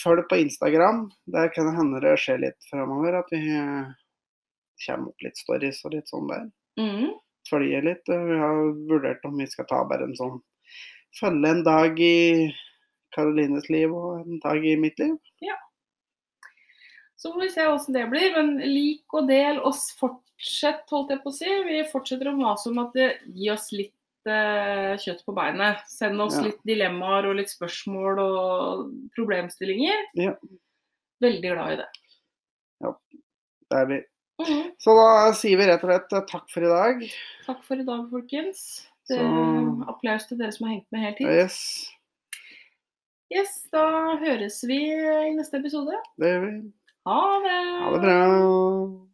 Følg 0.03 0.27
på 0.31 0.39
Instagram. 0.43 1.05
Der 1.27 1.49
kan 1.55 1.67
det 1.71 1.77
hende 1.79 2.01
det 2.05 2.17
skjer 2.23 2.39
litt 2.43 2.59
fremover. 2.71 3.19
At 3.21 3.31
vi 3.35 3.41
eh, 3.51 3.91
kommer 4.87 5.09
opp 5.13 5.23
litt 5.27 5.37
stories 5.41 5.83
og 5.85 5.95
litt 5.97 6.09
sånn 6.09 6.29
der. 6.31 6.47
Mhm. 6.81 7.11
Følge 7.51 7.81
litt. 7.83 8.09
eh, 8.09 8.25
Vi 8.31 8.37
har 8.39 8.61
vurdert 8.91 9.25
om 9.27 9.37
vi 9.41 9.47
skal 9.51 9.67
ta 9.67 9.85
bare 9.85 10.05
en 10.07 10.15
sånn 10.17 10.41
Følge 11.19 11.49
en 11.51 11.65
dag 11.67 11.99
i 11.99 12.53
Karolines 13.17 13.67
liv 13.69 13.91
og 13.93 14.21
en 14.21 14.39
dag 14.45 14.65
i 14.65 14.77
mitt 14.79 14.99
liv. 15.03 15.17
Så 17.21 17.33
får 17.35 17.41
vi 17.43 17.49
se 17.53 17.67
åssen 17.69 17.93
det 17.93 18.07
blir. 18.09 18.31
Men 18.37 18.55
lik 18.63 19.13
og 19.13 19.27
del 19.29 19.59
oss 19.61 19.91
fortsett, 19.99 20.87
holdt 20.89 21.11
jeg 21.13 21.21
på 21.25 21.29
å 21.29 21.35
si. 21.37 21.49
Vi 21.67 21.83
fortsetter 21.91 22.31
å 22.31 22.37
mase 22.39 22.71
om 22.71 22.79
at 22.81 22.95
det 22.97 23.09
gir 23.35 23.53
oss 23.59 23.67
litt 23.77 23.93
eh, 24.27 24.97
kjøtt 25.01 25.25
på 25.25 25.35
beinet. 25.35 25.81
Send 25.89 26.21
oss 26.21 26.37
Ja. 26.37 26.43
litt 26.49 26.61
dilemmaer 26.67 27.27
og 27.31 27.37
litt 27.37 27.49
spørsmål 27.49 28.19
og 28.19 28.91
problemstillinger. 29.17 30.07
Ja. 30.15 30.35
Veldig 31.23 31.53
glad 31.55 31.73
i 31.73 31.77
det. 31.77 31.89
Ja, 32.83 32.93
Det 33.71 33.79
er 33.79 33.87
vi. 33.87 34.01
Mhm. 34.41 34.71
Så 34.81 34.95
da 34.97 35.33
sier 35.33 35.57
vi 35.59 35.67
rett 35.69 35.85
og 35.85 35.91
slett 35.91 36.13
eh, 36.13 36.27
takk 36.27 36.49
for 36.51 36.61
i 36.65 36.67
dag. 36.73 37.11
Takk 37.47 37.63
for 37.65 37.77
i 37.77 37.85
dag, 37.85 38.07
folkens. 38.11 38.87
Det, 39.09 39.19
Så- 39.19 39.89
applaus 39.89 40.27
til 40.29 40.39
dere 40.39 40.53
som 40.53 40.67
har 40.69 40.75
hengt 40.77 40.87
med 40.93 41.01
helt 41.03 41.19
hit. 41.19 41.29
Yes, 41.29 41.91
Yes, 43.33 43.69
da 43.71 44.17
høres 44.19 44.61
vi 44.67 44.91
i 44.91 45.35
neste 45.37 45.55
episode. 45.61 45.93
det 46.19 46.27
gjør 46.33 46.41
vi. 46.47 46.73
Ha 47.07 47.41
det! 47.45 47.83
Ha 47.83 47.91
det 47.93 48.01
bra. 48.03 49.10